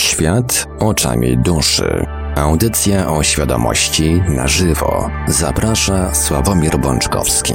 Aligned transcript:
Świat 0.00 0.66
oczami 0.78 1.38
duszy. 1.38 2.06
Audycja 2.36 3.10
o 3.10 3.22
świadomości 3.22 4.22
na 4.28 4.48
żywo. 4.48 5.10
Zaprasza 5.28 6.14
Sławomir 6.14 6.78
Bączkowski. 6.78 7.54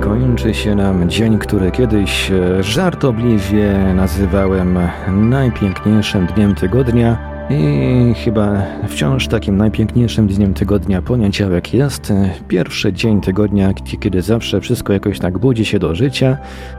Kończy 0.00 0.54
się 0.54 0.74
nam 0.74 1.10
dzień, 1.10 1.38
który 1.38 1.70
kiedyś 1.70 2.30
e, 2.30 2.62
żartobliwie 2.62 3.94
nazywałem 3.94 4.78
najpiękniejszym 5.08 6.26
dniem 6.26 6.54
tygodnia 6.54 7.33
i 7.50 8.14
chyba 8.24 8.62
wciąż 8.88 9.28
takim 9.28 9.56
najpiękniejszym 9.56 10.26
dniem 10.26 10.54
tygodnia 10.54 11.02
poniedziałek 11.02 11.74
jest 11.74 12.12
pierwszy 12.48 12.92
dzień 12.92 13.20
tygodnia, 13.20 13.72
kiedy 14.00 14.22
zawsze 14.22 14.60
wszystko 14.60 14.92
jakoś 14.92 15.18
tak 15.18 15.38
budzi 15.38 15.64
się 15.64 15.78
do 15.78 15.94
życia 15.94 16.38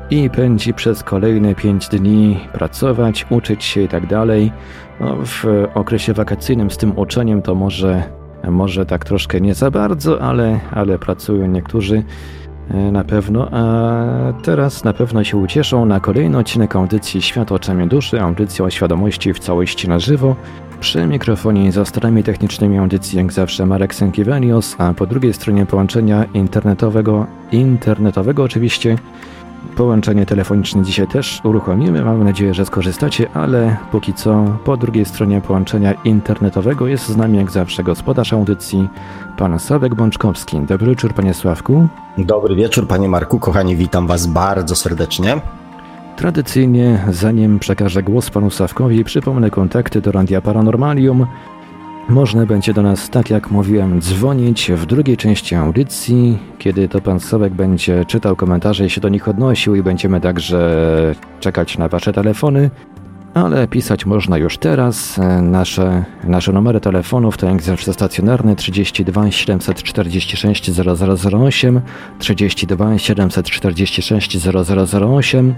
i 0.10 0.30
pędzi 0.30 0.74
przez 0.74 1.04
kolejne 1.04 1.56
pięć 1.56 1.88
dni 1.90 2.40
pracować, 2.54 3.26
uczyć 3.30 3.64
się 3.64 3.82
i 3.82 3.88
tak 3.88 4.08
dalej. 4.08 4.52
No, 5.00 5.16
w 5.26 5.46
okresie 5.74 6.14
wakacyjnym 6.14 6.72
z 6.72 6.78
tym 6.78 7.00
uczeniem 7.00 7.42
to 7.42 7.56
może, 7.56 8.04
może 8.44 8.86
tak 8.86 9.06
troszkę 9.06 9.42
nie 9.42 9.54
za 9.54 9.72
bardzo, 9.72 10.22
ale, 10.22 10.60
ale 10.72 11.00
pracują 11.00 11.48
niektórzy 11.48 11.98
e, 11.98 12.04
na 12.92 13.04
pewno, 13.04 13.48
a 13.52 14.34
teraz 14.44 14.84
na 14.84 14.94
pewno 14.94 15.24
się 15.24 15.38
ucieszą 15.38 15.86
na 15.86 16.00
kolejny 16.00 16.38
odcinek 16.38 16.76
audycji 16.76 17.22
Świat 17.22 17.52
oczami 17.52 17.88
duszy, 17.88 18.22
audycja 18.22 18.66
o 18.66 18.70
świadomości 18.70 19.34
w 19.34 19.40
całości 19.40 19.90
na 19.90 20.00
żywo. 20.00 20.36
Przy 20.80 21.08
mikrofonie 21.08 21.72
za 21.72 21.86
starami 21.86 22.24
technicznymi 22.24 22.78
audycji 22.78 23.18
jak 23.18 23.34
zawsze 23.34 23.66
Marek 23.66 23.96
Sękiewelios, 23.96 24.76
a 24.78 24.94
po 24.94 25.06
drugiej 25.06 25.34
stronie 25.34 25.66
połączenia 25.66 26.26
internetowego, 26.34 27.26
internetowego 27.52 28.44
oczywiście, 28.44 28.98
Połączenie 29.76 30.26
telefoniczne 30.26 30.84
dzisiaj 30.84 31.08
też 31.08 31.42
uruchomimy. 31.44 32.06
Mam 32.06 32.24
nadzieję, 32.24 32.54
że 32.54 32.66
skorzystacie, 32.66 33.30
ale 33.34 33.78
póki 33.92 34.14
co 34.14 34.46
po 34.64 34.78
drugiej 34.78 35.06
stronie 35.06 35.42
połączenia 35.42 35.94
internetowego 35.94 36.88
jest 36.88 37.08
z 37.08 37.18
nami 37.18 37.38
jak 37.38 37.52
zawsze 37.52 37.84
gospodarz 37.84 38.34
audycji, 38.34 38.90
pan 39.38 39.60
Sławek 39.60 39.96
Bączkowski. 39.96 40.60
Dobry 40.60 40.88
wieczór, 40.88 41.14
panie 41.14 41.34
Sławku. 41.34 41.88
Dobry 42.18 42.56
wieczór, 42.56 42.88
panie 42.88 43.10
Marku. 43.10 43.40
Kochani, 43.40 43.76
witam 43.76 44.08
was 44.08 44.28
bardzo 44.28 44.76
serdecznie. 44.76 45.42
Tradycyjnie, 46.16 47.06
zanim 47.10 47.60
przekażę 47.60 48.04
głos 48.04 48.30
panu 48.30 48.50
Sawkowi, 48.50 49.04
przypomnę 49.04 49.50
kontakty 49.50 50.02
do 50.02 50.12
Randia 50.12 50.42
Paranormalium. 50.42 51.28
Można 52.10 52.46
będzie 52.46 52.74
do 52.74 52.82
nas, 52.82 53.10
tak 53.10 53.30
jak 53.30 53.52
mówiłem, 53.52 54.02
dzwonić 54.02 54.72
w 54.72 54.86
drugiej 54.86 55.18
części 55.18 55.56
audycji, 55.56 56.38
kiedy 56.60 56.88
to 56.88 57.02
pan 57.02 57.20
Sawek 57.20 57.54
będzie 57.54 58.06
czytał 58.06 58.36
komentarze 58.36 58.86
i 58.86 58.90
się 58.90 59.02
do 59.02 59.10
nich 59.10 59.28
odnosił 59.28 59.76
i 59.76 59.84
będziemy 59.84 60.22
także 60.22 61.16
czekać 61.40 61.78
na 61.78 61.88
wasze 61.88 62.14
telefony. 62.14 62.70
Ale 63.34 63.68
pisać 63.68 64.06
można 64.06 64.38
już 64.38 64.58
teraz. 64.58 65.20
Nasze, 65.42 66.06
nasze 66.24 66.52
numery 66.52 66.80
telefonów 66.80 67.38
to 67.38 67.50
jak 67.50 67.62
zawsze 67.62 67.94
stacjonarny 67.94 68.56
32 68.56 69.32
746 69.32 70.72
0008, 70.72 71.82
32 72.20 72.98
746 72.98 74.38
0008 74.38 75.56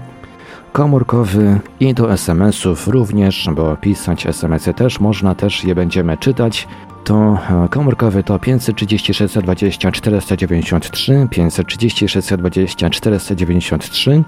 komórkowy 0.72 1.60
i 1.80 1.94
do 1.94 2.12
SMS-ów 2.12 2.88
również, 2.88 3.48
bo 3.54 3.76
pisać 3.76 4.26
SMS-y 4.26 4.74
też 4.74 5.00
można, 5.00 5.34
też 5.34 5.64
je 5.64 5.74
będziemy 5.74 6.16
czytać. 6.16 6.68
To 7.04 7.38
e, 7.64 7.68
komórkowy 7.68 8.22
to 8.22 8.38
536 8.38 9.38
20 9.38 9.92
493, 9.92 11.26
536 11.30 12.28
20 12.38 12.90
493, 12.90 14.24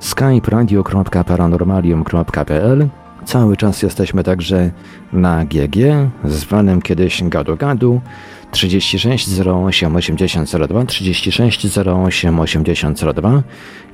skype 0.00 0.50
radio.paranormalium.pl 0.50 2.88
Cały 3.24 3.56
czas 3.56 3.82
jesteśmy 3.82 4.24
także 4.24 4.70
na 5.12 5.44
GG, 5.44 5.76
zwanym 6.24 6.82
kiedyś 6.82 7.22
Gadu 7.22 7.56
Gadu, 7.56 8.00
36 8.54 9.40
08 9.40 9.96
80 9.96 10.50
02, 10.68 10.84
36 10.84 11.78
08 11.78 12.40
80 12.40 13.00
02. 13.14 13.42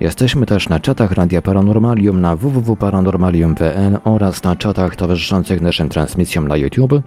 Jesteśmy 0.00 0.46
też 0.46 0.68
na 0.68 0.80
czatach 0.80 1.12
Radia 1.12 1.42
Paranormalium 1.42 2.20
na 2.20 2.36
www.paranormalium.pl 2.36 3.98
oraz 4.04 4.42
na 4.42 4.56
czatach 4.56 4.96
towarzyszących 4.96 5.60
naszym 5.60 5.88
transmisjom 5.88 6.48
na 6.48 6.56
YouTube. 6.56 7.02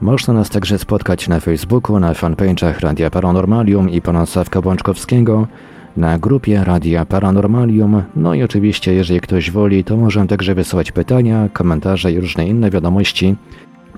Można 0.00 0.34
nas 0.34 0.50
także 0.50 0.78
spotkać 0.78 1.28
na 1.28 1.40
Facebooku, 1.40 2.00
na 2.00 2.12
fanpage'ach 2.12 2.80
Radia 2.80 3.10
Paranormalium 3.10 3.90
i 3.90 4.00
pana 4.00 4.26
Sawka 4.26 4.62
Bączkowskiego, 4.62 5.46
na 5.96 6.18
grupie 6.18 6.64
Radia 6.64 7.04
Paranormalium. 7.04 8.02
No 8.16 8.34
i 8.34 8.42
oczywiście, 8.42 8.94
jeżeli 8.94 9.20
ktoś 9.20 9.50
woli, 9.50 9.84
to 9.84 9.96
może 9.96 10.26
także 10.26 10.54
wysyłać 10.54 10.92
pytania, 10.92 11.48
komentarze 11.52 12.12
i 12.12 12.20
różne 12.20 12.46
inne 12.46 12.70
wiadomości 12.70 13.36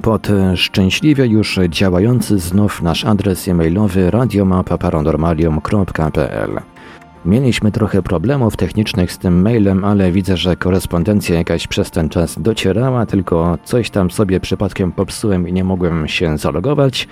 pod 0.05 0.29
szczęśliwie 0.55 1.27
już 1.27 1.61
działający 1.69 2.39
znów 2.39 2.83
nasz 2.83 3.05
adres 3.05 3.49
e-mailowy 3.49 4.11
radiomapa.paranormalium.pl. 4.11 6.61
Mieliśmy 7.25 7.73
trochę 7.73 8.03
problemów 8.03 8.57
technicznych 8.57 9.13
z 9.13 9.19
tym 9.19 9.43
mailem, 9.43 9.85
ale 9.85 10.13
widzę, 10.13 10.37
że 10.37 10.57
korespondencja 10.57 11.35
jakaś 11.35 11.67
przez 11.67 11.91
ten 11.91 12.09
czas 12.09 12.43
docierała, 12.43 13.07
tylko 13.07 13.59
coś 13.65 13.91
tam 13.91 14.11
sobie 14.11 14.41
przypadkiem 14.41 14.93
popsułem 14.93 15.49
i 15.49 15.53
nie 15.53 15.65
mogłem 15.65 16.09
się 16.09 16.39
zalogować. 16.39 17.09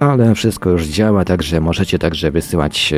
Ale 0.00 0.34
wszystko 0.34 0.70
już 0.70 0.86
działa, 0.86 1.24
także 1.24 1.60
możecie 1.60 1.98
także 1.98 2.30
wysyłać 2.30 2.94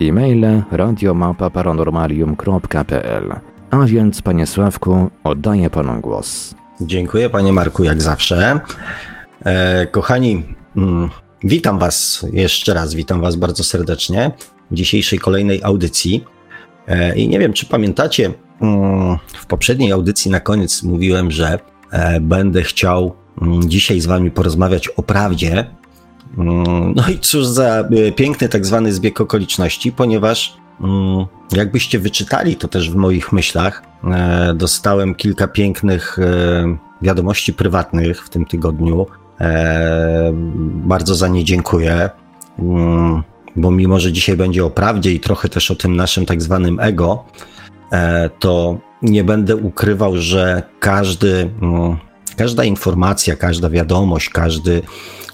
e-maile 0.00 0.62
radiomapa.paranormalium.pl. 0.70 3.34
A 3.70 3.84
więc, 3.84 4.22
panie 4.22 4.46
Sławku, 4.46 5.10
oddaję 5.24 5.70
panu 5.70 6.00
głos. 6.00 6.54
Dziękuję 6.80 7.30
panie 7.30 7.52
Marku, 7.52 7.84
jak 7.84 8.02
zawsze. 8.02 8.60
E, 9.44 9.86
kochani, 9.86 10.42
mm, 10.76 11.10
witam 11.44 11.78
was 11.78 12.26
jeszcze 12.32 12.74
raz, 12.74 12.94
witam 12.94 13.20
was 13.20 13.36
bardzo 13.36 13.64
serdecznie 13.64 14.30
w 14.70 14.74
dzisiejszej 14.74 15.18
kolejnej 15.18 15.60
audycji. 15.64 16.24
E, 16.86 17.16
I 17.16 17.28
nie 17.28 17.38
wiem, 17.38 17.52
czy 17.52 17.66
pamiętacie, 17.66 18.32
mm, 18.60 19.18
w 19.26 19.46
poprzedniej 19.46 19.92
audycji 19.92 20.30
na 20.30 20.40
koniec 20.40 20.82
mówiłem, 20.82 21.30
że 21.30 21.58
e, 21.90 22.20
będę 22.20 22.62
chciał 22.62 23.16
mm, 23.42 23.70
dzisiaj 23.70 24.00
z 24.00 24.06
wami 24.06 24.30
porozmawiać 24.30 24.88
o 24.88 25.02
prawdzie. 25.02 25.66
No 26.94 27.08
i 27.14 27.18
cóż 27.18 27.46
za 27.46 27.88
piękny 28.16 28.48
tak 28.48 28.66
zwany 28.66 28.92
zbieg 28.92 29.20
okoliczności, 29.20 29.92
ponieważ 29.92 30.56
jakbyście 31.52 31.98
wyczytali 31.98 32.56
to 32.56 32.68
też 32.68 32.90
w 32.90 32.96
moich 32.96 33.32
myślach, 33.32 33.82
E, 34.04 34.54
dostałem 34.54 35.14
kilka 35.14 35.48
pięknych 35.48 36.18
e, 36.18 36.76
wiadomości 37.02 37.52
prywatnych 37.52 38.24
w 38.24 38.28
tym 38.28 38.44
tygodniu. 38.44 39.06
E, 39.40 40.30
bardzo 40.64 41.14
za 41.14 41.28
nie 41.28 41.44
dziękuję, 41.44 42.10
mm, 42.58 43.22
bo 43.56 43.70
mimo, 43.70 44.00
że 44.00 44.12
dzisiaj 44.12 44.36
będzie 44.36 44.64
o 44.64 44.70
prawdzie 44.70 45.12
i 45.12 45.20
trochę 45.20 45.48
też 45.48 45.70
o 45.70 45.76
tym 45.76 45.96
naszym 45.96 46.26
tak 46.26 46.42
zwanym 46.42 46.80
ego, 46.80 47.24
to 48.38 48.78
nie 49.02 49.24
będę 49.24 49.56
ukrywał, 49.56 50.16
że 50.16 50.62
każdy, 50.80 51.50
mm, 51.62 51.96
każda 52.36 52.64
informacja, 52.64 53.36
każda 53.36 53.70
wiadomość, 53.70 54.28
każdy 54.28 54.82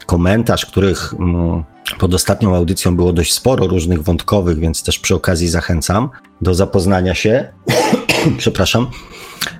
komentarz, 0.06 0.66
których 0.66 1.14
mm, 1.18 1.64
pod 1.98 2.14
ostatnią 2.14 2.56
audycją 2.56 2.96
było 2.96 3.12
dość 3.12 3.32
sporo 3.32 3.66
różnych 3.66 4.02
wątkowych, 4.02 4.58
więc 4.58 4.82
też 4.82 4.98
przy 4.98 5.14
okazji 5.14 5.48
zachęcam 5.48 6.08
do 6.40 6.54
zapoznania 6.54 7.14
się. 7.14 7.52
Przepraszam. 8.38 8.86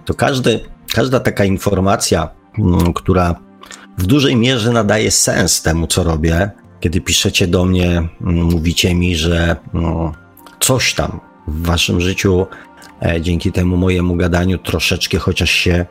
To 0.05 0.15
każdy, 0.15 0.61
każda 0.95 1.21
taka 1.21 1.45
informacja, 1.45 2.29
mm, 2.59 2.93
która 2.93 3.35
w 3.99 4.07
dużej 4.07 4.37
mierze 4.37 4.73
nadaje 4.73 5.11
sens 5.11 5.63
temu, 5.63 5.87
co 5.87 6.05
robię, 6.05 6.51
kiedy 6.81 7.01
piszecie 7.01 7.47
do 7.47 7.65
mnie, 7.65 7.89
mm, 7.89 8.09
mówicie 8.45 8.95
mi, 8.95 9.17
że 9.17 9.57
coś 10.61 10.95
tam 10.95 11.21
w 11.49 11.67
waszym 11.67 12.01
życiu 12.01 12.47
e, 13.03 13.21
dzięki 13.21 13.53
temu 13.53 13.77
mojemu 13.77 14.17
gadaniu 14.17 14.59
troszeczkę 14.59 15.19
chociaż 15.19 15.51
się 15.51 15.87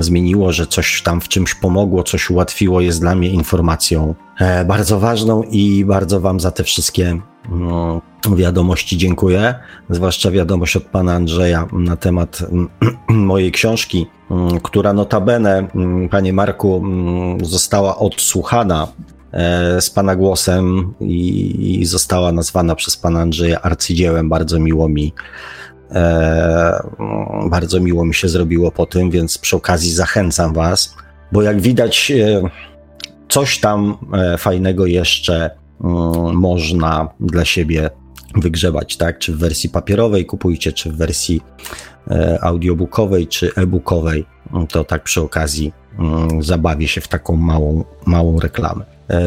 zmieniło, 0.00 0.52
że 0.52 0.66
coś 0.66 1.02
tam 1.02 1.20
w 1.20 1.28
czymś 1.28 1.54
pomogło, 1.54 2.02
coś 2.02 2.30
ułatwiło, 2.30 2.80
jest 2.80 3.00
dla 3.00 3.14
mnie 3.14 3.28
informacją 3.28 4.14
e, 4.38 4.64
bardzo 4.64 5.00
ważną 5.00 5.42
i 5.42 5.84
bardzo 5.84 6.20
Wam 6.20 6.40
za 6.40 6.50
te 6.50 6.64
wszystkie 6.64 7.20
no, 7.50 8.00
wiadomości 8.36 8.98
dziękuję. 8.98 9.54
Zwłaszcza 9.90 10.30
wiadomość 10.30 10.76
od 10.76 10.84
pana 10.84 11.14
Andrzeja 11.14 11.66
na 11.72 11.96
temat 11.96 12.38
mojej 13.08 13.52
książki, 13.52 14.06
mm, 14.30 14.60
która 14.60 14.92
notabene, 14.92 15.68
mm, 15.74 16.08
panie 16.08 16.32
Marku, 16.32 16.76
mm, 16.76 17.44
została 17.44 17.98
odsłuchana 17.98 18.88
e, 19.32 19.80
z 19.80 19.90
pana 19.90 20.16
głosem 20.16 20.94
i, 21.00 21.82
została 21.84 22.32
nazwana 22.32 22.74
przez 22.74 22.96
pana 22.96 23.20
Andrzeja 23.20 23.62
arcydziełem. 23.62 24.28
Bardzo 24.28 24.58
miło 24.58 24.88
mi 24.88 25.12
bardzo 27.50 27.80
miło 27.80 28.04
mi 28.04 28.14
się 28.14 28.28
zrobiło 28.28 28.70
po 28.70 28.86
tym, 28.86 29.10
więc 29.10 29.38
przy 29.38 29.56
okazji 29.56 29.92
zachęcam 29.92 30.54
Was, 30.54 30.94
bo 31.32 31.42
jak 31.42 31.60
widać, 31.60 32.10
e, 32.10 32.42
coś 33.28 33.60
tam 33.60 33.96
e, 34.12 34.38
fajnego 34.38 34.86
jeszcze 34.86 35.50
mm, 35.84 36.34
można 36.34 37.08
dla 37.20 37.44
siebie 37.44 37.90
wygrzebać, 38.34 38.96
tak? 38.96 39.18
Czy 39.18 39.32
w 39.32 39.38
wersji 39.38 39.70
papierowej 39.70 40.26
kupujcie, 40.26 40.72
czy 40.72 40.92
w 40.92 40.96
wersji 40.96 41.40
e, 42.10 42.38
audiobookowej, 42.42 43.26
czy 43.26 43.54
e-bookowej. 43.56 44.26
To 44.68 44.84
tak 44.84 45.02
przy 45.02 45.20
okazji 45.20 45.72
mm, 45.98 46.42
zabawię 46.42 46.88
się 46.88 47.00
w 47.00 47.08
taką 47.08 47.36
małą, 47.36 47.84
małą 48.06 48.40
reklamę. 48.40 48.84
E, 49.10 49.20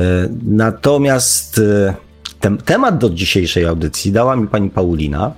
natomiast 0.43 1.57
e, 1.59 1.93
ten 2.39 2.57
temat 2.57 2.97
do 2.97 3.09
dzisiejszej 3.09 3.65
audycji 3.65 4.11
dała 4.11 4.35
mi 4.35 4.47
pani 4.47 4.69
Paulina 4.69 5.31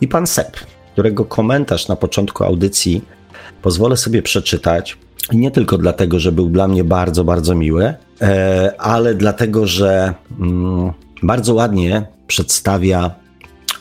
i 0.00 0.08
pan 0.08 0.26
Sep, 0.26 0.56
którego 0.92 1.24
komentarz 1.24 1.88
na 1.88 1.96
początku 1.96 2.44
audycji 2.44 3.04
pozwolę 3.62 3.96
sobie 3.96 4.22
przeczytać. 4.22 4.98
Nie 5.32 5.50
tylko 5.50 5.78
dlatego, 5.78 6.20
że 6.20 6.32
był 6.32 6.48
dla 6.48 6.68
mnie 6.68 6.84
bardzo, 6.84 7.24
bardzo 7.24 7.54
miły, 7.54 7.94
ale 8.78 9.14
dlatego, 9.14 9.66
że 9.66 10.14
mm, 10.40 10.92
bardzo 11.22 11.54
ładnie 11.54 12.06
przedstawia 12.26 13.10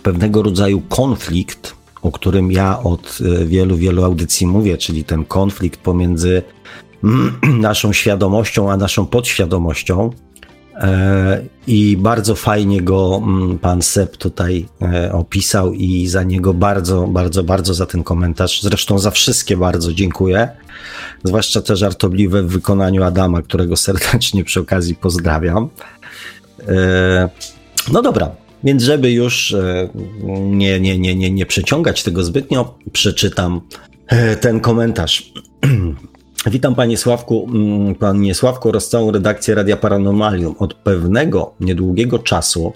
pewnego 0.04 0.44
rodzaju 0.44 0.81
konflikt, 0.81 1.75
o 2.02 2.12
którym 2.12 2.52
ja 2.52 2.80
od 2.84 3.19
e, 3.42 3.46
wielu, 3.46 3.78
wielu 3.78 4.04
audycji 4.04 4.48
mówię, 4.48 4.78
czyli 4.78 5.04
ten 5.04 5.25
konflikt 5.25 5.80
pomiędzy 5.80 6.42
naszą 7.68 7.94
świadomością 7.94 8.72
a 8.72 8.78
naszą 8.78 9.06
podświadomością. 9.06 10.10
E, 10.78 11.44
I 11.68 11.98
bardzo 11.98 12.36
fajnie 12.36 12.82
go 12.82 13.22
mm, 13.24 13.60
pan 13.60 13.82
Sep 13.82 14.18
tutaj 14.18 14.66
e, 14.82 15.12
opisał, 15.12 15.74
i 15.74 16.08
za 16.08 16.24
niego 16.24 16.54
bardzo, 16.54 17.08
bardzo, 17.08 17.44
bardzo 17.44 17.74
za 17.74 17.86
ten 17.86 18.04
komentarz. 18.04 18.62
Zresztą 18.62 19.00
za 19.00 19.12
wszystkie 19.12 19.58
bardzo 19.58 19.94
dziękuję. 19.94 20.50
Zwłaszcza 21.24 21.62
te 21.62 21.76
żartobliwe 21.76 22.44
w 22.44 22.48
wykonaniu 22.48 23.04
Adama, 23.04 23.42
którego 23.42 23.76
serdecznie 23.78 24.44
przy 24.44 24.60
okazji 24.60 24.96
pozdrawiam. 24.96 25.70
No 27.92 28.02
dobra, 28.02 28.32
więc 28.64 28.84
żeby 28.84 29.12
już 29.12 29.54
e, 29.54 29.90
nie, 30.42 30.80
nie, 30.80 31.00
nie, 31.00 31.16
nie, 31.16 31.32
nie 31.32 31.46
przeciągać 31.46 32.04
tego 32.04 32.24
zbytnio, 32.24 32.78
przeczytam 32.92 33.62
e, 34.08 34.36
ten 34.36 34.60
komentarz. 34.60 35.34
Witam 36.45 36.75
Panie 36.75 36.98
Sławku, 36.98 37.50
mm, 37.54 37.95
Panie 37.95 38.36
Sławku 38.36 38.69
oraz 38.69 38.89
całą 38.89 39.12
redakcję 39.12 39.56
Radia 39.56 39.78
Paranormalium. 39.78 40.56
Od 40.60 40.74
pewnego, 40.74 41.54
niedługiego 41.60 42.19
czasu 42.19 42.74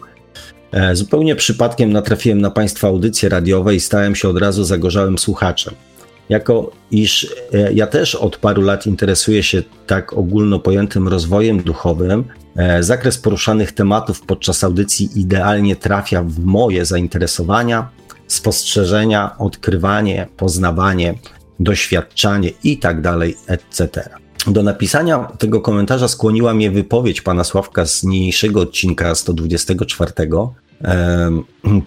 e, 0.72 0.96
zupełnie 0.96 1.36
przypadkiem 1.36 1.92
natrafiłem 1.92 2.42
na 2.42 2.52
Państwa 2.52 2.88
audycje 2.88 3.30
radiowe 3.30 3.76
i 3.76 3.80
stałem 3.80 4.16
się 4.16 4.30
od 4.30 4.38
razu 4.38 4.64
zagorzałym 4.64 5.18
słuchaczem. 5.18 5.74
Jako 6.30 6.72
iż 6.92 7.36
ja 7.74 7.88
też 7.88 8.16
od 8.16 8.38
paru 8.38 8.62
lat 8.62 8.88
interesuję 8.88 9.44
się 9.44 9.64
tak 9.88 10.14
ogólno 10.14 10.60
pojętym 10.60 11.08
rozwojem 11.08 11.62
duchowym, 11.64 12.24
E, 12.56 12.84
zakres 12.84 13.18
poruszanych 13.18 13.72
tematów 13.72 14.22
podczas 14.22 14.64
audycji 14.64 15.10
idealnie 15.16 15.76
trafia 15.76 16.24
w 16.24 16.40
moje 16.40 16.86
zainteresowania, 16.86 17.90
spostrzeżenia, 18.28 19.38
odkrywanie, 19.38 20.28
poznawanie, 20.38 21.14
doświadczanie 21.64 22.52
itd., 22.64 23.02
tak 23.02 23.20
etc. 23.48 24.10
Do 24.48 24.64
napisania 24.64 25.20
tego 25.40 25.62
komentarza 25.62 26.08
skłoniła 26.08 26.54
mnie 26.54 26.72
wypowiedź 26.72 27.22
pana 27.22 27.44
Sławka 27.44 27.86
z 27.86 28.04
niniejszego 28.04 28.62
odcinka 28.62 29.16
124. 29.16 30.12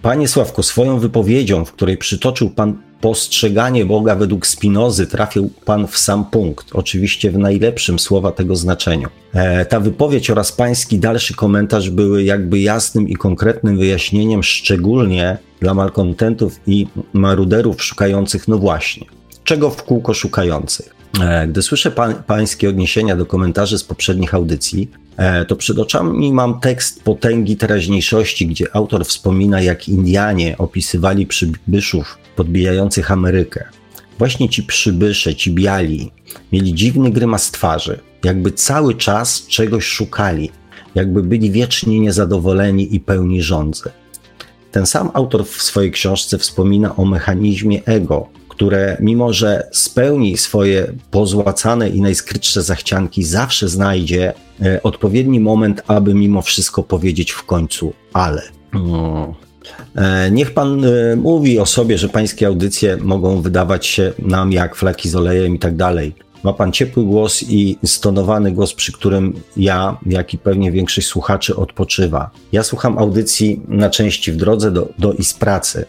Panie 0.01 0.27
Sławku, 0.27 0.63
swoją 0.63 0.99
wypowiedzią, 0.99 1.65
w 1.65 1.71
której 1.71 1.97
przytoczył 1.97 2.49
pan 2.49 2.77
postrzeganie 3.01 3.85
Boga 3.85 4.15
według 4.15 4.47
Spinozy 4.47 5.07
trafił 5.07 5.49
Pan 5.65 5.87
w 5.87 5.97
sam 5.97 6.25
punkt, 6.25 6.67
oczywiście 6.73 7.31
w 7.31 7.37
najlepszym 7.37 7.99
słowa 7.99 8.31
tego 8.31 8.55
znaczeniu. 8.55 9.07
E, 9.33 9.65
ta 9.65 9.79
wypowiedź 9.79 10.29
oraz 10.29 10.51
Pański 10.51 10.99
dalszy 10.99 11.35
komentarz 11.35 11.89
były 11.89 12.23
jakby 12.23 12.59
jasnym 12.59 13.09
i 13.09 13.15
konkretnym 13.15 13.77
wyjaśnieniem, 13.77 14.43
szczególnie 14.43 15.37
dla 15.59 15.73
malkontentów 15.73 16.59
i 16.67 16.87
maruderów 17.13 17.83
szukających, 17.83 18.47
no 18.47 18.57
właśnie, 18.57 19.05
czego 19.45 19.69
w 19.69 19.83
kółko 19.83 20.13
szukających. 20.13 20.95
E, 21.21 21.47
gdy 21.47 21.61
słyszę 21.61 21.91
pa 21.91 22.13
Pańskie 22.13 22.69
odniesienia 22.69 23.15
do 23.15 23.25
komentarzy 23.25 23.77
z 23.77 23.83
poprzednich 23.83 24.33
audycji, 24.33 24.89
E, 25.17 25.45
to 25.45 25.55
przed 25.55 25.79
oczami 25.79 26.33
mam 26.33 26.59
tekst 26.59 27.03
Potęgi 27.03 27.57
Teraźniejszości, 27.57 28.47
gdzie 28.47 28.75
autor 28.75 29.05
wspomina, 29.05 29.61
jak 29.61 29.89
Indianie 29.89 30.57
opisywali 30.57 31.27
przybyszów 31.27 32.17
podbijających 32.35 33.11
Amerykę. 33.11 33.63
Właśnie 34.17 34.49
ci 34.49 34.63
przybysze, 34.63 35.35
ci 35.35 35.51
biali, 35.51 36.11
mieli 36.51 36.73
dziwny 36.73 37.11
grymas 37.11 37.51
twarzy, 37.51 37.99
jakby 38.23 38.51
cały 38.51 38.95
czas 38.95 39.47
czegoś 39.47 39.85
szukali, 39.85 40.51
jakby 40.95 41.23
byli 41.23 41.51
wiecznie 41.51 41.99
niezadowoleni 41.99 42.95
i 42.95 42.99
pełni 42.99 43.41
żądzy. 43.41 43.89
Ten 44.71 44.85
sam 44.85 45.09
autor 45.13 45.45
w 45.45 45.61
swojej 45.61 45.91
książce 45.91 46.37
wspomina 46.37 46.95
o 46.95 47.05
mechanizmie 47.05 47.85
ego, 47.85 48.29
które 48.55 48.97
mimo, 48.99 49.33
że 49.33 49.67
spełni 49.71 50.37
swoje 50.37 50.93
pozłacane 51.11 51.89
i 51.89 52.01
najskrytsze 52.01 52.61
zachcianki, 52.61 53.23
zawsze 53.23 53.69
znajdzie 53.69 54.33
e, 54.61 54.83
odpowiedni 54.83 55.39
moment, 55.39 55.83
aby 55.87 56.13
mimo 56.13 56.41
wszystko 56.41 56.83
powiedzieć 56.83 57.31
w 57.31 57.43
końcu 57.43 57.93
ale. 58.13 58.41
No. 58.73 59.35
Niech 60.31 60.53
pan 60.53 60.85
e, 60.85 61.15
mówi 61.15 61.59
o 61.59 61.65
sobie, 61.65 61.97
że 61.97 62.09
pańskie 62.09 62.47
audycje 62.47 62.97
mogą 62.97 63.41
wydawać 63.41 63.85
się 63.85 64.13
nam 64.19 64.51
jak 64.51 64.75
flaki 64.75 65.09
z 65.09 65.15
olejem 65.15 65.55
i 65.55 65.59
tak 65.59 65.75
dalej. 65.75 66.15
Ma 66.43 66.53
pan 66.53 66.71
ciepły 66.71 67.03
głos 67.03 67.43
i 67.43 67.77
stonowany 67.85 68.51
głos, 68.51 68.73
przy 68.73 68.91
którym 68.91 69.33
ja, 69.57 69.97
jak 70.05 70.33
i 70.33 70.37
pewnie 70.37 70.71
większość 70.71 71.07
słuchaczy 71.07 71.55
odpoczywa. 71.55 72.29
Ja 72.51 72.63
słucham 72.63 72.97
audycji 72.97 73.61
na 73.67 73.89
części 73.89 74.31
w 74.31 74.35
drodze 74.35 74.71
do, 74.71 74.89
do 74.99 75.13
i 75.13 75.23
z 75.23 75.33
pracy 75.33 75.85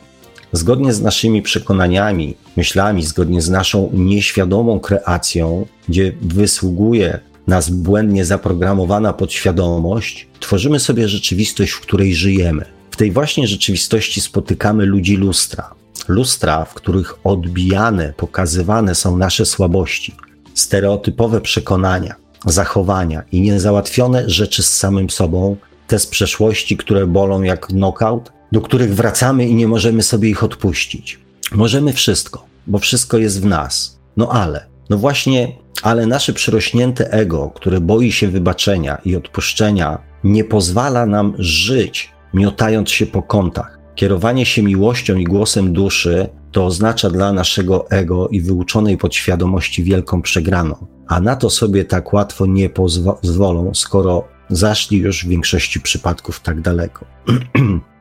zgodnie 0.52 0.92
z 0.92 1.02
naszymi 1.02 1.42
przekonaniami, 1.42 2.36
myślami, 2.56 3.02
zgodnie 3.02 3.42
z 3.42 3.50
naszą 3.50 3.90
nieświadomą 3.92 4.80
kreacją, 4.80 5.66
gdzie 5.88 6.12
wysługuje 6.22 7.20
nas 7.46 7.70
błędnie 7.70 8.24
zaprogramowana 8.24 9.12
podświadomość, 9.12 10.28
tworzymy 10.40 10.80
sobie 10.80 11.08
rzeczywistość, 11.08 11.72
w 11.72 11.80
której 11.80 12.14
żyjemy. 12.14 12.64
W 12.90 12.96
tej 12.96 13.12
właśnie 13.12 13.46
rzeczywistości 13.46 14.20
spotykamy 14.20 14.86
ludzi 14.86 15.16
lustra. 15.16 15.74
Lustra, 16.08 16.64
w 16.64 16.74
których 16.74 17.14
odbijane, 17.24 18.12
pokazywane 18.16 18.94
są 18.94 19.16
nasze 19.16 19.46
słabości, 19.46 20.14
stereotypowe 20.54 21.40
przekonania, 21.40 22.14
zachowania 22.46 23.22
i 23.32 23.40
niezałatwione 23.40 24.30
rzeczy 24.30 24.62
z 24.62 24.76
samym 24.76 25.10
sobą, 25.10 25.56
te 25.86 25.98
z 25.98 26.06
przeszłości, 26.06 26.76
które 26.76 27.06
bolą 27.06 27.42
jak 27.42 27.66
knockout, 27.66 28.32
do 28.52 28.60
których 28.60 28.94
wracamy 28.94 29.48
i 29.48 29.54
nie 29.54 29.68
możemy 29.68 30.02
sobie 30.02 30.28
ich 30.28 30.44
odpuścić. 30.44 31.20
Możemy 31.52 31.92
wszystko, 31.92 32.44
bo 32.66 32.78
wszystko 32.78 33.18
jest 33.18 33.42
w 33.42 33.46
nas. 33.46 33.98
No 34.16 34.28
ale, 34.28 34.66
no 34.90 34.98
właśnie, 34.98 35.52
ale 35.82 36.06
nasze 36.06 36.32
przyrośnięte 36.32 37.12
ego, 37.12 37.50
które 37.54 37.80
boi 37.80 38.12
się 38.12 38.28
wybaczenia 38.28 38.98
i 39.04 39.16
odpuszczenia, 39.16 39.98
nie 40.24 40.44
pozwala 40.44 41.06
nam 41.06 41.34
żyć, 41.38 42.12
miotając 42.34 42.90
się 42.90 43.06
po 43.06 43.22
kątach. 43.22 43.78
Kierowanie 43.94 44.46
się 44.46 44.62
miłością 44.62 45.16
i 45.16 45.24
głosem 45.24 45.72
duszy 45.72 46.28
to 46.52 46.66
oznacza 46.66 47.10
dla 47.10 47.32
naszego 47.32 47.90
ego 47.90 48.28
i 48.28 48.40
wyuczonej 48.40 48.98
podświadomości 48.98 49.84
wielką 49.84 50.22
przegraną. 50.22 50.86
A 51.06 51.20
na 51.20 51.36
to 51.36 51.50
sobie 51.50 51.84
tak 51.84 52.12
łatwo 52.12 52.46
nie 52.46 52.70
pozwolą, 52.70 53.74
skoro 53.74 54.28
zaszli 54.50 54.98
już 54.98 55.24
w 55.24 55.28
większości 55.28 55.80
przypadków 55.80 56.40
tak 56.40 56.60
daleko. 56.60 57.06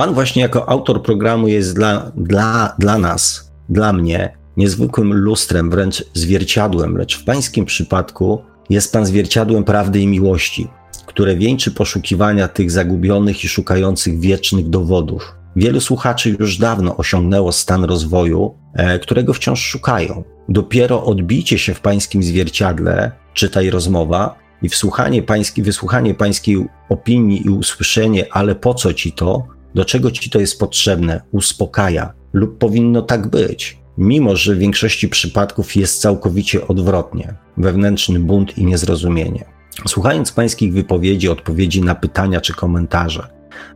Pan 0.00 0.14
właśnie 0.14 0.42
jako 0.42 0.68
autor 0.68 1.02
programu 1.02 1.48
jest 1.48 1.74
dla, 1.74 2.12
dla, 2.16 2.74
dla 2.78 2.98
nas, 2.98 3.52
dla 3.68 3.92
mnie, 3.92 4.36
niezwykłym 4.56 5.14
lustrem, 5.14 5.70
wręcz 5.70 6.04
zwierciadłem, 6.14 6.96
lecz 6.96 7.18
w 7.18 7.24
pańskim 7.24 7.64
przypadku 7.64 8.42
jest 8.70 8.92
pan 8.92 9.06
zwierciadłem 9.06 9.64
prawdy 9.64 10.00
i 10.00 10.06
miłości, 10.06 10.68
które 11.06 11.36
wieńczy 11.36 11.70
poszukiwania 11.70 12.48
tych 12.48 12.70
zagubionych 12.70 13.44
i 13.44 13.48
szukających 13.48 14.20
wiecznych 14.20 14.68
dowodów. 14.68 15.34
Wielu 15.56 15.80
słuchaczy 15.80 16.36
już 16.40 16.58
dawno 16.58 16.96
osiągnęło 16.96 17.52
stan 17.52 17.84
rozwoju, 17.84 18.54
e, 18.74 18.98
którego 18.98 19.34
wciąż 19.34 19.60
szukają. 19.60 20.24
Dopiero 20.48 21.04
odbicie 21.04 21.58
się 21.58 21.74
w 21.74 21.80
pańskim 21.80 22.22
zwierciadle, 22.22 23.12
czytaj 23.34 23.70
rozmowa, 23.70 24.34
i 24.62 24.68
wsłuchanie 24.68 25.22
pański, 25.22 25.62
wysłuchanie 25.62 26.14
pańskiej 26.14 26.66
opinii 26.88 27.46
i 27.46 27.50
usłyszenie, 27.50 28.26
ale 28.30 28.54
po 28.54 28.74
co 28.74 28.94
ci 28.94 29.12
to, 29.12 29.59
do 29.74 29.84
czego 29.84 30.10
ci 30.10 30.30
to 30.30 30.40
jest 30.40 30.58
potrzebne, 30.58 31.20
uspokaja, 31.32 32.12
lub 32.32 32.58
powinno 32.58 33.02
tak 33.02 33.26
być, 33.26 33.78
mimo 33.98 34.36
że 34.36 34.54
w 34.54 34.58
większości 34.58 35.08
przypadków 35.08 35.76
jest 35.76 36.00
całkowicie 36.00 36.68
odwrotnie 36.68 37.34
wewnętrzny 37.56 38.20
bunt 38.20 38.58
i 38.58 38.64
niezrozumienie. 38.64 39.44
Słuchając 39.88 40.32
pańskich 40.32 40.72
wypowiedzi, 40.72 41.28
odpowiedzi 41.28 41.82
na 41.82 41.94
pytania 41.94 42.40
czy 42.40 42.54
komentarze, 42.54 43.26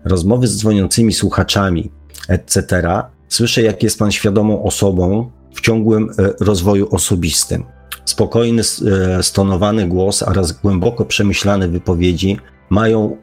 rozmowy 0.05 0.47
z 0.47 0.57
dzwoniącymi 0.57 1.13
słuchaczami, 1.13 1.91
etc., 2.29 2.83
słyszę, 3.29 3.63
jak 3.63 3.83
jest 3.83 3.99
pan 3.99 4.13
świadomą 4.13 4.63
osobą 4.63 5.31
w 5.55 5.61
ciągłym 5.61 6.11
e, 6.19 6.33
rozwoju 6.41 6.89
osobistym. 6.91 7.65
Spokojny, 8.05 8.63
e, 8.63 9.23
stonowany 9.23 9.89
głos 9.89 10.23
oraz 10.23 10.53
głęboko 10.53 11.05
przemyślane 11.05 11.69
wypowiedzi 11.69 12.39
mają 12.71 13.17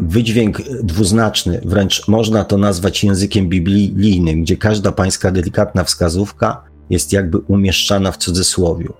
wydźwięk 0.00 0.62
dwuznaczny, 0.82 1.60
wręcz 1.64 2.08
można 2.08 2.44
to 2.44 2.58
nazwać 2.58 3.04
językiem 3.04 3.48
biblijnym, 3.48 4.42
gdzie 4.42 4.56
każda 4.56 4.92
pańska 4.92 5.30
delikatna 5.30 5.84
wskazówka 5.84 6.62
jest 6.90 7.12
jakby 7.12 7.38
umieszczana 7.38 8.12
w 8.12 8.16
cudzysłowiu. 8.16 8.94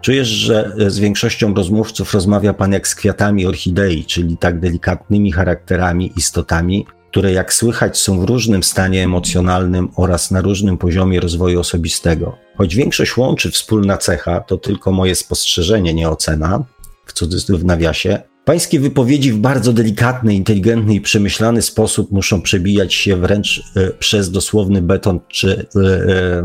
Czujesz, 0.00 0.28
że 0.28 0.72
z 0.88 0.98
większością 0.98 1.54
rozmówców 1.54 2.14
rozmawia 2.14 2.54
pan 2.54 2.72
jak 2.72 2.88
z 2.88 2.94
kwiatami 2.94 3.46
orchidei, 3.46 4.04
czyli 4.04 4.36
tak 4.36 4.60
delikatnymi 4.60 5.32
charakterami, 5.32 6.12
istotami, 6.16 6.86
które 7.10 7.32
jak 7.32 7.54
słychać 7.54 7.98
są 7.98 8.20
w 8.20 8.24
różnym 8.24 8.62
stanie 8.62 9.04
emocjonalnym 9.04 9.88
oraz 9.96 10.30
na 10.30 10.40
różnym 10.40 10.78
poziomie 10.78 11.20
rozwoju 11.20 11.60
osobistego. 11.60 12.36
Choć 12.56 12.74
większość 12.74 13.16
łączy 13.16 13.50
wspólna 13.50 13.96
cecha, 13.96 14.40
to 14.40 14.56
tylko 14.56 14.92
moje 14.92 15.14
spostrzeżenie, 15.14 15.94
nie 15.94 16.08
ocena, 16.08 16.64
w 17.06 17.12
cudzysłowie 17.12 17.62
w 17.62 17.64
nawiasie, 17.64 18.22
Pańskie 18.50 18.80
wypowiedzi 18.80 19.32
w 19.32 19.38
bardzo 19.38 19.72
delikatny, 19.72 20.34
inteligentny 20.34 20.94
i 20.94 21.00
przemyślany 21.00 21.62
sposób 21.62 22.12
muszą 22.12 22.42
przebijać 22.42 22.94
się 22.94 23.16
wręcz 23.16 23.62
e, 23.76 23.90
przez 23.90 24.30
dosłowny 24.30 24.82
beton 24.82 25.20
czy 25.28 25.66
e, 25.76 26.42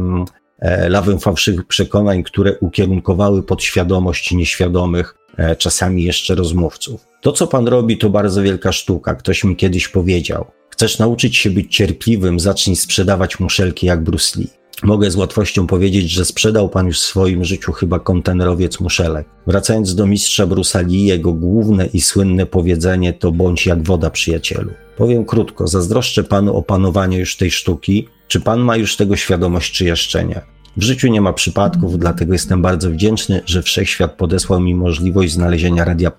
e, 0.60 0.90
lawę 0.90 1.20
fałszywych 1.20 1.68
przekonań, 1.68 2.24
które 2.24 2.60
ukierunkowały 2.60 3.44
podświadomość 3.44 4.32
nieświadomych, 4.32 5.16
e, 5.38 5.56
czasami 5.56 6.04
jeszcze 6.04 6.36
rozmówców. 6.36 7.06
To, 7.22 7.32
co 7.32 7.48
Pan 7.48 7.68
robi, 7.68 7.98
to 7.98 8.10
bardzo 8.10 8.42
wielka 8.42 8.72
sztuka. 8.72 9.16
Ktoś 9.16 9.44
mi 9.44 9.56
kiedyś 9.56 9.88
powiedział. 9.88 10.46
Chcesz 10.70 11.00
nauczyć 11.00 11.38
się 11.38 11.50
być 11.50 11.76
cierpliwym, 11.76 12.40
zacznij 12.40 12.76
sprzedawać 12.76 13.40
muszelki 13.40 13.88
jak 13.88 14.04
Bruce 14.04 14.40
Lee. 14.40 14.65
Mogę 14.84 15.12
z 15.12 15.16
łatwością 15.16 15.68
powiedzieć, 15.68 16.10
że 16.10 16.26
sprzedał 16.26 16.70
pan 16.70 16.88
już 16.88 17.00
w 17.00 17.04
swoim 17.04 17.44
życiu 17.44 17.72
chyba 17.72 18.00
kontenerowiec 18.00 18.80
muszelek. 18.80 19.28
Wracając 19.48 19.96
do 19.96 20.08
mistrza 20.08 20.48
Brusali, 20.48 21.06
jego 21.06 21.34
główne 21.34 21.86
i 21.86 22.02
słynne 22.02 22.46
powiedzenie 22.46 23.14
to 23.14 23.32
bądź 23.32 23.66
jak 23.66 23.84
woda 23.84 24.10
przyjacielu. 24.10 24.72
Powiem 24.98 25.26
krótko, 25.26 25.68
zazdroszczę 25.68 26.24
panu 26.24 26.58
opanowania 26.58 27.18
już 27.18 27.38
tej 27.38 27.52
sztuki. 27.52 28.08
Czy 28.28 28.42
pan 28.42 28.60
ma 28.60 28.78
już 28.78 28.96
tego 28.96 29.16
świadomość, 29.16 29.74
czy 29.74 29.86
jeszcze 29.86 30.26
nie? 30.26 30.42
W 30.78 30.84
życiu 30.84 31.08
nie 31.08 31.22
ma 31.22 31.34
przypadków, 31.34 32.00
dlatego 32.00 32.34
jestem 32.34 32.62
bardzo 32.62 32.90
wdzięczny, 32.90 33.42
że 33.46 33.62
wszechświat 33.62 34.12
podesłał 34.12 34.60
mi 34.60 34.76
możliwość 34.76 35.34
znalezienia 35.34 35.86
radia 35.86 36.12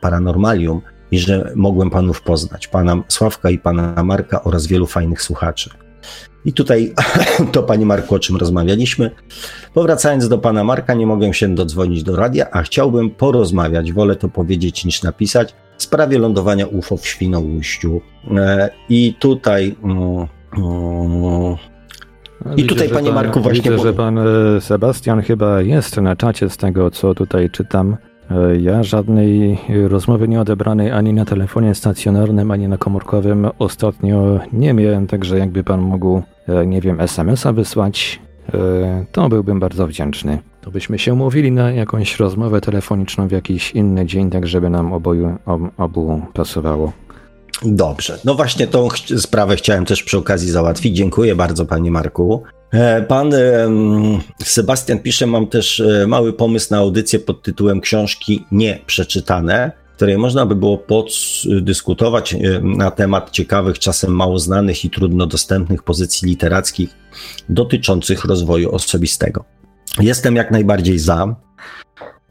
Paranormalium 0.00 0.80
i 1.10 1.18
że 1.18 1.52
mogłem 1.56 1.90
panów 1.90 2.22
poznać, 2.22 2.68
pana 2.68 3.02
Sławka 3.08 3.50
i 3.50 3.58
pana 3.58 4.04
Marka 4.04 4.44
oraz 4.44 4.66
wielu 4.66 4.86
fajnych 4.86 5.22
słuchaczy. 5.22 5.70
I 6.46 6.52
tutaj 6.52 6.92
to, 7.52 7.62
panie 7.62 7.86
Marku, 7.86 8.14
o 8.14 8.18
czym 8.18 8.36
rozmawialiśmy. 8.36 9.10
Powracając 9.74 10.28
do 10.28 10.38
pana 10.38 10.64
Marka, 10.64 10.94
nie 10.94 11.06
mogę 11.06 11.34
się 11.34 11.54
dodzwonić 11.54 12.02
do 12.02 12.16
radia, 12.16 12.46
a 12.50 12.62
chciałbym 12.62 13.10
porozmawiać, 13.10 13.92
wolę 13.92 14.16
to 14.16 14.28
powiedzieć 14.28 14.84
niż 14.84 15.02
napisać, 15.02 15.54
w 15.78 15.82
sprawie 15.82 16.18
lądowania 16.18 16.66
UFO 16.66 16.96
w 16.96 17.06
Świnoujściu. 17.06 18.00
E, 18.36 18.70
I 18.88 19.14
tutaj. 19.18 19.76
Mm, 19.84 20.26
mm, 20.58 21.56
I 22.56 22.56
Widzę, 22.56 22.68
tutaj, 22.68 22.88
panie 22.88 23.06
pan, 23.06 23.14
Marku, 23.14 23.40
właśnie. 23.40 23.70
Widzę, 23.70 23.82
że 23.82 23.92
pan 23.92 24.18
e, 24.18 24.60
Sebastian 24.60 25.22
chyba 25.22 25.62
jest 25.62 25.96
na 25.96 26.16
czacie 26.16 26.50
z 26.50 26.56
tego, 26.56 26.90
co 26.90 27.14
tutaj 27.14 27.50
czytam. 27.50 27.96
E, 28.30 28.56
Ja 28.56 28.82
żadnej 28.82 29.58
rozmowy 29.88 30.28
nie 30.28 30.40
odebranej 30.40 30.90
ani 30.90 31.12
na 31.12 31.24
telefonie 31.24 31.74
stacjonarnym, 31.74 32.50
ani 32.50 32.68
na 32.68 32.78
komórkowym 32.78 33.46
ostatnio 33.58 34.40
nie 34.52 34.74
miałem, 34.74 35.06
także 35.06 35.38
jakby 35.38 35.64
pan 35.64 35.80
mógł, 35.80 36.22
nie 36.66 36.80
wiem, 36.80 37.00
SMS-a 37.00 37.52
wysłać, 37.52 38.20
e, 38.54 39.04
to 39.12 39.28
byłbym 39.28 39.60
bardzo 39.60 39.86
wdzięczny. 39.86 40.38
To 40.60 40.70
byśmy 40.70 40.98
się 40.98 41.12
umówili 41.12 41.52
na 41.52 41.70
jakąś 41.72 42.20
rozmowę 42.20 42.60
telefoniczną 42.60 43.28
w 43.28 43.32
jakiś 43.32 43.70
inny 43.70 44.06
dzień, 44.06 44.30
tak 44.30 44.46
żeby 44.46 44.70
nam 44.70 44.92
oboju, 44.92 45.36
ob, 45.46 45.60
obu 45.78 46.22
pasowało. 46.34 46.92
Dobrze. 47.62 48.18
No 48.24 48.34
właśnie 48.34 48.66
tą 48.66 48.88
ch- 48.88 49.20
sprawę 49.20 49.56
chciałem 49.56 49.84
też 49.84 50.02
przy 50.02 50.18
okazji 50.18 50.50
załatwić. 50.50 50.96
Dziękuję 50.96 51.34
bardzo, 51.34 51.66
panie 51.66 51.90
Marku. 51.90 52.42
E, 52.72 53.02
Pan 53.02 53.30
Sebastian 54.42 54.98
pisze, 54.98 55.26
mam 55.26 55.46
też 55.46 55.80
e, 55.80 56.06
mały 56.06 56.32
pomysł 56.32 56.68
na 56.70 56.78
audycję 56.78 57.18
pod 57.18 57.42
tytułem 57.42 57.80
Książki 57.80 58.44
nieprzeczytane, 58.52 59.72
której 59.96 60.18
można 60.18 60.46
by 60.46 60.54
było 60.54 60.78
poddyskutować 60.78 62.34
e, 62.34 62.38
na 62.62 62.90
temat 62.90 63.30
ciekawych, 63.30 63.78
czasem 63.78 64.16
mało 64.16 64.38
znanych 64.38 64.84
i 64.84 64.90
trudno 64.90 65.26
dostępnych 65.26 65.82
pozycji 65.82 66.28
literackich 66.28 66.90
dotyczących 67.48 68.24
rozwoju 68.24 68.70
osobistego. 68.70 69.44
Jestem 70.00 70.36
jak 70.36 70.50
najbardziej 70.50 70.98
za. 70.98 71.36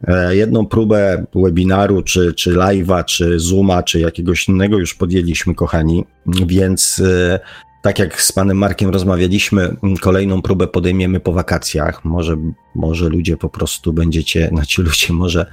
E, 0.08 0.36
Jedną 0.36 0.66
próbę 0.66 1.26
webinaru, 1.36 2.02
czy, 2.02 2.34
czy 2.34 2.54
live'a, 2.54 3.06
czy 3.06 3.40
Zooma, 3.40 3.84
czy 3.84 4.00
jakiegoś 4.00 4.50
innego 4.50 4.78
już 4.78 4.94
podjęliśmy, 4.94 5.56
kochani, 5.56 6.06
więc 6.26 7.02
e, 7.06 7.40
tak 7.82 8.00
jak 8.00 8.22
z 8.22 8.32
panem 8.32 8.58
Markiem 8.58 8.90
rozmawialiśmy, 8.90 9.76
kolejną 10.02 10.42
próbę 10.42 10.68
podejmiemy 10.68 11.20
po 11.20 11.34
wakacjach. 11.34 12.06
Może, 12.06 12.38
może 12.76 13.10
ludzie 13.10 13.38
po 13.38 13.50
prostu 13.50 13.94
będziecie, 13.94 14.48
znaczy 14.48 14.84
ludzie 14.84 15.14
może 15.14 15.46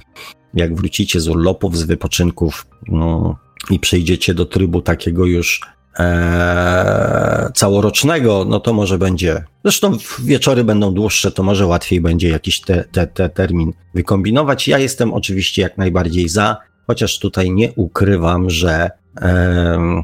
jak 0.54 0.74
wrócicie 0.74 1.20
z 1.20 1.28
urlopów, 1.28 1.78
z 1.78 1.82
wypoczynków 1.82 2.66
no, 2.88 3.36
i 3.70 3.78
przejdziecie 3.78 4.34
do 4.34 4.46
trybu 4.46 4.82
takiego 4.82 5.26
już 5.26 5.60
e, 5.98 7.50
całorocznego, 7.54 8.44
no 8.48 8.60
to 8.60 8.72
może 8.72 8.98
będzie. 8.98 9.44
Zresztą 9.64 9.96
wieczory 10.24 10.64
będą 10.64 10.94
dłuższe, 10.94 11.30
to 11.30 11.42
może 11.42 11.66
łatwiej 11.66 12.00
będzie 12.00 12.28
jakiś 12.28 12.60
te, 12.60 12.84
te, 12.84 13.06
te 13.06 13.28
termin 13.28 13.72
wykombinować. 13.94 14.68
Ja 14.68 14.78
jestem 14.78 15.14
oczywiście 15.14 15.62
jak 15.62 15.78
najbardziej 15.78 16.28
za, 16.28 16.56
chociaż 16.86 17.18
tutaj 17.18 17.50
nie 17.50 17.72
ukrywam, 17.72 18.50
że, 18.50 18.90
e, 19.20 20.02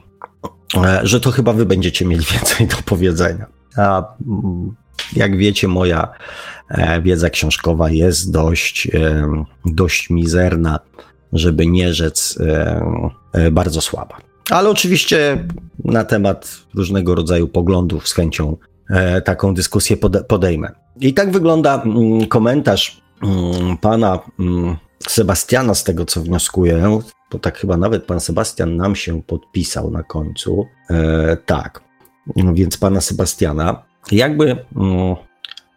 że 1.02 1.20
to 1.20 1.30
chyba 1.30 1.52
wy 1.52 1.66
będziecie 1.66 2.04
mieli 2.04 2.24
więcej 2.32 2.66
do 2.66 2.76
powiedzenia. 2.84 3.46
A 3.76 4.14
mm, 4.26 4.74
jak 5.16 5.36
wiecie, 5.36 5.68
moja 5.68 6.08
e, 6.68 7.02
wiedza 7.02 7.30
książkowa 7.30 7.90
jest 7.90 8.32
dość, 8.32 8.88
em, 8.92 9.44
dość 9.64 10.10
mizerna, 10.10 10.78
żeby 11.32 11.66
nie 11.66 11.94
rzec 11.94 12.38
e, 12.40 13.50
bardzo 13.50 13.80
słaba. 13.80 14.16
Ale 14.50 14.70
oczywiście 14.70 15.44
na 15.84 16.04
temat 16.04 16.58
różnego 16.74 17.14
rodzaju 17.14 17.48
poglądów 17.48 18.08
z 18.08 18.12
chęcią 18.12 18.56
e, 18.90 19.22
taką 19.22 19.54
dyskusję 19.54 19.96
pode, 19.96 20.24
podejmę. 20.24 20.70
I 21.00 21.14
tak 21.14 21.30
wygląda 21.30 21.82
mm, 21.82 22.26
komentarz 22.26 23.02
mm, 23.22 23.76
pana 23.76 24.18
mm, 24.38 24.76
Sebastiana, 25.08 25.74
z 25.74 25.84
tego 25.84 26.04
co 26.04 26.20
wnioskuję. 26.20 27.00
To 27.30 27.38
tak 27.38 27.58
chyba 27.58 27.76
nawet 27.76 28.04
pan 28.04 28.20
Sebastian 28.20 28.76
nam 28.76 28.96
się 28.96 29.22
podpisał 29.22 29.90
na 29.90 30.02
końcu. 30.02 30.66
E, 30.90 31.36
tak, 31.36 31.80
więc 32.54 32.76
pana 32.76 33.00
Sebastiana. 33.00 33.87
Jakby 34.12 34.56
mm, 34.76 35.16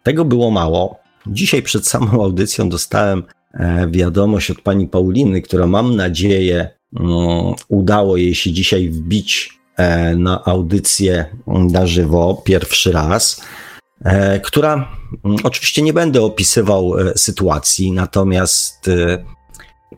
tego 0.02 0.24
było 0.24 0.50
mało. 0.50 1.00
Dzisiaj 1.26 1.62
przed 1.62 1.88
samą 1.88 2.24
audycją 2.24 2.68
dostałem 2.68 3.22
e, 3.54 3.88
wiadomość 3.90 4.50
od 4.50 4.60
pani 4.60 4.88
Pauliny, 4.88 5.42
która 5.42 5.66
mam 5.66 5.96
nadzieję 5.96 6.68
mm, 7.00 7.54
udało 7.68 8.16
jej 8.16 8.34
się 8.34 8.52
dzisiaj 8.52 8.88
wbić 8.88 9.58
e, 9.76 10.16
na 10.16 10.44
audycję 10.44 11.24
na 11.46 11.86
żywo 11.86 12.42
pierwszy 12.44 12.92
raz, 12.92 13.42
e, 14.04 14.40
która 14.40 14.74
mm, 15.24 15.36
oczywiście 15.44 15.82
nie 15.82 15.92
będę 15.92 16.22
opisywał 16.22 16.92
sytuacji, 17.16 17.92
natomiast 17.92 18.90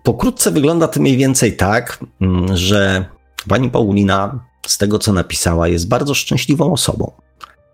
pokrótce 0.02 0.50
wygląda 0.50 0.88
to 0.88 1.00
mniej 1.00 1.16
więcej 1.16 1.56
tak, 1.56 2.04
że 2.54 3.04
pani 3.48 3.70
Paulina 3.70 4.44
z 4.66 4.78
tego 4.78 4.98
co 4.98 5.12
napisała 5.12 5.68
jest 5.68 5.88
bardzo 5.88 6.14
szczęśliwą 6.14 6.72
osobą. 6.72 7.23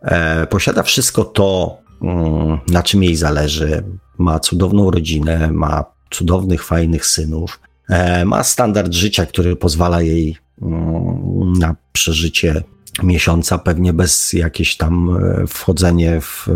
E, 0.03 0.47
Posiada 0.47 0.83
wszystko 0.83 1.25
to, 1.25 1.79
mm, 2.03 2.59
na 2.69 2.83
czym 2.83 3.03
jej 3.03 3.17
zależy. 3.17 3.85
Ma 4.19 4.41
cudowną 4.41 4.91
rodzinę, 4.91 5.51
ma 5.53 5.85
cudownych, 6.11 6.65
fajnych 6.65 7.07
synów. 7.07 7.61
E, 7.89 8.25
Ma 8.25 8.45
standard 8.45 8.93
życia, 8.93 9.27
który 9.27 9.57
pozwala 9.57 10.03
jej 10.03 10.37
mm, 10.63 11.53
na 11.53 11.77
przeżycie 11.93 12.63
miesiąca, 13.03 13.59
pewnie 13.59 13.93
bez 13.93 14.33
jakieś 14.33 14.77
tam 14.77 15.17
e, 15.17 15.47
wchodzenie 15.47 16.21
w, 16.21 16.49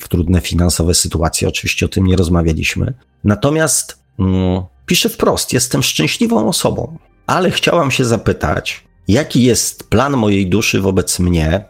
w 0.00 0.08
trudne 0.08 0.40
finansowe 0.40 0.94
sytuacje. 0.94 1.48
Oczywiście 1.48 1.86
o 1.86 1.88
tym 1.88 2.06
nie 2.06 2.16
rozmawialiśmy. 2.16 2.94
Natomiast 3.24 3.98
mm, 4.18 4.62
pisze 4.86 5.08
wprost: 5.08 5.52
Jestem 5.52 5.82
szczęśliwą 5.82 6.48
osobą, 6.48 6.98
ale 7.26 7.50
chciałam 7.50 7.90
się 7.90 8.04
zapytać, 8.04 8.84
jaki 9.08 9.42
jest 9.42 9.88
plan 9.90 10.16
mojej 10.16 10.48
duszy 10.48 10.80
wobec 10.80 11.18
mnie, 11.18 11.64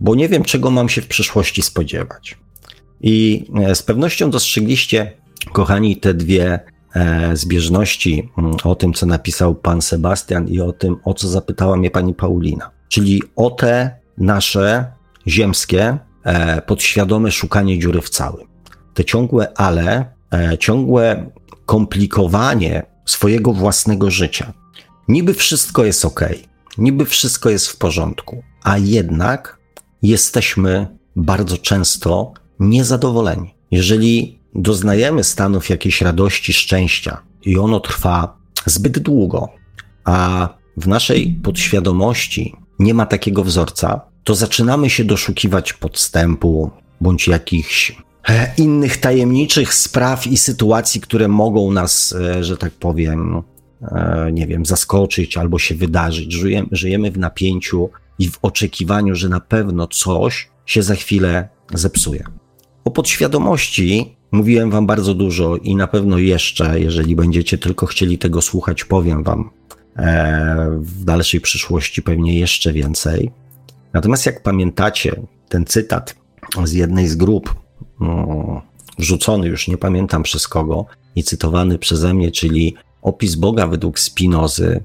bo 0.00 0.14
nie 0.14 0.28
wiem, 0.28 0.44
czego 0.44 0.70
mam 0.70 0.88
się 0.88 1.02
w 1.02 1.06
przyszłości 1.06 1.62
spodziewać. 1.62 2.38
I 3.00 3.44
e, 3.56 3.74
z 3.74 3.82
pewnością 3.82 4.30
dostrzegliście, 4.30 5.12
kochani, 5.52 5.96
te 5.96 6.14
dwie 6.14 6.60
e, 6.94 7.36
zbieżności 7.36 8.28
mm, 8.38 8.56
o 8.64 8.74
tym, 8.74 8.92
co 8.92 9.06
napisał 9.06 9.54
pan 9.54 9.82
Sebastian 9.82 10.48
i 10.48 10.60
o 10.60 10.72
tym, 10.72 10.96
o 11.04 11.14
co 11.14 11.28
zapytała 11.28 11.76
mnie 11.76 11.90
pani 11.90 12.14
Paulina. 12.14 12.70
Czyli 12.88 13.22
o 13.36 13.50
te 13.50 13.96
nasze 14.18 14.92
ziemskie, 15.26 15.98
e, 16.24 16.62
podświadome 16.62 17.30
szukanie 17.32 17.78
dziury 17.78 18.00
w 18.00 18.10
całym. 18.10 18.46
Te 18.94 19.04
ciągłe 19.04 19.52
ale, 19.58 20.04
e, 20.32 20.58
ciągłe 20.58 21.30
komplikowanie 21.66 22.82
swojego 23.06 23.52
własnego 23.52 24.10
życia. 24.10 24.52
niby 25.08 25.34
wszystko 25.34 25.84
jest 25.84 26.04
ok, 26.04 26.20
niby 26.78 27.04
wszystko 27.04 27.50
jest 27.50 27.68
w 27.68 27.76
porządku, 27.76 28.42
a 28.62 28.78
jednak 28.78 29.58
jesteśmy 30.02 30.86
bardzo 31.16 31.58
często 31.58 32.32
niezadowoleni. 32.60 33.54
Jeżeli 33.70 34.38
doznajemy 34.54 35.24
stanów 35.24 35.70
jakiejś 35.70 36.02
radości, 36.02 36.52
szczęścia 36.52 37.22
i 37.44 37.58
ono 37.58 37.80
trwa 37.80 38.36
zbyt 38.66 38.98
długo, 38.98 39.48
a 40.04 40.48
w 40.76 40.88
naszej 40.88 41.40
podświadomości 41.42 42.54
nie 42.78 42.94
ma 42.94 43.06
takiego 43.06 43.44
wzorca, 43.44 44.00
to 44.24 44.34
zaczynamy 44.34 44.90
się 44.90 45.04
doszukiwać 45.04 45.72
podstępu 45.72 46.70
bądź 47.00 47.28
jakichś 47.28 47.96
e, 48.28 48.54
innych 48.56 48.96
tajemniczych 48.96 49.74
spraw 49.74 50.26
i 50.26 50.36
sytuacji, 50.36 51.00
które 51.00 51.28
mogą 51.28 51.72
nas, 51.72 52.12
e, 52.12 52.44
że 52.44 52.56
tak 52.56 52.72
powiem, 52.72 53.42
nie 54.32 54.46
wiem, 54.46 54.66
zaskoczyć 54.66 55.36
albo 55.36 55.58
się 55.58 55.74
wydarzyć. 55.74 56.32
Żyjemy, 56.32 56.68
żyjemy 56.72 57.10
w 57.10 57.18
napięciu 57.18 57.90
i 58.18 58.30
w 58.30 58.38
oczekiwaniu, 58.42 59.14
że 59.14 59.28
na 59.28 59.40
pewno 59.40 59.86
coś 59.86 60.50
się 60.66 60.82
za 60.82 60.94
chwilę 60.94 61.48
zepsuje. 61.74 62.24
O 62.84 62.90
podświadomości 62.90 64.16
mówiłem 64.32 64.70
Wam 64.70 64.86
bardzo 64.86 65.14
dużo 65.14 65.56
i 65.56 65.76
na 65.76 65.86
pewno 65.86 66.18
jeszcze, 66.18 66.80
jeżeli 66.80 67.16
będziecie 67.16 67.58
tylko 67.58 67.86
chcieli 67.86 68.18
tego 68.18 68.42
słuchać, 68.42 68.84
powiem 68.84 69.22
Wam 69.22 69.50
w 70.72 71.04
dalszej 71.04 71.40
przyszłości 71.40 72.02
pewnie 72.02 72.38
jeszcze 72.38 72.72
więcej. 72.72 73.30
Natomiast 73.92 74.26
jak 74.26 74.42
pamiętacie 74.42 75.22
ten 75.48 75.64
cytat 75.64 76.16
z 76.64 76.72
jednej 76.72 77.08
z 77.08 77.16
grup, 77.16 77.54
no, 78.00 78.62
wrzucony 78.98 79.46
już 79.46 79.68
nie 79.68 79.76
pamiętam 79.76 80.22
przez 80.22 80.48
kogo 80.48 80.86
i 81.16 81.22
cytowany 81.22 81.78
przeze 81.78 82.14
mnie, 82.14 82.30
czyli 82.30 82.74
opis 83.02 83.34
Boga 83.34 83.66
według 83.66 83.98
Spinozy, 83.98 84.84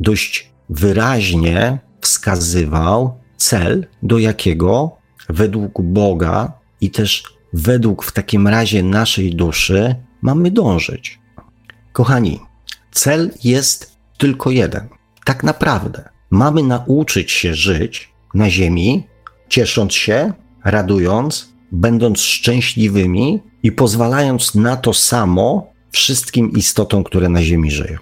dość 0.00 0.52
wyraźnie 0.70 1.78
wskazywał 2.00 3.18
cel, 3.36 3.86
do 4.02 4.18
jakiego 4.18 4.96
według 5.28 5.82
Boga 5.82 6.52
i 6.80 6.90
też 6.90 7.24
według 7.52 8.04
w 8.04 8.12
takim 8.12 8.48
razie 8.48 8.82
naszej 8.82 9.34
duszy 9.34 9.94
mamy 10.22 10.50
dążyć. 10.50 11.20
Kochani, 11.92 12.40
cel 12.92 13.30
jest 13.44 13.96
tylko 14.18 14.50
jeden. 14.50 14.88
Tak 15.24 15.44
naprawdę 15.44 16.08
mamy 16.30 16.62
nauczyć 16.62 17.32
się 17.32 17.54
żyć 17.54 18.12
na 18.34 18.50
ziemi, 18.50 19.06
ciesząc 19.48 19.94
się, 19.94 20.32
radując, 20.64 21.52
będąc 21.72 22.20
szczęśliwymi 22.20 23.40
i 23.62 23.72
pozwalając 23.72 24.54
na 24.54 24.76
to 24.76 24.94
samo 24.94 25.72
wszystkim 25.90 26.52
istotom, 26.52 27.04
które 27.04 27.28
na 27.28 27.42
ziemi 27.42 27.70
żyją. 27.70 27.98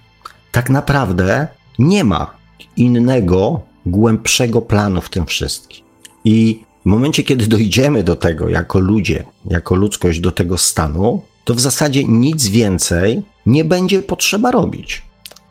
Tak 0.51 0.69
naprawdę 0.69 1.47
nie 1.79 2.03
ma 2.03 2.33
innego, 2.77 3.61
głębszego 3.85 4.61
planu 4.61 5.01
w 5.01 5.09
tym 5.09 5.25
wszystkim. 5.25 5.85
I 6.25 6.63
w 6.85 6.85
momencie, 6.85 7.23
kiedy 7.23 7.47
dojdziemy 7.47 8.03
do 8.03 8.15
tego 8.15 8.49
jako 8.49 8.79
ludzie, 8.79 9.23
jako 9.45 9.75
ludzkość, 9.75 10.19
do 10.19 10.31
tego 10.31 10.57
stanu, 10.57 11.21
to 11.43 11.55
w 11.55 11.59
zasadzie 11.59 12.03
nic 12.03 12.47
więcej 12.47 13.21
nie 13.45 13.65
będzie 13.65 14.01
potrzeba 14.01 14.51
robić. 14.51 15.01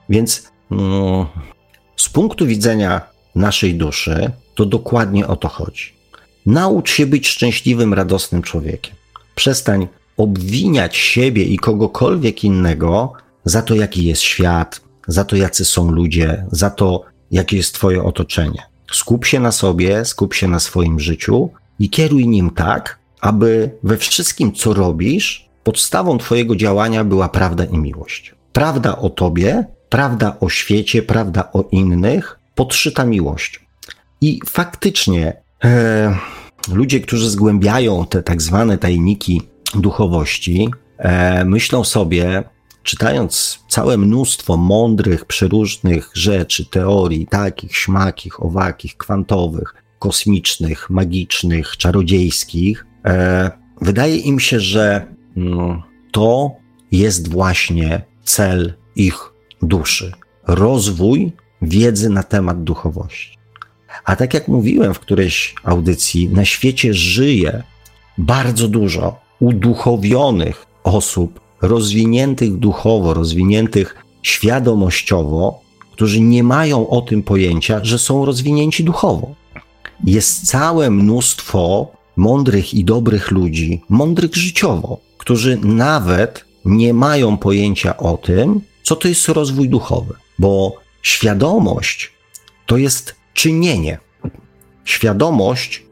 Więc 0.09 0.49
no, 0.71 1.31
z 1.97 2.09
punktu 2.09 2.47
widzenia 2.47 3.01
naszej 3.35 3.75
duszy, 3.75 4.31
to 4.55 4.67
dokładnie 4.67 5.27
o 5.27 5.37
to 5.37 5.49
chodzi. 5.49 5.93
Naucz 6.47 6.91
się 6.91 7.07
być 7.07 7.29
szczęśliwym, 7.29 7.95
radosnym 7.95 8.43
człowiekiem. 8.43 8.95
Przestań 9.35 9.89
obwiniać 10.19 10.97
siebie 10.97 11.45
i 11.45 11.59
kogokolwiek 11.59 12.45
innego 12.45 13.13
za 13.45 13.63
to, 13.63 13.75
jaki 13.75 14.05
jest 14.05 14.23
świat, 14.23 14.81
za 15.07 15.25
to, 15.25 15.37
jacy 15.37 15.65
są 15.65 15.91
ludzie, 15.91 16.47
za 16.53 16.71
to, 16.71 17.05
jakie 17.31 17.57
jest 17.57 17.75
Twoje 17.75 18.03
otoczenie. 18.03 18.63
Skup 18.93 19.25
się 19.25 19.41
na 19.41 19.53
sobie, 19.53 20.05
skup 20.05 20.35
się 20.35 20.49
na 20.49 20.61
swoim 20.61 21.01
życiu 21.01 21.51
i 21.79 21.91
kieruj 21.91 22.29
nim 22.29 22.51
tak, 22.51 22.99
aby 23.21 23.71
we 23.83 23.97
wszystkim, 23.97 24.53
co 24.53 24.75
robisz, 24.75 25.49
podstawą 25.65 26.19
Twojego 26.19 26.57
działania 26.57 27.05
była 27.05 27.29
prawda 27.29 27.65
i 27.65 27.79
miłość. 27.79 28.35
Prawda 28.53 28.99
o 28.99 29.11
Tobie, 29.11 29.65
prawda 29.89 30.37
o 30.41 30.49
świecie, 30.49 31.03
prawda 31.03 31.53
o 31.53 31.65
innych, 31.71 32.39
podszyta 32.55 33.05
miłością. 33.05 33.61
I 34.21 34.41
faktycznie 34.47 35.37
e, 35.65 36.17
ludzie, 36.73 37.01
którzy 37.01 37.31
zgłębiają 37.31 38.07
te 38.07 38.23
tak 38.23 38.43
zwane 38.43 38.79
tajniki 38.79 39.43
duchowości, 39.75 40.69
e, 40.99 41.45
myślą 41.45 41.85
sobie, 41.85 42.45
czytając 42.83 43.65
całe 43.69 43.97
mnóstwo 43.97 44.57
mądrych, 44.57 45.25
przeróżnych 45.25 46.11
rzeczy, 46.15 46.67
teorii, 46.67 47.27
takich, 47.27 47.77
śmakich, 47.77 48.43
owakich, 48.43 48.97
kwantowych, 48.97 49.75
kosmicznych, 49.99 50.91
magicznych, 50.91 51.77
czarodziejskich, 51.77 52.87
e, 53.05 53.51
wydaje 53.81 54.17
im 54.17 54.41
się, 54.41 54.61
że 54.61 55.07
no, 55.37 55.83
to 56.13 56.51
jest 56.93 57.29
właśnie 57.29 58.03
cel 58.25 58.75
ich 58.97 59.33
duszy. 59.63 60.13
Rozwój 60.47 61.33
wiedzy 61.63 62.11
na 62.11 62.23
temat 62.23 62.65
duchowości. 62.65 63.39
A 64.05 64.17
tak 64.17 64.35
jak 64.35 64.49
mówiłem 64.49 64.95
w 64.95 65.01
którejś 65.01 65.55
audycji, 65.65 66.29
na 66.29 66.45
świecie 66.45 66.95
żyje 66.95 67.63
bardzo 68.19 68.69
dużo 68.69 69.21
uduchowionych 69.41 70.67
osób, 70.85 71.41
rozwiniętych 71.63 72.57
duchowo, 72.57 73.15
rozwiniętych 73.15 73.97
świadomościowo, 74.23 75.61
którzy 75.93 76.21
nie 76.21 76.43
mają 76.43 76.89
o 76.89 77.01
tym 77.01 77.23
pojęcia, 77.23 77.85
że 77.85 77.99
są 77.99 78.25
rozwinięci 78.25 78.85
duchowo. 78.85 79.35
Jest 80.05 80.47
całe 80.47 80.91
mnóstwo 80.91 81.93
mądrych 82.17 82.75
i 82.75 82.85
dobrych 82.85 83.31
ludzi, 83.31 83.83
mądrych 83.89 84.35
życiowo, 84.35 85.01
którzy 85.19 85.59
nawet 85.63 86.45
nie 86.65 86.95
mają 86.95 87.37
pojęcia 87.37 87.97
o 87.97 88.17
tym, 88.17 88.61
co 88.83 88.97
to 88.97 89.09
jest 89.09 89.29
rozwój 89.29 89.69
duchowy, 89.69 90.15
bo 90.39 90.75
świadomość 91.03 92.13
to 92.67 92.77
jest 92.77 93.15
czynienie. 93.35 93.99
Świadomość 94.85 95.83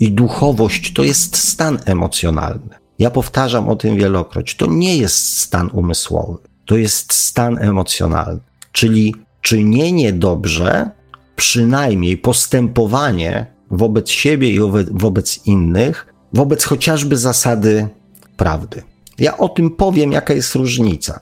i 0.00 0.12
duchowość 0.12 0.92
to 0.92 1.04
jest 1.04 1.36
stan 1.36 1.78
emocjonalny. 1.84 2.74
Ja 2.98 3.10
powtarzam 3.10 3.68
o 3.68 3.76
tym 3.76 3.96
wielokroć. 3.96 4.54
To 4.54 4.66
nie 4.66 4.96
jest 4.96 5.38
stan 5.40 5.70
umysłowy, 5.72 6.38
to 6.66 6.76
jest 6.76 7.12
stan 7.12 7.58
emocjonalny, 7.58 8.40
czyli 8.72 9.14
czynienie 9.40 10.12
dobrze, 10.12 10.90
przynajmniej 11.36 12.18
postępowanie 12.18 13.46
wobec 13.70 14.10
siebie 14.10 14.50
i 14.50 14.58
wobec 14.90 15.46
innych, 15.46 16.14
wobec 16.32 16.64
chociażby 16.64 17.16
zasady 17.16 17.88
prawdy. 18.36 18.82
Ja 19.18 19.38
o 19.38 19.48
tym 19.48 19.70
powiem, 19.70 20.12
jaka 20.12 20.34
jest 20.34 20.54
różnica, 20.54 21.20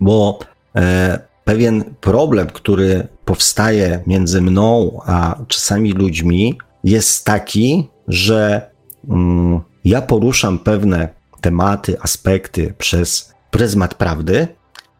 bo 0.00 0.38
e, 0.76 1.18
pewien 1.44 1.84
problem, 2.00 2.46
który 2.46 3.08
powstaje 3.24 4.02
między 4.06 4.42
mną 4.42 5.00
a 5.06 5.36
czasami 5.48 5.92
ludźmi, 5.92 6.58
jest 6.84 7.24
taki, 7.24 7.88
że 8.08 8.70
mm, 9.08 9.60
ja 9.84 10.02
poruszam 10.02 10.58
pewne 10.58 11.08
tematy, 11.40 12.00
aspekty 12.00 12.74
przez 12.78 13.34
pryzmat 13.50 13.94
prawdy, 13.94 14.48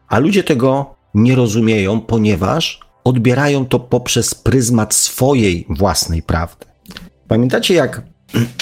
a 0.07 0.19
ludzie 0.19 0.43
tego 0.43 0.95
nie 1.13 1.35
rozumieją, 1.35 2.01
ponieważ 2.01 2.79
odbierają 3.03 3.65
to 3.65 3.79
poprzez 3.79 4.35
pryzmat 4.35 4.93
swojej 4.93 5.65
własnej 5.69 6.21
prawdy. 6.21 6.65
Pamiętacie, 7.27 7.73
jak 7.73 8.01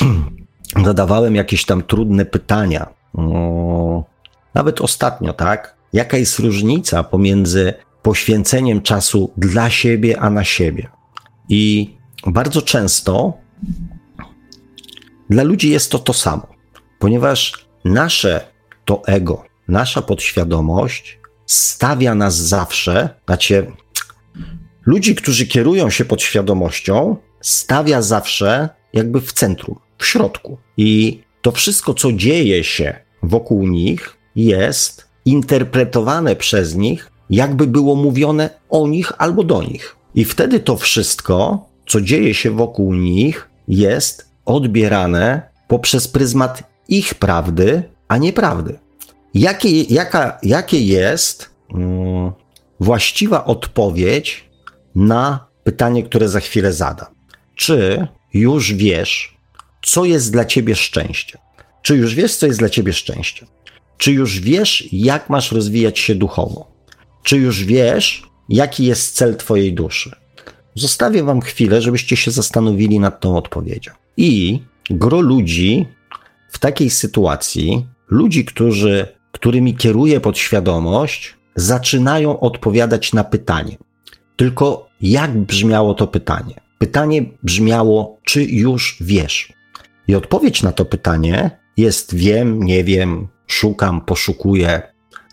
zadawałem 0.85 1.35
jakieś 1.35 1.65
tam 1.65 1.83
trudne 1.83 2.25
pytania? 2.25 2.87
O, 3.13 4.03
nawet 4.53 4.81
ostatnio, 4.81 5.33
tak? 5.33 5.75
Jaka 5.93 6.17
jest 6.17 6.39
różnica 6.39 7.03
pomiędzy 7.03 7.73
poświęceniem 8.01 8.81
czasu 8.81 9.31
dla 9.37 9.69
siebie, 9.69 10.19
a 10.19 10.29
na 10.29 10.43
siebie? 10.43 10.89
I 11.49 11.93
bardzo 12.25 12.61
często 12.61 13.33
dla 15.29 15.43
ludzi 15.43 15.69
jest 15.69 15.91
to 15.91 15.99
to 15.99 16.13
samo, 16.13 16.47
ponieważ 16.99 17.67
nasze 17.85 18.47
to 18.85 19.01
ego, 19.05 19.43
nasza 19.67 20.01
podświadomość 20.01 21.19
stawia 21.45 22.15
nas 22.15 22.35
zawsze, 22.35 23.09
znaczy 23.25 23.71
ludzi, 24.85 25.15
którzy 25.15 25.47
kierują 25.47 25.89
się 25.89 26.05
podświadomością, 26.05 27.17
stawia 27.41 28.01
zawsze 28.01 28.69
jakby 28.93 29.21
w 29.21 29.33
centrum, 29.33 29.79
w 29.97 30.05
środku. 30.05 30.57
I 30.77 31.21
to 31.41 31.51
wszystko, 31.51 31.93
co 31.93 32.11
dzieje 32.11 32.63
się 32.63 32.95
wokół 33.23 33.67
nich, 33.67 34.17
jest 34.35 35.07
interpretowane 35.25 36.35
przez 36.35 36.75
nich, 36.75 37.11
jakby 37.29 37.67
było 37.67 37.95
mówione 37.95 38.49
o 38.69 38.87
nich 38.87 39.11
albo 39.17 39.43
do 39.43 39.63
nich. 39.63 39.95
I 40.15 40.25
wtedy 40.25 40.59
to 40.59 40.77
wszystko, 40.77 41.65
co 41.87 42.01
dzieje 42.01 42.33
się 42.33 42.51
wokół 42.51 42.93
nich, 42.93 43.49
jest 43.67 44.29
odbierane 44.45 45.41
poprzez 45.67 46.07
pryzmat 46.07 46.63
ich 46.87 47.15
prawdy, 47.15 47.83
a 48.07 48.17
nie 48.17 48.33
prawdy. 48.33 48.79
Jakie, 49.33 49.81
jaka, 49.81 50.39
jakie 50.43 50.79
jest 50.79 51.49
mm, 51.73 52.31
właściwa 52.79 53.45
odpowiedź 53.45 54.49
na 54.95 55.47
pytanie, 55.63 56.03
które 56.03 56.29
za 56.29 56.39
chwilę 56.39 56.73
zada. 56.73 57.11
Czy 57.55 58.07
już 58.33 58.73
wiesz, 58.73 59.37
co 59.85 60.05
jest 60.05 60.31
dla 60.31 60.45
ciebie 60.45 60.75
szczęście? 60.75 61.37
Czy 61.81 61.95
już 61.95 62.15
wiesz, 62.15 62.35
co 62.35 62.47
jest 62.47 62.59
dla 62.59 62.69
ciebie 62.69 62.93
szczęście? 62.93 63.45
Czy 63.97 64.11
już 64.11 64.39
wiesz, 64.39 64.87
jak 64.91 65.29
masz 65.29 65.51
rozwijać 65.51 65.99
się 65.99 66.15
duchowo? 66.15 66.71
Czy 67.23 67.37
już 67.37 67.63
wiesz, 67.63 68.23
jaki 68.49 68.85
jest 68.85 69.15
cel 69.15 69.35
twojej 69.35 69.73
duszy? 69.73 70.15
Zostawię 70.75 71.23
wam 71.23 71.41
chwilę, 71.41 71.81
żebyście 71.81 72.17
się 72.17 72.31
zastanowili 72.31 72.99
nad 72.99 73.19
tą 73.19 73.37
odpowiedzią. 73.37 73.91
I 74.17 74.61
gro 74.89 75.21
ludzi 75.21 75.85
w 76.49 76.59
takiej 76.59 76.89
sytuacji, 76.89 77.85
ludzi, 78.07 78.45
którzy, 78.45 79.07
którymi 79.31 79.75
kieruje 79.75 80.19
podświadomość, 80.19 81.35
zaczynają 81.55 82.39
odpowiadać 82.39 83.13
na 83.13 83.23
pytanie. 83.23 83.77
Tylko 84.35 84.89
jak 85.01 85.37
brzmiało 85.37 85.93
to 85.93 86.07
pytanie? 86.07 86.61
Pytanie 86.77 87.25
brzmiało, 87.43 88.17
czy 88.23 88.43
już 88.43 88.97
wiesz? 89.01 89.53
I 90.07 90.15
odpowiedź 90.15 90.63
na 90.63 90.71
to 90.71 90.85
pytanie 90.85 91.51
jest 91.77 92.15
wiem, 92.15 92.63
nie 92.63 92.83
wiem, 92.83 93.27
szukam, 93.47 94.01
poszukuję, 94.01 94.81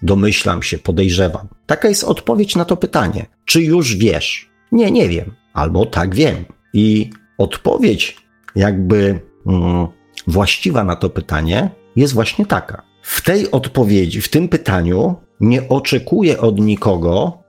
domyślam 0.03 0.62
się, 0.62 0.79
podejrzewam. 0.79 1.48
Taka 1.66 1.88
jest 1.88 2.05
odpowiedź 2.05 2.57
na 2.57 2.64
to 2.64 2.76
pytanie. 2.76 3.26
Czy 3.44 3.62
już 3.62 3.96
wiesz? 3.96 4.50
Nie, 4.72 4.90
nie 4.90 5.09
wiem. 5.09 5.35
Albo 5.52 5.87
tak 5.87 6.14
wiem. 6.14 6.44
I 6.72 7.11
odpowiedź, 7.38 8.16
jakby 8.56 9.20
mm, 9.46 9.87
właściwa 10.26 10.85
na 10.85 10.96
to 10.96 11.11
pytanie, 11.11 11.70
jest 11.96 12.14
właśnie 12.14 12.46
taka. 12.46 12.83
W 13.02 13.22
tej 13.22 13.50
odpowiedzi, 13.50 14.20
w 14.20 14.28
tym 14.28 14.48
pytaniu, 14.48 15.16
nie 15.40 15.68
oczekuję 15.68 16.40
od 16.40 16.61
nikogo 16.61 17.42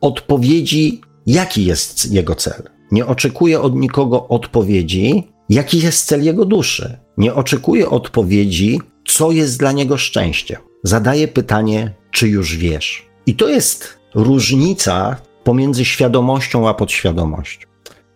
odpowiedzi, 0.00 1.00
jaki 1.26 1.64
jest 1.64 2.12
jego 2.12 2.34
cel. 2.34 2.62
Nie 2.90 3.06
oczekuję 3.06 3.60
od 3.60 3.74
nikogo 3.74 4.28
odpowiedzi, 4.28 5.28
jaki 5.48 5.78
jest 5.78 6.06
cel 6.06 6.24
jego 6.24 6.44
duszy. 6.44 6.98
Nie 7.16 7.34
oczekuję 7.34 7.90
odpowiedzi, 7.90 8.80
co 9.08 9.32
jest 9.32 9.58
dla 9.58 9.72
niego 9.72 9.96
szczęście. 9.96 10.58
Zadaję 10.84 11.28
pytanie, 11.28 11.94
czy 12.10 12.28
już 12.28 12.56
wiesz. 12.56 13.06
I 13.26 13.34
to 13.34 13.48
jest 13.48 13.98
różnica 14.14 15.16
pomiędzy 15.44 15.84
świadomością 15.84 16.68
a 16.68 16.74
podświadomością. 16.74 17.68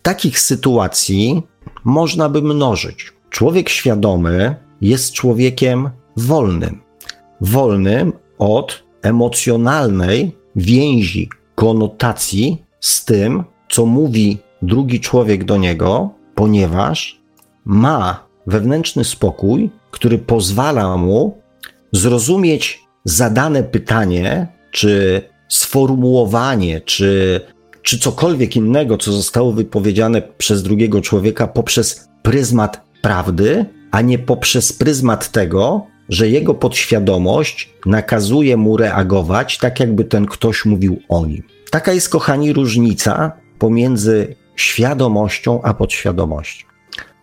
Takich 0.03 0.41
sytuacji 0.41 1.43
można 1.85 2.29
by 2.29 2.43
mnożyć. 2.43 3.13
Człowiek 3.31 3.69
świadomy 3.69 4.57
jest 4.81 5.13
człowiekiem 5.13 5.91
wolnym. 6.17 6.81
Wolnym 7.41 8.13
od 8.39 8.85
emocjonalnej 9.03 10.37
więzi, 10.57 11.29
konotacji 11.55 12.63
z 12.81 13.05
tym, 13.05 13.45
co 13.71 13.87
mówi 13.87 14.39
drugi 14.63 15.01
człowiek 15.01 15.45
do 15.45 15.57
niego, 15.57 16.11
ponieważ 16.35 17.21
ma 17.65 18.27
wewnętrzny 18.47 19.05
spokój, 19.05 19.71
który 19.91 20.19
pozwala 20.19 20.97
mu 20.97 21.39
zrozumieć 21.93 22.85
zadane 23.05 23.63
pytanie, 23.63 24.47
czy 24.71 25.23
sformułowanie, 25.55 26.81
czy, 26.81 27.41
czy 27.83 27.99
cokolwiek 27.99 28.57
innego, 28.57 28.99
co 28.99 29.13
zostało 29.13 29.53
wypowiedziane 29.53 30.23
przez 30.23 30.63
drugiego 30.63 31.01
człowieka 31.01 31.47
poprzez 31.47 32.09
pryzmat 32.23 32.85
prawdy, 33.03 33.67
a 33.91 34.01
nie 34.01 34.19
poprzez 34.19 34.73
pryzmat 34.73 35.33
tego, 35.33 35.87
że 36.09 36.29
jego 36.29 36.55
podświadomość 36.55 37.71
nakazuje 37.87 38.57
mu 38.57 38.77
reagować 38.77 39.59
tak, 39.59 39.81
jakby 39.81 40.05
ten 40.05 40.27
ktoś 40.27 40.65
mówił 40.65 41.01
o 41.09 41.27
nim. 41.27 41.43
Taka 41.71 41.93
jest, 41.93 42.09
kochani, 42.09 42.53
różnica 42.53 43.33
pomiędzy 43.59 44.37
świadomością 44.57 45.63
a 45.63 45.75
podświadomością. 45.75 46.67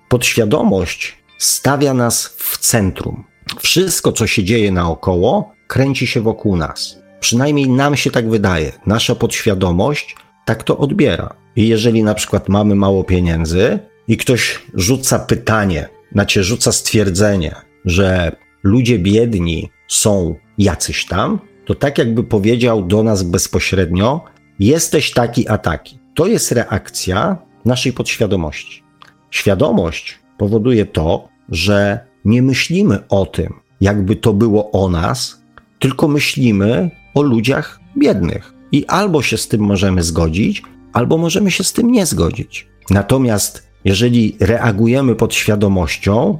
Podświadomość 0.09 1.17
stawia 1.37 1.93
nas 1.93 2.35
w 2.37 2.57
centrum. 2.57 3.23
Wszystko, 3.59 4.11
co 4.11 4.27
się 4.27 4.43
dzieje 4.43 4.71
naokoło, 4.71 5.51
kręci 5.67 6.07
się 6.07 6.21
wokół 6.21 6.55
nas. 6.55 7.00
Przynajmniej 7.21 7.69
nam 7.69 7.95
się 7.95 8.11
tak 8.11 8.29
wydaje. 8.29 8.71
Nasza 8.85 9.15
podświadomość 9.15 10.15
tak 10.45 10.63
to 10.63 10.77
odbiera. 10.77 11.35
I 11.55 11.67
jeżeli 11.67 12.03
na 12.03 12.13
przykład 12.13 12.49
mamy 12.49 12.75
mało 12.75 13.03
pieniędzy 13.03 13.79
i 14.07 14.17
ktoś 14.17 14.59
rzuca 14.73 15.19
pytanie, 15.19 15.89
znaczy 16.11 16.43
rzuca 16.43 16.71
stwierdzenie, 16.71 17.55
że 17.85 18.35
ludzie 18.63 18.99
biedni 18.99 19.69
są 19.87 20.35
jacyś 20.57 21.05
tam, 21.05 21.39
to 21.65 21.75
tak 21.75 21.97
jakby 21.97 22.23
powiedział 22.23 22.83
do 22.83 23.03
nas 23.03 23.23
bezpośrednio: 23.23 24.21
jesteś 24.59 25.11
taki 25.11 25.47
a 25.47 25.57
taki. 25.57 25.99
To 26.15 26.27
jest 26.27 26.51
reakcja 26.51 27.37
naszej 27.65 27.93
podświadomości. 27.93 28.83
Świadomość 29.31 30.19
powoduje 30.37 30.85
to, 30.85 31.27
że 31.49 31.99
nie 32.25 32.41
myślimy 32.41 33.07
o 33.09 33.25
tym, 33.25 33.53
jakby 33.81 34.15
to 34.15 34.33
było 34.33 34.71
o 34.71 34.89
nas, 34.89 35.41
tylko 35.79 36.07
myślimy 36.07 37.00
o 37.13 37.21
ludziach 37.21 37.79
biednych. 37.97 38.53
I 38.71 38.85
albo 38.85 39.21
się 39.21 39.37
z 39.37 39.47
tym 39.47 39.61
możemy 39.61 40.03
zgodzić, 40.03 40.63
albo 40.93 41.17
możemy 41.17 41.51
się 41.51 41.63
z 41.63 41.73
tym 41.73 41.91
nie 41.91 42.05
zgodzić. 42.05 42.67
Natomiast 42.89 43.67
jeżeli 43.85 44.37
reagujemy 44.39 45.15
pod 45.15 45.33
świadomością, 45.33 46.39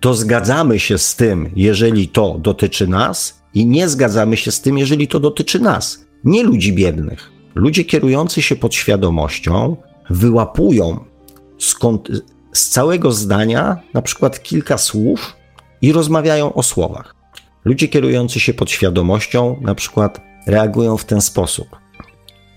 to 0.00 0.14
zgadzamy 0.14 0.78
się 0.78 0.98
z 0.98 1.16
tym, 1.16 1.50
jeżeli 1.56 2.08
to 2.08 2.38
dotyczy 2.38 2.86
nas, 2.86 3.42
i 3.54 3.66
nie 3.66 3.88
zgadzamy 3.88 4.36
się 4.36 4.50
z 4.50 4.60
tym, 4.60 4.78
jeżeli 4.78 5.08
to 5.08 5.20
dotyczy 5.20 5.60
nas, 5.60 6.04
nie 6.24 6.42
ludzi 6.42 6.72
biednych. 6.72 7.30
Ludzie 7.54 7.84
kierujący 7.84 8.42
się 8.42 8.56
pod 8.56 8.74
świadomością 8.74 9.76
wyłapują 10.10 11.04
skąd, 11.58 12.08
z 12.52 12.68
całego 12.68 13.12
zdania 13.12 13.80
na 13.94 14.02
przykład 14.02 14.42
kilka 14.42 14.78
słów 14.78 15.36
i 15.82 15.92
rozmawiają 15.92 16.54
o 16.54 16.62
słowach. 16.62 17.14
Ludzie 17.68 17.88
kierujący 17.88 18.40
się 18.40 18.54
pod 18.54 18.70
świadomością 18.70 19.60
na 19.60 19.74
przykład 19.74 20.20
reagują 20.46 20.96
w 20.96 21.04
ten 21.04 21.20
sposób. 21.20 21.68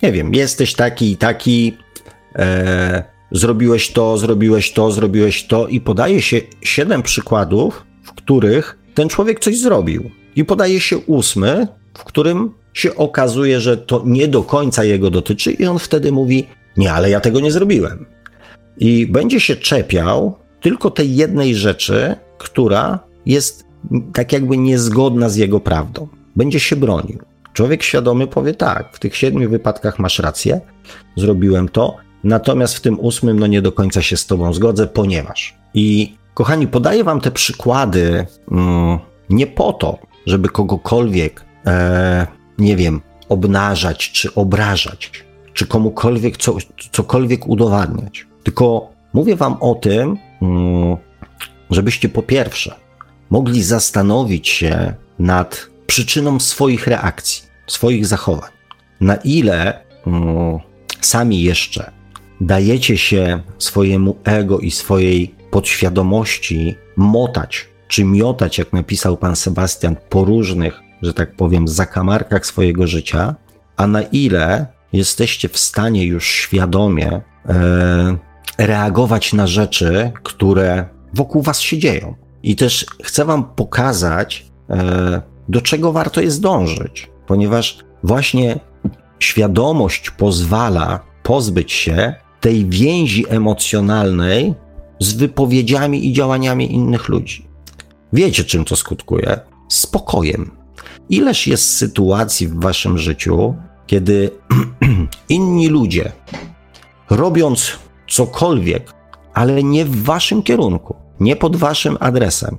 Nie 0.04 0.12
wiem, 0.12 0.34
jesteś 0.36 0.74
taki 0.74 1.12
i 1.12 1.18
taki, 1.18 1.78
e, 2.36 3.04
zrobiłeś 3.32 3.92
to, 3.92 4.18
zrobiłeś 4.18 4.74
to, 4.74 4.92
zrobiłeś 4.92 5.48
to 5.48 5.68
i 5.68 5.82
podaje 5.82 6.22
się 6.22 6.42
siedem 6.62 7.02
przykładów, 7.04 7.86
w 8.04 8.14
których 8.14 8.78
ten 8.94 9.10
człowiek 9.10 9.40
coś 9.40 9.60
zrobił. 9.60 10.12
I 10.36 10.46
podaje 10.46 10.80
się 10.80 10.98
ósmy, 10.98 11.68
w 11.94 12.04
którym 12.04 12.52
się 12.74 12.96
okazuje, 12.96 13.62
że 13.62 13.78
to 13.78 14.04
nie 14.06 14.28
do 14.28 14.44
końca 14.44 14.84
jego 14.84 15.10
dotyczy, 15.10 15.52
i 15.52 15.66
on 15.66 15.80
wtedy 15.80 16.12
mówi: 16.12 16.48
Nie, 16.78 16.94
ale 16.94 17.10
ja 17.10 17.20
tego 17.20 17.40
nie 17.40 17.52
zrobiłem. 17.52 18.06
I 18.78 19.08
będzie 19.08 19.40
się 19.40 19.56
czepiał 19.56 20.36
tylko 20.62 20.92
tej 20.92 21.16
jednej 21.16 21.56
rzeczy, 21.56 22.16
która 22.38 23.00
jest 23.26 23.71
tak 24.14 24.34
jakby 24.34 24.58
niezgodna 24.58 25.30
z 25.30 25.36
jego 25.36 25.60
prawdą. 25.60 26.08
Będzie 26.36 26.60
się 26.60 26.76
bronił. 26.76 27.20
Człowiek 27.54 27.84
świadomy 27.84 28.28
powie 28.28 28.54
tak, 28.54 28.90
w 28.94 29.00
tych 29.00 29.16
siedmiu 29.16 29.50
wypadkach 29.50 30.00
masz 30.00 30.20
rację, 30.20 30.62
zrobiłem 31.16 31.70
to, 31.70 31.96
natomiast 32.24 32.76
w 32.76 32.82
tym 32.82 33.00
ósmym 33.00 33.40
no 33.40 33.48
nie 33.48 33.62
do 33.62 33.72
końca 33.72 34.02
się 34.02 34.18
z 34.18 34.26
tobą 34.26 34.54
zgodzę, 34.54 34.88
ponieważ. 34.88 35.56
I 35.74 36.16
kochani, 36.34 36.68
podaję 36.68 37.04
wam 37.04 37.22
te 37.22 37.32
przykłady 37.32 38.26
mm, 38.52 39.00
nie 39.30 39.48
po 39.48 39.74
to, 39.74 40.00
żeby 40.26 40.50
kogokolwiek, 40.50 41.46
e, 41.66 42.28
nie 42.58 42.76
wiem, 42.76 43.02
obnażać 43.30 44.12
czy 44.12 44.36
obrażać, 44.36 45.12
czy 45.54 45.68
komukolwiek 45.68 46.38
co, 46.38 46.56
cokolwiek 46.92 47.48
udowadniać. 47.48 48.28
Tylko 48.44 48.92
mówię 49.14 49.36
wam 49.36 49.58
o 49.60 49.76
tym, 49.76 50.18
mm, 50.42 50.98
żebyście 51.70 52.10
po 52.10 52.24
pierwsze 52.24 52.76
mogli 53.32 53.64
zastanowić 53.64 54.50
się 54.50 54.94
nad 55.20 55.68
przyczyną 55.88 56.40
swoich 56.40 56.88
reakcji, 56.88 57.44
swoich 57.68 58.06
zachowań. 58.06 58.52
Na 59.02 59.16
ile 59.16 59.84
mm, 60.08 60.60
sami 61.02 61.44
jeszcze 61.44 61.92
dajecie 62.42 62.98
się 62.98 63.42
swojemu 63.58 64.18
ego 64.24 64.60
i 64.60 64.72
swojej 64.72 65.36
podświadomości 65.52 66.76
motać 66.98 67.72
czy 67.88 68.04
miotać, 68.06 68.58
jak 68.58 68.74
napisał 68.74 69.18
pan 69.18 69.36
Sebastian, 69.36 69.96
po 70.10 70.26
różnych, 70.26 70.82
że 71.02 71.14
tak 71.14 71.36
powiem, 71.36 71.68
zakamarkach 71.68 72.46
swojego 72.46 72.88
życia, 72.88 73.36
a 73.78 73.88
na 73.88 74.02
ile 74.02 74.68
jesteście 74.94 75.50
w 75.50 75.58
stanie 75.58 76.06
już 76.06 76.28
świadomie 76.28 77.12
e, 77.12 77.22
reagować 78.58 79.34
na 79.34 79.48
rzeczy, 79.48 80.12
które 80.24 80.86
wokół 81.14 81.42
was 81.42 81.60
się 81.60 81.78
dzieją. 81.78 82.16
I 82.44 82.56
też 82.56 82.86
chcę 83.04 83.26
wam 83.26 83.44
pokazać, 83.44 84.46
e, 84.70 85.22
do 85.50 85.62
czego 85.62 85.92
warto 85.92 86.22
jest 86.22 86.42
dążyć, 86.42 87.10
ponieważ 87.28 87.78
właśnie 88.04 88.60
świadomość 89.20 90.10
pozwala 90.10 91.00
pozbyć 91.24 91.72
się 91.72 92.14
tej 92.42 92.66
więzi 92.66 93.26
emocjonalnej 93.30 94.56
z 95.00 95.14
wypowiedziami 95.14 96.08
i 96.08 96.14
działaniami 96.14 96.74
innych 96.74 97.10
ludzi. 97.10 97.48
Wiecie, 98.14 98.44
czym 98.44 98.66
to 98.66 98.76
skutkuje? 98.76 99.40
Spokojem. 99.70 100.52
Ileż 101.10 101.48
jest 101.48 101.78
sytuacji 101.78 102.48
w 102.48 102.60
waszym 102.60 102.98
życiu, 102.98 103.56
kiedy 103.88 104.32
inni 105.30 105.68
ludzie, 105.68 106.12
robiąc 107.10 107.72
cokolwiek, 108.10 108.94
ale 109.34 109.64
nie 109.64 109.86
w 109.86 110.04
waszym 110.04 110.44
kierunku, 110.44 110.96
nie 111.22 111.36
pod 111.36 111.56
waszym 111.56 111.98
adresem, 112.00 112.58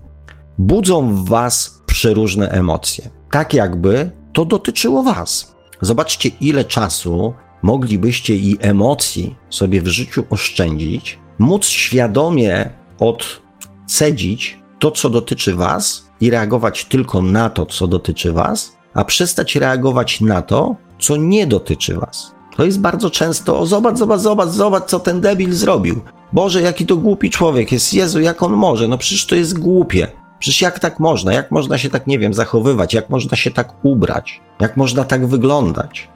budzą 0.59 1.15
w 1.15 1.29
was 1.29 1.83
przeróżne 1.87 2.49
emocje. 2.49 3.11
Tak 3.31 3.55
jakby 3.55 4.11
to 4.33 4.45
dotyczyło 4.45 5.03
was. 5.03 5.57
Zobaczcie, 5.81 6.31
ile 6.41 6.65
czasu 6.65 7.35
moglibyście 7.63 8.37
i 8.37 8.59
emocji 8.61 9.37
sobie 9.51 9.83
w 9.83 9.87
życiu 9.87 10.25
oszczędzić, 10.31 11.19
móc 11.39 11.67
świadomie 11.67 12.71
odcedzić 12.99 14.59
to, 14.79 14.91
co 14.91 15.11
dotyczy 15.11 15.55
was 15.55 16.07
i 16.21 16.31
reagować 16.31 16.85
tylko 16.85 17.23
na 17.23 17.51
to, 17.51 17.67
co 17.67 17.87
dotyczy 17.87 18.33
was, 18.33 18.77
a 18.95 19.05
przestać 19.05 19.57
reagować 19.57 20.21
na 20.21 20.43
to, 20.43 20.77
co 20.99 21.17
nie 21.17 21.47
dotyczy 21.47 21.95
was. 21.95 22.35
To 22.57 22.65
jest 22.65 22.81
bardzo 22.81 23.11
często, 23.11 23.59
o 23.61 23.67
zobacz, 23.67 23.99
zobacz, 23.99 24.21
zobacz, 24.21 24.49
zobacz, 24.49 24.85
co 24.85 25.01
ten 25.01 25.21
debil 25.21 25.53
zrobił. 25.53 26.01
Boże, 26.33 26.63
jaki 26.63 26.87
to 26.87 26.97
głupi 26.97 27.31
człowiek 27.31 27.73
jest. 27.73 27.95
Jezu, 27.95 28.21
jak 28.21 28.43
on 28.43 28.53
może? 28.53 28.89
No 28.89 28.99
przecież 28.99 29.27
to 29.27 29.35
jest 29.35 29.59
głupie. 29.59 30.09
Przecież 30.39 30.63
jak 30.63 30.79
tak 30.79 31.01
można? 31.01 31.33
Jak 31.33 31.51
można 31.51 31.79
się 31.79 31.91
tak, 31.91 32.07
nie 32.07 32.19
wiem, 32.19 32.35
zachowywać? 32.35 32.95
Jak 32.95 33.11
można 33.11 33.37
się 33.37 33.51
tak 33.51 33.85
ubrać? 33.85 34.41
Jak 34.61 34.77
można 34.77 35.05
tak 35.05 35.27
wyglądać? 35.27 36.09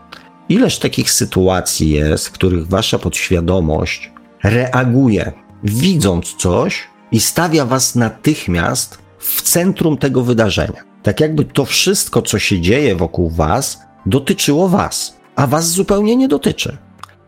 Ileż 0.48 0.78
takich 0.78 1.10
sytuacji 1.10 1.90
jest, 1.90 2.28
w 2.28 2.32
których 2.32 2.68
wasza 2.68 2.98
podświadomość 2.98 4.12
reaguje, 4.44 5.32
widząc 5.64 6.34
coś 6.34 6.88
i 7.12 7.20
stawia 7.20 7.64
was 7.64 7.94
natychmiast 7.94 8.98
w 9.18 9.42
centrum 9.42 9.96
tego 9.96 10.22
wydarzenia. 10.22 10.84
Tak 11.02 11.20
jakby 11.20 11.44
to 11.44 11.64
wszystko, 11.64 12.22
co 12.22 12.38
się 12.38 12.60
dzieje 12.60 12.96
wokół 12.96 13.30
was, 13.30 13.80
dotyczyło 14.06 14.68
was, 14.68 15.15
a 15.36 15.46
was 15.46 15.70
zupełnie 15.70 16.16
nie 16.16 16.28
dotyczy. 16.28 16.76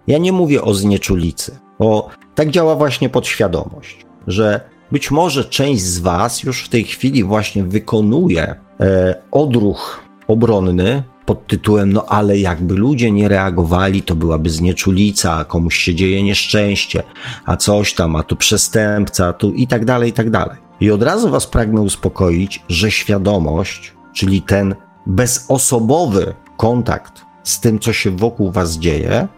Ja 0.06 0.18
nie 0.18 0.32
mówię 0.32 0.62
o 0.62 0.74
znieczulicy, 0.74 1.58
bo 1.78 2.08
tak 2.34 2.50
działa 2.50 2.74
właśnie 2.74 3.08
podświadomość, 3.08 4.06
że 4.26 4.60
być 4.92 5.10
może 5.10 5.44
część 5.44 5.82
z 5.82 5.98
was 5.98 6.42
już 6.42 6.64
w 6.64 6.68
tej 6.68 6.84
chwili 6.84 7.24
właśnie 7.24 7.64
wykonuje 7.64 8.54
e, 8.80 9.14
odruch 9.30 10.04
obronny 10.28 11.02
pod 11.26 11.46
tytułem, 11.46 11.92
no 11.92 12.04
ale 12.06 12.38
jakby 12.38 12.74
ludzie 12.74 13.10
nie 13.10 13.28
reagowali, 13.28 14.02
to 14.02 14.14
byłaby 14.14 14.50
znieczulica, 14.50 15.34
a 15.34 15.44
komuś 15.44 15.76
się 15.76 15.94
dzieje 15.94 16.22
nieszczęście, 16.22 17.02
a 17.44 17.56
coś 17.56 17.94
tam, 17.94 18.16
a 18.16 18.22
tu 18.22 18.36
przestępca, 18.36 19.26
a 19.26 19.32
tu 19.32 19.52
i 19.52 19.66
tak 19.66 19.84
dalej, 19.84 20.10
i 20.10 20.12
tak 20.12 20.30
dalej. 20.30 20.56
I 20.80 20.90
od 20.90 21.02
razu 21.02 21.30
was 21.30 21.46
pragnę 21.46 21.80
uspokoić, 21.80 22.62
że 22.68 22.90
świadomość, 22.90 23.94
czyli 24.12 24.42
ten 24.42 24.74
bezosobowy 25.06 26.34
kontakt 26.56 27.27
z 27.48 27.60
tym, 27.60 27.78
co 27.78 27.92
się 27.92 28.10
wokół 28.10 28.50
was 28.50 28.78
dzieje, 28.78 29.28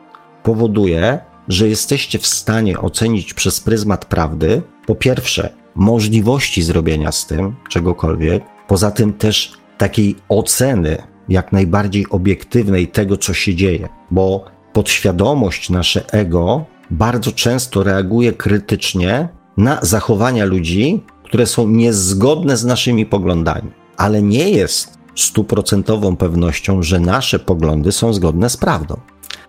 powoduje, 0.42 1.18
że 1.49 1.68
jesteście 1.68 2.18
w 2.18 2.27
stanie 2.27 2.79
ocenić 2.79 3.35
przez 3.35 3.61
pryzmat 3.61 4.05
prawdy, 4.05 4.62
po 4.87 4.94
pierwsze, 4.94 5.53
możliwości 5.75 6.62
zrobienia 6.62 7.12
z 7.12 7.27
tym 7.27 7.57
czegokolwiek, 7.68 8.42
poza 8.68 8.90
tym 8.90 9.12
też 9.12 9.53
takiej 9.79 10.16
oceny 10.29 11.03
jak 11.29 11.53
najbardziej 11.53 12.07
obiektywnej 12.11 12.88
tego, 12.88 13.16
co 13.16 13.35
się 13.35 13.55
dzieje, 13.55 13.88
bo 14.11 14.44
podświadomość, 14.73 15.70
nasze 15.70 16.12
ego 16.12 16.64
bardzo 16.90 17.33
często 17.33 17.83
reaguje 17.83 18.33
krytycznie 18.33 19.29
na 19.57 19.79
zachowania 19.83 20.44
ludzi, 20.44 21.03
które 21.25 21.46
są 21.46 21.68
niezgodne 21.68 22.57
z 22.57 22.64
naszymi 22.64 23.07
poglądami, 23.07 23.70
ale 23.96 24.23
nie 24.23 24.51
jest 24.51 24.99
stuprocentową 25.24 26.16
pewnością, 26.16 26.83
że 26.83 27.00
nasze 27.00 27.38
poglądy 27.38 27.92
są 27.92 28.12
zgodne 28.12 28.50
z 28.50 28.56
prawdą. 28.56 29.00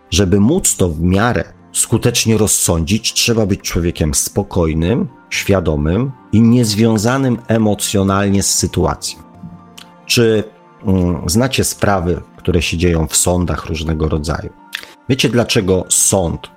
Żeby 0.10 0.39
móc 0.39 0.75
to 0.75 0.89
w 0.89 1.01
miarę 1.01 1.43
skutecznie 1.73 2.38
rozsądzić, 2.38 3.13
trzeba 3.13 3.45
być 3.45 3.62
człowiekiem 3.62 4.13
spokojnym, 4.13 5.07
świadomym 5.29 6.12
i 6.31 6.41
niezwiązanym 6.41 7.38
emocjonalnie 7.47 8.43
z 8.43 8.55
sytuacją. 8.55 9.19
Czy 10.05 10.43
mm, 10.86 11.29
znacie 11.29 11.63
sprawy, 11.63 12.21
które 12.38 12.62
się 12.62 12.77
dzieją 12.77 13.07
w 13.07 13.15
sądach 13.15 13.65
różnego 13.65 14.10
rodzaju? 14.10 14.49
Wiecie, 15.10 15.29
dlaczego 15.29 15.86
sąd 15.89 16.47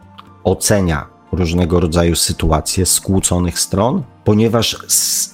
ocenia 0.45 1.07
różnego 1.33 1.81
rodzaju 1.81 2.17
sytuacje 2.17 2.87
skłóconych 2.87 3.59
stron? 3.61 4.03
Ponieważ 4.25 4.77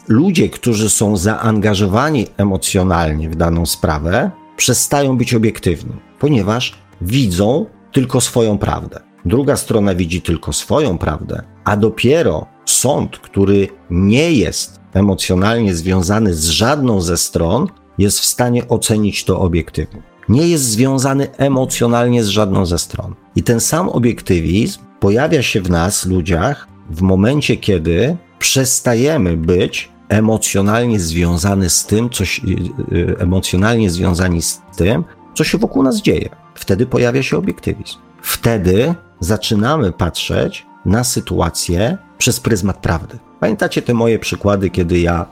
ludzie, 0.08 0.48
którzy 0.48 0.90
są 0.90 1.16
zaangażowani 1.16 2.26
emocjonalnie 2.36 3.30
w 3.30 3.36
daną 3.36 3.66
sprawę, 3.66 4.30
przestają 4.56 5.16
być 5.16 5.34
obiektywni, 5.34 5.92
ponieważ 6.18 6.74
widzą 7.00 7.66
tylko 7.92 8.20
swoją 8.20 8.58
prawdę. 8.58 9.00
Druga 9.24 9.56
strona 9.56 9.94
widzi 9.94 10.22
tylko 10.22 10.52
swoją 10.52 10.98
prawdę, 10.98 11.42
a 11.64 11.76
dopiero 11.76 12.46
sąd, 12.66 13.18
który 13.18 13.68
nie 13.90 14.32
jest 14.32 14.80
emocjonalnie 14.92 15.74
związany 15.74 16.34
z 16.34 16.44
żadną 16.44 17.00
ze 17.00 17.16
stron, 17.16 17.66
jest 17.98 18.20
w 18.20 18.24
stanie 18.24 18.68
ocenić 18.68 19.24
to 19.24 19.40
obiektywnie. 19.40 20.02
Nie 20.28 20.48
jest 20.48 20.64
związany 20.64 21.36
emocjonalnie 21.36 22.24
z 22.24 22.28
żadną 22.28 22.66
ze 22.66 22.78
stron. 22.78 23.14
I 23.36 23.42
ten 23.42 23.60
sam 23.60 23.88
obiektywizm 23.88 24.80
pojawia 25.00 25.42
się 25.42 25.60
w 25.60 25.70
nas, 25.70 26.06
ludziach, 26.06 26.68
w 26.90 27.02
momencie, 27.02 27.56
kiedy 27.56 28.16
przestajemy 28.40 29.36
być 29.36 29.92
emocjonalnie 30.08 31.00
związany 31.00 31.70
z 31.70 31.86
tym, 31.86 32.10
co 32.10 32.24
się, 32.24 32.42
y, 32.42 32.96
y, 32.96 33.16
emocjonalnie 33.18 33.90
związani 33.90 34.42
z 34.42 34.60
tym, 34.76 35.04
co 35.34 35.44
się 35.44 35.58
wokół 35.58 35.82
nas 35.82 35.96
dzieje. 36.02 36.28
Wtedy 36.54 36.86
pojawia 36.86 37.22
się 37.22 37.36
obiektywizm. 37.36 37.96
Wtedy 38.22 38.94
zaczynamy 39.20 39.92
patrzeć 39.92 40.66
na 40.84 41.04
sytuację 41.04 41.98
przez 42.18 42.40
pryzmat 42.40 42.76
prawdy. 42.76 43.18
Pamiętacie 43.40 43.82
te 43.82 43.94
moje 43.94 44.18
przykłady, 44.18 44.70
kiedy 44.70 44.98
ja 44.98 45.26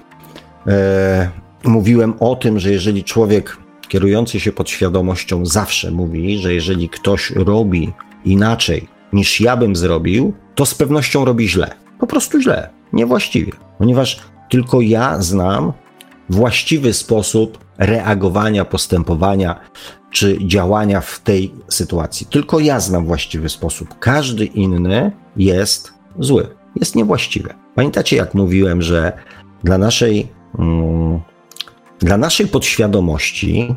e, 0.67 1.31
mówiłem 1.65 2.15
o 2.21 2.37
tym, 2.37 2.59
że 2.59 2.73
jeżeli 2.73 3.05
człowiek 3.05 3.57
kierujący 3.89 4.41
się 4.41 4.53
podświadomością 4.53 5.47
zawsze 5.47 5.91
mówi, 5.91 6.39
że 6.39 6.55
jeżeli 6.55 6.89
ktoś 6.89 7.31
robi 7.31 7.93
inaczej 8.25 8.89
niż 9.13 9.41
ja 9.41 9.57
bym 9.57 9.77
zrobił, 9.77 10.33
to 10.55 10.67
z 10.67 10.75
pewnością 10.75 11.25
robi 11.25 11.49
źle. 11.49 11.75
Po 11.99 12.07
prostu 12.07 12.41
źle, 12.41 12.78
niewłaściwie. 12.93 13.53
Ponieważ 13.79 14.21
tylko 14.51 14.81
ja 14.81 15.23
znam 15.23 15.73
właściwy 16.31 16.93
sposób 16.93 17.59
reagowania, 17.79 18.65
postępowania 18.65 19.61
czy 20.11 20.39
działania 20.47 21.01
w 21.01 21.21
tej 21.21 21.55
sytuacji. 21.69 22.27
Tylko 22.27 22.61
ja 22.61 22.81
znam 22.81 23.07
właściwy 23.07 23.49
sposób. 23.49 23.99
Każdy 23.99 24.45
inny 24.45 25.13
jest 25.37 25.93
zły, 26.19 26.47
jest 26.77 26.97
niewłaściwy. 26.97 27.55
Pamiętacie, 27.75 28.17
jak 28.17 28.35
mówiłem, 28.35 28.83
że 28.83 29.13
dla 29.65 29.79
naszej, 29.79 30.29
mm, 30.59 31.21
dla 31.99 32.17
naszej 32.17 32.47
podświadomości 32.47 33.75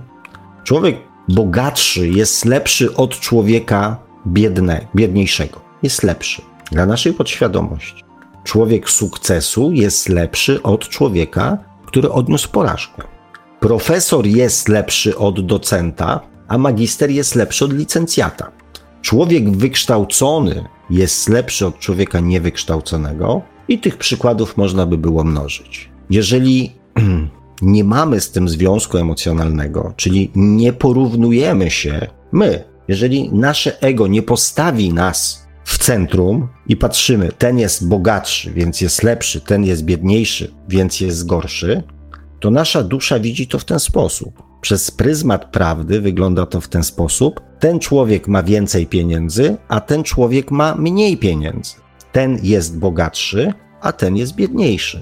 człowiek 0.63 0.97
bogatszy 1.29 2.07
jest 2.07 2.45
lepszy 2.45 2.95
od 2.95 3.19
człowieka 3.19 3.97
biedne, 4.27 4.87
biedniejszego. 4.95 5.61
Jest 5.83 6.03
lepszy. 6.03 6.41
Dla 6.71 6.85
naszej 6.85 7.13
podświadomości. 7.13 8.10
Człowiek 8.43 8.89
sukcesu 8.89 9.71
jest 9.71 10.09
lepszy 10.09 10.63
od 10.63 10.89
człowieka, 10.89 11.57
który 11.85 12.11
odniósł 12.11 12.51
porażkę. 12.51 13.03
Profesor 13.59 14.25
jest 14.25 14.67
lepszy 14.69 15.17
od 15.17 15.45
docenta, 15.45 16.21
a 16.47 16.57
magister 16.57 17.09
jest 17.09 17.35
lepszy 17.35 17.65
od 17.65 17.73
licencjata. 17.73 18.51
Człowiek 19.01 19.57
wykształcony 19.57 20.65
jest 20.89 21.29
lepszy 21.29 21.67
od 21.67 21.79
człowieka 21.79 22.19
niewykształconego, 22.19 23.41
i 23.71 23.79
tych 23.79 23.97
przykładów 23.97 24.57
można 24.57 24.85
by 24.85 24.97
było 24.97 25.23
mnożyć. 25.23 25.89
Jeżeli 26.09 26.71
nie 27.61 27.83
mamy 27.83 28.21
z 28.21 28.31
tym 28.31 28.49
związku 28.49 28.97
emocjonalnego, 28.97 29.93
czyli 29.95 30.31
nie 30.35 30.73
porównujemy 30.73 31.71
się, 31.71 32.07
my, 32.31 32.63
jeżeli 32.87 33.33
nasze 33.33 33.81
ego 33.81 34.07
nie 34.07 34.21
postawi 34.21 34.93
nas 34.93 35.47
w 35.63 35.77
centrum 35.77 36.47
i 36.67 36.77
patrzymy, 36.77 37.31
ten 37.37 37.59
jest 37.59 37.87
bogatszy, 37.87 38.51
więc 38.51 38.81
jest 38.81 39.03
lepszy, 39.03 39.41
ten 39.41 39.63
jest 39.63 39.83
biedniejszy, 39.83 40.51
więc 40.69 41.01
jest 41.01 41.25
gorszy, 41.25 41.83
to 42.39 42.51
nasza 42.51 42.83
dusza 42.83 43.19
widzi 43.19 43.47
to 43.47 43.59
w 43.59 43.65
ten 43.65 43.79
sposób. 43.79 44.43
Przez 44.61 44.91
pryzmat 44.91 45.51
prawdy 45.51 46.01
wygląda 46.01 46.45
to 46.45 46.61
w 46.61 46.67
ten 46.67 46.83
sposób: 46.83 47.41
ten 47.59 47.79
człowiek 47.79 48.27
ma 48.27 48.43
więcej 48.43 48.87
pieniędzy, 48.87 49.57
a 49.67 49.81
ten 49.81 50.03
człowiek 50.03 50.51
ma 50.51 50.75
mniej 50.75 51.17
pieniędzy. 51.17 51.73
Ten 52.11 52.39
jest 52.43 52.77
bogatszy, 52.77 53.53
a 53.81 53.91
ten 53.91 54.17
jest 54.17 54.35
biedniejszy. 54.35 55.01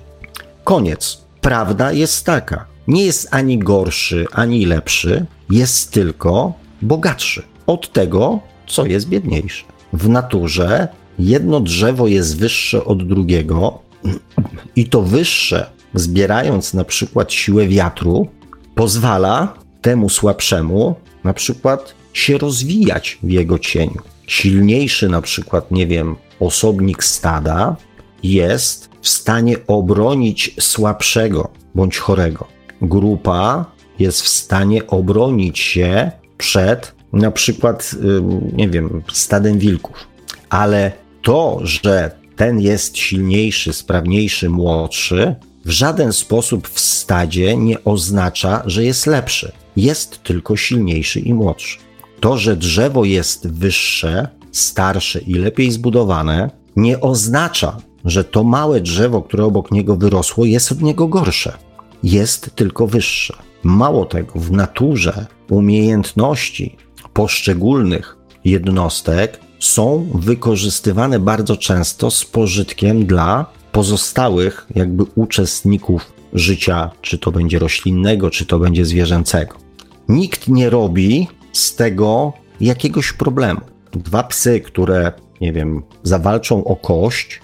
Koniec. 0.63 1.21
Prawda 1.41 1.91
jest 1.91 2.25
taka: 2.25 2.65
nie 2.87 3.05
jest 3.05 3.27
ani 3.31 3.59
gorszy, 3.59 4.25
ani 4.31 4.65
lepszy, 4.65 5.25
jest 5.49 5.91
tylko 5.91 6.53
bogatszy 6.81 7.43
od 7.67 7.93
tego, 7.93 8.39
co 8.67 8.85
jest 8.85 9.09
biedniejsze. 9.09 9.63
W 9.93 10.09
naturze 10.09 10.87
jedno 11.19 11.59
drzewo 11.59 12.07
jest 12.07 12.37
wyższe 12.37 12.85
od 12.85 13.07
drugiego, 13.07 13.79
i 14.75 14.85
to 14.85 15.01
wyższe 15.01 15.69
zbierając 15.93 16.73
na 16.73 16.83
przykład 16.83 17.33
siłę 17.33 17.67
wiatru, 17.67 18.27
pozwala 18.75 19.53
temu 19.81 20.09
słabszemu 20.09 20.95
na 21.23 21.33
przykład 21.33 21.93
się 22.13 22.37
rozwijać 22.37 23.19
w 23.23 23.29
jego 23.29 23.59
cieniu. 23.59 24.01
Silniejszy, 24.27 25.09
na 25.09 25.21
przykład, 25.21 25.71
nie 25.71 25.87
wiem, 25.87 26.15
osobnik 26.39 27.03
stada 27.03 27.75
jest 28.23 28.89
w 29.01 29.09
stanie 29.09 29.55
obronić 29.67 30.55
słabszego 30.59 31.49
bądź 31.75 31.97
chorego. 31.97 32.47
Grupa 32.81 33.65
jest 33.99 34.21
w 34.21 34.27
stanie 34.27 34.87
obronić 34.87 35.59
się 35.59 36.11
przed 36.37 36.95
na 37.13 37.31
przykład, 37.31 37.95
nie 38.53 38.69
wiem, 38.69 39.03
stadem 39.13 39.59
wilków. 39.59 40.07
Ale 40.49 40.91
to, 41.21 41.59
że 41.63 42.11
ten 42.35 42.59
jest 42.59 42.97
silniejszy, 42.97 43.73
sprawniejszy, 43.73 44.49
młodszy, 44.49 45.35
w 45.65 45.69
żaden 45.69 46.13
sposób 46.13 46.67
w 46.67 46.79
stadzie 46.79 47.57
nie 47.57 47.83
oznacza, 47.83 48.63
że 48.65 48.85
jest 48.85 49.07
lepszy. 49.07 49.51
Jest 49.75 50.23
tylko 50.23 50.55
silniejszy 50.55 51.19
i 51.19 51.33
młodszy. 51.33 51.77
To, 52.19 52.37
że 52.37 52.55
drzewo 52.55 53.05
jest 53.05 53.47
wyższe, 53.51 54.27
starsze 54.51 55.19
i 55.19 55.33
lepiej 55.33 55.71
zbudowane, 55.71 56.49
nie 56.75 57.01
oznacza, 57.01 57.77
że 58.05 58.23
to 58.23 58.43
małe 58.43 58.81
drzewo, 58.81 59.21
które 59.21 59.45
obok 59.45 59.71
niego 59.71 59.95
wyrosło, 59.95 60.45
jest 60.45 60.71
od 60.71 60.81
niego 60.81 61.07
gorsze. 61.07 61.57
Jest 62.03 62.55
tylko 62.55 62.87
wyższe. 62.87 63.33
Mało 63.63 64.05
tego, 64.05 64.39
w 64.39 64.51
naturze 64.51 65.25
umiejętności 65.49 66.77
poszczególnych 67.19 68.17
jednostek 68.45 69.39
są 69.59 70.09
wykorzystywane 70.15 71.19
bardzo 71.19 71.57
często 71.57 72.11
z 72.11 72.25
pożytkiem 72.25 73.05
dla 73.05 73.45
pozostałych 73.71 74.67
jakby 74.75 75.03
uczestników 75.15 76.13
życia, 76.33 76.91
czy 77.01 77.17
to 77.17 77.31
będzie 77.31 77.59
roślinnego, 77.59 78.29
czy 78.29 78.45
to 78.45 78.59
będzie 78.59 78.85
zwierzęcego. 78.85 79.55
Nikt 80.09 80.47
nie 80.47 80.69
robi 80.69 81.27
z 81.53 81.75
tego 81.75 82.33
jakiegoś 82.61 83.13
problemu. 83.13 83.61
Dwa 83.91 84.23
psy, 84.23 84.61
które, 84.61 85.11
nie 85.41 85.53
wiem, 85.53 85.83
zawalczą 86.03 86.63
o 86.63 86.75
kość 86.75 87.41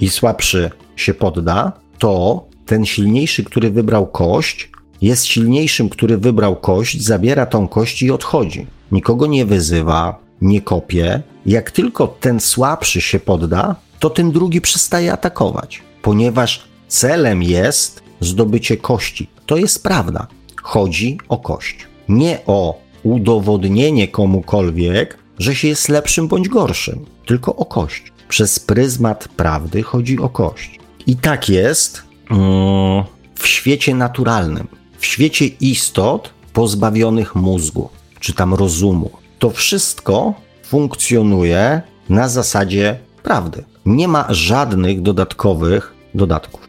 i 0.00 0.08
słabszy 0.08 0.70
się 0.96 1.14
podda, 1.14 1.72
to 1.98 2.44
ten 2.66 2.86
silniejszy, 2.86 3.44
który 3.44 3.70
wybrał 3.70 4.06
kość, 4.06 4.70
jest 5.02 5.26
silniejszym, 5.26 5.88
który 5.88 6.18
wybrał 6.18 6.56
kość, 6.56 7.02
zabiera 7.02 7.46
tą 7.46 7.68
kość 7.68 8.02
i 8.02 8.10
odchodzi. 8.10 8.77
Nikogo 8.92 9.26
nie 9.26 9.46
wyzywa, 9.46 10.18
nie 10.40 10.60
kopie. 10.62 11.22
Jak 11.46 11.70
tylko 11.70 12.06
ten 12.06 12.40
słabszy 12.40 13.00
się 13.00 13.20
podda, 13.20 13.76
to 13.98 14.10
ten 14.10 14.30
drugi 14.30 14.60
przestaje 14.60 15.12
atakować, 15.12 15.82
ponieważ 16.02 16.64
celem 16.88 17.42
jest 17.42 18.02
zdobycie 18.20 18.76
kości. 18.76 19.28
To 19.46 19.56
jest 19.56 19.82
prawda. 19.82 20.26
Chodzi 20.62 21.18
o 21.28 21.38
kość. 21.38 21.86
Nie 22.08 22.38
o 22.46 22.80
udowodnienie 23.02 24.08
komukolwiek, 24.08 25.18
że 25.38 25.54
się 25.54 25.68
jest 25.68 25.88
lepszym 25.88 26.28
bądź 26.28 26.48
gorszym, 26.48 27.06
tylko 27.26 27.56
o 27.56 27.64
kość. 27.64 28.12
Przez 28.28 28.58
pryzmat 28.58 29.28
prawdy 29.28 29.82
chodzi 29.82 30.18
o 30.18 30.28
kość. 30.28 30.78
I 31.06 31.16
tak 31.16 31.48
jest 31.48 32.02
mm, 32.30 33.04
w 33.34 33.46
świecie 33.46 33.94
naturalnym, 33.94 34.68
w 34.98 35.06
świecie 35.06 35.46
istot 35.46 36.30
pozbawionych 36.52 37.34
mózgu, 37.34 37.88
czy 38.20 38.32
tam 38.32 38.54
rozumu. 38.54 39.10
To 39.38 39.50
wszystko 39.50 40.34
funkcjonuje 40.62 41.82
na 42.08 42.28
zasadzie 42.28 42.98
prawdy. 43.22 43.64
Nie 43.86 44.08
ma 44.08 44.26
żadnych 44.28 45.02
dodatkowych 45.02 45.94
dodatków. 46.14 46.68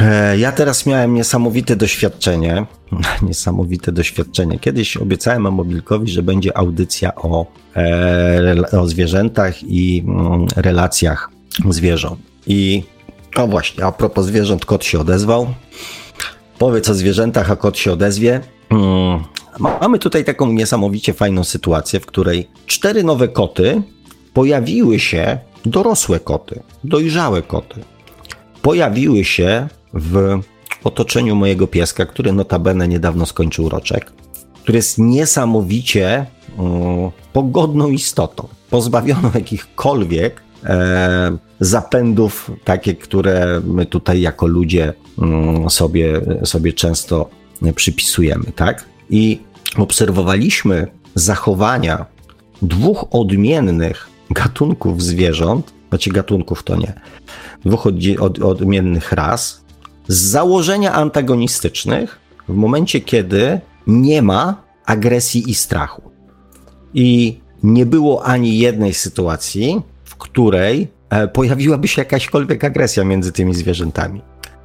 E, 0.00 0.38
ja 0.38 0.52
teraz 0.52 0.86
miałem 0.86 1.14
niesamowite 1.14 1.76
doświadczenie. 1.76 2.66
Niesamowite 3.22 3.92
doświadczenie. 3.92 4.58
Kiedyś 4.58 4.96
obiecałem 4.96 5.42
Mobilkowi, 5.42 6.12
że 6.12 6.22
będzie 6.22 6.56
audycja 6.56 7.14
o, 7.14 7.46
e, 7.76 8.78
o 8.80 8.86
zwierzętach 8.86 9.62
i 9.62 10.04
mm, 10.06 10.46
relacjach 10.56 11.30
zwierząt. 11.70 12.20
I 12.46 12.82
o 13.36 13.46
właśnie, 13.46 13.84
a 13.84 13.92
propos 13.92 14.26
zwierząt, 14.26 14.64
kot 14.64 14.84
się 14.84 15.00
odezwał. 15.00 15.46
Powiedz 16.64 16.88
o 16.88 16.94
zwierzętach, 16.94 17.50
a 17.50 17.56
kot 17.56 17.78
się 17.78 17.92
odezwie. 17.92 18.40
Mm, 18.70 19.24
mamy 19.80 19.98
tutaj 19.98 20.24
taką 20.24 20.52
niesamowicie 20.52 21.12
fajną 21.12 21.44
sytuację, 21.44 22.00
w 22.00 22.06
której 22.06 22.48
cztery 22.66 23.04
nowe 23.04 23.28
koty 23.28 23.82
pojawiły 24.32 24.98
się, 24.98 25.38
dorosłe 25.66 26.20
koty, 26.20 26.62
dojrzałe 26.84 27.42
koty, 27.42 27.80
pojawiły 28.62 29.24
się 29.24 29.68
w 29.94 30.40
otoczeniu 30.84 31.36
mojego 31.36 31.66
pieska, 31.66 32.06
który 32.06 32.32
notabene 32.32 32.88
niedawno 32.88 33.26
skończył 33.26 33.68
roczek, 33.68 34.12
który 34.62 34.76
jest 34.76 34.98
niesamowicie 34.98 36.26
um, 36.56 37.10
pogodną 37.32 37.88
istotą, 37.88 38.48
pozbawioną 38.70 39.30
jakichkolwiek 39.40 40.42
e, 40.64 41.36
zapędów, 41.60 42.50
takie, 42.64 42.94
które 42.94 43.60
my 43.66 43.86
tutaj 43.86 44.20
jako 44.20 44.46
ludzie 44.46 44.92
um, 45.18 45.70
sobie, 45.70 46.20
sobie 46.44 46.72
często 46.72 47.30
przypisujemy, 47.74 48.44
tak? 48.56 48.84
I 49.10 49.40
obserwowaliśmy 49.76 50.86
zachowania 51.14 52.06
dwóch 52.62 53.04
odmiennych 53.10 54.08
gatunków 54.30 55.02
zwierząt, 55.02 55.72
znaczy 55.88 56.10
gatunków 56.10 56.62
to 56.62 56.76
nie, 56.76 56.92
dwóch 57.64 57.86
od, 57.86 57.94
od, 58.20 58.38
odmiennych 58.38 59.12
ras, 59.12 59.64
z 60.08 60.16
założenia 60.16 60.92
antagonistycznych 60.92 62.18
w 62.48 62.54
momencie, 62.54 63.00
kiedy 63.00 63.60
nie 63.86 64.22
ma 64.22 64.62
agresji 64.86 65.50
i 65.50 65.54
strachu. 65.54 66.02
I 66.94 67.38
nie 67.62 67.86
było 67.86 68.24
ani 68.24 68.58
jednej 68.58 68.94
sytuacji, 68.94 69.82
w 70.04 70.16
której 70.16 70.88
pojawiłaby 71.32 71.88
się 71.88 72.02
jakaśkolwiek 72.02 72.64
agresja 72.64 73.04
między 73.04 73.32
tymi 73.32 73.54
zwierzętami. 73.54 74.22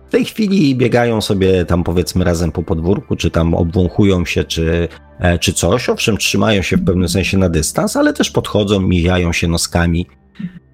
W 0.10 0.12
tej 0.12 0.25
chwili 0.25 0.75
biegają 0.75 1.21
sobie 1.21 1.65
tam 1.65 1.84
powiedzmy 1.84 2.23
razem 2.23 2.52
po 2.52 2.63
podwórku, 2.63 3.15
czy 3.15 3.32
tam 3.32 3.54
obwąchują 3.54 4.25
się, 4.25 4.43
czy, 4.43 4.88
e, 5.19 5.39
czy 5.39 5.54
coś. 5.54 5.89
Owszem, 5.89 6.17
trzymają 6.17 6.62
się 6.62 6.78
w 6.78 6.86
pewnym 6.86 7.10
sensie 7.10 7.38
na 7.38 7.49
dystans, 7.49 7.95
ale 7.95 8.13
też 8.13 8.32
podchodzą, 8.32 8.80
mijają 8.80 9.34
się 9.34 9.47
noskami. 9.47 10.08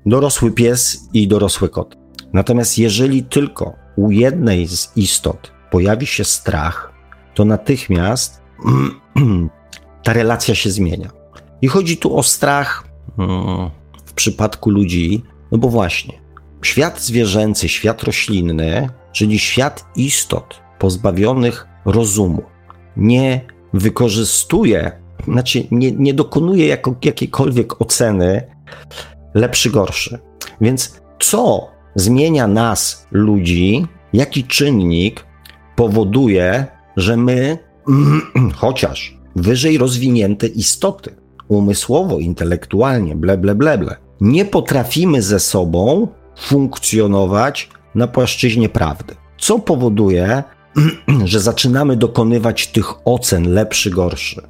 Dorosły 0.05 0.51
pies 0.51 1.09
i 1.13 1.27
dorosły 1.27 1.69
kot. 1.69 1.97
Natomiast 2.33 2.77
jeżeli 2.77 3.23
tylko 3.23 3.75
u 3.95 4.11
jednej 4.11 4.67
z 4.67 4.91
istot 4.95 5.51
pojawi 5.71 6.05
się 6.05 6.23
strach, 6.23 6.93
to 7.33 7.45
natychmiast 7.45 8.41
ta 10.03 10.13
relacja 10.13 10.55
się 10.55 10.71
zmienia. 10.71 11.09
I 11.61 11.67
chodzi 11.67 11.97
tu 11.97 12.17
o 12.17 12.23
strach 12.23 12.87
mm, 13.17 13.69
w 14.05 14.13
przypadku 14.13 14.69
ludzi, 14.69 15.23
no 15.51 15.57
bo 15.57 15.69
właśnie, 15.69 16.13
świat 16.61 17.01
zwierzęcy, 17.01 17.69
świat 17.69 18.03
roślinny 18.03 18.89
czyli 19.15 19.39
świat 19.39 19.85
istot 19.95 20.61
pozbawionych 20.79 21.67
rozumu, 21.85 22.43
nie 22.97 23.41
wykorzystuje, 23.73 24.91
znaczy 25.27 25.67
nie, 25.71 25.91
nie 25.91 26.13
dokonuje 26.13 26.67
jako, 26.67 26.95
jakiejkolwiek 27.03 27.81
oceny 27.81 28.47
lepszy, 29.33 29.69
gorszy. 29.69 30.19
Więc 30.61 31.01
co 31.19 31.67
zmienia 31.95 32.47
nas, 32.47 33.07
ludzi, 33.11 33.87
jaki 34.13 34.43
czynnik 34.43 35.25
powoduje, 35.75 36.65
że 36.97 37.17
my, 37.17 37.57
chociaż 38.61 39.17
wyżej 39.35 39.77
rozwinięte 39.77 40.47
istoty, 40.47 41.15
umysłowo, 41.47 42.19
intelektualnie, 42.19 43.15
ble, 43.15 43.37
ble, 43.37 43.55
ble, 43.55 43.77
ble, 43.77 43.95
nie 44.21 44.45
potrafimy 44.45 45.21
ze 45.21 45.39
sobą 45.39 46.07
funkcjonować 46.39 47.69
na 47.95 48.07
płaszczyźnie 48.07 48.69
prawdy. 48.69 49.15
Co 49.37 49.59
powoduje, 49.59 50.43
że 51.25 51.39
zaczynamy 51.39 51.95
dokonywać 51.95 52.67
tych 52.67 53.07
ocen 53.07 53.53
lepszy, 53.53 53.89
gorszy? 53.89 54.41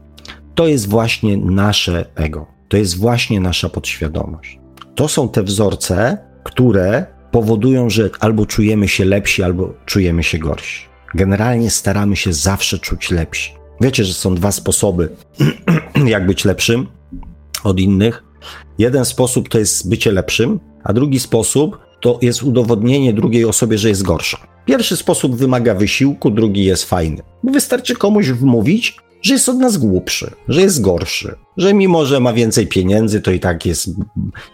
To 0.56 0.68
jest 0.68 0.90
właśnie 0.90 1.38
nasze 1.38 2.06
ego. 2.16 2.48
To 2.68 2.78
jest 2.78 2.98
właśnie 2.98 3.40
nasza 3.40 3.70
podświadomość. 3.70 4.60
To 4.96 5.08
są 5.08 5.30
te 5.30 5.44
wzorce, 5.44 6.18
które 6.44 7.06
powodują, 7.32 7.90
że 7.90 8.10
albo 8.20 8.46
czujemy 8.46 8.88
się 8.88 9.06
lepsi, 9.06 9.44
albo 9.44 9.74
czujemy 9.86 10.24
się 10.24 10.40
gorsi. 10.40 10.86
Generalnie 11.16 11.70
staramy 11.70 12.16
się 12.16 12.34
zawsze 12.34 12.80
czuć 12.80 13.12
lepsi. 13.12 13.54
Wiecie, 13.82 14.04
że 14.04 14.14
są 14.14 14.36
dwa 14.36 14.52
sposoby, 14.52 15.10
jak 16.06 16.26
być 16.26 16.46
lepszym 16.46 16.88
od 17.64 17.80
innych. 17.80 18.25
Jeden 18.78 19.06
sposób 19.06 19.50
to 19.50 19.60
jest 19.60 19.90
bycie 19.90 20.12
lepszym, 20.12 20.60
a 20.84 20.94
drugi 20.94 21.20
sposób 21.20 21.78
to 22.02 22.20
jest 22.22 22.44
udowodnienie 22.44 23.14
drugiej 23.14 23.46
osobie, 23.46 23.78
że 23.78 23.90
jest 23.90 24.04
gorsza. 24.04 24.38
Pierwszy 24.66 24.98
sposób 24.98 25.36
wymaga 25.36 25.76
wysiłku, 25.76 26.32
drugi 26.32 26.66
jest 26.66 26.84
fajny. 26.84 27.22
Wystarczy 27.44 27.96
komuś 27.96 28.30
wmówić, 28.30 28.98
że 29.22 29.34
jest 29.34 29.50
od 29.50 29.58
nas 29.58 29.78
głupszy, 29.78 30.32
że 30.48 30.62
jest 30.62 30.82
gorszy, 30.82 31.36
że 31.58 31.74
mimo, 31.74 32.06
że 32.06 32.20
ma 32.20 32.34
więcej 32.34 32.68
pieniędzy, 32.68 33.22
to 33.22 33.32
i 33.32 33.40
tak 33.40 33.66
jest 33.66 33.90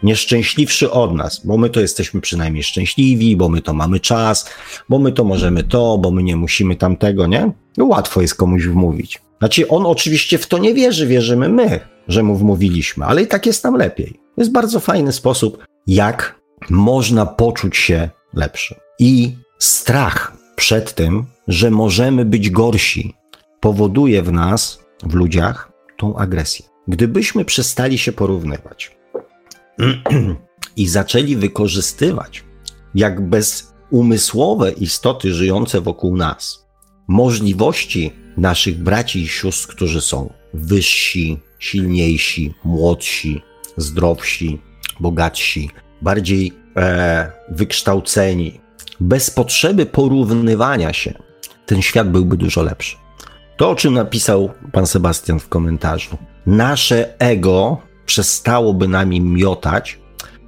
nieszczęśliwszy 0.04 0.92
od 0.92 1.14
nas, 1.14 1.42
bo 1.46 1.58
my 1.58 1.70
to 1.70 1.82
jesteśmy 1.82 2.22
przynajmniej 2.22 2.64
szczęśliwi, 2.64 3.36
bo 3.36 3.50
my 3.50 3.62
to 3.62 3.74
mamy 3.74 4.00
czas, 4.00 4.50
bo 4.90 5.00
my 5.00 5.12
to 5.12 5.24
możemy 5.24 5.64
to, 5.64 5.98
bo 5.98 6.12
my 6.12 6.24
nie 6.24 6.36
musimy 6.36 6.76
tamtego, 6.76 7.28
nie? 7.28 7.52
No 7.78 7.86
łatwo 7.86 8.22
jest 8.22 8.36
komuś 8.36 8.64
wmówić. 8.64 9.22
Znaczy, 9.40 9.68
on 9.68 9.86
oczywiście 9.86 10.38
w 10.38 10.48
to 10.48 10.58
nie 10.58 10.74
wierzy, 10.74 11.08
wierzymy 11.08 11.50
my, 11.50 11.80
że 12.08 12.24
mu 12.24 12.36
wmówiliśmy, 12.36 13.06
ale 13.06 13.22
i 13.22 13.28
tak 13.28 13.46
jest 13.46 13.64
nam 13.64 13.76
lepiej. 13.76 14.20
Jest 14.38 14.52
bardzo 14.52 14.80
fajny 14.80 15.12
sposób, 15.12 15.66
jak 15.88 16.42
można 16.70 17.26
poczuć 17.26 17.78
się 17.78 18.10
lepszy. 18.34 18.76
I 19.00 19.36
strach 19.60 20.38
przed 20.56 20.94
tym, 20.94 21.26
że 21.48 21.72
możemy 21.72 22.26
być 22.26 22.50
gorsi, 22.50 23.14
powoduje 23.60 24.22
w 24.22 24.32
nas, 24.32 24.80
w 25.04 25.14
ludziach, 25.14 25.72
tą 25.98 26.16
agresję. 26.16 26.66
Gdybyśmy 26.88 27.46
przestali 27.46 27.98
się 27.98 28.12
porównywać 28.12 28.98
i 30.78 30.88
zaczęli 30.88 31.36
wykorzystywać, 31.36 32.44
jak 32.96 33.30
bezumysłowe 33.30 34.72
istoty 34.72 35.34
żyjące 35.34 35.82
wokół 35.82 36.18
nas, 36.18 36.68
możliwości 37.08 38.14
naszych 38.38 38.84
braci 38.84 39.22
i 39.22 39.28
sióstr, 39.28 39.68
którzy 39.68 40.02
są 40.02 40.34
wyżsi, 40.54 41.40
silniejsi, 41.62 42.54
młodsi, 42.64 43.42
zdrowsi, 43.78 44.60
bogatsi, 45.00 45.70
bardziej 46.02 46.54
e, 46.78 47.32
wykształceni, 47.50 48.60
bez 49.00 49.30
potrzeby 49.30 49.86
porównywania 49.86 50.94
się, 50.94 51.14
ten 51.66 51.82
świat 51.82 52.12
byłby 52.12 52.38
dużo 52.38 52.64
lepszy. 52.64 52.98
To, 53.58 53.70
o 53.70 53.76
czym 53.76 53.94
napisał 53.94 54.50
pan 54.72 54.88
Sebastian 54.88 55.40
w 55.40 55.50
komentarzu. 55.50 56.18
Nasze 56.46 57.20
ego 57.20 57.78
przestałoby 58.06 58.88
nami 58.88 59.22
miotać 59.22 60.00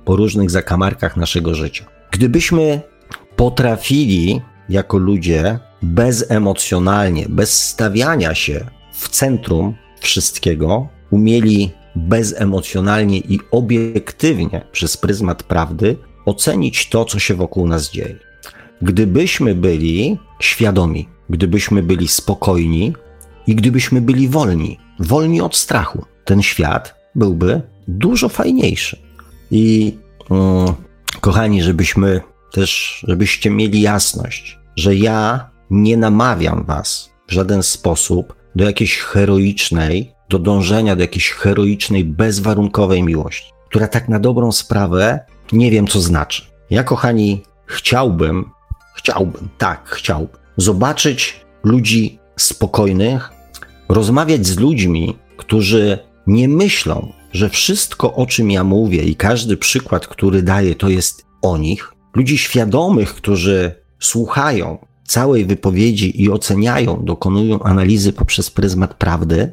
po 0.05 0.15
różnych 0.15 0.51
zakamarkach 0.51 1.17
naszego 1.17 1.55
życia. 1.55 1.85
Gdybyśmy 2.11 2.81
potrafili 3.35 4.41
jako 4.69 4.97
ludzie 4.97 5.59
bezemocjonalnie, 5.81 7.25
bez 7.29 7.67
stawiania 7.67 8.35
się 8.35 8.65
w 8.93 9.09
centrum 9.09 9.75
wszystkiego, 9.99 10.87
umieli 11.13 11.71
bezemocjonalnie 11.95 13.17
i 13.17 13.39
obiektywnie 13.51 14.65
przez 14.71 14.97
pryzmat 14.97 15.43
prawdy 15.43 15.97
ocenić 16.25 16.89
to, 16.89 17.05
co 17.05 17.19
się 17.19 17.35
wokół 17.35 17.67
nas 17.67 17.91
dzieje. 17.91 18.15
Gdybyśmy 18.81 19.55
byli 19.55 20.17
świadomi, 20.39 21.07
gdybyśmy 21.29 21.83
byli 21.83 22.07
spokojni 22.07 22.93
i 23.47 23.55
gdybyśmy 23.55 24.01
byli 24.01 24.27
wolni, 24.27 24.79
wolni 24.99 25.41
od 25.41 25.55
strachu, 25.55 26.05
ten 26.25 26.41
świat 26.41 26.95
byłby 27.15 27.61
dużo 27.87 28.29
fajniejszy. 28.29 28.97
I 29.51 29.97
mm, 30.31 30.73
kochani, 31.21 31.63
żebyśmy 31.63 32.21
też, 32.51 33.03
żebyście 33.07 33.49
mieli 33.49 33.81
jasność, 33.81 34.59
że 34.75 34.95
ja 34.95 35.49
nie 35.69 35.97
namawiam 35.97 36.65
was 36.65 37.09
w 37.27 37.31
żaden 37.31 37.63
sposób 37.63 38.35
do 38.55 38.63
jakiejś 38.65 38.97
heroicznej, 38.97 40.12
do 40.29 40.39
dążenia 40.39 40.95
do 40.95 41.01
jakiejś 41.01 41.31
heroicznej, 41.31 42.05
bezwarunkowej 42.05 43.03
miłości, 43.03 43.51
która 43.69 43.87
tak 43.87 44.09
na 44.09 44.19
dobrą 44.19 44.51
sprawę 44.51 45.19
nie 45.51 45.71
wiem, 45.71 45.87
co 45.87 46.01
znaczy. 46.01 46.43
Ja, 46.69 46.83
kochani, 46.83 47.43
chciałbym, 47.65 48.49
chciałbym, 48.95 49.49
tak, 49.57 49.89
chciałbym 49.89 50.37
zobaczyć 50.57 51.45
ludzi 51.63 52.19
spokojnych, 52.37 53.31
rozmawiać 53.89 54.45
z 54.47 54.59
ludźmi, 54.59 55.17
którzy 55.37 55.99
nie 56.27 56.49
myślą, 56.49 57.13
że 57.31 57.49
wszystko, 57.49 58.13
o 58.13 58.25
czym 58.25 58.51
ja 58.51 58.63
mówię 58.63 59.03
i 59.03 59.15
każdy 59.15 59.57
przykład, 59.57 60.07
który 60.07 60.41
daję, 60.41 60.75
to 60.75 60.89
jest 60.89 61.25
o 61.41 61.57
nich. 61.57 61.93
Ludzi 62.15 62.37
świadomych, 62.37 63.15
którzy 63.15 63.75
słuchają 63.99 64.77
całej 65.07 65.45
wypowiedzi 65.45 66.21
i 66.21 66.31
oceniają, 66.31 67.05
dokonują 67.05 67.63
analizy 67.63 68.13
poprzez 68.13 68.51
pryzmat 68.51 68.93
prawdy, 68.93 69.51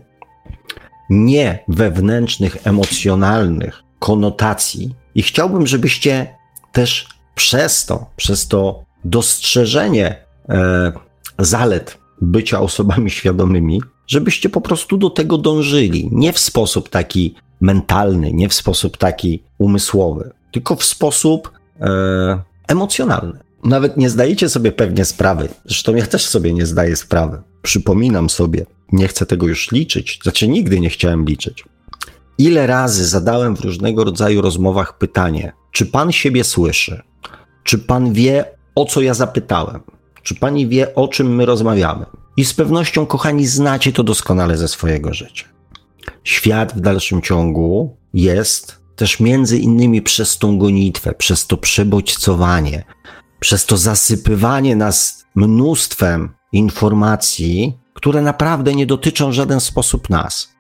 nie 1.11 1.65
wewnętrznych, 1.69 2.57
emocjonalnych 2.65 3.83
konotacji. 3.99 4.95
I 5.15 5.23
chciałbym, 5.23 5.67
żebyście 5.67 6.35
też 6.73 7.09
przez 7.35 7.87
to, 7.87 8.07
przez 8.17 8.49
to 8.49 8.85
dostrzeżenie 9.05 10.25
e, 10.49 10.93
zalet 11.39 11.99
bycia 12.21 12.61
osobami 12.61 13.11
świadomymi, 13.21 13.83
żebyście 14.07 14.49
po 14.49 14.61
prostu 14.61 14.97
do 14.97 15.11
tego 15.11 15.39
dążyli. 15.39 16.09
Nie 16.13 16.33
w 16.33 16.39
sposób 16.39 16.89
taki 16.89 17.35
mentalny, 17.61 18.33
nie 18.33 18.49
w 18.49 18.55
sposób 18.55 18.97
taki 18.97 19.43
umysłowy, 19.59 20.31
tylko 20.53 20.77
w 20.77 20.85
sposób 20.85 21.53
e, 21.81 22.43
emocjonalny. 22.69 23.39
Nawet 23.65 23.97
nie 23.97 24.11
zdajecie 24.11 24.49
sobie 24.49 24.73
pewnie 24.73 25.05
sprawy, 25.05 25.49
zresztą 25.65 25.95
ja 25.95 26.07
też 26.07 26.27
sobie 26.27 26.53
nie 26.53 26.67
zdaję 26.67 26.97
sprawy. 26.97 27.43
Przypominam 27.63 28.31
sobie, 28.31 28.67
nie 28.93 29.09
chcę 29.09 29.27
tego 29.27 29.47
już 29.47 29.73
liczyć, 29.73 30.19
znaczy 30.23 30.49
nigdy 30.49 30.81
nie 30.81 30.91
chciałem 30.91 31.25
liczyć. 31.25 31.65
Ile 32.39 32.67
razy 32.67 33.07
zadałem 33.07 33.57
w 33.57 33.61
różnego 33.61 34.05
rodzaju 34.05 34.41
rozmowach 34.41 34.99
pytanie, 34.99 35.53
czy 35.73 35.87
pan 35.87 36.13
siebie 36.13 36.45
słyszy? 36.45 37.03
Czy 37.65 37.79
pan 37.79 38.13
wie, 38.13 38.45
o 38.75 38.85
co 38.85 39.01
ja 39.01 39.15
zapytałem? 39.15 39.81
Czy 40.23 40.35
pani 40.35 40.69
wie, 40.69 40.95
o 40.95 41.09
czym 41.09 41.35
my 41.35 41.47
rozmawiamy? 41.47 42.07
I 42.37 42.45
z 42.45 42.55
pewnością, 42.55 43.07
kochani, 43.07 43.47
znacie 43.47 43.93
to 43.93 44.03
doskonale 44.03 44.57
ze 44.57 44.69
swojego 44.69 45.15
życia. 45.15 45.45
Świat 46.25 46.73
w 46.73 46.81
dalszym 46.81 47.23
ciągu 47.23 47.97
jest 48.15 48.81
też 48.97 49.21
między 49.21 49.59
innymi 49.59 50.03
przez 50.03 50.39
tą 50.39 50.59
gonitwę, 50.59 51.15
przez 51.15 51.47
to 51.47 51.57
przebodźcowanie, 51.57 52.85
przez 53.41 53.67
to 53.67 53.77
zasypywanie 53.77 54.77
nas 54.77 55.25
mnóstwem 55.35 56.29
informacji, 56.53 57.79
które 57.95 58.23
naprawdę 58.23 58.75
nie 58.75 58.87
dotyczą 58.87 59.31
w 59.31 59.33
żaden 59.33 59.61
sposób 59.61 60.11
nas. 60.11 60.53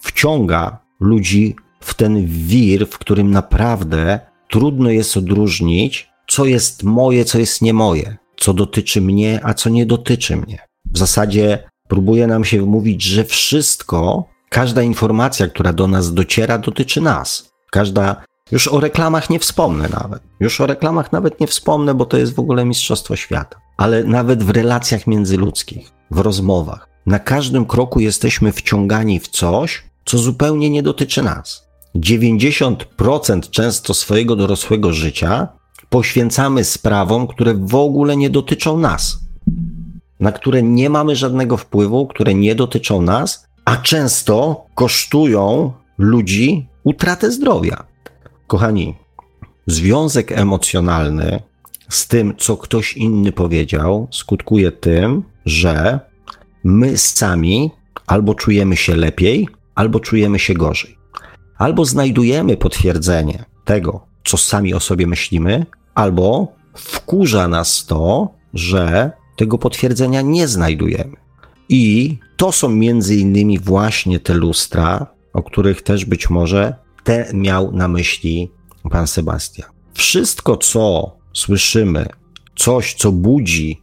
Wciąga 0.00 0.78
ludzi 1.00 1.56
w 1.80 1.94
ten 1.94 2.26
wir, 2.26 2.86
w 2.86 2.98
którym 2.98 3.30
naprawdę 3.30 4.20
trudno 4.48 4.90
jest 4.90 5.16
odróżnić, 5.16 6.10
co 6.28 6.44
jest 6.44 6.82
moje, 6.82 7.24
co 7.24 7.38
jest 7.38 7.62
nie 7.62 7.74
moje, 7.74 8.16
co 8.36 8.54
dotyczy 8.54 9.00
mnie, 9.00 9.40
a 9.42 9.54
co 9.54 9.70
nie 9.70 9.86
dotyczy 9.86 10.36
mnie. 10.36 10.58
W 10.84 10.98
zasadzie 10.98 11.64
próbuje 11.88 12.26
nam 12.26 12.44
się 12.44 12.62
wmówić, 12.62 13.02
że 13.02 13.24
wszystko, 13.24 14.28
każda 14.48 14.82
informacja, 14.82 15.48
która 15.48 15.72
do 15.72 15.86
nas 15.86 16.14
dociera, 16.14 16.58
dotyczy 16.58 17.00
nas. 17.00 17.52
Każda 17.70 18.24
już 18.50 18.68
o 18.68 18.80
reklamach 18.80 19.30
nie 19.30 19.38
wspomnę 19.38 19.88
nawet. 19.88 20.22
Już 20.40 20.60
o 20.60 20.66
reklamach 20.66 21.12
nawet 21.12 21.40
nie 21.40 21.46
wspomnę, 21.46 21.94
bo 21.94 22.04
to 22.04 22.16
jest 22.16 22.34
w 22.34 22.38
ogóle 22.38 22.64
mistrzostwo 22.64 23.16
świata. 23.16 23.56
Ale 23.76 24.04
nawet 24.04 24.42
w 24.42 24.50
relacjach 24.50 25.06
międzyludzkich, 25.06 25.90
w 26.10 26.18
rozmowach, 26.18 26.88
na 27.06 27.18
każdym 27.18 27.66
kroku 27.66 28.00
jesteśmy 28.00 28.52
wciągani 28.52 29.20
w 29.20 29.28
coś, 29.28 29.82
co 30.04 30.18
zupełnie 30.18 30.70
nie 30.70 30.82
dotyczy 30.82 31.22
nas. 31.22 31.68
90% 31.96 33.50
często 33.50 33.94
swojego 33.94 34.36
dorosłego 34.36 34.92
życia 34.92 35.48
poświęcamy 35.88 36.64
sprawom, 36.64 37.26
które 37.26 37.54
w 37.54 37.74
ogóle 37.74 38.16
nie 38.16 38.30
dotyczą 38.30 38.78
nas, 38.78 39.18
na 40.20 40.32
które 40.32 40.62
nie 40.62 40.90
mamy 40.90 41.16
żadnego 41.16 41.56
wpływu, 41.56 42.06
które 42.06 42.34
nie 42.34 42.54
dotyczą 42.54 43.02
nas, 43.02 43.46
a 43.64 43.76
często 43.76 44.64
kosztują 44.74 45.72
ludzi 45.98 46.68
utratę 46.84 47.30
zdrowia. 47.30 47.91
Kochani, 48.52 48.94
związek 49.66 50.32
emocjonalny 50.32 51.42
z 51.88 52.08
tym, 52.08 52.34
co 52.38 52.56
ktoś 52.56 52.96
inny 52.96 53.32
powiedział, 53.32 54.08
skutkuje 54.10 54.72
tym, 54.72 55.22
że 55.44 56.00
my 56.64 56.98
sami 56.98 57.70
albo 58.06 58.34
czujemy 58.34 58.76
się 58.76 58.96
lepiej, 58.96 59.48
albo 59.74 60.00
czujemy 60.00 60.38
się 60.38 60.54
gorzej. 60.54 60.96
Albo 61.58 61.84
znajdujemy 61.84 62.56
potwierdzenie 62.56 63.44
tego, 63.64 64.06
co 64.24 64.36
sami 64.36 64.74
o 64.74 64.80
sobie 64.80 65.06
myślimy, 65.06 65.66
albo 65.94 66.52
wkurza 66.74 67.48
nas 67.48 67.86
to, 67.86 68.34
że 68.54 69.10
tego 69.36 69.58
potwierdzenia 69.58 70.22
nie 70.22 70.48
znajdujemy. 70.48 71.16
I 71.68 72.18
to 72.36 72.52
są 72.52 72.68
między 72.68 73.16
innymi 73.16 73.58
właśnie 73.58 74.20
te 74.20 74.34
lustra, 74.34 75.06
o 75.32 75.42
których 75.42 75.82
też 75.82 76.04
być 76.04 76.30
może 76.30 76.81
te 77.04 77.30
miał 77.34 77.72
na 77.72 77.88
myśli 77.88 78.50
pan 78.90 79.06
Sebastian. 79.06 79.70
Wszystko, 79.94 80.56
co 80.56 81.16
słyszymy, 81.32 82.06
coś, 82.56 82.94
co 82.94 83.12
budzi 83.12 83.82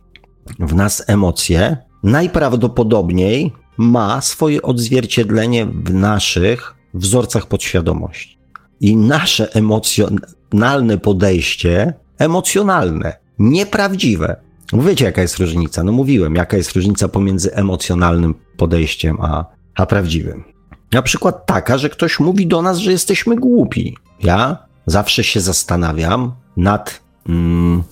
w 0.60 0.76
nas 0.76 1.04
emocje, 1.08 1.78
najprawdopodobniej 2.04 3.54
ma 3.78 4.22
swoje 4.22 4.62
odzwierciedlenie 4.62 5.66
w 5.66 5.94
naszych 5.94 6.76
wzorcach 6.94 7.48
podświadomości. 7.48 8.40
I 8.82 8.98
nasze 8.98 9.54
emocjonalne 9.54 10.98
podejście, 10.98 11.94
emocjonalne, 12.18 13.18
nieprawdziwe. 13.40 14.42
Wiecie, 14.74 15.06
jaka 15.06 15.22
jest 15.22 15.38
różnica? 15.38 15.84
No 15.84 15.92
mówiłem, 15.92 16.36
jaka 16.36 16.58
jest 16.58 16.72
różnica 16.72 17.08
pomiędzy 17.08 17.54
emocjonalnym 17.54 18.36
podejściem 18.58 19.18
a, 19.22 19.46
a 19.76 19.86
prawdziwym. 19.86 20.44
Na 20.92 21.02
przykład 21.02 21.46
taka, 21.46 21.78
że 21.78 21.90
ktoś 21.90 22.20
mówi 22.20 22.48
do 22.48 22.62
nas, 22.62 22.78
że 22.78 22.92
jesteśmy 22.92 23.36
głupi. 23.36 23.98
Ja 24.24 24.58
zawsze 24.86 25.24
się 25.24 25.40
zastanawiam 25.40 26.32
nad 26.58 27.02
mm, 27.30 27.84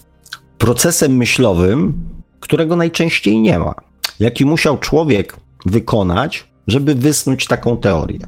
procesem 0.57 1.17
myślowym, 1.17 2.09
którego 2.39 2.75
najczęściej 2.75 3.39
nie 3.41 3.59
ma. 3.59 3.73
Jaki 4.19 4.45
musiał 4.45 4.77
człowiek 4.77 5.35
wykonać, 5.65 6.47
żeby 6.67 6.95
wysnuć 6.95 7.45
taką 7.45 7.77
teorię. 7.77 8.19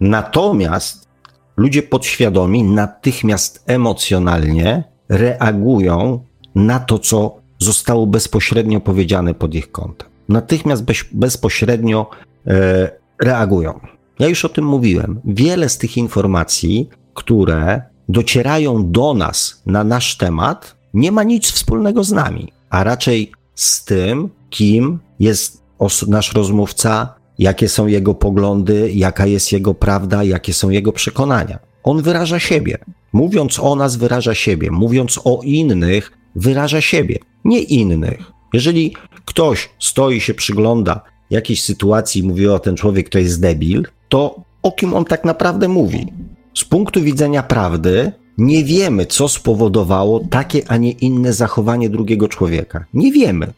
Natomiast 0.00 1.08
ludzie 1.56 1.82
podświadomi 1.82 2.62
natychmiast 2.62 3.64
emocjonalnie 3.66 4.84
reagują 5.08 6.24
na 6.54 6.80
to, 6.80 6.98
co 6.98 7.36
zostało 7.58 8.06
bezpośrednio 8.06 8.80
powiedziane 8.80 9.34
pod 9.34 9.54
ich 9.54 9.72
kątem. 9.72 10.08
Natychmiast 10.28 10.84
bez, 10.84 11.04
bezpośrednio 11.12 12.10
e, 12.46 12.90
reagują. 13.22 13.80
Ja 14.18 14.28
już 14.28 14.44
o 14.44 14.48
tym 14.48 14.64
mówiłem. 14.64 15.20
Wiele 15.24 15.68
z 15.68 15.78
tych 15.78 15.96
informacji, 15.96 16.88
które 17.14 17.82
docierają 18.08 18.90
do 18.90 19.14
nas 19.14 19.62
na 19.66 19.84
nasz 19.84 20.16
temat, 20.16 20.76
nie 20.94 21.12
ma 21.12 21.22
nic 21.22 21.50
wspólnego 21.50 22.04
z 22.04 22.12
nami, 22.12 22.52
a 22.70 22.84
raczej 22.84 23.32
z 23.54 23.84
tym, 23.84 24.28
kim 24.50 24.98
jest 25.20 25.62
nasz 26.08 26.32
rozmówca, 26.32 27.14
jakie 27.38 27.68
są 27.68 27.86
jego 27.86 28.14
poglądy, 28.14 28.92
jaka 28.92 29.26
jest 29.26 29.52
jego 29.52 29.74
prawda, 29.74 30.24
jakie 30.24 30.54
są 30.54 30.70
jego 30.70 30.92
przekonania. 30.92 31.58
On 31.82 32.02
wyraża 32.02 32.38
siebie. 32.38 32.78
Mówiąc 33.12 33.58
o 33.58 33.76
nas, 33.76 33.96
wyraża 33.96 34.34
siebie. 34.34 34.70
Mówiąc 34.70 35.20
o 35.24 35.40
innych, 35.44 36.12
wyraża 36.36 36.80
siebie, 36.80 37.18
nie 37.44 37.60
innych. 37.60 38.32
Jeżeli 38.52 38.94
ktoś 39.24 39.70
stoi 39.78 40.20
się 40.20 40.34
przygląda 40.34 41.00
jakiejś 41.30 41.62
sytuacji 41.62 42.20
i 42.20 42.26
mówi 42.26 42.48
o 42.48 42.58
ten 42.58 42.76
człowiek 42.76 43.08
to 43.08 43.18
jest 43.18 43.40
debil, 43.40 43.86
to 44.08 44.40
o 44.62 44.72
kim 44.72 44.94
on 44.94 45.04
tak 45.04 45.24
naprawdę 45.24 45.68
mówi? 45.68 46.12
Z 46.54 46.64
punktu 46.64 47.02
widzenia 47.02 47.42
prawdy, 47.42 48.12
nie 48.38 48.64
wiemy, 48.64 49.06
co 49.06 49.28
spowodowało 49.28 50.20
takie, 50.30 50.62
a 50.68 50.76
nie 50.76 50.90
inne 50.90 51.32
zachowanie 51.32 51.90
drugiego 51.90 52.28
człowieka. 52.28 52.84
Nie 52.94 53.12
wiemy. 53.12 53.52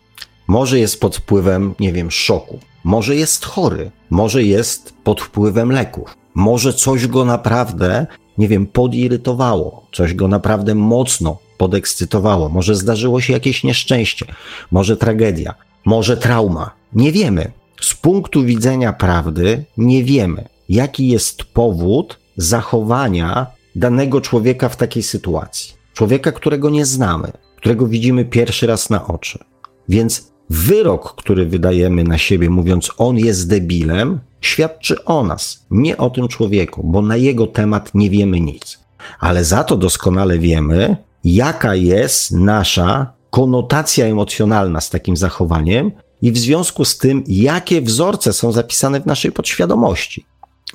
Może 0.46 0.78
jest 0.78 1.00
pod 1.00 1.16
wpływem, 1.16 1.74
nie 1.80 1.92
wiem, 1.92 2.10
szoku. 2.10 2.58
Może 2.84 3.16
jest 3.16 3.44
chory. 3.44 3.90
Może 4.10 4.42
jest 4.42 4.94
pod 5.04 5.20
wpływem 5.20 5.72
leków. 5.72 6.16
Może 6.34 6.72
coś 6.72 7.06
go 7.06 7.24
naprawdę, 7.24 8.06
nie 8.38 8.48
wiem, 8.48 8.66
podirytowało. 8.66 9.86
Coś 9.92 10.14
go 10.14 10.28
naprawdę 10.28 10.74
mocno 10.74 11.38
podekscytowało. 11.58 12.48
Może 12.48 12.74
zdarzyło 12.74 13.20
się 13.20 13.32
jakieś 13.32 13.64
nieszczęście. 13.64 14.26
Może 14.70 14.96
tragedia. 14.96 15.54
Może 15.84 16.16
trauma. 16.16 16.70
Nie 16.92 17.12
wiemy. 17.12 17.52
Z 17.80 17.94
punktu 17.94 18.44
widzenia 18.44 18.92
prawdy 18.92 19.64
nie 19.76 20.04
wiemy, 20.04 20.48
jaki 20.68 21.08
jest 21.08 21.44
powód 21.44 22.18
zachowania 22.36 23.46
danego 23.74 24.20
człowieka 24.20 24.68
w 24.68 24.76
takiej 24.76 25.02
sytuacji. 25.02 25.74
Człowieka, 25.94 26.32
którego 26.32 26.70
nie 26.70 26.86
znamy, 26.86 27.32
którego 27.56 27.86
widzimy 27.86 28.24
pierwszy 28.24 28.66
raz 28.66 28.90
na 28.90 29.06
oczy. 29.06 29.38
Więc 29.88 30.32
wyrok, 30.50 31.14
który 31.14 31.46
wydajemy 31.46 32.04
na 32.04 32.18
siebie, 32.18 32.50
mówiąc 32.50 32.90
on 32.98 33.16
jest 33.16 33.48
debilem, 33.48 34.20
świadczy 34.40 35.04
o 35.04 35.22
nas, 35.22 35.66
nie 35.70 35.96
o 35.96 36.10
tym 36.10 36.28
człowieku, 36.28 36.82
bo 36.84 37.02
na 37.02 37.16
jego 37.16 37.46
temat 37.46 37.90
nie 37.94 38.10
wiemy 38.10 38.40
nic. 38.40 38.78
Ale 39.20 39.44
za 39.44 39.64
to 39.64 39.76
doskonale 39.76 40.38
wiemy, 40.38 40.96
jaka 41.24 41.74
jest 41.74 42.32
nasza 42.32 43.12
konotacja 43.30 44.06
emocjonalna 44.06 44.80
z 44.80 44.90
takim 44.90 45.16
zachowaniem 45.16 45.92
i 46.22 46.32
w 46.32 46.38
związku 46.38 46.84
z 46.84 46.98
tym, 46.98 47.24
jakie 47.26 47.82
wzorce 47.82 48.32
są 48.32 48.52
zapisane 48.52 49.00
w 49.00 49.06
naszej 49.06 49.32
podświadomości. 49.32 50.26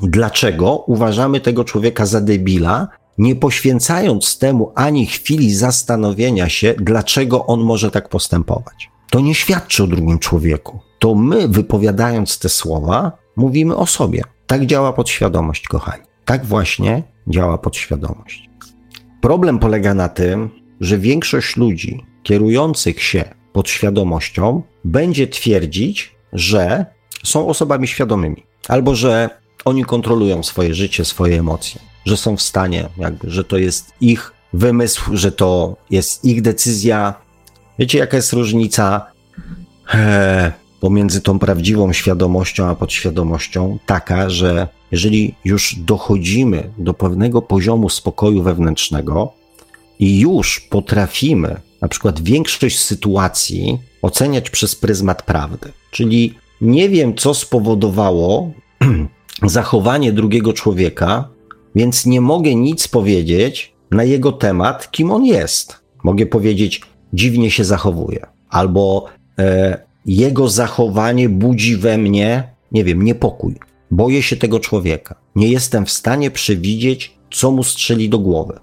Dlaczego 0.04 0.78
uważamy 0.78 1.40
tego 1.40 1.64
człowieka 1.64 2.06
za 2.06 2.22
debila, 2.22 2.88
nie 3.18 3.36
poświęcając 3.36 4.38
temu 4.38 4.72
ani 4.76 5.06
chwili 5.06 5.56
zastanowienia 5.56 6.50
się, 6.50 6.76
dlaczego 6.80 7.46
on 7.46 7.60
może 7.60 7.92
tak 7.92 8.10
postępować? 8.10 8.90
To 9.10 9.20
nie 9.20 9.36
świadczy 9.36 9.84
o 9.84 9.88
drugim 9.88 10.20
człowieku. 10.20 10.80
To 11.00 11.16
my, 11.16 11.48
wypowiadając 11.48 12.40
te 12.40 12.50
słowa, 12.50 13.12
mówimy 13.36 13.76
o 13.76 13.86
sobie. 13.86 14.22
Tak 14.48 14.66
działa 14.66 14.94
podświadomość, 14.94 15.68
kochani. 15.68 16.04
Tak 16.26 16.46
właśnie 16.46 17.04
działa 17.28 17.58
podświadomość. 17.58 18.50
Problem 19.22 19.60
polega 19.60 19.94
na 19.94 20.10
tym, 20.10 20.50
że 20.82 20.98
większość 20.98 21.58
ludzi 21.58 22.06
kierujących 22.24 23.04
się 23.04 23.24
podświadomością 23.56 24.62
będzie 24.84 25.28
twierdzić, 25.28 26.16
że 26.34 26.86
są 27.24 27.48
osobami 27.48 27.88
świadomymi, 27.88 28.44
albo 28.68 28.96
że 28.96 29.30
oni 29.66 29.86
kontrolują 29.86 30.44
swoje 30.44 30.74
życie, 30.76 31.06
swoje 31.06 31.40
emocje, 31.40 31.82
że 32.06 32.18
są 32.18 32.38
w 32.38 32.42
stanie, 32.42 32.90
jakby, 32.98 33.32
że 33.32 33.44
to 33.44 33.58
jest 33.58 33.92
ich 34.02 34.34
wymysł, 34.54 35.18
że 35.18 35.32
to 35.32 35.76
jest 35.90 36.26
ich 36.26 36.42
decyzja. 36.42 37.14
Wiecie, 37.80 37.98
jaka 37.98 38.18
jest 38.18 38.34
różnica 38.34 39.06
e, 39.94 40.52
pomiędzy 40.80 41.22
tą 41.22 41.40
prawdziwą 41.40 41.94
świadomością 41.94 42.66
a 42.66 42.76
podświadomością? 42.76 43.80
Taka, 43.86 44.30
że 44.30 44.68
jeżeli 44.92 45.36
już 45.46 45.76
dochodzimy 45.76 46.72
do 46.78 46.94
pewnego 46.94 47.42
poziomu 47.42 47.90
spokoju 47.90 48.44
wewnętrznego 48.44 49.34
i 50.00 50.20
już 50.20 50.60
potrafimy 50.60 51.65
na 51.82 51.88
przykład 51.88 52.22
większość 52.22 52.80
sytuacji 52.80 53.80
oceniać 54.02 54.50
przez 54.50 54.76
pryzmat 54.76 55.24
prawdy, 55.24 55.72
czyli 55.92 56.34
nie 56.62 56.90
wiem, 56.90 57.16
co 57.16 57.34
spowodowało 57.34 58.52
zachowanie 59.44 60.14
drugiego 60.14 60.54
człowieka, 60.54 61.30
więc 61.76 62.06
nie 62.06 62.22
mogę 62.22 62.56
nic 62.56 62.88
powiedzieć 62.88 63.74
na 63.92 64.04
jego 64.04 64.32
temat, 64.32 64.92
kim 64.92 65.12
on 65.12 65.26
jest. 65.26 65.80
Mogę 66.04 66.26
powiedzieć, 66.26 66.82
dziwnie 67.14 67.52
się 67.52 67.64
zachowuje, 67.64 68.26
albo 68.50 69.06
e, 69.40 69.78
jego 70.06 70.50
zachowanie 70.50 71.30
budzi 71.30 71.78
we 71.78 71.98
mnie, 71.98 72.50
nie 72.72 72.84
wiem, 72.84 73.02
niepokój. 73.02 73.56
Boję 73.92 74.22
się 74.22 74.36
tego 74.36 74.60
człowieka. 74.60 75.16
Nie 75.36 75.48
jestem 75.48 75.86
w 75.86 75.92
stanie 75.92 76.32
przewidzieć, 76.32 77.18
co 77.32 77.52
mu 77.52 77.64
strzeli 77.64 78.10
do 78.10 78.20
głowy. 78.20 78.60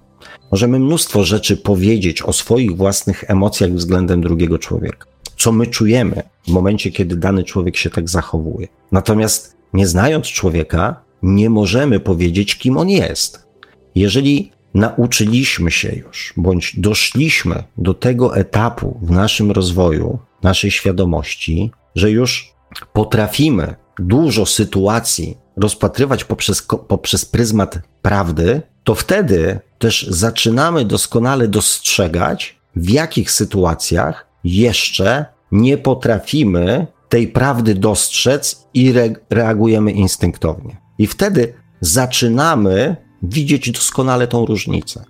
Możemy 0.53 0.79
mnóstwo 0.79 1.23
rzeczy 1.23 1.57
powiedzieć 1.57 2.21
o 2.21 2.33
swoich 2.33 2.77
własnych 2.77 3.23
emocjach 3.27 3.73
względem 3.73 4.21
drugiego 4.21 4.59
człowieka. 4.59 5.05
Co 5.37 5.51
my 5.51 5.67
czujemy 5.67 6.23
w 6.47 6.51
momencie, 6.51 6.91
kiedy 6.91 7.15
dany 7.15 7.43
człowiek 7.43 7.77
się 7.77 7.89
tak 7.89 8.09
zachowuje. 8.09 8.67
Natomiast 8.91 9.57
nie 9.73 9.87
znając 9.87 10.27
człowieka, 10.27 11.01
nie 11.23 11.49
możemy 11.49 11.99
powiedzieć, 11.99 12.57
kim 12.57 12.77
on 12.77 12.89
jest. 12.89 13.47
Jeżeli 13.95 14.51
nauczyliśmy 14.73 15.71
się 15.71 15.95
już, 15.95 16.33
bądź 16.37 16.79
doszliśmy 16.79 17.63
do 17.77 17.93
tego 17.93 18.37
etapu 18.37 18.99
w 19.01 19.11
naszym 19.11 19.51
rozwoju, 19.51 20.19
naszej 20.43 20.71
świadomości, 20.71 21.71
że 21.95 22.11
już 22.11 22.53
potrafimy 22.93 23.75
dużo 23.99 24.45
sytuacji 24.45 25.37
rozpatrywać 25.57 26.23
poprzez, 26.23 26.67
poprzez 26.87 27.25
pryzmat 27.25 27.79
prawdy, 28.01 28.61
to 28.83 28.95
wtedy 28.95 29.59
też 29.79 30.07
zaczynamy 30.09 30.85
doskonale 30.85 31.47
dostrzegać, 31.47 32.59
w 32.75 32.89
jakich 32.89 33.31
sytuacjach 33.31 34.27
jeszcze 34.43 35.25
nie 35.51 35.77
potrafimy 35.77 36.87
tej 37.09 37.27
prawdy 37.27 37.75
dostrzec 37.75 38.67
i 38.73 38.89
re 38.89 39.13
reagujemy 39.29 39.91
instynktownie. 39.91 40.77
I 40.97 41.07
wtedy 41.07 41.53
zaczynamy 41.81 42.95
widzieć 43.23 43.71
doskonale 43.71 44.27
tą 44.27 44.45
różnicę. 44.45 45.03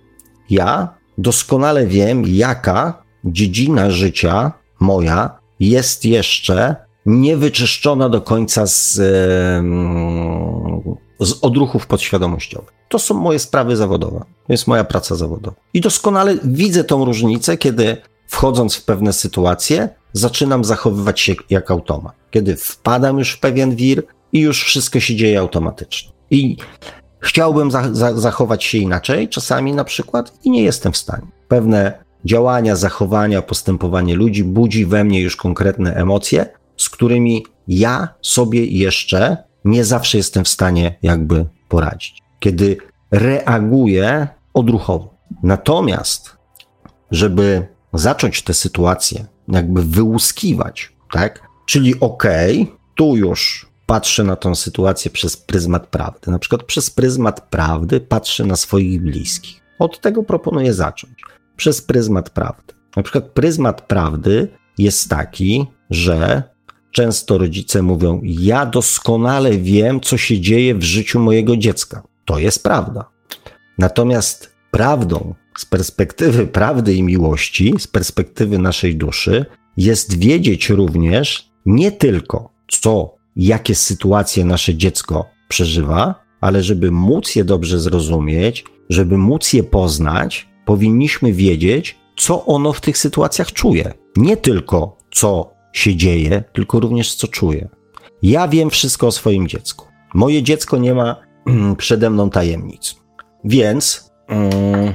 Ja 0.50 0.94
doskonale 1.18 1.86
wiem, 1.86 2.22
jaka 2.26 3.02
dziedzina 3.24 3.90
życia 3.90 4.52
moja 4.80 5.38
jest 5.60 6.04
jeszcze 6.04 6.76
niewyczyszczona 7.06 8.08
do 8.08 8.20
końca 8.20 8.66
z, 8.66 8.92
z 11.20 11.32
odruchów 11.42 11.86
podświadomościowych. 11.86 12.70
To 12.88 12.98
są 12.98 13.14
moje 13.14 13.38
sprawy 13.38 13.76
zawodowe. 13.76 14.18
To 14.18 14.52
jest 14.52 14.66
moja 14.66 14.84
praca 14.84 15.14
zawodowa. 15.14 15.56
I 15.74 15.80
doskonale 15.80 16.36
widzę 16.44 16.84
tą 16.84 17.04
różnicę, 17.04 17.56
kiedy 17.56 17.96
wchodząc 18.26 18.74
w 18.74 18.84
pewne 18.84 19.12
sytuacje, 19.12 19.88
zaczynam 20.12 20.64
zachowywać 20.64 21.20
się 21.20 21.34
jak 21.50 21.70
automat. 21.70 22.14
Kiedy 22.30 22.56
wpadam 22.56 23.18
już 23.18 23.32
w 23.32 23.40
pewien 23.40 23.76
wir 23.76 24.02
i 24.32 24.40
już 24.40 24.64
wszystko 24.64 25.00
się 25.00 25.16
dzieje 25.16 25.40
automatycznie. 25.40 26.12
I 26.30 26.56
chciałbym 27.20 27.70
za 27.70 27.94
za 27.94 28.14
zachować 28.14 28.64
się 28.64 28.78
inaczej, 28.78 29.28
czasami 29.28 29.72
na 29.72 29.84
przykład, 29.84 30.32
i 30.44 30.50
nie 30.50 30.62
jestem 30.62 30.92
w 30.92 30.96
stanie. 30.96 31.26
Pewne 31.48 32.04
działania, 32.24 32.76
zachowania, 32.76 33.42
postępowanie 33.42 34.14
ludzi 34.14 34.44
budzi 34.44 34.86
we 34.86 35.04
mnie 35.04 35.20
już 35.20 35.36
konkretne 35.36 35.94
emocje, 35.94 36.46
którymi 36.94 37.46
ja 37.68 38.08
sobie 38.22 38.64
jeszcze 38.66 39.36
nie 39.64 39.84
zawsze 39.84 40.18
jestem 40.18 40.44
w 40.44 40.48
stanie 40.48 40.98
jakby 41.02 41.46
poradzić. 41.68 42.22
Kiedy 42.40 42.76
reaguję 43.10 44.28
odruchowo. 44.54 45.14
Natomiast, 45.42 46.36
żeby 47.10 47.66
zacząć 47.92 48.42
tę 48.42 48.54
sytuację 48.54 49.26
jakby 49.48 49.82
wyłuskiwać, 49.82 50.92
tak? 51.12 51.42
Czyli 51.66 52.00
okej, 52.00 52.62
okay, 52.62 52.76
tu 52.94 53.16
już 53.16 53.70
patrzę 53.86 54.24
na 54.24 54.36
tą 54.36 54.54
sytuację 54.54 55.10
przez 55.10 55.36
pryzmat 55.36 55.86
prawdy. 55.86 56.30
Na 56.30 56.38
przykład 56.38 56.62
przez 56.62 56.90
pryzmat 56.90 57.40
prawdy 57.40 58.00
patrzę 58.00 58.44
na 58.44 58.56
swoich 58.56 59.02
bliskich. 59.02 59.60
Od 59.78 60.00
tego 60.00 60.22
proponuję 60.22 60.74
zacząć. 60.74 61.14
Przez 61.56 61.82
pryzmat 61.82 62.30
prawdy. 62.30 62.74
Na 62.96 63.02
przykład 63.02 63.24
pryzmat 63.24 63.80
prawdy 63.80 64.48
jest 64.78 65.10
taki, 65.10 65.66
że 65.90 66.53
często 66.94 67.38
rodzice 67.38 67.82
mówią: 67.82 68.20
Ja 68.22 68.66
doskonale 68.66 69.58
wiem, 69.58 70.00
co 70.00 70.16
się 70.16 70.40
dzieje 70.40 70.74
w 70.74 70.82
życiu 70.82 71.20
mojego 71.20 71.56
dziecka. 71.56 72.02
To 72.24 72.38
jest 72.38 72.62
prawda. 72.62 73.08
Natomiast 73.78 74.54
prawdą 74.70 75.34
z 75.58 75.64
perspektywy 75.64 76.46
prawdy 76.46 76.94
i 76.94 77.02
miłości, 77.02 77.74
z 77.78 77.86
perspektywy 77.86 78.58
naszej 78.58 78.96
duszy, 78.96 79.46
jest 79.76 80.18
wiedzieć 80.18 80.70
również 80.70 81.50
nie 81.66 81.92
tylko, 81.92 82.50
co, 82.68 83.14
jakie 83.36 83.74
sytuacje 83.74 84.44
nasze 84.44 84.74
dziecko 84.74 85.26
przeżywa, 85.48 86.14
ale 86.40 86.62
żeby 86.62 86.90
móc 86.90 87.36
je 87.36 87.44
dobrze 87.44 87.80
zrozumieć, 87.80 88.64
żeby 88.90 89.18
móc 89.18 89.52
je 89.52 89.64
poznać, 89.64 90.48
powinniśmy 90.64 91.32
wiedzieć, 91.32 91.98
co 92.16 92.46
ono 92.46 92.72
w 92.72 92.80
tych 92.80 92.98
sytuacjach 92.98 93.52
czuje. 93.52 93.92
Nie 94.16 94.36
tylko, 94.36 94.96
co 95.10 95.53
się 95.74 95.96
dzieje, 95.96 96.44
tylko 96.52 96.80
również, 96.80 97.14
co 97.14 97.28
czuje. 97.28 97.68
Ja 98.22 98.48
wiem 98.48 98.70
wszystko 98.70 99.06
o 99.06 99.12
swoim 99.12 99.48
dziecku. 99.48 99.86
Moje 100.14 100.42
dziecko 100.42 100.76
nie 100.78 100.94
ma 100.94 101.16
przede 101.78 102.10
mną 102.10 102.30
tajemnic. 102.30 102.96
Więc 103.44 104.10
mm, 104.28 104.94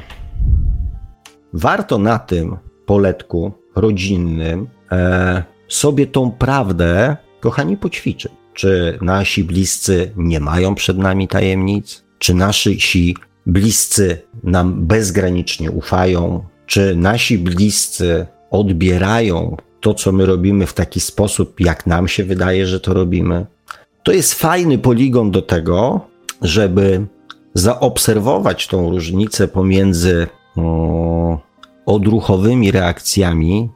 warto 1.53 1.97
na 1.97 2.19
tym 2.19 2.57
poletku 2.85 3.51
rodzinnym 3.75 4.67
e, 4.91 5.43
sobie 5.67 6.07
tą 6.07 6.31
prawdę, 6.31 7.17
kochani, 7.39 7.77
poćwiczyć. 7.77 8.31
Czy 8.53 8.97
nasi 9.01 9.43
bliscy 9.43 10.11
nie 10.15 10.39
mają 10.39 10.75
przed 10.75 10.97
nami 10.97 11.27
tajemnic? 11.27 12.05
Czy 12.19 12.33
nasi 12.33 13.15
bliscy 13.45 14.21
nam 14.43 14.85
bezgranicznie 14.85 15.71
ufają? 15.71 16.43
Czy 16.65 16.95
nasi 16.95 17.37
bliscy 17.37 18.27
odbierają 18.51 19.57
to, 19.79 19.93
co 19.93 20.11
my 20.11 20.25
robimy 20.25 20.65
w 20.65 20.73
taki 20.73 20.99
sposób, 20.99 21.59
jak 21.59 21.87
nam 21.87 22.07
się 22.07 22.23
wydaje, 22.23 22.67
że 22.67 22.79
to 22.79 22.93
robimy? 22.93 23.45
To 24.03 24.11
jest 24.11 24.33
fajny 24.33 24.77
poligon 24.77 25.31
do 25.31 25.41
tego, 25.41 26.01
żeby 26.41 27.07
zaobserwować 27.53 28.67
tą 28.67 28.89
różnicę 28.89 29.47
pomiędzy 29.47 30.27
o, 30.55 31.39
odruchowymi 31.85 32.71
reakcjami, 32.71 33.69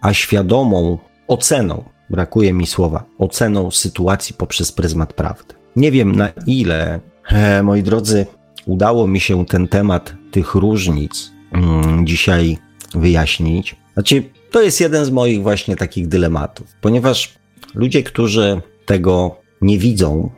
a 0.00 0.12
świadomą 0.12 0.98
oceną, 1.28 1.84
brakuje 2.10 2.52
mi 2.52 2.66
słowa, 2.66 3.04
oceną 3.18 3.70
sytuacji 3.70 4.34
poprzez 4.34 4.72
pryzmat 4.72 5.12
prawdy. 5.12 5.54
Nie 5.76 5.90
wiem 5.92 6.16
na 6.16 6.28
ile, 6.46 7.00
e, 7.28 7.62
moi 7.62 7.82
drodzy, 7.82 8.26
udało 8.66 9.06
mi 9.06 9.20
się 9.20 9.46
ten 9.46 9.68
temat 9.68 10.14
tych 10.30 10.54
różnic 10.54 11.32
mm, 11.52 12.06
dzisiaj 12.06 12.58
wyjaśnić. 12.94 13.81
Znaczy, 13.94 14.22
to 14.50 14.62
jest 14.62 14.80
jeden 14.80 15.04
z 15.04 15.10
moich 15.10 15.42
właśnie 15.42 15.76
takich 15.76 16.08
dylematów, 16.08 16.66
ponieważ 16.80 17.34
ludzie, 17.74 18.02
którzy 18.02 18.60
tego 18.86 19.36
nie 19.60 19.78
widzą, 19.78 20.30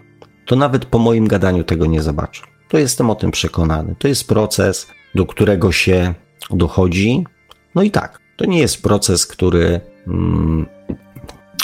to 0.47 0.57
nawet 0.57 0.85
po 0.85 0.99
moim 0.99 1.29
gadaniu 1.29 1.65
tego 1.65 1.87
nie 1.87 2.03
zobaczą. 2.03 2.43
To 2.69 2.79
jestem 2.79 3.11
o 3.11 3.15
tym 3.15 3.31
przekonany. 3.31 3.95
To 3.99 4.09
jest 4.09 4.29
proces, 4.29 4.87
do 5.15 5.27
którego 5.27 5.73
się 5.73 6.15
dochodzi. 6.51 7.25
No 7.75 7.83
i 7.83 7.91
tak, 7.91 8.21
to 8.37 8.45
nie 8.45 8.59
jest 8.59 8.83
proces, 8.83 9.27
który. 9.27 9.81
Hmm, 10.05 10.67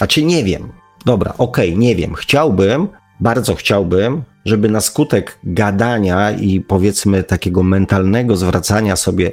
a 0.00 0.06
czy 0.06 0.22
nie 0.22 0.44
wiem. 0.44 0.72
Dobra, 1.04 1.34
okej, 1.38 1.68
okay, 1.68 1.80
nie 1.80 1.96
wiem. 1.96 2.14
Chciałbym, 2.14 2.88
bardzo 3.20 3.54
chciałbym, 3.54 4.22
żeby 4.44 4.68
na 4.68 4.80
skutek 4.80 5.38
gadania 5.44 6.30
i 6.30 6.60
powiedzmy 6.60 7.22
takiego 7.22 7.62
mentalnego 7.62 8.36
zwracania 8.36 8.96
sobie 8.96 9.32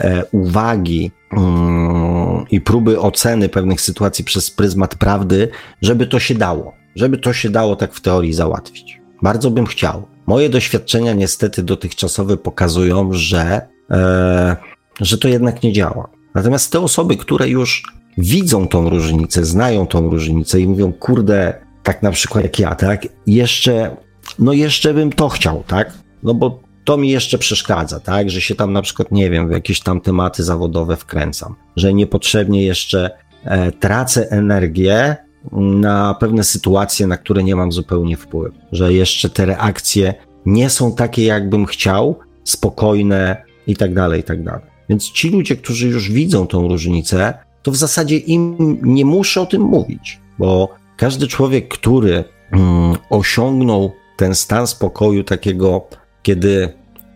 e, 0.00 0.24
uwagi 0.24 1.10
mm, 1.32 2.44
i 2.50 2.60
próby 2.60 3.00
oceny 3.00 3.48
pewnych 3.48 3.80
sytuacji 3.80 4.24
przez 4.24 4.50
pryzmat 4.50 4.94
prawdy, 4.94 5.48
żeby 5.82 6.06
to 6.06 6.20
się 6.20 6.34
dało, 6.34 6.72
żeby 6.96 7.18
to 7.18 7.32
się 7.32 7.50
dało 7.50 7.76
tak 7.76 7.94
w 7.94 8.00
teorii 8.00 8.32
załatwić. 8.32 9.00
Bardzo 9.22 9.50
bym 9.50 9.66
chciał. 9.66 10.06
Moje 10.26 10.48
doświadczenia 10.48 11.12
niestety 11.12 11.62
dotychczasowe 11.62 12.36
pokazują, 12.36 13.12
że, 13.12 13.66
e, 13.90 14.56
że 15.00 15.18
to 15.18 15.28
jednak 15.28 15.62
nie 15.62 15.72
działa. 15.72 16.08
Natomiast 16.34 16.72
te 16.72 16.80
osoby, 16.80 17.16
które 17.16 17.48
już 17.48 17.82
widzą 18.18 18.68
tą 18.68 18.90
różnicę, 18.90 19.44
znają 19.44 19.86
tą 19.86 20.10
różnicę 20.10 20.60
i 20.60 20.68
mówią, 20.68 20.92
kurde, 20.92 21.63
tak 21.84 22.02
na 22.02 22.10
przykład 22.10 22.44
jak 22.44 22.58
ja, 22.58 22.74
tak, 22.74 23.08
jeszcze, 23.26 23.96
no 24.38 24.52
jeszcze 24.52 24.94
bym 24.94 25.12
to 25.12 25.28
chciał, 25.28 25.64
tak, 25.66 25.92
no 26.22 26.34
bo 26.34 26.60
to 26.84 26.96
mi 26.96 27.10
jeszcze 27.10 27.38
przeszkadza, 27.38 28.00
tak, 28.00 28.30
że 28.30 28.40
się 28.40 28.54
tam 28.54 28.72
na 28.72 28.82
przykład, 28.82 29.12
nie 29.12 29.30
wiem, 29.30 29.48
w 29.48 29.52
jakieś 29.52 29.80
tam 29.80 30.00
tematy 30.00 30.44
zawodowe 30.44 30.96
wkręcam, 30.96 31.54
że 31.76 31.94
niepotrzebnie 31.94 32.62
jeszcze 32.62 33.10
e, 33.44 33.72
tracę 33.72 34.30
energię 34.30 35.16
na 35.52 36.14
pewne 36.20 36.44
sytuacje, 36.44 37.06
na 37.06 37.16
które 37.16 37.44
nie 37.44 37.56
mam 37.56 37.72
zupełnie 37.72 38.16
wpływu, 38.16 38.56
że 38.72 38.92
jeszcze 38.92 39.30
te 39.30 39.46
reakcje 39.46 40.14
nie 40.46 40.70
są 40.70 40.94
takie, 40.94 41.24
jakbym 41.24 41.66
chciał, 41.66 42.18
spokojne 42.44 43.42
i 43.66 43.76
tak 43.76 43.94
dalej, 43.94 44.20
i 44.20 44.24
tak 44.24 44.42
dalej. 44.42 44.62
Więc 44.88 45.10
ci 45.10 45.30
ludzie, 45.30 45.56
którzy 45.56 45.88
już 45.88 46.10
widzą 46.10 46.46
tą 46.46 46.68
różnicę, 46.68 47.34
to 47.62 47.70
w 47.70 47.76
zasadzie 47.76 48.16
im 48.16 48.56
nie 48.82 49.04
muszę 49.04 49.40
o 49.40 49.46
tym 49.46 49.62
mówić, 49.62 50.20
bo 50.38 50.68
każdy 50.96 51.26
człowiek, 51.26 51.68
który 51.68 52.24
mm, 52.52 52.96
osiągnął 53.10 53.92
ten 54.16 54.34
stan 54.34 54.66
spokoju 54.66 55.24
takiego, 55.24 55.86
kiedy 56.22 56.72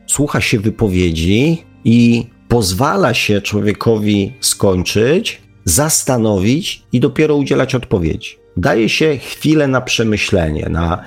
słucha 0.07 0.41
się 0.41 0.61
wypowiedzi 0.61 1.64
i 1.85 2.26
pozwala 2.49 3.14
się 3.14 3.41
człowiekowi 3.41 4.33
skończyć, 4.41 5.43
zastanowić 5.64 6.83
i 6.93 7.01
dopiero 7.01 7.37
udzielać 7.37 7.74
odpowiedzi. 7.74 8.37
Daje 8.57 8.89
się 8.89 9.16
chwilę 9.16 9.68
na 9.68 9.81
przemyślenie, 9.81 10.68
na, 10.70 11.05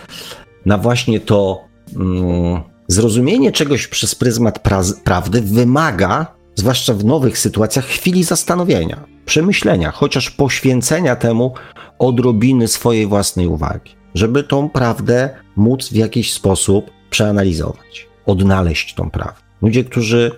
na 0.66 0.78
właśnie 0.78 1.20
to 1.20 1.62
mm, 1.96 2.62
zrozumienie 2.88 3.52
czegoś 3.52 3.88
przez 3.88 4.16
pryzmat 4.16 4.60
pra 4.60 4.82
prawdy 5.04 5.42
wymaga, 5.42 6.36
zwłaszcza 6.56 6.94
w 6.94 7.06
nowych 7.06 7.38
sytuacjach, 7.38 7.86
chwili 7.86 8.24
zastanowienia, 8.24 9.04
przemyślenia, 9.26 9.92
chociaż 9.92 10.30
poświęcenia 10.30 11.16
temu 11.16 11.54
odrobiny 12.00 12.68
swojej 12.68 13.08
własnej 13.08 13.48
uwagi, 13.48 13.92
żeby 14.16 14.44
tą 14.44 14.70
prawdę 14.70 15.30
móc 15.56 15.90
w 15.90 15.96
jakiś 15.96 16.34
sposób 16.34 16.92
przeanalizować, 17.10 18.08
odnaleźć 18.26 18.94
tą 18.94 19.10
prawdę. 19.10 19.42
Ludzie, 19.62 19.84
którzy 19.84 20.32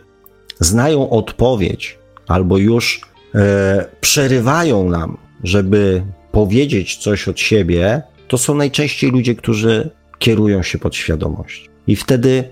znają 0.60 1.10
odpowiedź 1.10 2.00
albo 2.28 2.58
już 2.58 3.02
e, 3.36 3.86
przerywają 4.02 4.90
nam, 4.90 5.18
żeby 5.44 6.04
powiedzieć 6.32 6.98
coś 6.98 7.28
od 7.28 7.40
siebie, 7.40 8.02
to 8.28 8.38
są 8.38 8.56
najczęściej 8.56 9.12
ludzie, 9.12 9.36
którzy 9.36 9.90
kierują 10.20 10.64
się 10.64 10.78
pod 10.78 10.96
świadomość. 10.96 11.70
I 11.88 11.96
wtedy, 11.96 12.44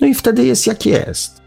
no 0.00 0.06
i 0.06 0.14
wtedy 0.14 0.46
jest 0.46 0.66
jak 0.66 0.86
jest. 0.86 1.42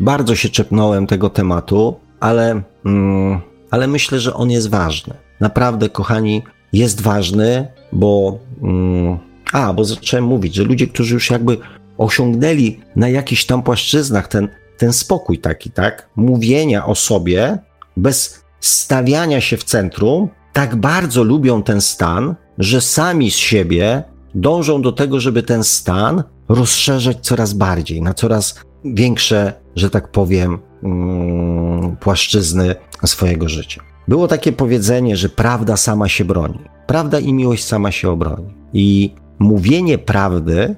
Bardzo 0.00 0.34
się 0.34 0.48
czepnąłem 0.48 1.06
tego 1.06 1.30
tematu, 1.30 2.00
ale, 2.20 2.62
mm, 2.84 3.40
ale 3.76 3.86
myślę, 3.86 4.20
że 4.20 4.34
on 4.34 4.50
jest 4.50 4.70
ważny. 4.70 5.14
Naprawdę, 5.40 5.88
kochani, 5.88 6.42
jest 6.72 7.00
ważny, 7.00 7.68
bo. 7.92 8.38
Mm, 8.62 9.18
a, 9.52 9.72
bo 9.72 9.84
zacząłem 9.84 10.24
mówić, 10.24 10.54
że 10.54 10.64
ludzie, 10.64 10.86
którzy 10.86 11.14
już 11.14 11.30
jakby 11.30 11.58
osiągnęli 11.98 12.80
na 12.96 13.08
jakichś 13.08 13.44
tam 13.44 13.62
płaszczyznach 13.62 14.28
ten, 14.28 14.48
ten 14.78 14.92
spokój 14.92 15.38
taki, 15.38 15.70
tak? 15.70 16.08
Mówienia 16.16 16.86
o 16.86 16.94
sobie 16.94 17.58
bez 17.96 18.44
stawiania 18.60 19.40
się 19.40 19.56
w 19.56 19.64
centrum, 19.64 20.28
tak 20.52 20.76
bardzo 20.76 21.22
lubią 21.22 21.62
ten 21.62 21.80
stan, 21.80 22.34
że 22.58 22.80
sami 22.80 23.30
z 23.30 23.36
siebie 23.36 24.02
dążą 24.34 24.82
do 24.82 24.92
tego, 24.92 25.20
żeby 25.20 25.42
ten 25.42 25.64
stan 25.64 26.22
rozszerzać 26.48 27.16
coraz 27.20 27.52
bardziej, 27.52 28.02
na 28.02 28.14
coraz 28.14 28.60
większe, 28.84 29.52
że 29.74 29.90
tak 29.90 30.08
powiem, 30.08 30.58
mm, 30.86 31.96
płaszczyzny 31.96 32.74
swojego 33.04 33.48
życia. 33.48 33.82
Było 34.08 34.28
takie 34.28 34.52
powiedzenie, 34.52 35.16
że 35.16 35.28
prawda 35.28 35.76
sama 35.76 36.08
się 36.08 36.24
broni. 36.24 36.60
Prawda 36.86 37.18
i 37.18 37.32
miłość 37.32 37.64
sama 37.64 37.92
się 37.92 38.10
obroni. 38.10 38.54
I 38.72 39.14
mówienie 39.38 39.98
prawdy 39.98 40.76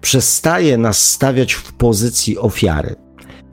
przestaje 0.00 0.78
nas 0.78 1.10
stawiać 1.10 1.52
w 1.52 1.72
pozycji 1.72 2.38
ofiary. 2.38 2.94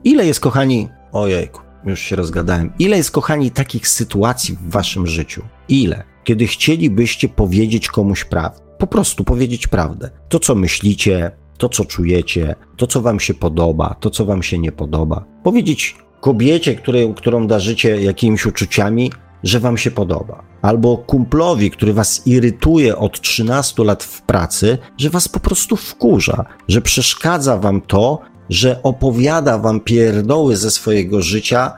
Ile 0.04 0.26
jest, 0.26 0.40
kochani, 0.40 0.88
ojejku, 1.12 1.60
już 1.84 2.00
się 2.00 2.16
rozgadałem, 2.16 2.72
ile 2.78 2.96
jest, 2.96 3.10
kochani, 3.10 3.50
takich 3.50 3.88
sytuacji 3.88 4.56
w 4.56 4.70
waszym 4.70 5.06
życiu? 5.06 5.42
Ile? 5.68 6.04
Kiedy 6.24 6.46
chcielibyście 6.46 7.28
powiedzieć 7.28 7.88
komuś 7.88 8.24
prawdę. 8.24 8.60
Po 8.78 8.86
prostu 8.86 9.24
powiedzieć 9.24 9.66
prawdę. 9.66 10.10
To, 10.28 10.38
co 10.38 10.54
myślicie, 10.54 11.30
to, 11.62 11.68
co 11.68 11.84
czujecie, 11.84 12.54
to, 12.76 12.86
co 12.86 13.00
wam 13.00 13.20
się 13.20 13.34
podoba, 13.34 13.96
to, 14.00 14.10
co 14.10 14.24
wam 14.24 14.42
się 14.42 14.58
nie 14.58 14.72
podoba. 14.72 15.24
Powiedzieć 15.42 15.96
kobiecie, 16.20 16.74
której, 16.74 17.14
którą 17.14 17.46
darzycie 17.46 18.02
jakimiś 18.02 18.46
uczuciami, 18.46 19.12
że 19.42 19.60
wam 19.60 19.78
się 19.78 19.90
podoba. 19.90 20.42
Albo 20.62 20.96
kumplowi, 20.96 21.70
który 21.70 21.92
was 21.92 22.26
irytuje 22.26 22.96
od 22.96 23.20
13 23.20 23.84
lat 23.84 24.02
w 24.02 24.22
pracy, 24.22 24.78
że 24.98 25.10
was 25.10 25.28
po 25.28 25.40
prostu 25.40 25.76
wkurza, 25.76 26.44
że 26.68 26.80
przeszkadza 26.80 27.58
wam 27.58 27.80
to, 27.80 28.20
że 28.50 28.82
opowiada 28.82 29.58
wam 29.58 29.80
pierdoły 29.80 30.56
ze 30.56 30.70
swojego 30.70 31.22
życia 31.22 31.72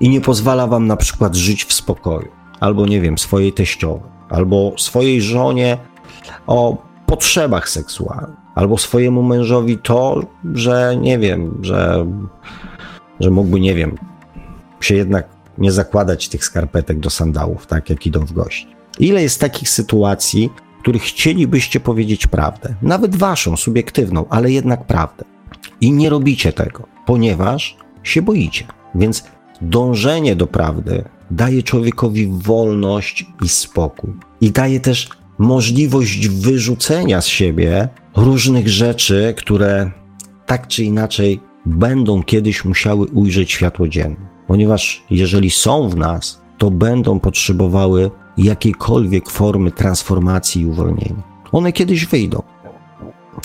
i 0.00 0.08
nie 0.08 0.20
pozwala 0.20 0.66
wam 0.66 0.86
na 0.86 0.96
przykład 0.96 1.36
żyć 1.36 1.64
w 1.64 1.72
spokoju. 1.72 2.28
Albo 2.60 2.86
nie 2.86 3.00
wiem, 3.00 3.18
swojej 3.18 3.52
teściowej. 3.52 4.10
albo 4.30 4.72
swojej 4.76 5.22
żonie 5.22 5.78
o 6.46 6.76
potrzebach 7.06 7.68
seksualnych, 7.68 8.43
albo 8.54 8.78
swojemu 8.78 9.22
mężowi 9.22 9.78
to, 9.78 10.20
że 10.54 10.96
nie 11.00 11.18
wiem, 11.18 11.58
że, 11.62 12.06
że 13.20 13.30
mógłby, 13.30 13.60
nie 13.60 13.74
wiem, 13.74 13.98
się 14.80 14.94
jednak 14.94 15.28
nie 15.58 15.72
zakładać 15.72 16.28
tych 16.28 16.44
skarpetek 16.44 16.98
do 16.98 17.10
sandałów, 17.10 17.66
tak 17.66 17.90
jak 17.90 18.06
idą 18.06 18.20
w 18.20 18.32
gości. 18.32 18.66
Ile 18.98 19.22
jest 19.22 19.40
takich 19.40 19.68
sytuacji, 19.68 20.50
w 20.78 20.82
których 20.82 21.02
chcielibyście 21.02 21.80
powiedzieć 21.80 22.26
prawdę, 22.26 22.74
nawet 22.82 23.16
waszą, 23.16 23.56
subiektywną, 23.56 24.24
ale 24.28 24.50
jednak 24.50 24.86
prawdę. 24.86 25.24
I 25.80 25.92
nie 25.92 26.10
robicie 26.10 26.52
tego, 26.52 26.86
ponieważ 27.06 27.76
się 28.02 28.22
boicie. 28.22 28.64
Więc 28.94 29.24
dążenie 29.60 30.36
do 30.36 30.46
prawdy 30.46 31.04
daje 31.30 31.62
człowiekowi 31.62 32.28
wolność 32.32 33.26
i 33.42 33.48
spokój. 33.48 34.12
I 34.40 34.50
daje 34.50 34.80
też 34.80 35.08
możliwość 35.44 36.28
wyrzucenia 36.28 37.20
z 37.20 37.26
siebie 37.26 37.88
różnych 38.16 38.68
rzeczy, 38.68 39.34
które 39.36 39.90
tak 40.46 40.68
czy 40.68 40.84
inaczej 40.84 41.40
będą 41.66 42.22
kiedyś 42.22 42.64
musiały 42.64 43.06
ujrzeć 43.06 43.52
światło 43.52 43.88
dzienne. 43.88 44.16
Ponieważ 44.46 45.04
jeżeli 45.10 45.50
są 45.50 45.88
w 45.88 45.96
nas, 45.96 46.40
to 46.58 46.70
będą 46.70 47.20
potrzebowały 47.20 48.10
jakiejkolwiek 48.38 49.30
formy 49.30 49.70
transformacji 49.70 50.62
i 50.62 50.66
uwolnienia. 50.66 51.22
One 51.52 51.72
kiedyś 51.72 52.06
wyjdą. 52.06 52.42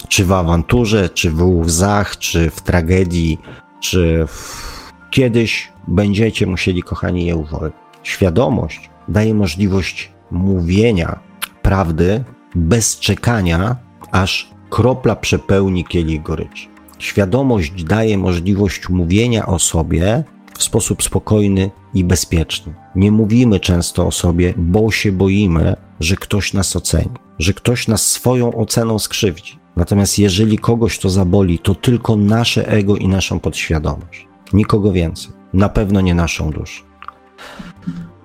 Czy 0.08 0.26
w 0.26 0.32
awanturze, 0.32 1.10
czy 1.10 1.32
w 1.32 1.43
łzach, 1.43 2.18
czy 2.18 2.50
w 2.50 2.62
tragedii, 2.62 3.38
czy 3.80 4.26
w... 4.28 4.91
kiedyś 5.12 5.72
będziecie 5.88 6.47
musieli, 6.47 6.84
kochani, 6.84 7.26
je 7.26 7.36
uwolnić. 7.36 7.76
Świadomość 8.04 8.89
daje 9.08 9.34
możliwość 9.34 10.12
mówienia 10.32 11.29
prawdy 11.62 12.24
bez 12.55 12.99
czekania, 12.99 13.76
aż 14.12 14.49
kropla 14.70 15.16
przepełni 15.16 15.86
kielich 15.86 16.22
goryczy. 16.22 16.68
Świadomość 16.99 17.84
daje 17.84 18.18
możliwość 18.18 18.89
mówienia 18.89 19.45
o 19.45 19.60
sobie 19.60 20.24
w 20.57 20.64
sposób 20.64 21.03
spokojny 21.03 21.72
i 21.93 22.03
bezpieczny. 22.03 22.74
Nie 22.95 23.12
mówimy 23.12 23.60
często 23.60 24.07
o 24.07 24.12
sobie, 24.12 24.53
bo 24.57 24.91
się 24.91 25.12
boimy, 25.12 25.76
że 25.99 26.16
ktoś 26.16 26.53
nas 26.53 26.76
oceni, 26.76 27.12
że 27.39 27.53
ktoś 27.53 27.88
nas 27.88 28.07
swoją 28.07 28.55
oceną 28.55 28.99
skrzywdzi. 28.99 29.60
Natomiast 29.76 30.20
jeżeli 30.20 30.57
kogoś 30.57 30.99
to 30.99 31.10
zaboli, 31.10 31.60
to 31.60 31.76
tylko 31.76 32.16
nasze 32.16 32.68
ego 32.68 32.97
i 32.97 33.07
naszą 33.07 33.39
podświadomość. 33.39 34.28
Nikogo 34.53 34.91
więcej. 34.91 35.34
Na 35.53 35.70
pewno 35.70 36.01
nie 36.01 36.16
naszą 36.16 36.51
duszę. 36.51 36.84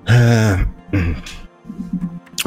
Eee. 0.07 0.65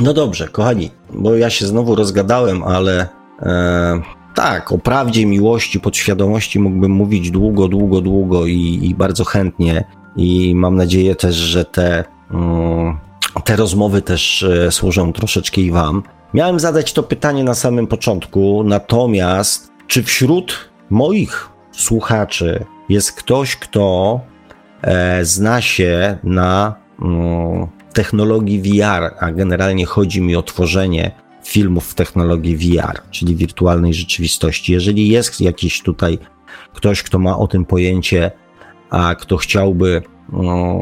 No 0.01 0.13
dobrze, 0.13 0.47
kochani, 0.47 0.91
bo 1.13 1.35
ja 1.35 1.49
się 1.49 1.67
znowu 1.67 1.95
rozgadałem, 1.95 2.63
ale 2.63 3.07
e, 3.41 4.01
tak, 4.35 4.71
o 4.71 4.77
prawdzie, 4.77 5.25
miłości, 5.25 5.79
podświadomości 5.79 6.59
mógłbym 6.59 6.91
mówić 6.91 7.31
długo, 7.31 7.67
długo, 7.67 8.01
długo 8.01 8.45
i, 8.45 8.79
i 8.83 8.95
bardzo 8.95 9.25
chętnie. 9.25 9.83
I 10.15 10.55
mam 10.55 10.75
nadzieję 10.75 11.15
też, 11.15 11.35
że 11.35 11.65
te, 11.65 12.03
mm, 12.31 12.97
te 13.43 13.55
rozmowy 13.55 14.01
też 14.01 14.43
e, 14.43 14.71
służą 14.71 15.13
troszeczkę 15.13 15.61
i 15.61 15.71
Wam. 15.71 16.03
Miałem 16.33 16.59
zadać 16.59 16.93
to 16.93 17.03
pytanie 17.03 17.43
na 17.43 17.53
samym 17.53 17.87
początku, 17.87 18.63
natomiast 18.63 19.71
czy 19.87 20.03
wśród 20.03 20.69
moich 20.89 21.49
słuchaczy 21.71 22.65
jest 22.89 23.11
ktoś, 23.11 23.55
kto 23.55 24.19
e, 24.81 25.25
zna 25.25 25.61
się 25.61 26.17
na 26.23 26.75
mm, 27.01 27.67
technologii 27.97 28.61
VR, 28.61 29.13
a 29.19 29.31
generalnie 29.31 29.85
chodzi 29.85 30.21
mi 30.21 30.35
o 30.35 30.43
tworzenie 30.43 31.11
filmów 31.43 31.87
w 31.87 31.95
technologii 31.95 32.57
VR, 32.57 33.01
czyli 33.11 33.35
wirtualnej 33.35 33.93
rzeczywistości. 33.93 34.73
Jeżeli 34.73 35.07
jest 35.07 35.41
jakiś 35.41 35.81
tutaj 35.81 36.17
ktoś, 36.73 37.03
kto 37.03 37.19
ma 37.19 37.37
o 37.37 37.47
tym 37.47 37.65
pojęcie, 37.65 38.31
a 38.89 39.15
kto 39.15 39.37
chciałby 39.37 40.01
no, 40.33 40.79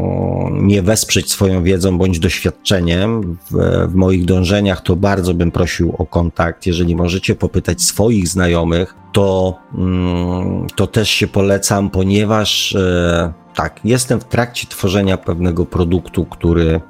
mnie 0.51 0.81
wesprzeć 0.81 1.31
swoją 1.31 1.63
wiedzą 1.63 1.97
bądź 1.97 2.19
doświadczeniem 2.19 3.37
w, 3.51 3.57
w, 3.91 3.95
moich 3.95 4.25
dążeniach, 4.25 4.81
to 4.81 4.95
bardzo 4.95 5.33
bym 5.33 5.51
prosił 5.51 5.95
o 5.97 6.05
kontakt. 6.05 6.65
Jeżeli 6.65 6.95
możecie 6.95 7.35
popytać 7.35 7.81
swoich 7.81 8.27
znajomych, 8.27 8.95
to, 9.13 9.57
mm, 9.77 10.67
to 10.75 10.87
też 10.87 11.09
się 11.09 11.27
polecam, 11.27 11.89
ponieważ 11.89 12.75
e, 12.75 13.33
tak, 13.55 13.79
jestem 13.83 14.19
w 14.19 14.25
trakcie 14.25 14.67
tworzenia 14.67 15.17
pewnego 15.17 15.65
produktu, 15.65 16.25
który, 16.25 16.81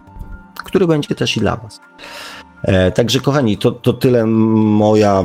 który 0.65 0.87
będzie 0.87 1.15
też 1.15 1.37
i 1.37 1.39
dla 1.39 1.55
Was. 1.55 1.81
E, 2.63 2.91
także 2.91 3.19
kochani, 3.19 3.57
to, 3.57 3.71
to 3.71 3.93
tyle 3.93 4.25
moja, 4.25 5.23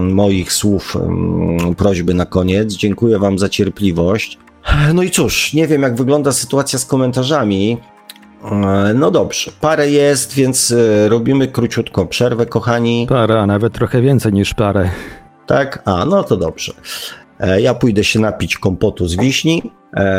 moich 0.00 0.52
słów, 0.52 0.96
prośby 1.76 2.14
na 2.14 2.26
koniec. 2.26 2.72
Dziękuję 2.72 3.18
Wam 3.18 3.38
za 3.38 3.48
cierpliwość. 3.48 4.38
No 4.94 5.02
i 5.02 5.10
cóż, 5.10 5.52
nie 5.52 5.66
wiem 5.66 5.82
jak 5.82 5.96
wygląda 5.96 6.32
sytuacja 6.32 6.78
z 6.78 6.86
komentarzami. 6.86 7.78
E, 8.44 8.94
no 8.94 9.10
dobrze, 9.10 9.50
parę 9.60 9.90
jest, 9.90 10.34
więc 10.34 10.70
e, 10.72 11.08
robimy 11.08 11.48
króciutką 11.48 12.06
przerwę, 12.06 12.46
kochani. 12.46 13.06
Para, 13.08 13.46
nawet 13.46 13.72
trochę 13.72 14.02
więcej 14.02 14.32
niż 14.32 14.54
parę. 14.54 14.90
Tak? 15.46 15.82
A, 15.84 16.04
no 16.04 16.24
to 16.24 16.36
dobrze. 16.36 16.72
Ja 17.58 17.74
pójdę 17.74 18.04
się 18.04 18.20
napić 18.20 18.58
kompotu 18.58 19.08
z 19.08 19.16
wiśni. 19.16 19.62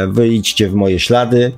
Wyjdźcie 0.07 0.69
w 0.69 0.73
moje 0.73 0.99
ślady 0.99 1.51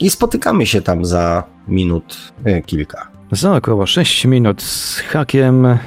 i 0.00 0.10
spotykamy 0.10 0.66
się 0.66 0.82
tam 0.82 1.04
za 1.04 1.44
minut 1.68 2.32
kilka. 2.66 3.08
Za 3.32 3.56
około 3.56 3.86
6 3.86 4.24
minut 4.24 4.62
z 4.62 4.98
hakiem, 4.98 5.66
e, 5.66 5.78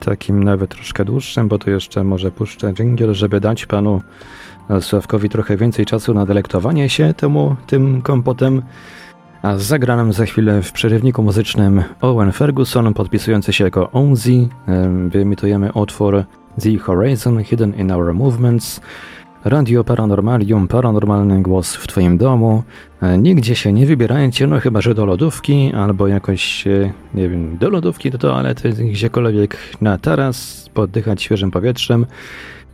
takim 0.00 0.44
nawet 0.44 0.70
troszkę 0.70 1.04
dłuższym, 1.04 1.48
bo 1.48 1.58
to 1.58 1.70
jeszcze 1.70 2.04
może 2.04 2.30
puszczę 2.30 2.72
dżingiel, 2.72 3.14
żeby 3.14 3.40
dać 3.40 3.66
panu 3.66 4.02
Sławkowi 4.80 5.28
trochę 5.28 5.56
więcej 5.56 5.86
czasu 5.86 6.14
na 6.14 6.26
delektowanie 6.26 6.88
się 6.88 7.14
temu, 7.14 7.56
tym 7.66 8.02
kompotem. 8.02 8.62
A 9.42 9.56
zagranym 9.56 10.12
za 10.12 10.26
chwilę 10.26 10.62
w 10.62 10.72
przerywniku 10.72 11.22
muzycznym 11.22 11.82
Owen 12.00 12.32
Ferguson, 12.32 12.94
podpisujący 12.94 13.52
się 13.52 13.64
jako 13.64 13.90
Onzi. 13.90 14.48
E, 14.68 15.08
wyemitujemy 15.08 15.72
utwór 15.72 16.24
The 16.62 16.78
Horizon 16.78 17.44
Hidden 17.44 17.74
in 17.74 17.92
Our 17.92 18.14
Movements. 18.14 18.80
Radio 19.44 19.84
Paranormalium, 19.84 20.68
paranormalny 20.68 21.42
głos 21.42 21.74
w 21.74 21.86
Twoim 21.86 22.18
domu. 22.18 22.62
E, 23.02 23.18
nigdzie 23.18 23.54
się 23.54 23.72
nie 23.72 23.86
wybierajcie, 23.86 24.46
no 24.46 24.60
chyba, 24.60 24.80
że 24.80 24.94
do 24.94 25.06
lodówki, 25.06 25.72
albo 25.74 26.08
jakoś, 26.08 26.66
e, 26.66 26.92
nie 27.14 27.28
wiem, 27.28 27.58
do 27.58 27.70
lodówki, 27.70 28.10
do 28.10 28.18
toalety, 28.18 28.72
gdziekolwiek 28.72 29.56
na 29.80 29.98
taras, 29.98 30.68
poddychać 30.74 31.22
świeżym 31.22 31.50
powietrzem. 31.50 32.06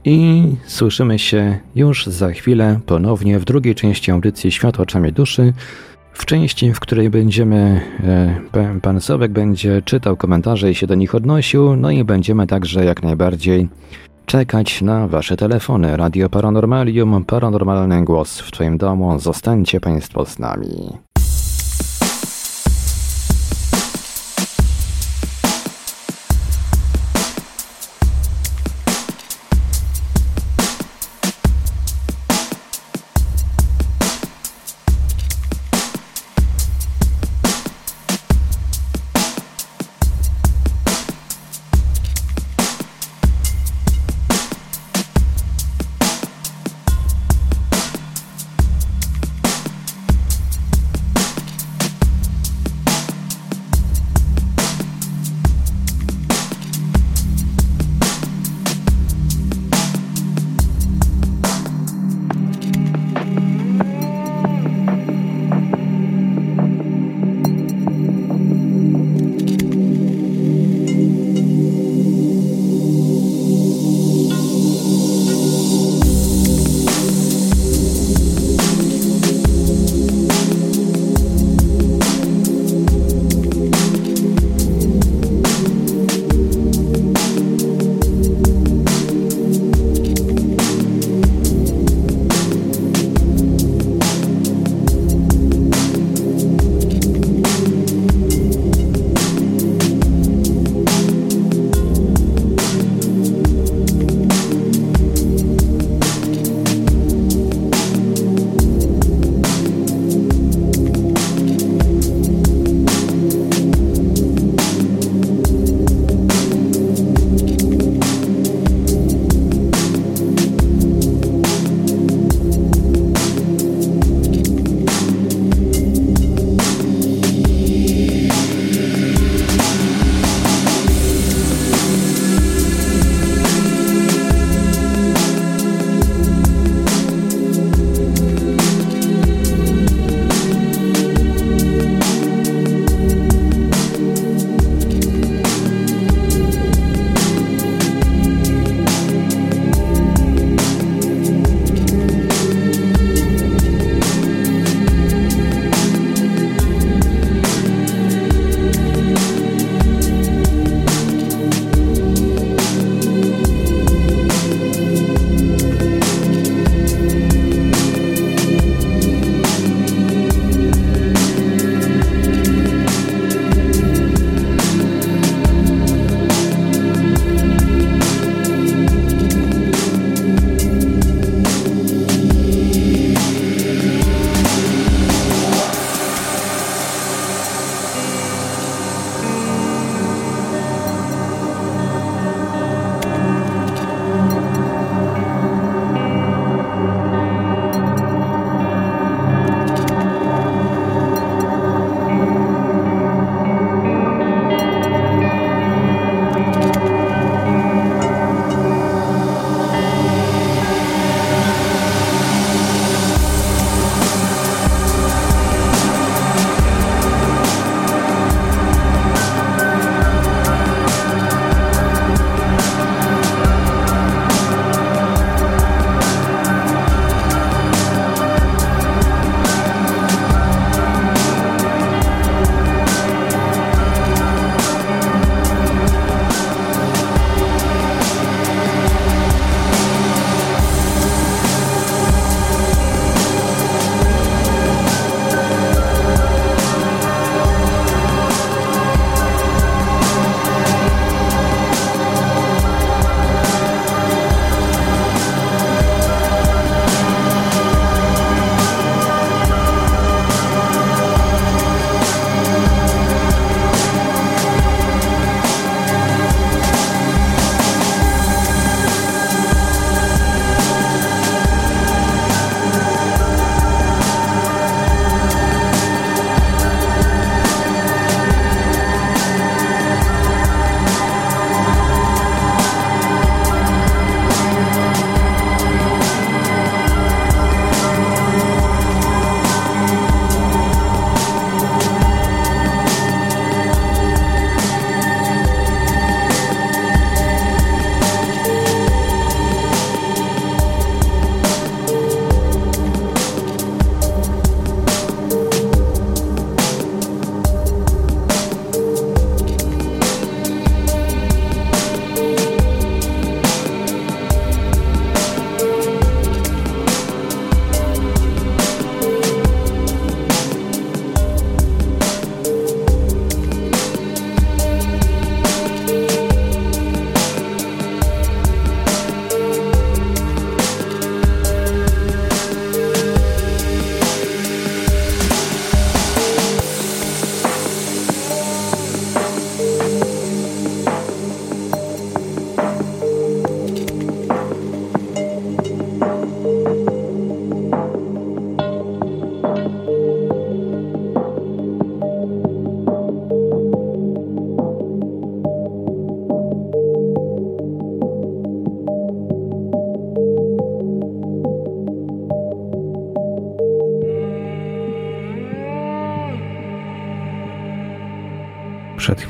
I 0.04 0.42
słyszymy 0.66 1.18
się 1.18 1.58
już 1.74 2.06
za 2.06 2.30
chwilę 2.30 2.80
ponownie 2.86 3.38
w 3.38 3.44
drugiej 3.44 3.74
części 3.74 4.10
audycji 4.10 4.52
Światło 4.52 4.82
oczami 4.82 5.12
duszy. 5.12 5.52
W 6.12 6.26
części, 6.26 6.72
w 6.72 6.80
której 6.80 7.10
będziemy, 7.10 7.80
e, 8.54 8.80
pan 8.82 9.00
Sowek 9.00 9.32
będzie 9.32 9.82
czytał 9.82 10.16
komentarze 10.16 10.70
i 10.70 10.74
się 10.74 10.86
do 10.86 10.94
nich 10.94 11.14
odnosił, 11.14 11.76
no 11.76 11.90
i 11.90 12.04
będziemy 12.04 12.46
także 12.46 12.84
jak 12.84 13.02
najbardziej 13.02 13.68
czekać 14.26 14.82
na 14.82 15.08
Wasze 15.08 15.36
telefony. 15.36 15.96
Radio 15.96 16.28
Paranormalium, 16.28 17.24
paranormalny 17.24 18.04
głos 18.04 18.40
w 18.40 18.50
Twoim 18.50 18.78
domu. 18.78 19.18
Zostańcie 19.18 19.80
Państwo 19.80 20.24
z 20.24 20.38
nami. 20.38 21.13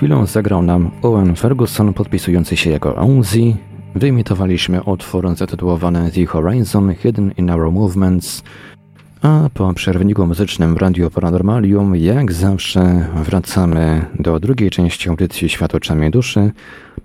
Chwilą 0.04 0.26
zagrał 0.26 0.62
nam 0.62 0.90
Owen 1.02 1.36
Ferguson 1.36 1.94
podpisujący 1.94 2.56
się 2.56 2.70
jako 2.70 2.96
Ozzy. 2.96 3.56
Wyimitowaliśmy 3.94 4.82
utwór 4.82 5.36
zatytułowany 5.36 6.10
The 6.10 6.26
Horizon 6.26 6.94
Hidden 6.94 7.32
in 7.36 7.50
Our 7.50 7.72
Movements. 7.72 8.42
A 9.22 9.48
po 9.54 9.74
przerwniku 9.74 10.26
muzycznym 10.26 10.74
w 10.74 10.76
Radio 10.76 11.10
Paranormalium, 11.10 11.96
jak 11.96 12.32
zawsze, 12.32 13.06
wracamy 13.14 14.06
do 14.18 14.40
drugiej 14.40 14.70
części 14.70 15.08
audycji 15.08 15.48
Świat 15.48 15.74
oczami 15.74 16.10
duszy, 16.10 16.50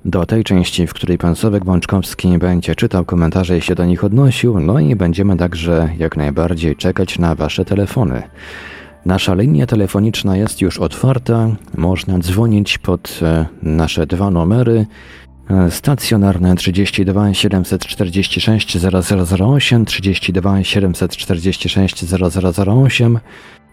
do 0.05 0.25
tej 0.25 0.43
części, 0.43 0.87
w 0.87 0.93
której 0.93 1.17
pan 1.17 1.35
Sławek 1.35 1.65
Bączkowski 1.65 2.37
będzie 2.37 2.75
czytał 2.75 3.05
komentarze 3.05 3.57
i 3.57 3.61
się 3.61 3.75
do 3.75 3.85
nich 3.85 4.03
odnosił, 4.03 4.59
no 4.59 4.79
i 4.79 4.95
będziemy 4.95 5.37
także 5.37 5.89
jak 5.97 6.17
najbardziej 6.17 6.75
czekać 6.75 7.19
na 7.19 7.35
wasze 7.35 7.65
telefony. 7.65 8.23
Nasza 9.05 9.33
linia 9.33 9.65
telefoniczna 9.65 10.37
jest 10.37 10.61
już 10.61 10.77
otwarta. 10.77 11.47
Można 11.77 12.19
dzwonić 12.19 12.77
pod 12.77 13.19
e, 13.21 13.45
nasze 13.63 14.07
dwa 14.07 14.31
numery. 14.31 14.85
E, 15.49 15.71
stacjonarne 15.71 16.55
32 16.55 17.33
746 17.33 18.77
0008, 18.77 19.85
32 19.85 20.63
746 20.63 22.05
0008, 22.05 23.19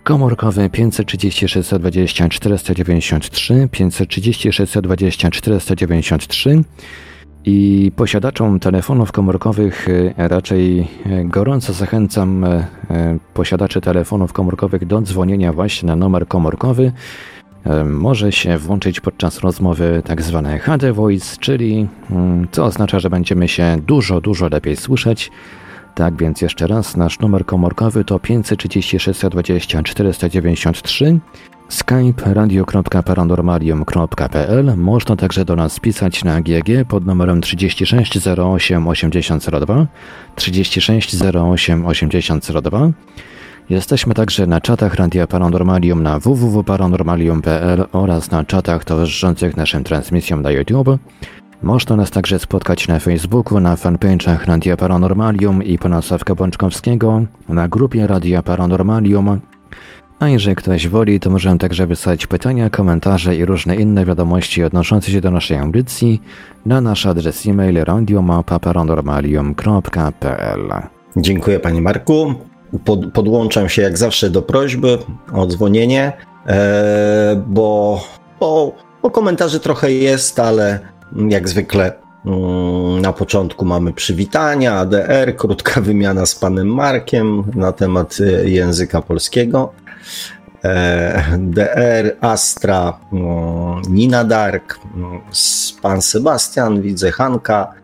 komórkowy 0.04 0.70
536 0.70 1.70
20 1.78 2.28
493, 2.28 3.68
536 3.72 4.78
20 4.82 5.30
493 5.30 6.64
i 7.46 7.92
posiadaczom 7.96 8.60
telefonów 8.60 9.12
komórkowych 9.12 9.88
e, 10.18 10.28
raczej 10.28 10.80
e, 10.80 11.24
gorąco 11.24 11.72
zachęcam 11.72 12.44
e, 12.44 12.66
posiadaczy 13.34 13.80
telefonów 13.80 14.32
komórkowych 14.32 14.86
do 14.86 15.02
dzwonienia 15.02 15.52
właśnie 15.52 15.86
na 15.86 15.96
numer 15.96 16.28
komórkowy. 16.28 16.92
Może 17.84 18.32
się 18.32 18.58
włączyć 18.58 19.00
podczas 19.00 19.40
rozmowy 19.40 20.02
tak 20.04 20.22
zwane 20.22 20.58
HD 20.58 20.92
Voice, 20.92 21.36
czyli 21.40 21.88
mm, 22.10 22.48
co 22.50 22.64
oznacza, 22.64 23.00
że 23.00 23.10
będziemy 23.10 23.48
się 23.48 23.76
dużo, 23.86 24.20
dużo 24.20 24.48
lepiej 24.48 24.76
słyszeć. 24.76 25.30
Tak 25.94 26.16
więc 26.16 26.42
jeszcze 26.42 26.66
raz, 26.66 26.96
nasz 26.96 27.20
numer 27.20 27.46
komórkowy 27.46 28.04
to 28.04 28.18
536 28.18 29.20
20 29.30 29.82
493 29.82 31.18
Skype 31.68 32.34
radio.paranormalium.pl 32.34 34.76
Można 34.76 35.16
także 35.16 35.44
do 35.44 35.56
nas 35.56 35.80
pisać 35.80 36.24
na 36.24 36.40
GG 36.40 36.84
pod 36.88 37.06
numerem 37.06 37.40
36 37.40 38.18
08 38.38 38.88
8002 38.88 39.86
36 40.34 41.16
08 41.34 41.86
8002 41.86 42.90
Jesteśmy 43.70 44.14
także 44.14 44.46
na 44.46 44.60
czatach 44.60 44.94
Radia 44.94 45.26
Paranormalium 45.26 46.02
na 46.02 46.18
www.paranormalium.pl 46.18 47.84
oraz 47.92 48.30
na 48.30 48.44
czatach 48.44 48.84
towarzyszących 48.84 49.56
naszym 49.56 49.84
transmisjom 49.84 50.42
na 50.42 50.50
YouTube. 50.50 50.98
Można 51.62 51.96
nas 51.96 52.10
także 52.10 52.38
spotkać 52.38 52.88
na 52.88 52.98
Facebooku, 52.98 53.60
na 53.60 53.76
fanpage'ach 53.76 54.44
Radia 54.44 54.76
Paranormalium 54.76 55.62
i 55.62 55.78
pana 55.78 56.02
Sławka 56.02 56.34
Bączkowskiego, 56.34 57.22
na 57.48 57.68
grupie 57.68 58.06
Radia 58.06 58.42
Paranormalium 58.42 59.40
a 60.18 60.28
jeżeli 60.28 60.56
ktoś 60.56 60.88
woli, 60.88 61.20
to 61.20 61.30
możemy 61.30 61.58
także 61.58 61.86
wysłać 61.86 62.26
pytania, 62.26 62.70
komentarze 62.70 63.36
i 63.36 63.44
różne 63.44 63.76
inne 63.76 64.04
wiadomości 64.04 64.64
odnoszące 64.64 65.10
się 65.10 65.20
do 65.20 65.30
naszej 65.30 65.58
audycji 65.58 66.22
na 66.66 66.80
nasz 66.80 67.06
adres 67.06 67.46
e-mail 67.46 67.84
radiomapa.paranormalium.pl 67.84 70.72
Dziękuję 71.16 71.60
Panie 71.60 71.80
Marku. 71.80 72.34
Pod, 72.84 73.12
podłączam 73.12 73.68
się 73.68 73.82
jak 73.82 73.98
zawsze 73.98 74.30
do 74.30 74.42
prośby 74.42 74.98
o 75.32 75.46
dzwonienie, 75.46 76.12
e, 76.46 77.42
bo, 77.46 78.00
bo 79.02 79.10
komentarzy 79.12 79.60
trochę 79.60 79.92
jest, 79.92 80.38
ale 80.38 80.78
jak 81.28 81.48
zwykle 81.48 81.92
mm, 82.26 83.00
na 83.00 83.12
początku 83.12 83.64
mamy 83.64 83.92
przywitania, 83.92 84.74
ADR, 84.74 85.36
krótka 85.36 85.80
wymiana 85.80 86.26
z 86.26 86.34
panem 86.34 86.74
Markiem 86.74 87.44
na 87.54 87.72
temat 87.72 88.18
e, 88.20 88.48
języka 88.48 89.02
polskiego. 89.02 89.72
E, 90.64 91.38
DR, 91.38 92.16
Astra, 92.20 92.98
Nina 93.88 94.24
Dark, 94.24 94.78
pan 95.82 96.02
Sebastian, 96.02 96.82
widzę 96.82 97.10
Hanka, 97.10 97.74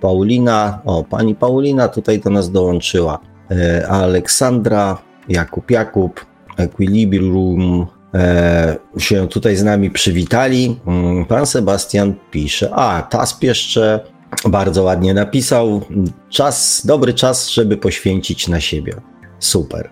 Paulina, 0.00 0.82
o 0.84 1.04
pani 1.04 1.34
Paulina 1.34 1.88
tutaj 1.88 2.20
do 2.20 2.30
nas 2.30 2.50
dołączyła, 2.50 3.18
e, 3.50 3.88
Aleksandra, 3.88 4.98
Jakub 5.28 5.70
Jakub, 5.70 6.26
Equilibrium 6.56 7.86
e, 8.14 8.76
się 8.98 9.28
tutaj 9.28 9.56
z 9.56 9.64
nami 9.64 9.90
przywitali. 9.90 10.80
Mm, 10.86 11.24
pan 11.24 11.46
Sebastian 11.46 12.14
pisze, 12.30 12.74
a 12.74 13.02
Tasp 13.02 13.42
jeszcze 13.42 14.00
bardzo 14.48 14.82
ładnie 14.82 15.14
napisał, 15.14 15.80
czas, 16.28 16.82
dobry 16.86 17.14
czas, 17.14 17.48
żeby 17.48 17.76
poświęcić 17.76 18.48
na 18.48 18.60
siebie. 18.60 18.94
Super. 19.38 19.90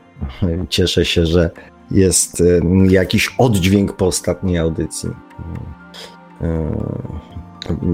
Cieszę 0.68 1.04
się, 1.04 1.26
że 1.26 1.50
jest 1.90 2.42
jakiś 2.88 3.34
oddźwięk 3.38 3.92
po 3.92 4.06
ostatniej 4.06 4.58
audycji. 4.58 5.10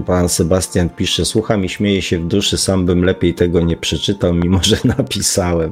Pan 0.05 0.29
Sebastian 0.29 0.89
pisze, 0.89 1.25
słucham 1.25 1.65
i 1.65 1.69
śmieję 1.69 2.01
się 2.01 2.19
w 2.19 2.27
duszy, 2.27 2.57
sam 2.57 2.85
bym 2.85 3.03
lepiej 3.03 3.33
tego 3.33 3.61
nie 3.61 3.77
przeczytał, 3.77 4.33
mimo 4.33 4.59
że 4.63 4.77
napisałem. 4.97 5.71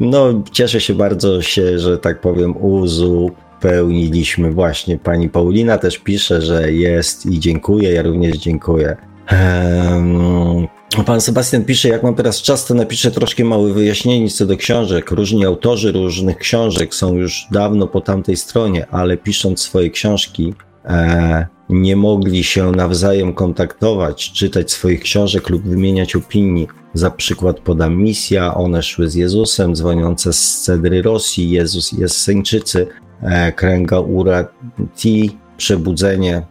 No, 0.00 0.42
cieszę 0.52 0.80
się 0.80 0.94
bardzo 0.94 1.42
się, 1.42 1.78
że 1.78 1.98
tak 1.98 2.20
powiem, 2.20 2.56
uzupełniliśmy. 2.56 4.52
Właśnie 4.52 4.98
pani 4.98 5.28
Paulina 5.28 5.78
też 5.78 5.98
pisze, 5.98 6.42
że 6.42 6.72
jest 6.72 7.26
i 7.26 7.40
dziękuję, 7.40 7.92
ja 7.92 8.02
również 8.02 8.36
dziękuję. 8.36 8.96
Um, 9.32 10.66
Pan 11.04 11.20
Sebastian 11.20 11.64
pisze, 11.64 11.88
jak 11.88 12.02
mam 12.02 12.14
teraz 12.14 12.42
czas, 12.42 12.66
to 12.66 12.74
napiszę 12.74 13.10
troszkę 13.10 13.44
małe 13.44 13.72
wyjaśnienie 13.72 14.30
co 14.30 14.46
do 14.46 14.56
książek. 14.56 15.10
Różni 15.10 15.44
autorzy 15.44 15.92
różnych 15.92 16.38
książek 16.38 16.94
są 16.94 17.14
już 17.14 17.46
dawno 17.50 17.86
po 17.86 18.00
tamtej 18.00 18.36
stronie, 18.36 18.86
ale 18.90 19.16
pisząc 19.16 19.60
swoje 19.60 19.90
książki, 19.90 20.54
e, 20.84 21.46
nie 21.68 21.96
mogli 21.96 22.44
się 22.44 22.70
nawzajem 22.70 23.34
kontaktować, 23.34 24.32
czytać 24.32 24.72
swoich 24.72 25.00
książek 25.00 25.48
lub 25.48 25.62
wymieniać 25.62 26.16
opinii. 26.16 26.68
Za 26.94 27.10
przykład 27.10 27.60
podam 27.60 27.96
misja, 27.96 28.54
one 28.54 28.82
szły 28.82 29.10
z 29.10 29.14
Jezusem, 29.14 29.74
dzwoniące 29.74 30.32
z 30.32 30.60
Cedry 30.60 31.02
Rosji, 31.02 31.50
Jezus 31.50 31.92
i 31.92 32.04
Esseńczycy, 32.04 32.86
e, 33.22 33.52
Kręga 33.52 34.00
Ura 34.00 34.48
Ti, 34.96 35.38
Przebudzenie. 35.56 36.42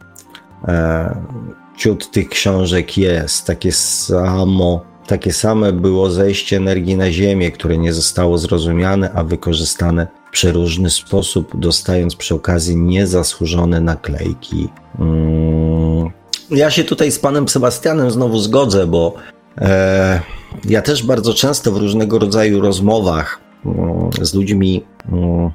E, 0.68 1.56
ciut 1.78 2.12
tych 2.12 2.30
książek 2.30 2.98
jest. 2.98 3.48
Takie 3.48 3.72
samo, 3.72 4.86
takie 5.08 5.34
same 5.34 5.74
było 5.74 6.10
zejście 6.10 6.58
energii 6.58 6.96
na 6.96 7.12
Ziemię, 7.12 7.52
które 7.52 7.78
nie 7.78 7.94
zostało 7.94 8.38
zrozumiane, 8.38 9.12
a 9.14 9.24
wykorzystane 9.24 10.08
w 10.28 10.32
przeróżny 10.32 10.90
sposób, 10.90 11.60
dostając 11.60 12.16
przy 12.16 12.36
okazji 12.36 12.78
niezasłużone 12.78 13.82
naklejki. 13.82 14.70
Mm. 15.00 16.10
Ja 16.50 16.72
się 16.72 16.84
tutaj 16.84 17.12
z 17.12 17.20
panem 17.20 17.48
Sebastianem 17.48 18.12
znowu 18.12 18.40
zgodzę, 18.40 18.88
bo 18.88 19.14
e, 19.58 20.22
ja 20.66 20.82
też 20.82 21.04
bardzo 21.04 21.34
często 21.34 21.72
w 21.72 21.78
różnego 21.78 22.20
rodzaju 22.20 22.62
rozmowach 22.62 23.42
mm, 23.66 24.10
z 24.22 24.34
ludźmi 24.34 24.84
mm, 25.12 25.52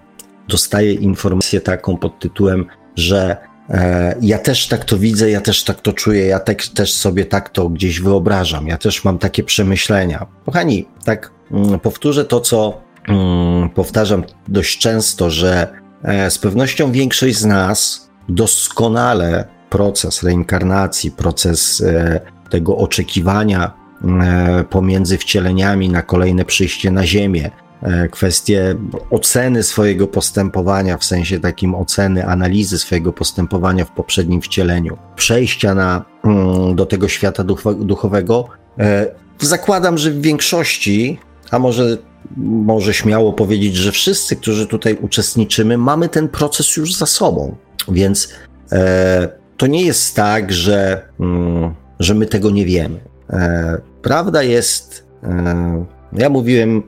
dostaję 0.48 0.92
informację 0.92 1.60
taką 1.60 1.96
pod 1.96 2.18
tytułem, 2.18 2.66
że 2.96 3.36
ja 4.20 4.38
też 4.38 4.68
tak 4.68 4.84
to 4.84 4.98
widzę, 4.98 5.30
ja 5.30 5.40
też 5.40 5.64
tak 5.64 5.80
to 5.80 5.92
czuję, 5.92 6.26
ja 6.26 6.40
tak, 6.40 6.66
też 6.66 6.92
sobie 6.92 7.24
tak 7.24 7.48
to 7.48 7.68
gdzieś 7.68 8.00
wyobrażam, 8.00 8.66
ja 8.66 8.78
też 8.78 9.04
mam 9.04 9.18
takie 9.18 9.44
przemyślenia. 9.44 10.26
Kochani, 10.46 10.86
tak 11.04 11.30
mm, 11.50 11.80
powtórzę 11.80 12.24
to, 12.24 12.40
co 12.40 12.80
mm, 13.08 13.68
powtarzam 13.68 14.24
dość 14.48 14.78
często, 14.78 15.30
że 15.30 15.68
e, 16.02 16.30
z 16.30 16.38
pewnością 16.38 16.92
większość 16.92 17.36
z 17.36 17.44
nas 17.44 18.10
doskonale 18.28 19.44
proces 19.70 20.22
reinkarnacji, 20.22 21.10
proces 21.10 21.80
e, 21.80 22.20
tego 22.50 22.76
oczekiwania 22.76 23.80
pomiędzy 24.70 25.18
wcieleniami 25.18 25.88
na 25.88 26.02
kolejne 26.02 26.44
przyjście 26.44 26.90
na 26.90 27.06
Ziemię, 27.06 27.50
E, 27.50 27.69
kwestie 28.11 28.74
oceny 29.11 29.62
swojego 29.62 30.07
postępowania, 30.07 30.99
w 30.99 31.05
sensie 31.05 31.41
takim 31.41 31.74
oceny, 31.74 32.26
analizy 32.26 32.78
swojego 32.78 33.12
postępowania 33.12 33.85
w 33.85 33.91
poprzednim 33.91 34.41
wcieleniu, 34.43 34.97
przejścia 35.16 35.74
na, 35.74 36.05
mm, 36.24 36.74
do 36.76 36.87
tego 36.87 37.09
świata 37.09 37.45
duchowego. 37.78 38.49
E, 38.78 39.07
zakładam, 39.39 39.99
że 39.99 40.11
w 40.11 40.20
większości, 40.20 41.18
a 41.51 41.59
może, 41.59 41.99
może 42.47 42.95
śmiało 42.95 43.33
powiedzieć, 43.33 43.76
że 43.76 43.93
wszyscy, 43.93 44.37
którzy 44.37 44.66
tutaj 44.66 44.99
uczestniczymy, 45.01 45.78
mamy 45.78 46.09
ten 46.09 46.28
proces 46.28 46.76
już 46.76 46.95
za 46.95 47.07
sobą. 47.07 47.57
Więc 47.89 48.28
e, 48.72 49.28
to 49.57 49.66
nie 49.66 49.83
jest 49.85 50.16
tak, 50.16 50.53
że, 50.53 51.09
mm, 51.20 51.74
że 52.01 52.14
my 52.14 52.26
tego 52.26 52.51
nie 52.51 52.66
wiemy. 52.66 53.01
Prawda 54.03 54.43
jest, 54.43 55.07
ja 56.12 56.28
mówiłem 56.28 56.83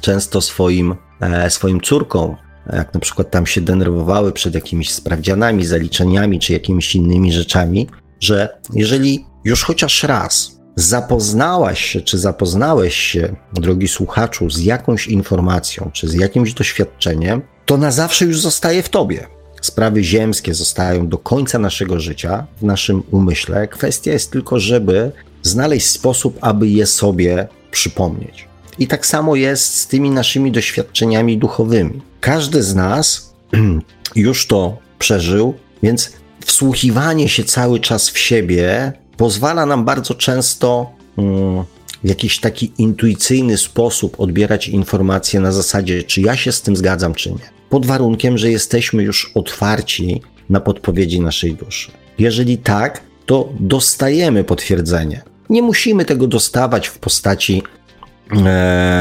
często 0.00 0.40
swoim, 0.40 0.94
e, 1.20 1.50
swoim 1.50 1.80
córkom, 1.80 2.36
jak 2.72 2.94
na 2.94 3.00
przykład 3.00 3.30
tam 3.30 3.46
się 3.46 3.60
denerwowały 3.60 4.32
przed 4.32 4.54
jakimiś 4.54 4.90
sprawdzianami, 4.90 5.66
zaliczeniami 5.66 6.40
czy 6.40 6.52
jakimiś 6.52 6.94
innymi 6.94 7.32
rzeczami, 7.32 7.88
że 8.20 8.58
jeżeli 8.72 9.26
już 9.44 9.64
chociaż 9.64 10.02
raz 10.02 10.60
zapoznałaś 10.76 11.84
się, 11.84 12.00
czy 12.00 12.18
zapoznałeś 12.18 12.94
się, 12.94 13.36
drogi 13.52 13.88
słuchaczu, 13.88 14.50
z 14.50 14.58
jakąś 14.58 15.06
informacją, 15.06 15.90
czy 15.92 16.08
z 16.08 16.14
jakimś 16.14 16.54
doświadczeniem, 16.54 17.42
to 17.66 17.76
na 17.76 17.90
zawsze 17.90 18.24
już 18.24 18.40
zostaje 18.40 18.82
w 18.82 18.88
tobie. 18.88 19.26
Sprawy 19.60 20.04
ziemskie 20.04 20.54
zostają 20.54 21.08
do 21.08 21.18
końca 21.18 21.58
naszego 21.58 22.00
życia 22.00 22.46
w 22.60 22.62
naszym 22.62 23.02
umyśle. 23.10 23.68
Kwestia 23.68 24.12
jest 24.12 24.30
tylko, 24.30 24.60
żeby 24.60 25.12
znaleźć 25.42 25.86
sposób, 25.86 26.38
aby 26.40 26.68
je 26.68 26.86
sobie 26.86 27.48
przypomnieć. 27.70 28.48
I 28.78 28.86
tak 28.86 29.06
samo 29.06 29.36
jest 29.36 29.74
z 29.74 29.86
tymi 29.86 30.10
naszymi 30.10 30.52
doświadczeniami 30.52 31.38
duchowymi. 31.38 32.00
Każdy 32.20 32.62
z 32.62 32.74
nas 32.74 33.34
już 34.16 34.46
to 34.46 34.78
przeżył, 34.98 35.54
więc 35.82 36.12
wsłuchiwanie 36.46 37.28
się 37.28 37.44
cały 37.44 37.80
czas 37.80 38.10
w 38.10 38.18
siebie 38.18 38.92
pozwala 39.16 39.66
nam 39.66 39.84
bardzo 39.84 40.14
często 40.14 40.92
mm, 41.18 41.64
w 42.04 42.08
jakiś 42.08 42.40
taki 42.40 42.72
intuicyjny 42.78 43.58
sposób 43.58 44.20
odbierać 44.20 44.68
informacje 44.68 45.40
na 45.40 45.52
zasadzie, 45.52 46.02
czy 46.02 46.20
ja 46.20 46.36
się 46.36 46.52
z 46.52 46.62
tym 46.62 46.76
zgadzam, 46.76 47.14
czy 47.14 47.30
nie. 47.30 47.54
Pod 47.70 47.86
warunkiem, 47.86 48.38
że 48.38 48.50
jesteśmy 48.50 49.02
już 49.02 49.32
otwarci 49.34 50.22
na 50.50 50.60
podpowiedzi 50.60 51.20
naszej 51.20 51.54
duszy. 51.54 51.90
Jeżeli 52.18 52.58
tak, 52.58 53.00
to 53.26 53.48
dostajemy 53.60 54.44
potwierdzenie. 54.44 55.22
Nie 55.50 55.62
musimy 55.62 56.04
tego 56.04 56.26
dostawać 56.26 56.88
w 56.88 56.98
postaci, 56.98 57.62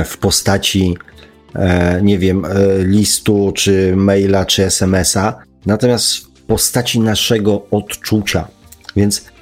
w 0.06 0.18
postaci, 0.18 0.98
e, 1.56 2.02
nie 2.02 2.20
wiem, 2.20 2.46
e, 2.46 2.50
listu, 2.78 3.52
czy 3.56 3.96
maila, 3.96 4.46
czy 4.46 4.66
SMS-a, 4.66 5.36
natomiast 5.66 6.16
w 6.16 6.42
postaci 6.42 7.00
naszego 7.00 7.66
odczucia. 7.72 8.48
Więc 8.96 9.34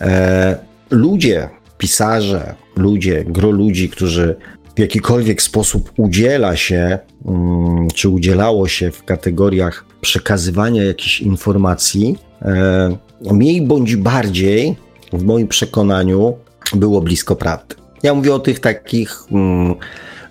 E, 0.00 0.58
ludzie, 0.90 1.48
pisarze, 1.78 2.54
ludzie, 2.76 3.24
gro 3.24 3.50
ludzi, 3.50 3.88
którzy 3.88 4.36
w 4.76 4.80
jakikolwiek 4.80 5.42
sposób 5.42 5.92
udziela 5.96 6.56
się, 6.56 6.98
mm, 7.26 7.88
czy 7.94 8.08
udzielało 8.08 8.68
się 8.68 8.90
w 8.90 9.04
kategoriach 9.04 9.84
przekazywania 10.00 10.84
jakichś 10.84 11.20
informacji, 11.20 12.18
e, 12.42 12.96
mniej 13.32 13.62
bądź 13.62 13.96
bardziej, 13.96 14.76
w 15.12 15.24
moim 15.24 15.48
przekonaniu, 15.48 16.36
było 16.74 17.00
blisko 17.00 17.36
prawdy. 17.36 17.74
Ja 18.02 18.14
mówię 18.14 18.34
o 18.34 18.38
tych 18.38 18.60
takich 18.60 19.22
mm, 19.32 19.74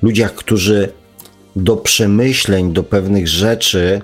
ludziach, 0.01 0.36
którzy 0.36 0.89
do 1.55 1.78
przemyśleń, 1.78 2.74
do 2.74 2.84
pewnych 2.84 3.28
rzeczy 3.28 4.01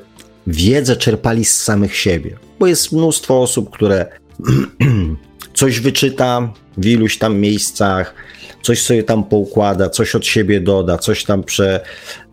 wiedzę 0.48 0.96
czerpali 0.96 1.46
z 1.46 1.64
samych 1.64 1.96
siebie. 1.96 2.38
Bo 2.60 2.68
jest 2.68 2.92
mnóstwo 2.92 3.42
osób, 3.42 3.70
które 3.70 4.06
coś 5.54 5.80
wyczyta 5.80 6.54
w 6.78 6.86
iluś 6.86 7.18
tam 7.18 7.40
miejscach, 7.40 8.16
coś 8.62 8.82
sobie 8.82 9.04
tam 9.04 9.24
poukłada, 9.24 9.90
coś 9.90 10.16
od 10.16 10.26
siebie 10.26 10.62
doda, 10.62 10.98
coś 10.98 11.24
tam 11.24 11.44
prze, 11.44 11.80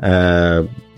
e, 0.00 0.06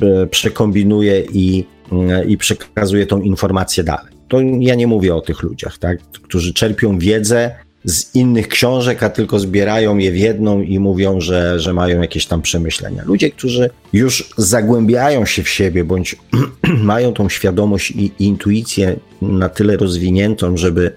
e, 0.02 0.26
przekombinuje 0.26 1.20
i, 1.32 1.66
e, 1.92 2.24
i 2.24 2.36
przekazuje 2.36 3.06
tą 3.06 3.20
informację 3.20 3.84
dalej. 3.84 4.12
To 4.28 4.40
ja 4.40 4.74
nie 4.74 4.86
mówię 4.86 5.14
o 5.14 5.20
tych 5.20 5.42
ludziach, 5.42 5.78
tak, 5.78 5.98
którzy 6.22 6.54
czerpią 6.54 6.98
wiedzę 6.98 7.56
z 7.84 8.14
innych 8.14 8.48
książek, 8.48 9.02
a 9.02 9.10
tylko 9.10 9.38
zbierają 9.38 9.98
je 9.98 10.12
w 10.12 10.16
jedną 10.16 10.60
i 10.60 10.78
mówią, 10.78 11.20
że, 11.20 11.60
że 11.60 11.72
mają 11.72 12.00
jakieś 12.00 12.26
tam 12.26 12.42
przemyślenia. 12.42 13.02
Ludzie, 13.06 13.30
którzy 13.30 13.70
już 13.92 14.30
zagłębiają 14.36 15.26
się 15.26 15.42
w 15.42 15.48
siebie, 15.48 15.84
bądź 15.84 16.16
mają 16.92 17.12
tą 17.12 17.28
świadomość 17.28 17.90
i 17.90 18.12
intuicję 18.18 18.96
na 19.22 19.48
tyle 19.48 19.76
rozwiniętą, 19.76 20.56
żeby 20.56 20.92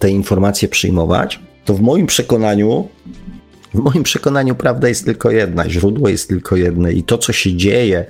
te 0.00 0.10
informacje 0.10 0.68
przyjmować, 0.68 1.40
to 1.64 1.74
w 1.74 1.80
moim 1.80 2.06
przekonaniu, 2.06 2.88
w 3.74 3.78
moim 3.78 4.02
przekonaniu 4.02 4.54
prawda 4.54 4.88
jest 4.88 5.04
tylko 5.04 5.30
jedna, 5.30 5.70
źródło 5.70 6.08
jest 6.08 6.28
tylko 6.28 6.56
jedne 6.56 6.92
i 6.92 7.02
to, 7.02 7.18
co 7.18 7.32
się 7.32 7.56
dzieje 7.56 8.04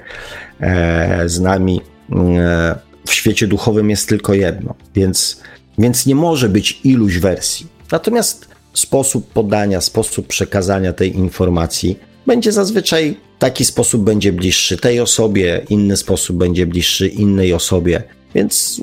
e, 0.60 1.28
z 1.28 1.40
nami 1.40 1.80
e, 2.12 2.78
w 3.06 3.12
świecie 3.12 3.46
duchowym 3.46 3.90
jest 3.90 4.08
tylko 4.08 4.34
jedno, 4.34 4.74
więc, 4.94 5.42
więc 5.78 6.06
nie 6.06 6.14
może 6.14 6.48
być 6.48 6.80
iluś 6.84 7.18
wersji. 7.18 7.71
Natomiast 7.92 8.48
sposób 8.72 9.32
podania, 9.32 9.80
sposób 9.80 10.26
przekazania 10.26 10.92
tej 10.92 11.16
informacji 11.16 11.98
będzie 12.26 12.52
zazwyczaj 12.52 13.16
taki 13.38 13.64
sposób 13.64 14.02
będzie 14.02 14.32
bliższy 14.32 14.76
tej 14.76 15.00
osobie, 15.00 15.66
inny 15.68 15.96
sposób 15.96 16.36
będzie 16.36 16.66
bliższy 16.66 17.08
innej 17.08 17.52
osobie, 17.52 18.02
więc 18.34 18.80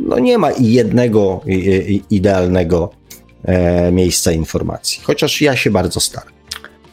no 0.00 0.18
nie 0.18 0.38
ma 0.38 0.50
jednego 0.58 1.40
idealnego 2.10 2.90
e, 3.44 3.92
miejsca 3.92 4.32
informacji, 4.32 5.00
chociaż 5.02 5.40
ja 5.40 5.56
się 5.56 5.70
bardzo 5.70 6.00
staram. 6.00 6.32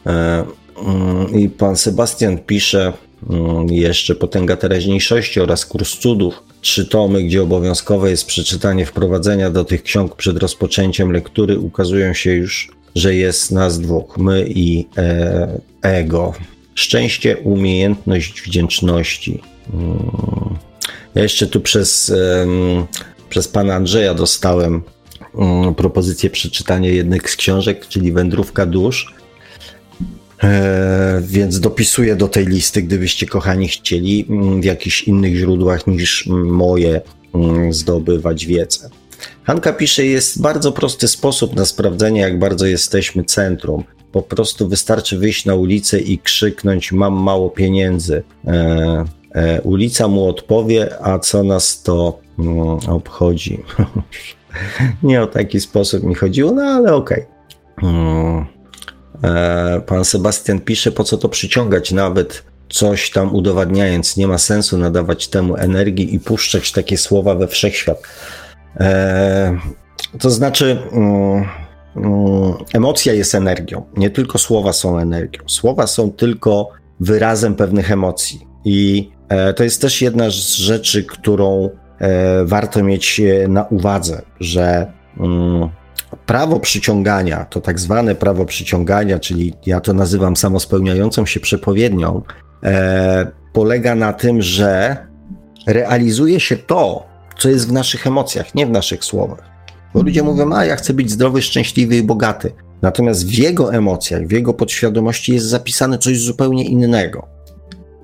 E, 0.06 0.44
mm, 0.86 1.40
I 1.40 1.48
pan 1.48 1.76
Sebastian 1.76 2.38
pisze 2.38 2.92
mm, 3.30 3.68
jeszcze 3.68 4.14
Potęga 4.14 4.56
Teraźniejszości 4.56 5.40
oraz 5.40 5.66
Kurs 5.66 5.98
Cudów, 5.98 6.42
trzy 6.68 6.86
tomy, 6.86 7.22
gdzie 7.22 7.42
obowiązkowe 7.42 8.10
jest 8.10 8.26
przeczytanie 8.26 8.86
wprowadzenia 8.86 9.50
do 9.50 9.64
tych 9.64 9.82
ksiąg 9.82 10.16
przed 10.16 10.36
rozpoczęciem 10.36 11.12
lektury, 11.12 11.58
ukazują 11.58 12.14
się 12.14 12.32
już, 12.32 12.70
że 12.94 13.14
jest 13.14 13.52
nas 13.52 13.80
dwóch, 13.80 14.18
my 14.18 14.46
i 14.48 14.86
e, 14.96 15.60
ego. 15.82 16.32
Szczęście, 16.74 17.36
umiejętność 17.36 18.42
wdzięczności. 18.42 19.42
Hmm. 19.72 20.58
Ja 21.14 21.22
jeszcze 21.22 21.46
tu 21.46 21.60
przez, 21.60 22.12
przez 23.28 23.48
pana 23.48 23.74
Andrzeja 23.74 24.14
dostałem 24.14 24.82
mm, 25.34 25.74
propozycję 25.74 26.30
przeczytania 26.30 26.90
jednych 26.90 27.30
z 27.30 27.36
książek, 27.36 27.86
czyli 27.88 28.12
Wędrówka 28.12 28.66
Dusz. 28.66 29.14
E, 30.42 31.22
więc 31.24 31.60
dopisuję 31.60 32.16
do 32.16 32.28
tej 32.28 32.46
listy, 32.46 32.82
gdybyście 32.82 33.26
kochani 33.26 33.68
chcieli 33.68 34.26
mm, 34.30 34.60
w 34.60 34.64
jakichś 34.64 35.02
innych 35.02 35.36
źródłach 35.36 35.86
niż 35.86 36.26
moje 36.44 37.00
mm, 37.34 37.72
zdobywać 37.72 38.46
wiedzę. 38.46 38.90
Hanka 39.42 39.72
pisze, 39.72 40.06
jest 40.06 40.40
bardzo 40.40 40.72
prosty 40.72 41.08
sposób 41.08 41.56
na 41.56 41.64
sprawdzenie, 41.64 42.20
jak 42.20 42.38
bardzo 42.38 42.66
jesteśmy 42.66 43.24
centrum. 43.24 43.84
Po 44.12 44.22
prostu 44.22 44.68
wystarczy 44.68 45.18
wyjść 45.18 45.44
na 45.44 45.54
ulicę 45.54 45.98
i 46.00 46.18
krzyknąć: 46.18 46.92
Mam 46.92 47.14
mało 47.14 47.50
pieniędzy. 47.50 48.22
E, 48.46 49.04
E, 49.34 49.60
ulica 49.62 50.08
mu 50.08 50.28
odpowie, 50.28 51.02
a 51.02 51.18
co 51.18 51.42
nas 51.42 51.82
to 51.82 52.18
mm, 52.38 52.58
obchodzi. 52.88 53.64
Nie 55.02 55.22
o 55.22 55.26
taki 55.26 55.60
sposób 55.60 56.02
mi 56.02 56.14
chodziło, 56.14 56.52
no 56.52 56.62
ale 56.62 56.94
okej. 56.94 57.24
Okay. 57.76 58.46
Mm. 59.22 59.36
E, 59.76 59.80
pan 59.80 60.04
Sebastian 60.04 60.60
pisze, 60.60 60.92
po 60.92 61.04
co 61.04 61.18
to 61.18 61.28
przyciągać 61.28 61.92
nawet 61.92 62.44
coś 62.68 63.10
tam 63.10 63.34
udowadniając. 63.34 64.16
Nie 64.16 64.28
ma 64.28 64.38
sensu 64.38 64.78
nadawać 64.78 65.28
temu 65.28 65.56
energii 65.56 66.14
i 66.14 66.20
puszczać 66.20 66.72
takie 66.72 66.98
słowa 66.98 67.34
we 67.34 67.48
wszechświat. 67.48 68.02
E, 68.80 69.58
to 70.18 70.30
znaczy, 70.30 70.78
mm, 70.92 71.44
emocja 72.74 73.12
jest 73.12 73.34
energią. 73.34 73.84
Nie 73.96 74.10
tylko 74.10 74.38
słowa 74.38 74.72
są 74.72 74.98
energią. 74.98 75.42
Słowa 75.46 75.86
są 75.86 76.12
tylko 76.12 76.68
wyrazem 77.00 77.54
pewnych 77.54 77.92
emocji. 77.92 78.46
I 78.64 79.10
E, 79.28 79.54
to 79.54 79.64
jest 79.64 79.80
też 79.80 80.02
jedna 80.02 80.30
z 80.30 80.54
rzeczy, 80.54 81.04
którą 81.04 81.70
e, 81.98 82.44
warto 82.44 82.82
mieć 82.82 83.20
e, 83.20 83.48
na 83.48 83.64
uwadze, 83.64 84.22
że 84.40 84.92
mm, 85.20 85.68
prawo 86.28 86.60
przyciągania, 86.60 87.44
to 87.44 87.60
tak 87.60 87.80
zwane 87.80 88.14
prawo 88.14 88.44
przyciągania, 88.44 89.18
czyli 89.18 89.54
ja 89.66 89.80
to 89.80 89.92
nazywam 89.92 90.36
samospełniającą 90.36 91.26
się 91.26 91.40
przepowiednią, 91.40 92.22
polega 93.52 93.94
na 93.94 94.12
tym, 94.12 94.42
że 94.42 94.96
realizuje 95.66 96.40
się 96.40 96.56
to, 96.56 97.06
co 97.38 97.48
jest 97.48 97.68
w 97.68 97.72
naszych 97.72 98.06
emocjach, 98.06 98.54
nie 98.54 98.66
w 98.66 98.70
naszych 98.70 99.04
słowach. 99.04 99.42
Bo 99.94 100.02
ludzie 100.02 100.22
mówią, 100.22 100.52
a 100.52 100.64
ja 100.64 100.76
chcę 100.76 100.94
być 100.94 101.10
zdrowy, 101.10 101.42
szczęśliwy 101.42 101.96
i 101.96 102.02
bogaty. 102.02 102.52
Natomiast 102.82 103.26
w 103.26 103.38
jego 103.38 103.74
emocjach, 103.74 104.26
w 104.26 104.32
jego 104.32 104.54
podświadomości 104.54 105.34
jest 105.34 105.46
zapisane 105.46 105.98
coś 105.98 106.20
zupełnie 106.20 106.64
innego. 106.64 107.26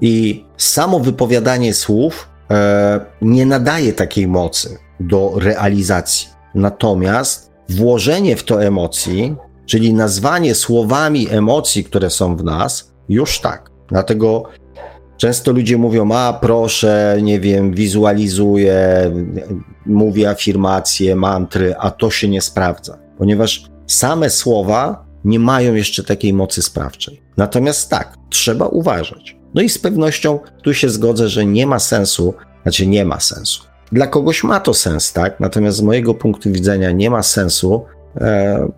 I 0.00 0.44
samo 0.56 1.00
wypowiadanie 1.00 1.74
słów 1.74 2.28
e, 2.50 3.00
nie 3.22 3.46
nadaje 3.46 3.92
takiej 3.92 4.28
mocy 4.28 4.78
do 5.00 5.32
realizacji. 5.36 6.28
Natomiast 6.54 7.53
włożenie 7.68 8.36
w 8.36 8.44
to 8.44 8.64
emocji, 8.64 9.36
czyli 9.66 9.94
nazwanie 9.94 10.54
słowami 10.54 11.30
emocji, 11.30 11.84
które 11.84 12.10
są 12.10 12.36
w 12.36 12.44
nas, 12.44 12.92
już 13.08 13.40
tak. 13.40 13.70
Dlatego 13.88 14.42
często 15.16 15.52
ludzie 15.52 15.78
mówią: 15.78 16.12
A 16.12 16.32
proszę, 16.32 17.18
nie 17.22 17.40
wiem, 17.40 17.74
wizualizuję, 17.74 19.10
mówię 19.86 20.30
afirmacje, 20.30 21.16
mantry, 21.16 21.74
a 21.78 21.90
to 21.90 22.10
się 22.10 22.28
nie 22.28 22.40
sprawdza, 22.40 22.98
ponieważ 23.18 23.64
same 23.86 24.30
słowa 24.30 25.04
nie 25.24 25.38
mają 25.38 25.74
jeszcze 25.74 26.04
takiej 26.04 26.32
mocy 26.32 26.62
sprawczej. 26.62 27.22
Natomiast 27.36 27.90
tak, 27.90 28.16
trzeba 28.30 28.66
uważać 28.66 29.36
No 29.54 29.62
i 29.62 29.68
z 29.68 29.78
pewnością 29.78 30.38
tu 30.62 30.74
się 30.74 30.90
zgodzę, 30.90 31.28
że 31.28 31.46
nie 31.46 31.66
ma 31.66 31.78
sensu, 31.78 32.34
znaczy 32.62 32.86
nie 32.86 33.04
ma 33.04 33.20
sensu. 33.20 33.64
Dla 33.94 34.06
kogoś 34.06 34.44
ma 34.44 34.60
to 34.60 34.74
sens, 34.74 35.12
tak? 35.12 35.40
Natomiast 35.40 35.76
z 35.76 35.82
mojego 35.82 36.14
punktu 36.14 36.52
widzenia 36.52 36.90
nie 36.90 37.10
ma 37.10 37.22
sensu 37.22 37.84
e, 38.16 38.68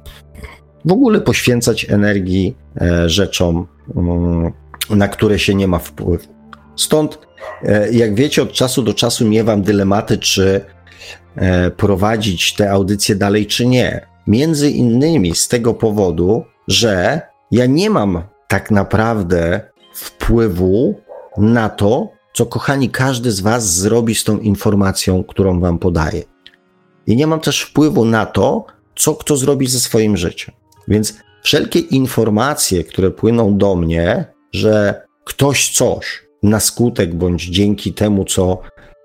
w 0.84 0.92
ogóle 0.92 1.20
poświęcać 1.20 1.90
energii 1.90 2.56
e, 2.80 3.08
rzeczom, 3.08 3.66
mm, 3.96 4.52
na 4.90 5.08
które 5.08 5.38
się 5.38 5.54
nie 5.54 5.68
ma 5.68 5.78
wpływu. 5.78 6.24
Stąd, 6.76 7.18
e, 7.62 7.92
jak 7.92 8.14
wiecie, 8.14 8.42
od 8.42 8.52
czasu 8.52 8.82
do 8.82 8.94
czasu 8.94 9.28
miewam 9.28 9.62
dylematy, 9.62 10.18
czy 10.18 10.60
e, 11.36 11.70
prowadzić 11.70 12.54
te 12.54 12.70
audycje 12.70 13.14
dalej, 13.14 13.46
czy 13.46 13.66
nie. 13.66 14.06
Między 14.26 14.70
innymi 14.70 15.34
z 15.34 15.48
tego 15.48 15.74
powodu, 15.74 16.44
że 16.68 17.20
ja 17.50 17.66
nie 17.66 17.90
mam 17.90 18.22
tak 18.48 18.70
naprawdę 18.70 19.60
wpływu 19.94 21.00
na 21.36 21.68
to, 21.68 22.15
co 22.36 22.46
kochani 22.46 22.90
każdy 22.90 23.32
z 23.32 23.40
Was 23.40 23.74
zrobi 23.74 24.14
z 24.14 24.24
tą 24.24 24.38
informacją, 24.38 25.24
którą 25.24 25.60
Wam 25.60 25.78
podaję. 25.78 26.22
I 27.06 27.16
nie 27.16 27.26
mam 27.26 27.40
też 27.40 27.62
wpływu 27.62 28.04
na 28.04 28.26
to, 28.26 28.66
co 28.96 29.14
kto 29.14 29.36
zrobi 29.36 29.66
ze 29.66 29.80
swoim 29.80 30.16
życiem. 30.16 30.54
Więc 30.88 31.14
wszelkie 31.42 31.78
informacje, 31.78 32.84
które 32.84 33.10
płyną 33.10 33.58
do 33.58 33.76
mnie, 33.76 34.24
że 34.52 35.02
ktoś 35.24 35.70
coś 35.70 36.22
na 36.42 36.60
skutek 36.60 37.14
bądź 37.14 37.44
dzięki 37.44 37.92
temu, 37.92 38.24
co, 38.24 38.58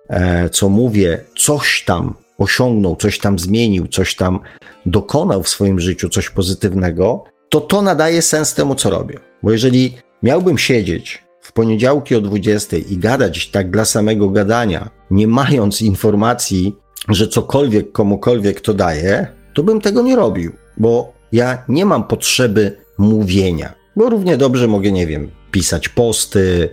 e, 0.09 0.49
co 0.49 0.69
mówię, 0.69 1.23
coś 1.37 1.83
tam 1.85 2.13
osiągnął, 2.37 2.95
coś 2.95 3.19
tam 3.19 3.39
zmienił, 3.39 3.87
coś 3.87 4.15
tam 4.15 4.39
dokonał 4.85 5.43
w 5.43 5.49
swoim 5.49 5.79
życiu, 5.79 6.09
coś 6.09 6.29
pozytywnego, 6.29 7.23
to 7.49 7.61
to 7.61 7.81
nadaje 7.81 8.21
sens 8.21 8.53
temu, 8.53 8.75
co 8.75 8.89
robię. 8.89 9.19
Bo 9.43 9.51
jeżeli 9.51 9.97
miałbym 10.23 10.57
siedzieć 10.57 11.20
w 11.41 11.51
poniedziałki 11.51 12.15
o 12.15 12.21
20 12.21 12.77
i 12.77 12.97
gadać 12.97 13.47
tak 13.47 13.71
dla 13.71 13.85
samego 13.85 14.29
gadania, 14.29 14.89
nie 15.11 15.27
mając 15.27 15.81
informacji, 15.81 16.75
że 17.09 17.27
cokolwiek 17.27 17.91
komukolwiek 17.91 18.61
to 18.61 18.73
daje, 18.73 19.27
to 19.53 19.63
bym 19.63 19.81
tego 19.81 20.01
nie 20.01 20.15
robił, 20.15 20.51
bo 20.77 21.13
ja 21.31 21.63
nie 21.67 21.85
mam 21.85 22.03
potrzeby 22.03 22.77
mówienia, 22.97 23.73
bo 23.95 24.09
równie 24.09 24.37
dobrze 24.37 24.67
mogę, 24.67 24.91
nie 24.91 25.07
wiem, 25.07 25.31
pisać 25.51 25.89
posty, 25.89 26.69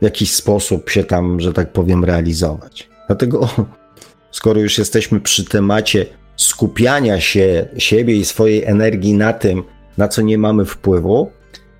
w 0.00 0.04
jakiś 0.04 0.34
sposób 0.34 0.90
się 0.90 1.04
tam, 1.04 1.40
że 1.40 1.52
tak 1.52 1.72
powiem, 1.72 2.04
realizować. 2.04 2.88
Dlatego, 3.06 3.48
skoro 4.30 4.60
już 4.60 4.78
jesteśmy 4.78 5.20
przy 5.20 5.44
temacie 5.44 6.06
skupiania 6.36 7.20
się 7.20 7.68
siebie 7.78 8.16
i 8.16 8.24
swojej 8.24 8.64
energii 8.64 9.14
na 9.14 9.32
tym, 9.32 9.62
na 9.98 10.08
co 10.08 10.22
nie 10.22 10.38
mamy 10.38 10.64
wpływu, 10.64 11.30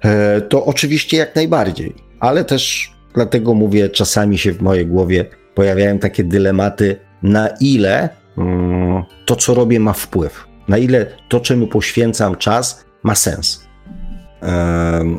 e, 0.01 0.41
to 0.41 0.65
oczywiście 0.65 1.17
jak 1.17 1.35
najbardziej. 1.35 2.10
Ale 2.21 2.45
też 2.45 2.93
dlatego 3.15 3.55
mówię, 3.55 3.89
czasami 3.89 4.39
się 4.39 4.53
w 4.53 4.63
mojej 4.63 4.87
głowie 4.87 5.25
pojawiają 5.55 5.99
takie 5.99 6.25
dylematy, 6.25 6.97
na 7.23 7.49
ile 7.61 8.09
mm, 8.39 9.03
to, 9.27 9.37
co 9.37 9.55
robię, 9.55 9.81
ma 9.81 9.93
wpływ. 9.93 10.47
Na 10.69 10.79
ile 10.79 11.07
to, 11.29 11.41
czemu 11.41 11.67
poświęcam 11.67 12.37
czas, 12.37 12.85
ma 13.03 13.15
sens. 13.15 13.71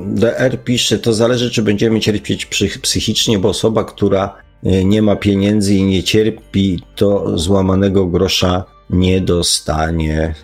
DR 0.08 0.64
pisze, 0.64 1.00
to 1.00 1.14
zależy, 1.14 1.52
czy 1.52 1.62
będziemy 1.62 2.00
cierpieć 2.00 2.46
psychicznie, 2.82 3.40
bo 3.40 3.50
osoba, 3.50 3.84
która 3.84 4.36
e, 4.64 4.86
nie 4.86 5.02
ma 5.02 5.16
pieniędzy 5.16 5.76
i 5.76 5.84
nie 5.84 6.04
cierpi, 6.04 6.84
to 6.96 7.38
złamanego 7.38 8.06
grosza 8.06 8.64
nie 8.90 9.22
dostanie. 9.22 10.36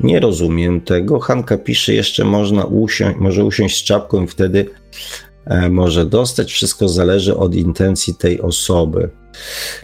Nie 0.00 0.20
rozumiem 0.20 0.80
tego. 0.80 1.20
Hanka 1.20 1.58
pisze, 1.58 1.94
jeszcze 1.94 2.24
można 2.24 2.64
usiąść, 2.64 3.18
może 3.18 3.44
usiąść 3.44 3.80
z 3.80 3.84
czapką 3.84 4.24
i 4.24 4.26
wtedy 4.26 4.70
e, 5.46 5.68
może 5.68 6.06
dostać. 6.06 6.52
Wszystko 6.52 6.88
zależy 6.88 7.36
od 7.36 7.54
intencji 7.54 8.14
tej 8.14 8.40
osoby. 8.40 9.10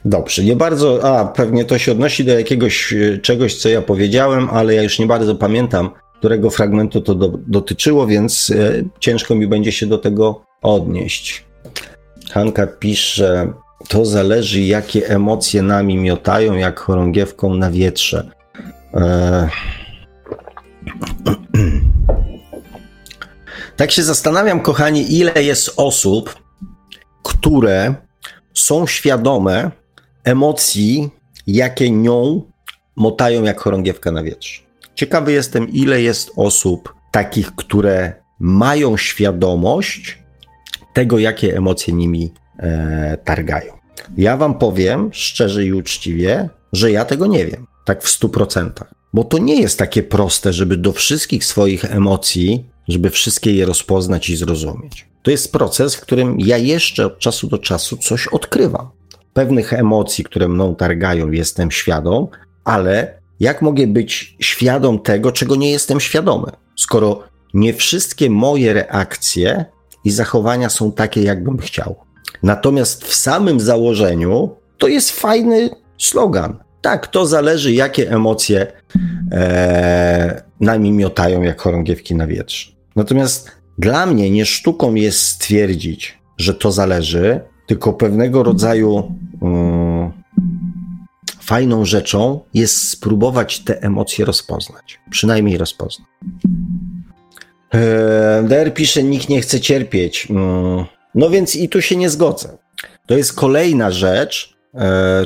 Dobrze, 0.05 0.45
nie 0.45 0.57
bardzo, 0.57 1.05
a 1.05 1.25
pewnie 1.25 1.65
to 1.65 1.79
się 1.79 1.93
odnosi 1.93 2.25
do 2.25 2.39
jakiegoś 2.39 2.93
e, 2.93 3.19
czegoś, 3.19 3.55
co 3.55 3.69
ja 3.69 3.83
powiedziałem, 3.83 4.49
ale 4.51 4.75
ja 4.75 4.83
już 4.83 4.99
nie 4.99 5.07
bardzo 5.07 5.35
pamiętam, 5.35 5.91
którego 6.19 6.51
fragmentu 6.51 7.01
to 7.01 7.15
do, 7.15 7.39
dotyczyło, 7.47 8.07
więc 8.07 8.51
e, 8.51 8.83
ciężko 9.01 9.35
mi 9.35 9.47
będzie 9.47 9.73
się 9.73 9.87
do 9.87 9.99
tego 9.99 10.45
odnieść. 10.63 11.45
Hanka 12.33 12.67
pisze, 12.67 13.53
to 13.89 14.05
zależy, 14.05 14.61
jakie 14.61 15.09
emocje 15.09 15.63
nami 15.63 15.97
miotają, 15.97 16.55
jak 16.55 16.81
chorągiewką 16.81 17.55
na 17.55 17.71
wietrze. 17.71 18.31
E... 18.95 19.49
Tak 23.77 23.91
się 23.91 24.03
zastanawiam, 24.03 24.61
kochani, 24.61 25.19
ile 25.19 25.43
jest 25.43 25.73
osób, 25.77 26.43
które 27.23 27.95
są 28.55 28.87
świadome 28.87 29.71
emocji, 30.25 31.11
jakie 31.47 31.91
nią 31.91 32.43
motają 32.97 33.43
jak 33.43 33.61
chorągiewka 33.61 34.11
na 34.11 34.23
wietrze. 34.23 34.63
Ciekawy 34.95 35.33
jestem, 35.33 35.69
ile 35.69 36.03
jest 36.03 36.31
osób 36.37 36.95
takich, 37.13 37.55
które 37.55 38.13
mają 38.41 38.97
świadomość 38.97 40.19
tego, 40.95 41.19
jakie 41.19 41.57
emocje 41.57 41.95
nimi 41.95 42.33
e, 42.59 43.19
targają. 43.25 43.73
Ja 44.17 44.37
wam 44.37 44.59
powiem 44.59 45.11
szczerze 45.13 45.65
i 45.65 45.73
uczciwie, 45.73 46.49
że 46.73 46.91
ja 46.91 47.05
tego 47.05 47.27
nie 47.27 47.47
wiem, 47.47 47.67
tak 47.85 48.03
w 48.03 48.09
stu 48.09 48.29
procentach. 48.29 48.95
Bo 49.15 49.25
to 49.25 49.39
nie 49.39 49.61
jest 49.61 49.79
takie 49.79 50.03
proste, 50.03 50.53
żeby 50.53 50.77
do 50.77 50.93
wszystkich 50.93 51.45
swoich 51.45 51.85
emocji, 51.85 52.65
żeby 52.89 53.11
wszystkie 53.11 53.53
je 53.53 53.67
rozpoznać 53.67 54.31
i 54.31 54.37
zrozumieć. 54.37 55.07
To 55.23 55.31
jest 55.31 55.53
proces, 55.53 55.95
w 55.95 56.01
którym 56.01 56.41
ja 56.41 56.59
jeszcze 56.59 57.07
od 57.07 57.19
czasu 57.19 57.47
do 57.47 57.59
czasu 57.59 57.97
coś 57.97 58.29
odkrywam. 58.29 58.89
Pewnych 59.33 59.73
emocji, 59.73 60.25
które 60.25 60.49
mną 60.49 60.75
targają, 60.75 61.31
jestem 61.31 61.71
świadom, 61.71 62.27
ale 62.65 63.19
jak 63.41 63.63
mogę 63.63 63.87
być 63.87 64.37
świadom 64.41 64.99
tego, 64.99 65.33
czego 65.33 65.57
nie 65.57 65.71
jestem 65.71 66.01
świadomy, 66.01 66.53
skoro 66.77 67.23
nie 67.55 67.75
wszystkie 67.75 68.31
moje 68.31 68.73
reakcje 68.73 69.65
i 70.05 70.11
zachowania 70.11 70.69
są 70.69 70.93
takie, 70.93 71.23
jakbym 71.23 71.59
chciał. 71.59 71.97
Natomiast 72.43 73.05
w 73.05 73.15
samym 73.15 73.61
założeniu 73.61 74.57
to 74.79 74.89
jest 74.89 75.11
fajny 75.11 75.71
slogan. 75.99 76.65
Tak, 76.85 77.07
to 77.07 77.27
zależy, 77.27 77.73
jakie 77.73 78.11
emocje 78.11 78.67
e, 79.33 80.43
nami 80.61 80.93
miotają 80.93 81.43
jak 81.43 81.61
chorągiewki 81.61 82.15
na 82.15 82.27
wietrze. 82.27 82.73
Natomiast 82.97 83.51
dla 83.79 84.07
mnie 84.07 84.31
nie 84.31 84.47
sztuką 84.47 84.95
jest 84.95 85.21
stwierdzić, 85.21 86.19
że 86.39 86.55
to 86.55 86.73
zależy, 86.73 87.41
tylko 87.67 87.93
pewnego 87.93 88.43
rodzaju 88.43 89.17
um, 89.41 90.13
fajną 91.41 91.85
rzeczą 91.85 92.41
jest 92.55 92.89
spróbować 92.89 93.61
te 93.61 93.83
emocje 93.83 94.25
rozpoznać. 94.25 95.01
Przynajmniej 95.11 95.59
rozpoznać. 95.59 96.09
Eee, 97.73 98.49
DR 98.49 98.75
pisze, 98.75 99.03
nikt 99.03 99.29
nie 99.29 99.41
chce 99.41 99.61
cierpieć. 99.61 100.27
Mm, 100.31 100.85
no 101.15 101.31
więc 101.31 101.57
i 101.57 101.69
tu 101.69 101.83
się 101.83 101.97
nie 101.97 102.11
zgodzę. 102.11 102.59
To 103.07 103.17
jest 103.17 103.33
kolejna 103.33 103.91
rzecz, 103.91 104.51
e, 104.51 104.54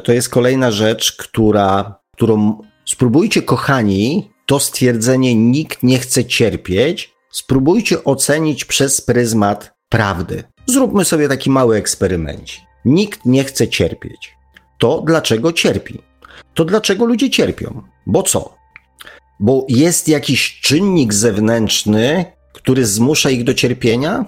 to 0.04 0.12
jest 0.12 0.28
kolejna 0.28 0.70
rzecz, 0.70 1.16
która, 1.16 2.00
którą 2.16 2.58
spróbujcie, 2.84 3.42
kochani, 3.42 4.30
to 4.46 4.60
stwierdzenie 4.60 5.34
nikt 5.34 5.82
nie 5.82 5.98
chce 5.98 6.24
cierpieć, 6.24 7.14
spróbujcie 7.30 8.04
ocenić 8.04 8.64
przez 8.64 9.00
pryzmat 9.00 9.74
prawdy. 9.88 10.44
Zróbmy 10.66 11.04
sobie 11.04 11.28
taki 11.28 11.50
mały 11.50 11.76
eksperyment. 11.76 12.50
Nikt 12.84 13.24
nie 13.24 13.44
chce 13.44 13.68
cierpieć. 13.68 14.34
To 14.78 15.02
dlaczego 15.06 15.52
cierpi? 15.52 16.02
To 16.54 16.64
dlaczego 16.64 17.04
ludzie 17.04 17.30
cierpią? 17.30 17.82
Bo 18.06 18.22
co? 18.22 18.54
Bo 19.40 19.66
jest 19.68 20.08
jakiś 20.08 20.60
czynnik 20.60 21.14
zewnętrzny, 21.14 22.24
który 22.52 22.86
zmusza 22.86 23.30
ich 23.30 23.44
do 23.44 23.54
cierpienia? 23.54 24.24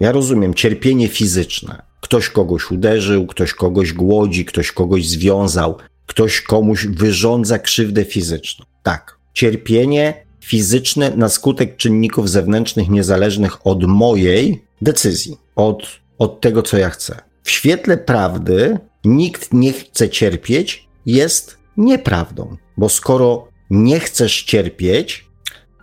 Ja 0.00 0.12
rozumiem, 0.12 0.54
cierpienie 0.54 1.08
fizyczne. 1.08 1.87
Ktoś 2.08 2.28
kogoś 2.28 2.70
uderzył, 2.70 3.26
ktoś 3.26 3.54
kogoś 3.54 3.92
głodzi, 3.92 4.44
ktoś 4.44 4.72
kogoś 4.72 5.08
związał, 5.08 5.76
ktoś 6.06 6.40
komuś 6.40 6.86
wyrządza 6.86 7.58
krzywdę 7.58 8.04
fizyczną. 8.04 8.64
Tak, 8.82 9.18
cierpienie 9.34 10.24
fizyczne 10.40 11.16
na 11.16 11.28
skutek 11.28 11.76
czynników 11.76 12.30
zewnętrznych 12.30 12.88
niezależnych 12.88 13.66
od 13.66 13.84
mojej 13.84 14.64
decyzji, 14.82 15.36
od, 15.56 16.00
od 16.18 16.40
tego, 16.40 16.62
co 16.62 16.78
ja 16.78 16.90
chcę. 16.90 17.20
W 17.42 17.50
świetle 17.50 17.98
prawdy 17.98 18.78
nikt 19.04 19.52
nie 19.52 19.72
chce 19.72 20.08
cierpieć 20.08 20.88
jest 21.06 21.58
nieprawdą, 21.76 22.56
bo 22.76 22.88
skoro 22.88 23.48
nie 23.70 24.00
chcesz 24.00 24.42
cierpieć 24.42 25.24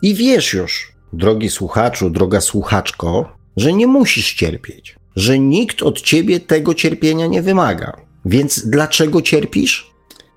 i 0.02 0.16
wiesz 0.16 0.54
już, 0.54 0.94
drogi 1.14 1.50
słuchaczu, 1.50 2.10
droga 2.10 2.42
słuchaczko, 2.42 3.38
że 3.58 3.74
nie 3.74 3.88
musisz 3.88 4.34
cierpieć, 4.34 4.96
że 5.16 5.40
nikt 5.40 5.84
od 5.84 6.02
ciebie 6.02 6.40
tego 6.40 6.74
cierpienia 6.74 7.28
nie 7.28 7.42
wymaga. 7.42 7.98
Więc 8.26 8.68
dlaczego 8.68 9.22
cierpisz? 9.22 9.92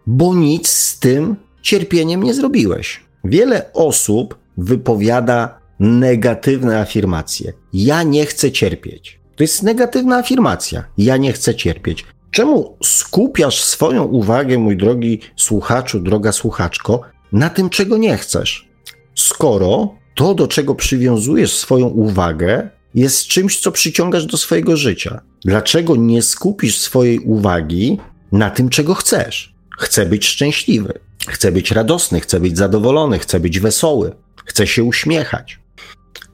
Bo 0.06 0.34
nic 0.34 0.68
z 0.68 0.98
tym 0.98 1.36
cierpieniem 1.62 2.22
nie 2.22 2.34
zrobiłeś. 2.34 3.00
Wiele 3.24 3.72
osób 3.72 4.38
wypowiada 4.56 5.60
negatywne 5.80 6.80
afirmacje. 6.80 7.52
Ja 7.72 8.02
nie 8.02 8.26
chcę 8.26 8.52
cierpieć. 8.52 9.20
To 9.36 9.44
jest 9.44 9.62
negatywna 9.62 10.16
afirmacja. 10.16 10.84
Ja 10.98 11.16
nie 11.16 11.32
chcę 11.32 11.54
cierpieć. 11.54 12.04
Czemu 12.30 12.76
skupiasz 12.82 13.60
swoją 13.60 14.04
uwagę, 14.04 14.58
mój 14.58 14.76
drogi 14.76 15.20
słuchaczu, 15.36 16.00
droga 16.00 16.32
słuchaczko, 16.32 17.00
na 17.32 17.50
tym, 17.50 17.70
czego 17.70 17.96
nie 17.96 18.16
chcesz? 18.16 18.68
Skoro 19.14 19.94
to, 20.14 20.34
do 20.34 20.48
czego 20.48 20.74
przywiązujesz 20.74 21.56
swoją 21.56 21.86
uwagę, 21.86 22.70
jest 22.94 23.26
czymś, 23.26 23.60
co 23.60 23.72
przyciągasz 23.72 24.26
do 24.26 24.36
swojego 24.36 24.76
życia. 24.76 25.20
Dlaczego 25.44 25.96
nie 25.96 26.22
skupisz 26.22 26.78
swojej 26.78 27.18
uwagi 27.18 27.98
na 28.32 28.50
tym, 28.50 28.68
czego 28.68 28.94
chcesz? 28.94 29.54
Chcę 29.78 30.06
być 30.06 30.26
szczęśliwy, 30.26 30.92
chcę 31.28 31.52
być 31.52 31.70
radosny, 31.70 32.20
chcę 32.20 32.40
być 32.40 32.58
zadowolony, 32.58 33.18
chcę 33.18 33.40
być 33.40 33.60
wesoły, 33.60 34.12
chcę 34.44 34.66
się 34.66 34.84
uśmiechać. 34.84 35.58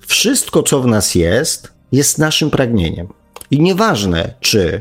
Wszystko, 0.07 0.63
co 0.63 0.81
w 0.81 0.87
nas 0.87 1.15
jest, 1.15 1.73
jest 1.93 2.19
naszym 2.19 2.51
pragnieniem. 2.51 3.09
I 3.51 3.61
nieważne, 3.61 4.35
czy 4.41 4.81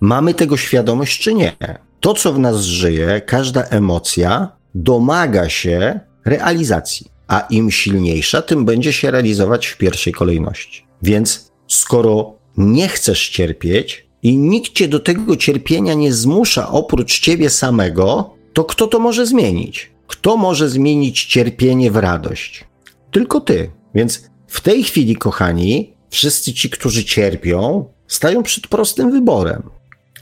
mamy 0.00 0.34
tego 0.34 0.56
świadomość, 0.56 1.22
czy 1.22 1.34
nie. 1.34 1.56
To, 2.00 2.14
co 2.14 2.32
w 2.32 2.38
nas 2.38 2.60
żyje, 2.62 3.20
każda 3.26 3.62
emocja 3.62 4.48
domaga 4.74 5.48
się 5.48 6.00
realizacji, 6.24 7.06
a 7.28 7.40
im 7.50 7.70
silniejsza, 7.70 8.42
tym 8.42 8.64
będzie 8.64 8.92
się 8.92 9.10
realizować 9.10 9.66
w 9.66 9.76
pierwszej 9.76 10.12
kolejności. 10.12 10.86
Więc 11.04 11.52
skoro 11.68 12.34
nie 12.56 12.88
chcesz 12.88 13.28
cierpieć 13.28 14.06
i 14.22 14.36
nikt 14.36 14.72
cię 14.72 14.88
do 14.88 15.00
tego 15.00 15.36
cierpienia 15.36 15.94
nie 15.94 16.12
zmusza 16.12 16.68
oprócz 16.68 17.20
ciebie 17.20 17.50
samego, 17.50 18.34
to 18.52 18.64
kto 18.64 18.86
to 18.86 18.98
może 18.98 19.26
zmienić? 19.26 19.90
Kto 20.06 20.36
może 20.36 20.68
zmienić 20.68 21.24
cierpienie 21.24 21.90
w 21.90 21.96
radość? 21.96 22.64
Tylko 23.10 23.40
ty. 23.40 23.70
Więc 23.94 24.30
w 24.46 24.60
tej 24.60 24.84
chwili, 24.84 25.16
kochani, 25.16 25.94
wszyscy 26.10 26.52
ci, 26.52 26.70
którzy 26.70 27.04
cierpią, 27.04 27.84
stają 28.06 28.42
przed 28.42 28.66
prostym 28.66 29.10
wyborem, 29.10 29.62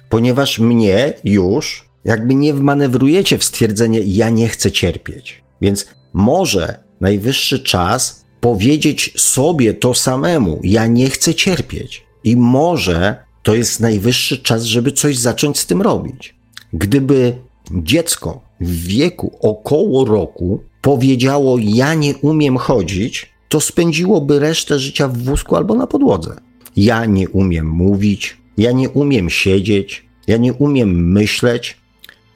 ponieważ 0.08 0.58
mnie 0.58 1.12
już 1.24 1.88
jakby 2.04 2.34
nie 2.34 2.54
wmanewrujecie 2.54 3.38
w 3.38 3.44
stwierdzenie, 3.44 4.00
ja 4.00 4.30
nie 4.30 4.48
chcę 4.48 4.72
cierpieć. 4.72 5.42
Więc 5.60 5.86
może 6.12 6.78
najwyższy 7.00 7.60
czas 7.60 8.21
powiedzieć 8.42 9.12
sobie 9.16 9.74
to 9.74 9.94
samemu, 9.94 10.60
ja 10.64 10.86
nie 10.86 11.10
chcę 11.10 11.34
cierpieć. 11.34 12.04
I 12.24 12.36
może 12.36 13.16
to 13.42 13.54
jest 13.54 13.80
najwyższy 13.80 14.38
czas, 14.38 14.64
żeby 14.64 14.92
coś 14.92 15.18
zacząć 15.18 15.58
z 15.58 15.66
tym 15.66 15.82
robić. 15.82 16.34
Gdyby 16.72 17.36
dziecko 17.70 18.40
w 18.60 18.86
wieku 18.86 19.38
około 19.40 20.04
roku 20.04 20.60
powiedziało, 20.80 21.56
ja 21.60 21.94
nie 21.94 22.14
umiem 22.14 22.56
chodzić, 22.56 23.32
to 23.48 23.60
spędziłoby 23.60 24.38
resztę 24.38 24.78
życia 24.78 25.08
w 25.08 25.18
wózku 25.18 25.56
albo 25.56 25.74
na 25.74 25.86
podłodze. 25.86 26.36
Ja 26.76 27.04
nie 27.04 27.28
umiem 27.28 27.68
mówić, 27.68 28.36
ja 28.58 28.72
nie 28.72 28.90
umiem 28.90 29.30
siedzieć, 29.30 30.06
ja 30.26 30.36
nie 30.36 30.52
umiem 30.52 31.12
myśleć. 31.12 31.76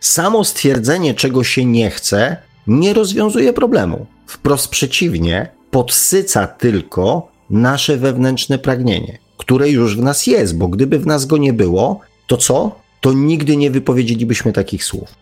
Samo 0.01 0.45
stwierdzenie, 0.45 1.15
czego 1.15 1.45
się 1.45 1.65
nie 1.65 1.91
chce, 1.91 2.37
nie 2.66 2.95
rozwiązuje 2.95 3.53
problemu. 3.53 4.07
Wprost 4.27 4.69
przeciwnie, 4.69 5.56
podsyca 5.70 6.47
tylko 6.47 7.28
nasze 7.51 7.97
wewnętrzne 7.97 8.59
pragnienie, 8.59 9.18
które 9.36 9.70
już 9.70 9.97
w 9.97 10.02
nas 10.02 10.26
jest, 10.26 10.59
bo 10.59 10.68
gdyby 10.68 10.98
w 10.98 11.06
nas 11.06 11.26
go 11.26 11.36
nie 11.36 11.52
było, 11.52 12.01
to 12.26 12.36
co? 12.36 12.80
To 13.01 13.12
nigdy 13.12 13.56
nie 13.56 13.70
wypowiedzielibyśmy 13.70 14.52
takich 14.52 14.84
słów. 14.84 15.14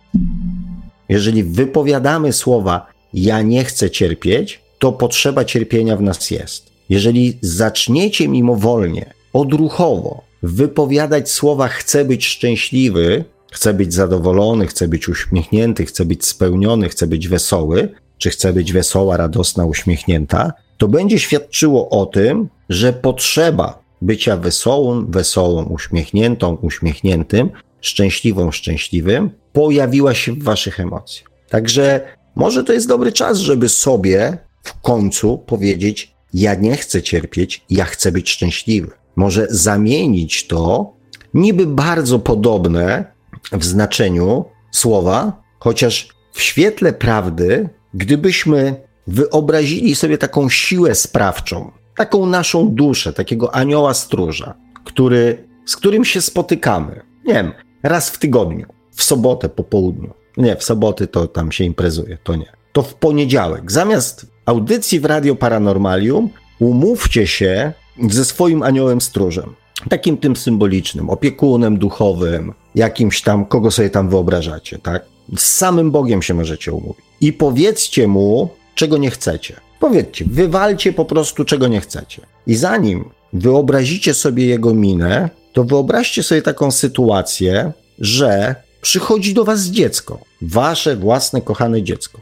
Jeżeli 1.09 1.45
wypowiadamy 1.45 2.33
słowa 2.33 2.87
ja 3.15 3.43
nie 3.43 3.65
chcę 3.65 3.91
cierpieć, 3.91 4.61
to 4.79 4.93
potrzeba 4.93 5.45
cierpienia 5.45 5.97
w 5.97 6.03
nas 6.03 6.31
jest. 6.31 6.71
Jeżeli 6.89 7.39
zaczniecie 7.41 8.29
mimowolnie, 8.29 9.15
odruchowo 9.33 10.23
wypowiadać 10.43 11.31
słowa 11.31 11.69
chcę 11.69 12.05
być 12.05 12.27
szczęśliwy, 12.27 13.25
chcę 13.53 13.75
być 13.75 13.95
zadowolony, 13.95 14.67
chcę 14.67 14.89
być 14.89 15.09
uśmiechnięty, 15.09 15.87
chcę 15.87 16.05
być 16.05 16.27
spełniony, 16.27 16.89
chcę 16.89 17.07
być 17.07 17.29
wesoły, 17.29 17.89
czy 18.25 18.31
chcę 18.31 18.53
być 18.53 18.73
wesoła, 18.73 19.17
radosna, 19.17 19.65
uśmiechnięta, 19.65 20.53
to 20.79 20.89
będzie 20.89 21.19
świadczyło 21.19 21.89
o 21.91 22.07
tym, 22.07 22.49
że 22.69 22.93
potrzeba 22.93 23.79
bycia 24.03 24.37
wesołym, 24.37 25.11
wesołą, 25.11 25.65
uśmiechniętą, 25.65 26.55
uśmiechniętym, 26.55 27.51
szczęśliwą, 27.81 28.51
szczęśliwym 28.51 29.31
pojawiła 29.53 30.15
się 30.15 30.33
w 30.33 30.43
waszych 30.43 30.81
emocjach. 30.81 31.31
Także 31.49 32.01
może 32.37 32.65
to 32.65 32.73
jest 32.73 32.89
dobry 32.89 33.13
czas, 33.13 33.39
żeby 33.39 33.69
sobie 33.69 34.39
w 34.63 34.81
końcu 34.81 35.39
powiedzieć: 35.39 36.15
Ja 36.35 36.55
nie 36.55 36.77
chcę 36.77 37.03
cierpieć, 37.03 37.65
ja 37.71 37.85
chcę 37.85 38.13
być 38.13 38.31
szczęśliwy. 38.31 38.91
Może 39.17 39.47
zamienić 39.51 40.47
to 40.47 40.93
niby 41.35 41.67
bardzo 41.67 42.19
podobne 42.19 43.05
w 43.53 43.65
znaczeniu 43.65 44.45
słowa, 44.71 45.43
chociaż 45.59 46.09
w 46.33 46.43
świetle 46.43 46.93
prawdy, 46.93 47.69
gdybyśmy 47.95 48.75
wyobrazili 49.07 49.95
sobie 49.95 50.19
taką 50.19 50.49
siłę 50.49 50.95
sprawczą, 50.95 51.71
taką 51.97 52.27
naszą 52.27 52.69
duszę, 52.71 53.13
takiego 53.13 53.55
anioła 53.55 53.95
stróża, 53.95 54.55
który, 54.85 55.49
z 55.67 55.77
którym 55.77 56.05
się 56.05 56.21
spotykamy, 56.21 57.01
nie 57.27 57.35
wiem, 57.35 57.53
raz 57.83 58.11
w 58.11 58.19
tygodniu, 58.19 58.67
w 58.95 59.03
sobotę 59.03 59.49
po 59.49 59.65
południu. 59.65 60.15
Nie, 60.37 60.57
w 60.57 60.65
soboty 60.65 61.07
to 61.07 61.29
tam 61.29 61.53
się 61.53 61.65
imprezuje, 61.65 62.19
to 62.25 62.37
nie. 62.37 62.53
To 62.73 62.83
w 62.83 62.95
poniedziałek. 62.95 63.73
Zamiast 63.73 64.27
audycji 64.47 65.01
w 65.01 65.05
Radio 65.05 65.37
Paranormalium 65.37 66.31
umówcie 66.59 67.27
się 67.27 67.73
ze 68.11 68.25
swoim 68.25 68.63
aniołem 68.63 69.01
stróżem. 69.01 69.55
Takim 69.89 70.17
tym 70.17 70.37
symbolicznym, 70.37 71.11
opiekunem 71.11 71.79
duchowym, 71.79 72.53
jakimś 72.75 73.23
tam, 73.23 73.47
kogo 73.47 73.71
sobie 73.71 73.91
tam 73.91 74.09
wyobrażacie, 74.09 74.79
tak? 74.79 75.14
Z 75.37 75.43
samym 75.43 75.91
Bogiem 75.91 76.23
się 76.23 76.35
możecie 76.35 76.73
umówić. 76.73 77.05
I 77.21 77.33
powiedzcie 77.33 78.09
mu, 78.09 78.49
czego 78.75 78.99
nie 78.99 79.11
chcecie. 79.11 79.61
Powiedzcie, 79.81 80.25
wywalcie 80.29 80.93
po 80.93 81.05
prostu, 81.05 81.45
czego 81.45 81.69
nie 81.69 81.81
chcecie. 81.81 82.23
I 82.47 82.55
zanim 82.55 83.11
wyobrazicie 83.33 84.15
sobie 84.15 84.47
jego 84.47 84.75
minę, 84.75 85.31
to 85.53 85.65
wyobraźcie 85.65 86.23
sobie 86.23 86.43
taką 86.43 86.71
sytuację, 86.71 87.73
że 87.99 88.55
przychodzi 88.81 89.35
do 89.35 89.45
was 89.45 89.63
dziecko, 89.63 90.19
wasze 90.43 90.97
własne 90.97 91.41
kochane 91.43 91.83
dziecko. 91.83 92.21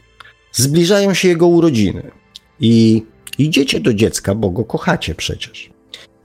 Zbliżają 0.51 1.13
się 1.13 1.27
jego 1.27 1.47
urodziny 1.47 2.11
i 2.59 3.03
idziecie 3.37 3.79
do 3.79 3.93
dziecka, 3.93 4.35
bo 4.35 4.49
go 4.49 4.63
kochacie 4.63 5.15
przecież. 5.15 5.69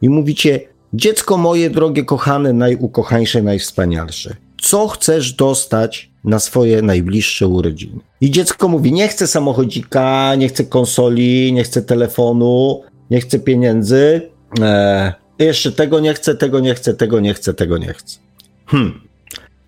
I 0.02 0.08
mówicie: 0.08 0.60
Dziecko 0.92 1.36
moje 1.36 1.70
drogie, 1.70 2.04
kochane, 2.04 2.52
najukochańsze, 2.52 3.42
najwspanialsze, 3.42 4.36
co 4.62 4.88
chcesz 4.88 5.32
dostać 5.32 6.10
na 6.24 6.38
swoje 6.38 6.82
najbliższe 6.82 7.48
urodziny? 7.48 8.00
I 8.20 8.30
dziecko 8.30 8.68
mówi: 8.68 8.92
Nie 8.92 9.08
chcę 9.08 9.26
samochodzika, 9.26 10.34
nie 10.34 10.48
chcę 10.48 10.64
konsoli, 10.64 11.52
nie 11.52 11.64
chcę 11.64 11.82
telefonu, 11.82 12.82
nie 13.10 13.20
chcę 13.20 13.38
pieniędzy. 13.38 14.30
Eee, 14.60 15.12
jeszcze 15.38 15.72
tego 15.72 16.00
nie 16.00 16.14
chcę, 16.14 16.34
tego 16.34 16.60
nie 16.60 16.74
chcę, 16.74 16.94
tego 16.94 17.20
nie 17.20 17.34
chcę, 17.34 17.54
tego 17.54 17.78
nie 17.78 17.94
chcę. 17.94 18.18
Hmm. 18.66 19.00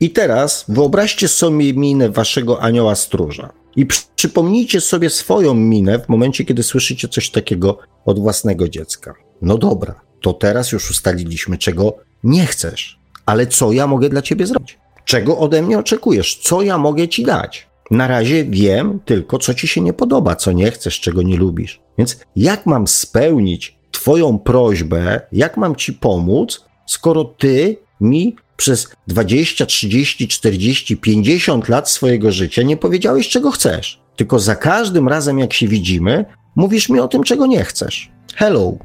I 0.01 0.11
teraz 0.11 0.65
wyobraźcie 0.69 1.29
sobie 1.29 1.75
minę 1.75 2.11
waszego 2.11 2.63
anioła 2.63 2.95
stróża. 2.95 3.53
I 3.77 3.87
przypomnijcie 4.17 4.81
sobie 4.81 5.11
swoją 5.11 5.55
minę 5.55 5.99
w 5.99 6.09
momencie, 6.09 6.45
kiedy 6.45 6.63
słyszycie 6.63 7.09
coś 7.09 7.31
takiego 7.31 7.79
od 8.05 8.19
własnego 8.19 8.69
dziecka. 8.69 9.15
No 9.43 9.59
dobra, 9.59 10.01
to 10.21 10.33
teraz 10.33 10.73
już 10.73 10.91
ustaliliśmy, 10.91 11.59
czego 11.59 11.97
nie 12.25 12.47
chcesz. 12.47 12.99
Ale 13.27 13.47
co 13.47 13.73
ja 13.73 13.87
mogę 13.87 14.09
dla 14.09 14.23
ciebie 14.23 14.47
zrobić? 14.47 14.79
Czego 15.11 15.39
ode 15.39 15.63
mnie 15.63 15.79
oczekujesz? 15.79 16.37
Co 16.37 16.63
ja 16.63 16.79
mogę 16.79 17.09
ci 17.09 17.23
dać? 17.23 17.69
Na 17.91 18.09
razie 18.09 18.45
wiem 18.45 19.01
tylko, 19.05 19.39
co 19.39 19.55
ci 19.55 19.69
się 19.69 19.81
nie 19.81 19.93
podoba, 19.93 20.37
co 20.37 20.53
nie 20.53 20.71
chcesz, 20.71 21.01
czego 21.01 21.23
nie 21.23 21.37
lubisz. 21.37 21.81
Więc 21.99 22.21
jak 22.37 22.67
mam 22.67 22.87
spełnić 22.87 23.79
Twoją 23.91 24.39
prośbę, 24.39 25.21
jak 25.33 25.57
mam 25.57 25.77
Ci 25.77 25.93
pomóc, 25.93 26.65
skoro 26.87 27.25
Ty 27.25 27.77
mi 28.01 28.37
przez 28.57 28.89
20, 29.07 29.67
30, 29.67 30.29
40, 30.29 30.97
50 30.97 31.69
lat 31.69 31.91
swojego 31.91 32.33
życia 32.33 32.63
nie 32.63 32.77
powiedziałeś, 32.77 33.29
czego 33.29 33.51
chcesz. 33.51 34.01
Tylko 34.17 34.39
za 34.39 34.57
każdym 34.57 35.09
razem, 35.09 35.39
jak 35.39 35.53
się 35.53 35.69
widzimy, 35.69 36.25
mówisz 36.57 36.89
mi 36.89 37.01
o 37.01 37.09
tym, 37.09 37.23
czego 37.23 37.47
nie 37.47 37.65
chcesz. 37.65 38.11
Hello. 38.35 38.79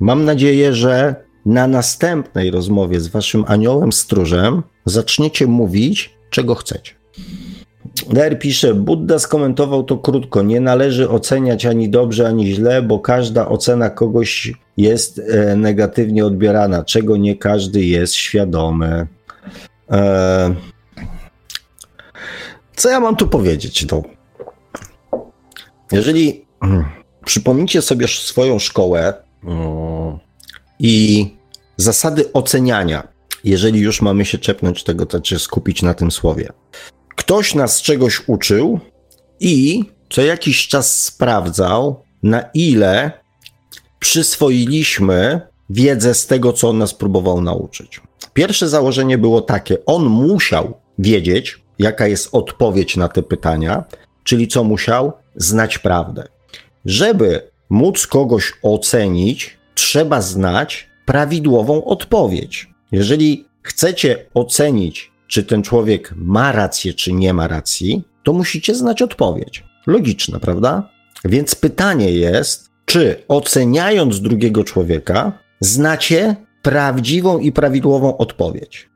Mam 0.00 0.24
nadzieję, 0.24 0.74
że 0.74 1.14
na 1.46 1.66
następnej 1.66 2.50
rozmowie 2.50 3.00
z 3.00 3.08
waszym 3.08 3.44
aniołem 3.48 3.92
stróżem 3.92 4.62
zaczniecie 4.84 5.46
mówić, 5.46 6.14
czego 6.30 6.54
chcecie. 6.54 7.00
Der 8.08 8.38
pisze, 8.38 8.74
Buddha 8.74 9.18
skomentował 9.18 9.84
to 9.84 9.98
krótko. 9.98 10.42
Nie 10.42 10.60
należy 10.60 11.10
oceniać 11.10 11.66
ani 11.66 11.88
dobrze, 11.88 12.28
ani 12.28 12.54
źle, 12.54 12.82
bo 12.82 12.98
każda 12.98 13.48
ocena 13.48 13.90
kogoś 13.90 14.52
jest 14.76 15.18
e, 15.18 15.56
negatywnie 15.56 16.26
odbierana, 16.26 16.84
czego 16.84 17.16
nie 17.16 17.36
każdy 17.36 17.84
jest 17.84 18.14
świadomy. 18.14 19.06
E, 19.90 20.54
co 22.76 22.90
ja 22.90 23.00
mam 23.00 23.16
tu 23.16 23.28
powiedzieć? 23.28 23.86
No, 23.92 24.02
jeżeli 25.92 26.44
przypomnicie 27.24 27.82
sobie 27.82 28.08
swoją 28.08 28.58
szkołę 28.58 29.14
hmm, 29.42 30.18
i 30.80 31.26
zasady 31.76 32.32
oceniania, 32.32 33.08
jeżeli 33.44 33.80
już 33.80 34.02
mamy 34.02 34.24
się 34.24 34.38
czepnąć 34.38 34.84
tego, 34.84 35.06
to 35.06 35.20
czy 35.20 35.38
skupić 35.38 35.82
na 35.82 35.94
tym 35.94 36.10
słowie. 36.10 36.48
Ktoś 37.16 37.54
nas 37.54 37.82
czegoś 37.82 38.22
uczył 38.26 38.80
i 39.40 39.84
co 40.10 40.22
jakiś 40.22 40.68
czas 40.68 41.04
sprawdzał, 41.04 42.02
na 42.22 42.42
ile 42.54 43.12
przyswoiliśmy 43.98 45.40
wiedzę 45.70 46.14
z 46.14 46.26
tego, 46.26 46.52
co 46.52 46.68
on 46.68 46.78
nas 46.78 46.94
próbował 46.94 47.40
nauczyć. 47.40 48.00
Pierwsze 48.32 48.68
założenie 48.68 49.18
było 49.18 49.40
takie: 49.40 49.84
on 49.86 50.04
musiał 50.04 50.80
wiedzieć, 50.98 51.62
jaka 51.78 52.06
jest 52.06 52.28
odpowiedź 52.32 52.96
na 52.96 53.08
te 53.08 53.22
pytania, 53.22 53.84
czyli 54.24 54.48
co 54.48 54.64
musiał 54.64 55.12
znać 55.36 55.78
prawdę. 55.78 56.28
Żeby 56.84 57.50
móc 57.70 58.06
kogoś 58.06 58.52
ocenić, 58.62 59.59
trzeba 59.80 60.20
znać 60.20 60.88
prawidłową 61.04 61.84
odpowiedź. 61.84 62.70
Jeżeli 62.92 63.44
chcecie 63.62 64.26
ocenić, 64.34 65.12
czy 65.26 65.44
ten 65.44 65.62
człowiek 65.62 66.12
ma 66.16 66.52
rację, 66.52 66.94
czy 66.94 67.12
nie 67.12 67.34
ma 67.34 67.48
racji, 67.48 68.02
to 68.22 68.32
musicie 68.32 68.74
znać 68.74 69.02
odpowiedź. 69.02 69.64
Logiczne, 69.86 70.40
prawda? 70.40 70.90
Więc 71.24 71.54
pytanie 71.54 72.12
jest, 72.12 72.70
czy 72.84 73.22
oceniając 73.28 74.20
drugiego 74.20 74.64
człowieka, 74.64 75.32
znacie 75.60 76.36
prawdziwą 76.62 77.38
i 77.38 77.52
prawidłową 77.52 78.16
odpowiedź. 78.16 78.88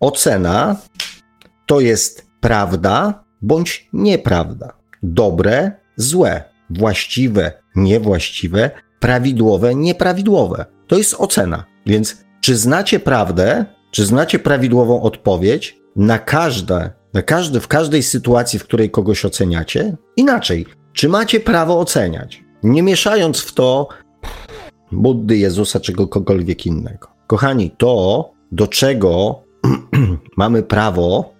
Ocena 0.00 0.76
to 1.66 1.80
jest 1.80 2.26
prawda 2.40 3.24
bądź 3.42 3.88
nieprawda, 3.92 4.72
dobre, 5.02 5.72
złe, 5.96 6.42
właściwe, 6.70 7.52
niewłaściwe, 7.76 8.70
prawidłowe, 9.02 9.74
nieprawidłowe. 9.74 10.64
To 10.86 10.98
jest 10.98 11.14
ocena. 11.18 11.64
Więc 11.86 12.16
czy 12.40 12.56
znacie 12.56 13.00
prawdę, 13.00 13.64
czy 13.90 14.06
znacie 14.06 14.38
prawidłową 14.38 15.02
odpowiedź 15.02 15.76
na 15.96 16.18
każde, 16.18 16.90
na 17.14 17.22
każde, 17.22 17.60
w 17.60 17.68
każdej 17.68 18.02
sytuacji, 18.02 18.58
w 18.58 18.64
której 18.64 18.90
kogoś 18.90 19.24
oceniacie? 19.24 19.96
Inaczej, 20.16 20.66
czy 20.92 21.08
macie 21.08 21.40
prawo 21.40 21.80
oceniać? 21.80 22.44
Nie 22.62 22.82
mieszając 22.82 23.40
w 23.40 23.54
to 23.54 23.88
Buddy, 24.92 25.36
Jezusa, 25.36 25.80
czy 25.80 25.92
kogokolwiek 25.92 26.66
innego. 26.66 27.08
Kochani, 27.26 27.70
to, 27.78 28.30
do 28.52 28.66
czego 28.66 29.42
mamy 30.36 30.62
prawo, 30.62 31.34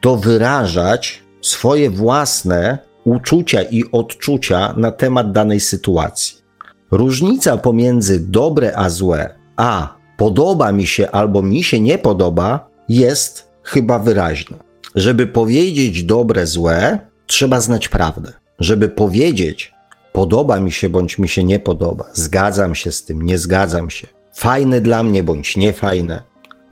to 0.00 0.16
wyrażać 0.16 1.22
swoje 1.40 1.90
własne 1.90 2.78
uczucia 3.04 3.62
i 3.62 3.84
odczucia 3.92 4.74
na 4.76 4.90
temat 4.90 5.32
danej 5.32 5.60
sytuacji. 5.60 6.43
Różnica 6.90 7.56
pomiędzy 7.56 8.20
dobre 8.20 8.76
a 8.76 8.88
złe, 8.90 9.34
a 9.56 9.94
podoba 10.16 10.72
mi 10.72 10.86
się 10.86 11.10
albo 11.10 11.42
mi 11.42 11.62
się 11.62 11.80
nie 11.80 11.98
podoba, 11.98 12.68
jest 12.88 13.48
chyba 13.62 13.98
wyraźna. 13.98 14.56
Żeby 14.94 15.26
powiedzieć 15.26 16.04
dobre, 16.04 16.46
złe, 16.46 16.98
trzeba 17.26 17.60
znać 17.60 17.88
prawdę. 17.88 18.32
Żeby 18.58 18.88
powiedzieć 18.88 19.74
podoba 20.12 20.60
mi 20.60 20.72
się 20.72 20.88
bądź 20.88 21.18
mi 21.18 21.28
się 21.28 21.44
nie 21.44 21.58
podoba, 21.58 22.04
zgadzam 22.12 22.74
się 22.74 22.92
z 22.92 23.04
tym, 23.04 23.22
nie 23.22 23.38
zgadzam 23.38 23.90
się, 23.90 24.06
fajne 24.34 24.80
dla 24.80 25.02
mnie 25.02 25.22
bądź 25.22 25.56
niefajne, 25.56 26.22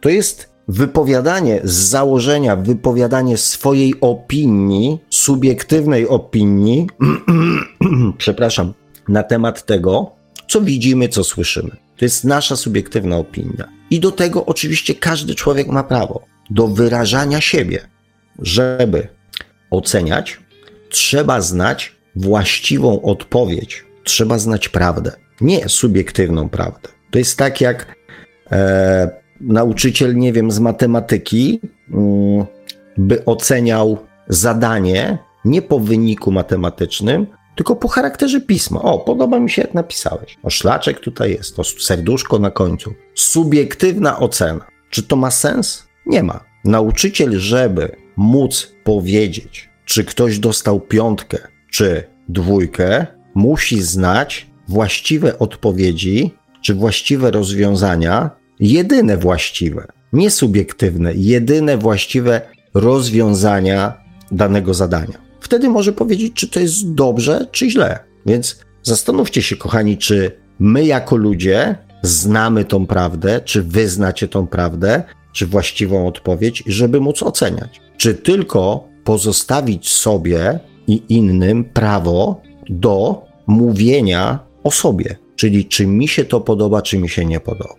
to 0.01 0.09
jest 0.09 0.53
wypowiadanie 0.69 1.61
z 1.65 1.73
założenia, 1.73 2.57
wypowiadanie 2.57 3.37
swojej 3.37 3.95
opinii, 4.01 4.99
subiektywnej 5.11 6.09
opinii, 6.09 6.87
przepraszam, 8.19 8.73
na 9.09 9.23
temat 9.23 9.67
tego, 9.67 10.11
co 10.49 10.61
widzimy, 10.61 11.09
co 11.09 11.25
słyszymy. 11.25 11.71
To 11.97 12.05
jest 12.05 12.25
nasza 12.25 12.57
subiektywna 12.57 13.17
opinia. 13.17 13.69
I 13.91 14.01
do 14.01 14.13
tego 14.13 14.47
oczywiście 14.47 14.95
każdy 14.95 15.35
człowiek 15.35 15.69
ma 15.69 15.85
prawo 15.85 16.25
do 16.51 16.69
wyrażania 16.69 17.41
siebie. 17.41 17.89
Żeby 18.39 19.09
oceniać, 19.71 20.41
trzeba 20.89 21.41
znać 21.41 21.97
właściwą 22.17 23.03
odpowiedź, 23.03 23.85
trzeba 24.05 24.39
znać 24.39 24.69
prawdę, 24.69 25.13
nie 25.41 25.69
subiektywną 25.69 26.49
prawdę. 26.49 26.89
To 27.11 27.19
jest 27.19 27.39
tak 27.39 27.61
jak 27.61 27.97
e, 28.53 29.11
nauczyciel, 29.41 30.17
nie 30.17 30.33
wiem, 30.33 30.51
z 30.51 30.59
matematyki, 30.59 31.61
mm, 31.91 32.47
by 32.97 33.25
oceniał 33.25 33.99
zadanie 34.29 35.19
nie 35.45 35.63
po 35.63 35.81
wyniku 35.81 36.33
matematycznym, 36.33 37.27
tylko 37.57 37.77
po 37.77 37.89
charakterze 37.89 38.41
pisma. 38.41 38.83
O, 38.83 38.99
podoba 38.99 39.41
mi 39.41 39.51
się, 39.51 39.63
jak 39.63 39.75
napisałeś. 39.75 40.39
O, 40.43 40.51
szlaczek 40.51 41.01
tutaj 41.01 41.31
jest, 41.31 41.57
to 41.57 41.65
serduszko 41.65 42.39
na 42.39 42.51
końcu. 42.51 42.95
Subiektywna 43.15 44.19
ocena. 44.19 44.65
Czy 44.91 45.03
to 45.03 45.17
ma 45.17 45.31
sens? 45.31 45.87
Nie 46.07 46.23
ma. 46.23 46.41
Nauczyciel, 46.65 47.39
żeby 47.39 47.97
móc 48.17 48.73
powiedzieć, 48.85 49.71
czy 49.85 50.05
ktoś 50.05 50.39
dostał 50.39 50.81
piątkę, 50.81 51.39
czy 51.71 52.05
dwójkę, 52.29 53.07
musi 53.35 53.83
znać 53.83 54.47
właściwe 54.69 55.39
odpowiedzi, 55.39 56.35
czy 56.63 56.75
właściwe 56.75 57.31
rozwiązania, 57.31 58.31
jedyne 58.61 59.17
właściwe, 59.17 59.87
nie 60.13 60.31
subiektywne, 60.31 61.13
jedyne 61.15 61.79
właściwe 61.79 62.41
rozwiązania 62.75 63.95
danego 64.33 64.75
zadania. 64.75 65.32
Wtedy 65.43 65.69
może 65.69 65.93
powiedzieć, 65.93 66.33
czy 66.35 66.49
to 66.49 66.61
jest 66.61 66.95
dobrze, 66.95 67.47
czy 67.53 67.71
źle. 67.71 67.99
Więc 68.27 68.61
zastanówcie 68.83 69.43
się, 69.43 69.57
kochani, 69.57 69.99
czy 69.99 70.33
my 70.59 70.85
jako 70.85 71.17
ludzie 71.17 71.77
znamy 72.03 72.65
tą 72.65 72.87
prawdę, 72.87 73.41
czy 73.45 73.63
wy 73.63 73.89
znacie 73.89 74.29
tą 74.29 74.47
prawdę, 74.47 75.03
czy 75.33 75.47
właściwą 75.47 76.07
odpowiedź, 76.07 76.63
żeby 76.67 77.01
móc 77.01 77.23
oceniać. 77.23 77.81
Czy 77.97 78.15
tylko 78.15 78.89
pozostawić 79.05 79.89
sobie 79.89 80.61
i 80.87 81.03
innym 81.09 81.65
prawo 81.65 82.43
do 82.69 83.25
mówienia 83.47 84.39
o 84.65 84.71
sobie, 84.71 85.17
czyli 85.37 85.65
czy 85.65 85.87
mi 85.87 86.09
się 86.09 86.25
to 86.25 86.41
podoba, 86.41 86.83
czy 86.83 86.99
mi 86.99 87.09
się 87.09 87.25
nie 87.25 87.41
podoba. 87.41 87.75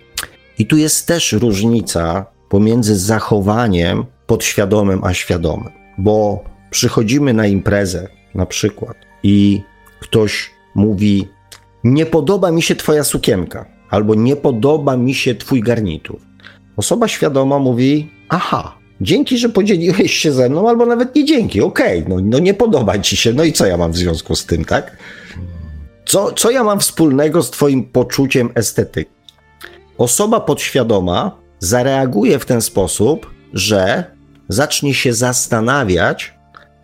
I 0.60 0.66
tu 0.66 0.78
jest 0.78 1.08
też 1.08 1.34
różnica 1.34 2.26
pomiędzy 2.50 3.00
zachowaniem 3.00 4.06
podświadomym 4.28 5.04
a 5.04 5.14
świadomym, 5.14 5.70
bo 5.98 6.44
przychodzimy 6.74 7.34
na 7.34 7.48
imprezę 7.48 8.08
na 8.36 8.46
przykład 8.46 8.98
i 9.24 9.62
ktoś 10.00 10.52
mówi: 10.76 11.28
Nie 11.84 12.06
podoba 12.06 12.52
mi 12.52 12.62
się 12.62 12.76
Twoja 12.76 13.04
sukienka, 13.04 13.66
albo 13.90 14.16
nie 14.16 14.36
podoba 14.36 14.98
mi 14.98 15.14
się 15.14 15.36
Twój 15.36 15.62
garnitur. 15.62 16.20
Osoba 16.78 17.08
świadoma 17.08 17.60
mówi: 17.60 18.12
Aha, 18.30 18.78
dzięki, 19.02 19.38
że 19.38 19.50
podzieliłeś 19.50 20.14
się 20.14 20.32
ze 20.32 20.50
mną, 20.50 20.70
albo 20.70 20.86
nawet 20.86 21.16
nie 21.16 21.26
dzięki, 21.26 21.62
okej, 21.62 22.00
okay, 22.00 22.10
no, 22.10 22.22
no 22.24 22.40
nie 22.40 22.54
podoba 22.54 23.00
ci 23.00 23.18
się, 23.18 23.34
no 23.34 23.44
i 23.44 23.54
co 23.54 23.66
ja 23.66 23.78
mam 23.78 23.92
w 23.92 23.98
związku 23.98 24.36
z 24.36 24.46
tym, 24.46 24.66
tak? 24.66 24.98
Co, 26.06 26.32
co 26.32 26.52
ja 26.52 26.64
mam 26.64 26.80
wspólnego 26.80 27.44
z 27.44 27.52
Twoim 27.52 27.84
poczuciem 27.84 28.50
estetyki? 28.56 29.12
Osoba 29.98 30.40
podświadoma 30.40 31.38
zareaguje 31.60 32.40
w 32.40 32.46
ten 32.46 32.62
sposób, 32.62 33.30
że 33.54 34.04
zacznie 34.50 34.94
się 34.94 35.14
zastanawiać, 35.14 36.33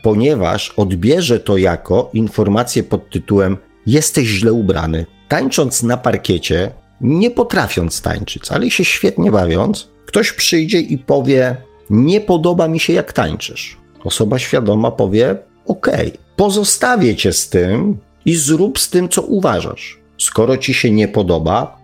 ponieważ 0.04 0.74
odbierze 0.78 1.40
to 1.40 1.58
jako 1.58 2.10
informację 2.14 2.84
pod 2.84 3.10
tytułem 3.10 3.58
Jesteś 3.86 4.28
źle 4.28 4.54
ubrany. 4.54 5.06
Tańcząc 5.28 5.84
na 5.84 5.98
parkiecie, 5.98 6.72
nie 7.02 7.32
potrafiąc 7.32 8.02
tańczyć, 8.02 8.52
ale 8.52 8.72
się 8.72 8.86
świetnie 8.86 9.32
bawiąc, 9.32 9.90
ktoś 10.06 10.34
przyjdzie 10.34 10.80
i 10.80 10.98
powie: 10.98 11.56
Nie 11.90 12.22
podoba 12.22 12.68
mi 12.68 12.80
się, 12.80 12.94
jak 12.94 13.14
tańczysz. 13.14 13.78
Osoba 14.04 14.40
świadoma 14.40 14.92
powie: 14.92 15.36
OK, 15.66 15.88
pozostawię 16.36 17.16
cię 17.16 17.34
z 17.34 17.50
tym 17.50 17.98
i 18.26 18.36
zrób 18.36 18.80
z 18.80 18.90
tym, 18.90 19.10
co 19.10 19.22
uważasz. 19.22 20.00
Skoro 20.18 20.58
ci 20.58 20.74
się 20.74 20.92
nie 20.92 21.08
podoba, 21.08 21.78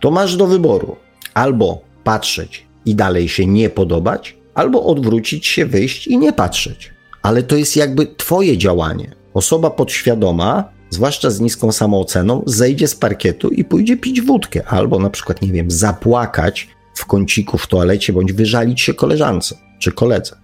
to 0.00 0.10
masz 0.10 0.36
do 0.36 0.46
wyboru 0.46 0.96
albo 1.34 1.80
patrzeć 2.04 2.66
i 2.84 2.94
dalej 2.94 3.28
się 3.28 3.46
nie 3.46 3.70
podobać, 3.70 4.36
albo 4.54 4.84
odwrócić 4.84 5.46
się, 5.46 5.66
wyjść 5.66 6.06
i 6.06 6.18
nie 6.18 6.32
patrzeć. 6.32 6.95
Ale 7.26 7.42
to 7.42 7.56
jest 7.56 7.76
jakby 7.76 8.06
Twoje 8.06 8.58
działanie. 8.58 9.14
Osoba 9.34 9.70
podświadoma, 9.70 10.64
zwłaszcza 10.90 11.30
z 11.30 11.40
niską 11.40 11.72
samooceną, 11.72 12.42
zejdzie 12.46 12.88
z 12.88 12.94
parkietu 12.94 13.48
i 13.48 13.64
pójdzie 13.64 13.96
pić 13.96 14.20
wódkę, 14.20 14.66
albo 14.66 14.98
na 14.98 15.10
przykład, 15.10 15.42
nie 15.42 15.52
wiem, 15.52 15.70
zapłakać 15.70 16.68
w 16.94 17.06
kąciku 17.06 17.58
w 17.58 17.66
toalecie, 17.66 18.12
bądź 18.12 18.32
wyżalić 18.32 18.80
się 18.80 18.94
koleżance 18.94 19.56
czy 19.78 19.92
koledze. 19.92 20.36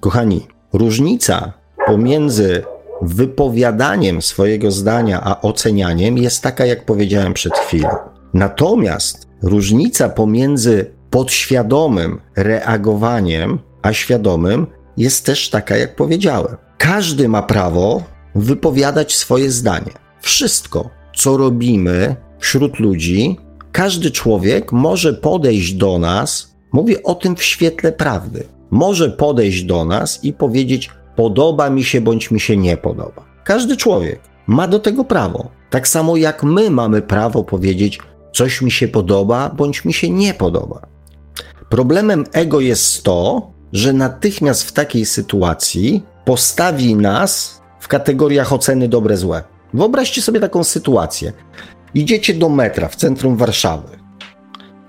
Kochani, 0.00 0.46
różnica 0.72 1.52
pomiędzy 1.86 2.62
wypowiadaniem 3.02 4.22
swojego 4.22 4.70
zdania 4.70 5.20
a 5.24 5.40
ocenianiem 5.40 6.18
jest 6.18 6.42
taka, 6.42 6.66
jak 6.66 6.84
powiedziałem 6.84 7.34
przed 7.34 7.58
chwilą. 7.58 7.88
Natomiast 8.34 9.28
różnica 9.42 10.08
pomiędzy 10.08 10.90
podświadomym 11.10 12.20
reagowaniem 12.36 13.58
a 13.82 13.92
świadomym 13.92 14.66
jest 14.96 15.26
też 15.26 15.50
taka, 15.50 15.76
jak 15.76 15.96
powiedziałem. 15.96 16.56
Każdy 16.78 17.28
ma 17.28 17.42
prawo 17.42 18.02
wypowiadać 18.34 19.16
swoje 19.16 19.50
zdanie. 19.50 19.92
Wszystko, 20.20 20.90
co 21.16 21.36
robimy 21.36 22.16
wśród 22.38 22.78
ludzi, 22.78 23.38
każdy 23.72 24.10
człowiek 24.10 24.72
może 24.72 25.14
podejść 25.14 25.74
do 25.74 25.98
nas, 25.98 26.54
mówię 26.72 27.02
o 27.02 27.14
tym 27.14 27.36
w 27.36 27.42
świetle 27.42 27.92
prawdy, 27.92 28.44
może 28.70 29.10
podejść 29.10 29.62
do 29.62 29.84
nas 29.84 30.24
i 30.24 30.32
powiedzieć: 30.32 30.90
Podoba 31.16 31.70
mi 31.70 31.84
się 31.84 32.00
bądź 32.00 32.30
mi 32.30 32.40
się 32.40 32.56
nie 32.56 32.76
podoba. 32.76 33.24
Każdy 33.44 33.76
człowiek 33.76 34.20
ma 34.46 34.68
do 34.68 34.78
tego 34.78 35.04
prawo. 35.04 35.48
Tak 35.70 35.88
samo 35.88 36.16
jak 36.16 36.42
my 36.42 36.70
mamy 36.70 37.02
prawo 37.02 37.44
powiedzieć: 37.44 37.98
Coś 38.32 38.62
mi 38.62 38.70
się 38.70 38.88
podoba 38.88 39.50
bądź 39.56 39.84
mi 39.84 39.92
się 39.92 40.10
nie 40.10 40.34
podoba. 40.34 40.86
Problemem 41.68 42.24
ego 42.32 42.60
jest 42.60 43.02
to, 43.02 43.50
że 43.72 43.92
natychmiast 43.92 44.62
w 44.62 44.72
takiej 44.72 45.06
sytuacji 45.06 46.02
postawi 46.24 46.94
nas 46.96 47.60
w 47.80 47.88
kategoriach 47.88 48.52
oceny 48.52 48.88
dobre-złe. 48.88 49.42
Wyobraźcie 49.74 50.22
sobie 50.22 50.40
taką 50.40 50.64
sytuację. 50.64 51.32
Idziecie 51.94 52.34
do 52.34 52.48
metra 52.48 52.88
w 52.88 52.96
centrum 52.96 53.36
Warszawy 53.36 53.98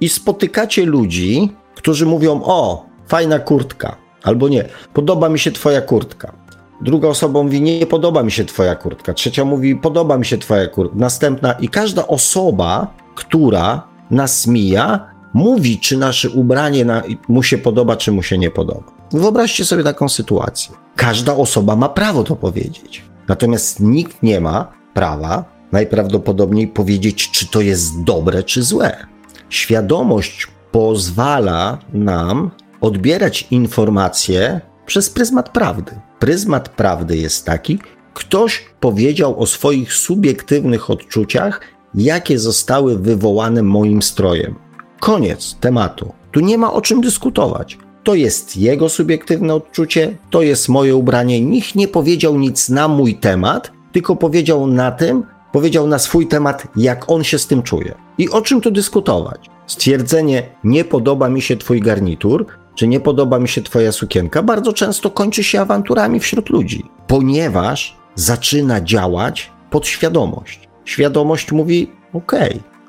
i 0.01 0.09
spotykacie 0.09 0.85
ludzi, 0.85 1.51
którzy 1.75 2.05
mówią: 2.05 2.41
O, 2.43 2.85
fajna 3.07 3.39
kurtka, 3.39 3.95
albo 4.23 4.49
nie, 4.49 4.65
podoba 4.93 5.29
mi 5.29 5.39
się 5.39 5.51
Twoja 5.51 5.81
kurtka. 5.81 6.33
Druga 6.81 7.07
osoba 7.07 7.43
mówi: 7.43 7.61
Nie 7.61 7.85
podoba 7.85 8.23
mi 8.23 8.31
się 8.31 8.45
Twoja 8.45 8.75
kurtka. 8.75 9.13
Trzecia 9.13 9.45
mówi: 9.45 9.75
Podoba 9.75 10.17
mi 10.17 10.25
się 10.25 10.37
Twoja 10.37 10.67
kurtka. 10.67 10.97
Następna, 10.97 11.53
i 11.53 11.69
każda 11.69 12.07
osoba, 12.07 12.93
która 13.15 13.87
nas 14.11 14.47
mija, 14.47 15.10
mówi, 15.33 15.79
czy 15.79 15.97
nasze 15.97 16.29
ubranie 16.29 16.85
na, 16.85 17.03
mu 17.27 17.43
się 17.43 17.57
podoba, 17.57 17.95
czy 17.95 18.11
mu 18.11 18.23
się 18.23 18.37
nie 18.37 18.51
podoba. 18.51 18.91
Wyobraźcie 19.11 19.65
sobie 19.65 19.83
taką 19.83 20.09
sytuację. 20.09 20.75
Każda 20.95 21.35
osoba 21.35 21.75
ma 21.75 21.89
prawo 21.89 22.23
to 22.23 22.35
powiedzieć. 22.35 23.03
Natomiast 23.27 23.79
nikt 23.79 24.23
nie 24.23 24.41
ma 24.41 24.71
prawa 24.93 25.45
najprawdopodobniej 25.71 26.67
powiedzieć, 26.67 27.31
czy 27.31 27.47
to 27.47 27.61
jest 27.61 28.03
dobre, 28.03 28.43
czy 28.43 28.63
złe. 28.63 29.05
Świadomość 29.49 30.47
pozwala 30.71 31.77
nam 31.93 32.51
odbierać 32.81 33.47
informacje 33.51 34.61
przez 34.85 35.09
pryzmat 35.09 35.49
prawdy. 35.49 35.91
Pryzmat 36.19 36.69
prawdy 36.69 37.17
jest 37.17 37.45
taki, 37.45 37.79
ktoś 38.13 38.65
powiedział 38.79 39.39
o 39.39 39.47
swoich 39.47 39.93
subiektywnych 39.93 40.89
odczuciach, 40.89 41.61
jakie 41.95 42.39
zostały 42.39 42.97
wywołane 42.97 43.63
moim 43.63 44.01
strojem. 44.01 44.55
Koniec 45.01 45.55
tematu. 45.59 46.13
Tu 46.31 46.39
nie 46.39 46.57
ma 46.57 46.73
o 46.73 46.81
czym 46.81 47.01
dyskutować. 47.01 47.77
To 48.03 48.15
jest 48.15 48.57
jego 48.57 48.89
subiektywne 48.89 49.53
odczucie, 49.53 50.17
to 50.29 50.41
jest 50.41 50.69
moje 50.69 50.95
ubranie. 50.95 51.41
Nikt 51.41 51.75
nie 51.75 51.87
powiedział 51.87 52.37
nic 52.37 52.69
na 52.69 52.87
mój 52.87 53.15
temat, 53.15 53.71
tylko 53.91 54.15
powiedział 54.15 54.67
na 54.67 54.91
tym, 54.91 55.23
powiedział 55.51 55.87
na 55.87 55.99
swój 55.99 56.27
temat, 56.27 56.67
jak 56.75 57.09
on 57.09 57.23
się 57.23 57.39
z 57.39 57.47
tym 57.47 57.63
czuje. 57.63 57.95
I 58.17 58.29
o 58.29 58.41
czym 58.41 58.61
tu 58.61 58.71
dyskutować? 58.71 59.49
Stwierdzenie 59.67 60.43
nie 60.63 60.85
podoba 60.85 61.29
mi 61.29 61.41
się 61.41 61.57
twój 61.57 61.81
garnitur, 61.81 62.45
czy 62.75 62.87
nie 62.87 62.99
podoba 62.99 63.39
mi 63.39 63.47
się 63.47 63.61
twoja 63.61 63.91
sukienka, 63.91 64.43
bardzo 64.43 64.73
często 64.73 65.11
kończy 65.11 65.43
się 65.43 65.61
awanturami 65.61 66.19
wśród 66.19 66.49
ludzi, 66.49 66.85
ponieważ 67.07 67.97
zaczyna 68.15 68.81
działać 68.81 69.51
podświadomość. 69.69 70.69
Świadomość 70.85 71.51
mówi: 71.51 71.91
OK, 72.13 72.31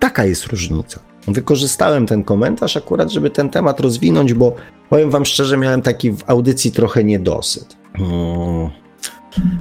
taka 0.00 0.24
jest 0.24 0.46
różnica. 0.46 1.11
Wykorzystałem 1.28 2.06
ten 2.06 2.24
komentarz 2.24 2.76
akurat, 2.76 3.10
żeby 3.10 3.30
ten 3.30 3.50
temat 3.50 3.80
rozwinąć, 3.80 4.34
bo 4.34 4.54
powiem 4.90 5.10
Wam 5.10 5.24
szczerze, 5.24 5.56
miałem 5.56 5.82
taki 5.82 6.12
w 6.12 6.24
audycji 6.26 6.72
trochę 6.72 7.04
niedosyt. 7.04 7.76
Hmm. 7.96 8.70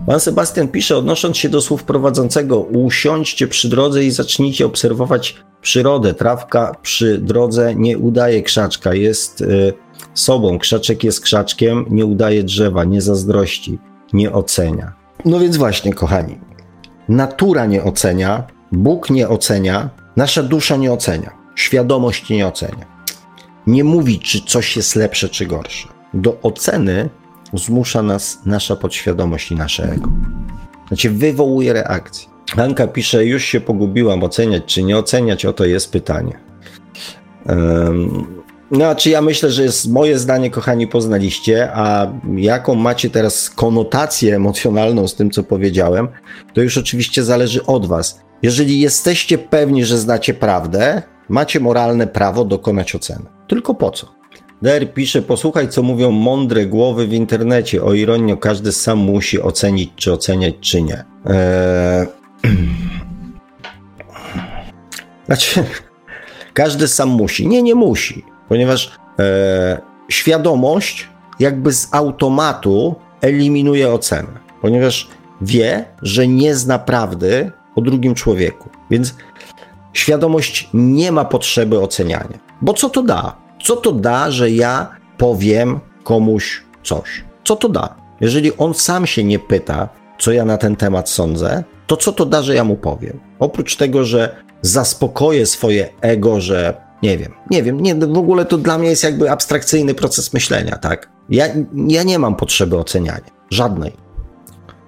Pan 0.08 0.20
Sebastian 0.20 0.68
pisze, 0.68 0.98
odnosząc 0.98 1.38
się 1.38 1.50
do 1.50 1.62
słów 1.62 1.84
prowadzącego, 1.84 2.60
usiądźcie 2.60 3.48
przy 3.48 3.70
drodze 3.70 4.04
i 4.04 4.12
zacznijcie 4.12 4.66
obserwować 4.66 5.36
przyrodę. 5.62 6.14
Trawka 6.14 6.76
przy 6.82 7.18
drodze 7.18 7.76
nie 7.76 7.98
udaje 7.98 8.44
krzaczka, 8.44 8.94
jest 8.94 9.42
y, 9.42 9.74
sobą. 10.14 10.60
Krzaczek 10.60 11.04
jest 11.04 11.22
krzaczkiem, 11.22 11.86
nie 11.90 12.06
udaje 12.06 12.44
drzewa, 12.44 12.84
nie 12.84 13.02
zazdrości, 13.02 13.80
nie 14.14 14.32
ocenia. 14.32 14.94
No 15.26 15.40
więc 15.40 15.58
właśnie, 15.58 15.94
kochani, 15.94 16.40
natura 17.10 17.66
nie 17.66 17.84
ocenia, 17.84 18.44
Bóg 18.72 19.10
nie 19.10 19.30
ocenia, 19.30 19.90
nasza 20.16 20.44
dusza 20.44 20.76
nie 20.78 20.94
ocenia, 20.94 21.41
świadomość 21.56 22.30
nie 22.30 22.48
ocenia. 22.48 22.86
Nie 23.68 23.84
mówi, 23.84 24.20
czy 24.20 24.42
coś 24.42 24.76
jest 24.76 24.96
lepsze, 24.96 25.30
czy 25.30 25.46
gorsze. 25.46 25.88
Do 26.14 26.42
oceny 26.42 27.10
zmusza 27.54 28.02
nas 28.04 28.40
nasza 28.46 28.76
podświadomość 28.76 29.52
i 29.52 29.56
nasze 29.56 29.84
ego. 29.84 30.10
Znaczy, 30.88 31.10
wywołuje 31.10 31.74
reakcję. 31.74 32.30
Anka 32.58 32.88
pisze, 32.88 33.26
już 33.26 33.44
się 33.44 33.62
pogubiłam, 33.62 34.24
oceniać 34.24 34.64
czy 34.66 34.84
nie 34.84 34.98
oceniać, 34.98 35.46
oto 35.46 35.66
jest 35.66 35.92
pytanie. 35.92 36.40
Um, 37.46 38.42
no, 38.72 38.96
czy 38.96 39.10
ja 39.10 39.22
myślę, 39.22 39.52
że 39.52 39.64
jest 39.64 39.92
moje 39.92 40.20
zdanie, 40.20 40.50
kochani, 40.50 40.88
poznaliście, 40.88 41.70
a 41.74 42.12
jaką 42.36 42.76
macie 42.76 43.10
teraz 43.10 43.50
konotację 43.50 44.36
emocjonalną 44.36 45.08
z 45.08 45.16
tym, 45.16 45.32
co 45.32 45.44
powiedziałem, 45.44 46.08
to 46.54 46.62
już 46.62 46.78
oczywiście 46.78 47.24
zależy 47.24 47.66
od 47.66 47.86
Was. 47.86 48.22
Jeżeli 48.42 48.80
jesteście 48.80 49.38
pewni, 49.38 49.86
że 49.86 49.98
znacie 49.98 50.34
prawdę, 50.34 51.02
macie 51.30 51.60
moralne 51.60 52.08
prawo 52.08 52.46
dokonać 52.46 52.96
oceny. 52.96 53.26
Tylko 53.48 53.74
po 53.74 53.92
co? 53.92 54.08
Der 54.62 54.94
pisze, 54.94 55.22
posłuchaj, 55.22 55.70
co 55.70 55.84
mówią 55.84 56.12
mądre 56.12 56.66
głowy 56.66 57.08
w 57.08 57.14
internecie. 57.14 57.84
O 57.84 57.94
ironio, 57.94 58.38
każdy 58.38 58.72
sam 58.72 58.98
musi 58.98 59.42
ocenić, 59.42 59.92
czy 59.96 60.14
oceniać, 60.14 60.56
czy 60.62 60.82
nie. 60.82 61.04
Eee... 61.26 62.08
Znaczy, 65.26 65.64
każdy 66.54 66.88
sam 66.88 67.10
musi. 67.10 67.48
Nie, 67.48 67.62
nie 67.62 67.76
musi, 67.76 68.26
ponieważ 68.50 68.92
e, 69.20 69.82
świadomość 70.10 71.08
jakby 71.40 71.74
z 71.74 71.88
automatu 71.92 72.96
eliminuje 73.22 73.92
ocenę, 73.92 74.30
ponieważ 74.62 75.08
wie, 75.42 75.86
że 76.02 76.28
nie 76.28 76.56
zna 76.56 76.80
prawdy 76.80 77.52
o 77.76 77.82
drugim 77.82 78.16
człowieku. 78.16 78.70
Więc 78.90 79.16
świadomość 79.94 80.70
nie 80.74 81.12
ma 81.12 81.26
potrzeby 81.26 81.80
oceniania. 81.80 82.40
Bo 82.62 82.74
co 82.74 82.90
to 82.90 83.04
da? 83.04 83.36
Co 83.64 83.76
to 83.76 83.92
da, 83.92 84.32
że 84.32 84.52
ja 84.52 84.90
powiem 85.18 85.80
komuś 86.04 86.64
coś? 86.84 87.24
Co 87.44 87.56
to 87.56 87.70
da? 87.70 87.96
Jeżeli 88.22 88.58
on 88.58 88.74
sam 88.74 89.08
się 89.08 89.24
nie 89.24 89.40
pyta, 89.40 89.90
co 90.20 90.32
ja 90.32 90.46
na 90.46 90.58
ten 90.58 90.76
temat 90.76 91.10
sądzę, 91.10 91.64
to 91.88 91.98
co 91.98 92.12
to 92.12 92.26
da, 92.26 92.42
że 92.42 92.56
ja 92.56 92.64
mu 92.64 92.76
powiem? 92.76 93.20
Oprócz 93.40 93.76
tego, 93.76 94.04
że 94.04 94.36
zaspokoję 94.62 95.46
swoje 95.46 95.90
ego, 96.02 96.42
że 96.42 96.82
nie 97.04 97.18
wiem, 97.18 97.34
nie 97.52 97.64
wiem, 97.64 97.80
nie, 97.80 97.96
w 97.96 98.18
ogóle 98.18 98.46
to 98.46 98.58
dla 98.58 98.78
mnie 98.78 98.90
jest 98.90 99.04
jakby 99.04 99.32
abstrakcyjny 99.32 99.94
proces 99.94 100.34
myślenia, 100.34 100.78
tak? 100.78 101.10
Ja, 101.30 101.46
ja 101.88 102.04
nie 102.04 102.20
mam 102.20 102.36
potrzeby 102.36 102.78
oceniania, 102.78 103.32
żadnej. 103.50 103.92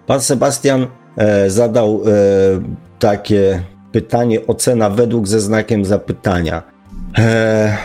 Pan 0.07 0.21
Sebastian 0.21 0.87
zadał 1.47 2.01
e, 2.05 2.09
takie 2.99 3.63
pytanie, 3.91 4.47
ocena 4.47 4.89
według 4.89 5.27
ze 5.27 5.39
znakiem 5.39 5.85
zapytania. 5.85 6.63
E, 7.17 7.77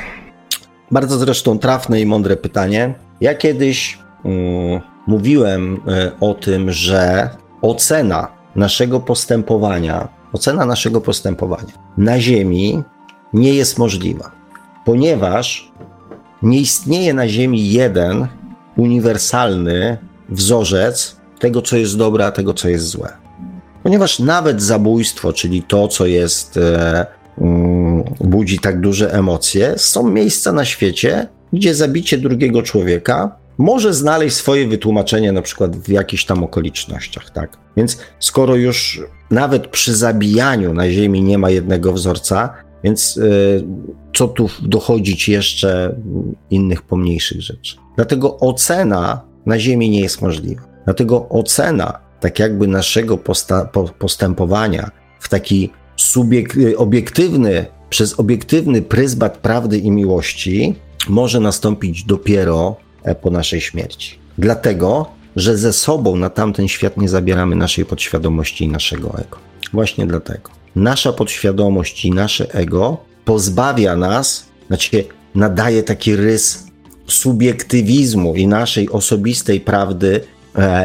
bardzo 0.91 1.19
zresztą 1.19 1.59
trafne 1.59 2.01
i 2.01 2.07
mądre 2.07 2.37
pytanie. 2.37 2.95
Ja 3.21 3.35
kiedyś 3.35 3.99
mm, 4.25 4.81
mówiłem 5.07 5.81
e, 5.89 6.13
o 6.21 6.35
tym, 6.35 6.73
że 6.73 7.31
ocena 7.63 8.29
naszego 8.57 9.01
postępowania, 9.01 10.09
ocena 10.33 10.67
naszego 10.67 11.01
postępowania 11.01 11.73
na 11.99 12.21
Ziemi 12.21 12.83
nie 13.33 13.55
jest 13.55 13.79
możliwa, 13.79 14.31
ponieważ 14.85 15.73
nie 16.43 16.61
istnieje 16.61 17.15
na 17.15 17.29
Ziemi 17.29 17.71
jeden 17.73 18.27
uniwersalny 18.77 19.99
wzorzec 20.29 21.18
tego, 21.39 21.63
co 21.63 21.77
jest 21.77 21.97
dobre, 21.97 22.27
a 22.27 22.31
tego, 22.31 22.55
co 22.55 22.69
jest 22.69 22.87
złe. 22.87 23.13
Ponieważ 23.83 24.19
nawet 24.19 24.63
zabójstwo, 24.63 25.33
czyli 25.33 25.63
to, 25.63 25.89
co 25.89 26.07
jest 26.07 26.57
e, 26.57 27.07
Mm, 27.41 28.05
budzi 28.21 28.59
tak 28.59 28.81
duże 28.81 29.13
emocje, 29.13 29.75
są 29.77 30.11
miejsca 30.11 30.53
na 30.53 30.65
świecie, 30.65 31.29
gdzie 31.53 31.75
zabicie 31.75 32.19
drugiego 32.19 32.63
człowieka 32.63 33.37
może 33.59 33.95
znaleźć 33.95 34.37
swoje 34.37 34.69
wytłumaczenie 34.69 35.33
na 35.33 35.43
przykład 35.43 35.77
w 35.77 35.89
jakichś 35.89 36.25
tam 36.25 36.45
okolicznościach, 36.45 37.31
tak? 37.31 37.57
Więc 37.77 37.99
skoro 38.19 38.57
już 38.57 39.01
nawet 39.31 39.67
przy 39.67 39.95
zabijaniu 39.95 40.75
na 40.75 40.91
Ziemi 40.91 41.23
nie 41.23 41.39
ma 41.39 41.51
jednego 41.51 41.93
wzorca, 41.93 42.55
więc 42.85 43.17
yy, 43.17 43.65
co 44.15 44.29
tu 44.29 44.49
dochodzić 44.63 45.29
jeszcze 45.29 45.97
innych 46.51 46.83
pomniejszych 46.83 47.41
rzeczy? 47.41 47.77
Dlatego 47.97 48.39
ocena 48.39 49.21
na 49.47 49.59
Ziemi 49.59 49.91
nie 49.91 50.01
jest 50.01 50.23
możliwa. 50.23 50.63
Dlatego 50.89 51.29
ocena 51.29 51.99
tak 52.21 52.39
jakby 52.39 52.67
naszego 52.67 53.19
postępowania 53.99 54.91
w 55.21 55.29
taki 55.29 55.71
subiek- 55.99 56.75
obiektywny, 56.77 57.67
przez 57.91 58.21
obiektywny 58.21 58.83
pryzmat 58.83 59.39
prawdy 59.39 59.79
i 59.79 59.91
miłości 59.91 60.75
może 61.09 61.41
nastąpić 61.41 62.05
dopiero 62.05 62.77
e, 63.03 63.15
po 63.15 63.31
naszej 63.31 63.61
śmierci. 63.61 64.19
Dlatego, 64.39 65.07
że 65.37 65.57
ze 65.57 65.73
sobą 65.73 66.17
na 66.17 66.31
tamten 66.31 66.69
świat 66.69 66.97
nie 66.97 67.09
zabieramy 67.09 67.57
naszej 67.57 67.85
podświadomości 67.85 68.65
i 68.65 68.69
naszego 68.69 69.19
ego. 69.19 69.39
Właśnie 69.73 70.07
dlatego. 70.07 70.51
Nasza 70.77 71.13
podświadomość 71.13 72.05
i 72.05 72.11
nasze 72.11 72.55
ego 72.55 72.97
pozbawia 73.25 73.97
nas, 73.97 74.47
znaczy 74.69 75.05
nadaje 75.35 75.83
taki 75.83 76.17
rys 76.17 76.67
subiektywizmu 77.07 78.35
i 78.35 78.47
naszej 78.47 78.91
osobistej 78.91 79.61
prawdy 79.61 80.21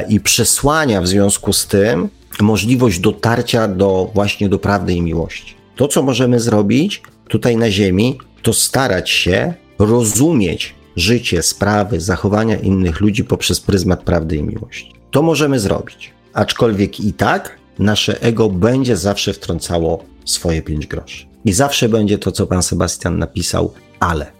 i 0.09 0.19
przesłania 0.19 1.01
w 1.01 1.07
związku 1.07 1.53
z 1.53 1.67
tym 1.67 2.09
możliwość 2.41 2.99
dotarcia 2.99 3.67
do 3.67 4.11
właśnie 4.13 4.49
do 4.49 4.59
prawdy 4.59 4.93
i 4.93 5.01
miłości. 5.01 5.55
To, 5.75 5.87
co 5.87 6.03
możemy 6.03 6.39
zrobić 6.39 7.01
tutaj 7.27 7.57
na 7.57 7.71
Ziemi, 7.71 8.17
to 8.41 8.53
starać 8.53 9.09
się 9.09 9.53
rozumieć 9.79 10.75
życie, 10.95 11.43
sprawy, 11.43 12.01
zachowania 12.01 12.57
innych 12.57 13.01
ludzi 13.01 13.23
poprzez 13.23 13.59
pryzmat 13.59 14.03
prawdy 14.03 14.35
i 14.35 14.43
miłości. 14.43 14.93
To 15.11 15.21
możemy 15.21 15.59
zrobić. 15.59 16.11
Aczkolwiek 16.33 16.99
i 16.99 17.13
tak 17.13 17.57
nasze 17.79 18.21
ego 18.21 18.49
będzie 18.49 18.97
zawsze 18.97 19.33
wtrącało 19.33 20.03
swoje 20.25 20.61
pięć 20.61 20.87
groszy. 20.87 21.25
I 21.45 21.53
zawsze 21.53 21.89
będzie 21.89 22.17
to, 22.17 22.31
co 22.31 22.47
pan 22.47 22.63
Sebastian 22.63 23.19
napisał, 23.19 23.73
ale. 23.99 24.31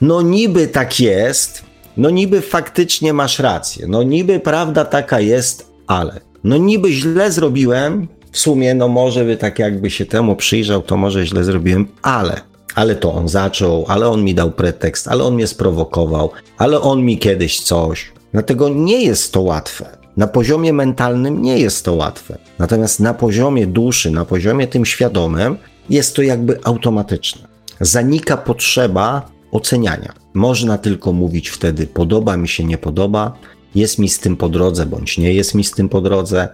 No 0.00 0.22
niby 0.22 0.68
tak 0.68 1.00
jest, 1.00 1.62
no 1.96 2.10
niby 2.10 2.40
faktycznie 2.40 3.12
masz 3.12 3.38
rację, 3.38 3.86
no 3.88 4.02
niby 4.02 4.40
prawda 4.40 4.84
taka 4.84 5.20
jest, 5.20 5.72
ale. 5.86 6.20
No 6.44 6.56
niby 6.56 6.92
źle 6.92 7.32
zrobiłem, 7.32 8.08
w 8.32 8.38
sumie 8.38 8.74
no 8.74 8.88
może 8.88 9.24
by 9.24 9.36
tak 9.36 9.58
jakby 9.58 9.90
się 9.90 10.06
temu 10.06 10.36
przyjrzał, 10.36 10.82
to 10.82 10.96
może 10.96 11.26
źle 11.26 11.44
zrobiłem, 11.44 11.88
ale. 12.02 12.40
Ale 12.74 12.94
to 12.94 13.12
on 13.12 13.28
zaczął, 13.28 13.84
ale 13.88 14.08
on 14.08 14.24
mi 14.24 14.34
dał 14.34 14.50
pretekst, 14.50 15.08
ale 15.08 15.24
on 15.24 15.34
mnie 15.34 15.46
sprowokował, 15.46 16.30
ale 16.58 16.80
on 16.80 17.04
mi 17.04 17.18
kiedyś 17.18 17.60
coś. 17.60 18.12
Dlatego 18.32 18.68
nie 18.68 19.02
jest 19.02 19.32
to 19.32 19.40
łatwe. 19.40 19.96
Na 20.16 20.26
poziomie 20.26 20.72
mentalnym 20.72 21.42
nie 21.42 21.58
jest 21.58 21.84
to 21.84 21.94
łatwe. 21.94 22.38
Natomiast 22.58 23.00
na 23.00 23.14
poziomie 23.14 23.66
duszy, 23.66 24.10
na 24.10 24.24
poziomie 24.24 24.66
tym 24.66 24.84
świadomym, 24.84 25.56
jest 25.90 26.16
to 26.16 26.22
jakby 26.22 26.58
automatyczne. 26.64 27.48
Zanika 27.80 28.36
potrzeba 28.36 29.31
oceniania. 29.52 30.12
Można 30.34 30.78
tylko 30.78 31.12
mówić 31.12 31.48
wtedy: 31.48 31.86
podoba 31.86 32.36
mi 32.36 32.48
się, 32.48 32.64
nie 32.64 32.78
podoba, 32.78 33.38
jest 33.74 33.98
mi 33.98 34.08
z 34.08 34.18
tym 34.18 34.36
po 34.36 34.48
drodze, 34.48 34.86
bądź 34.86 35.18
nie 35.18 35.32
jest 35.32 35.54
mi 35.54 35.64
z 35.64 35.70
tym 35.70 35.88
po 35.88 36.00
drodze, 36.00 36.48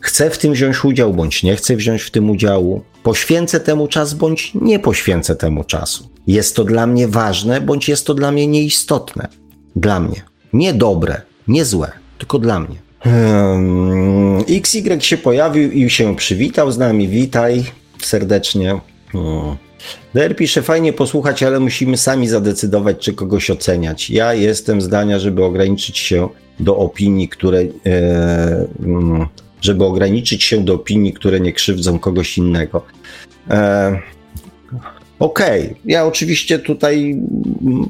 chcę 0.00 0.30
w 0.30 0.38
tym 0.38 0.52
wziąć 0.52 0.84
udział, 0.84 1.14
bądź 1.14 1.42
nie 1.42 1.56
chcę 1.56 1.76
wziąć 1.76 2.02
w 2.02 2.10
tym 2.10 2.30
udziału, 2.30 2.82
poświęcę 3.02 3.60
temu 3.60 3.88
czas, 3.88 4.14
bądź 4.14 4.52
nie 4.54 4.78
poświęcę 4.78 5.36
temu 5.36 5.64
czasu. 5.64 6.08
Jest 6.26 6.56
to 6.56 6.64
dla 6.64 6.86
mnie 6.86 7.08
ważne, 7.08 7.60
bądź 7.60 7.88
jest 7.88 8.06
to 8.06 8.14
dla 8.14 8.32
mnie 8.32 8.46
nieistotne. 8.46 9.28
Dla 9.76 10.00
mnie. 10.00 10.22
Nie 10.52 10.74
dobre, 10.74 11.22
nie 11.48 11.64
złe, 11.64 11.92
tylko 12.18 12.38
dla 12.38 12.60
mnie. 12.60 12.76
Hmm, 13.00 14.44
XY 14.48 15.00
się 15.00 15.16
pojawił 15.16 15.70
i 15.72 15.90
się 15.90 16.16
przywitał 16.16 16.72
z 16.72 16.78
nami. 16.78 17.08
Witaj 17.08 17.64
serdecznie. 18.02 18.80
Hmm. 19.12 19.56
DR 20.14 20.36
pisze, 20.36 20.62
fajnie 20.62 20.92
posłuchać, 20.92 21.42
ale 21.42 21.60
musimy 21.60 21.96
sami 21.96 22.28
zadecydować, 22.28 22.98
czy 22.98 23.12
kogoś 23.12 23.50
oceniać. 23.50 24.10
Ja 24.10 24.34
jestem 24.34 24.80
zdania, 24.80 25.18
żeby 25.18 25.44
ograniczyć 25.44 25.98
się 25.98 26.28
do 26.60 26.76
opinii, 26.76 27.28
które. 27.28 27.60
E, 27.60 28.66
mm, 28.84 29.26
żeby 29.60 29.84
ograniczyć 29.84 30.44
się 30.44 30.64
do 30.64 30.74
opinii, 30.74 31.12
które 31.12 31.40
nie 31.40 31.52
krzywdzą 31.52 31.98
kogoś 31.98 32.38
innego. 32.38 32.84
E, 33.50 33.98
Okej, 35.18 35.62
okay. 35.62 35.76
ja 35.84 36.06
oczywiście 36.06 36.58
tutaj 36.58 37.10
mm, 37.10 37.88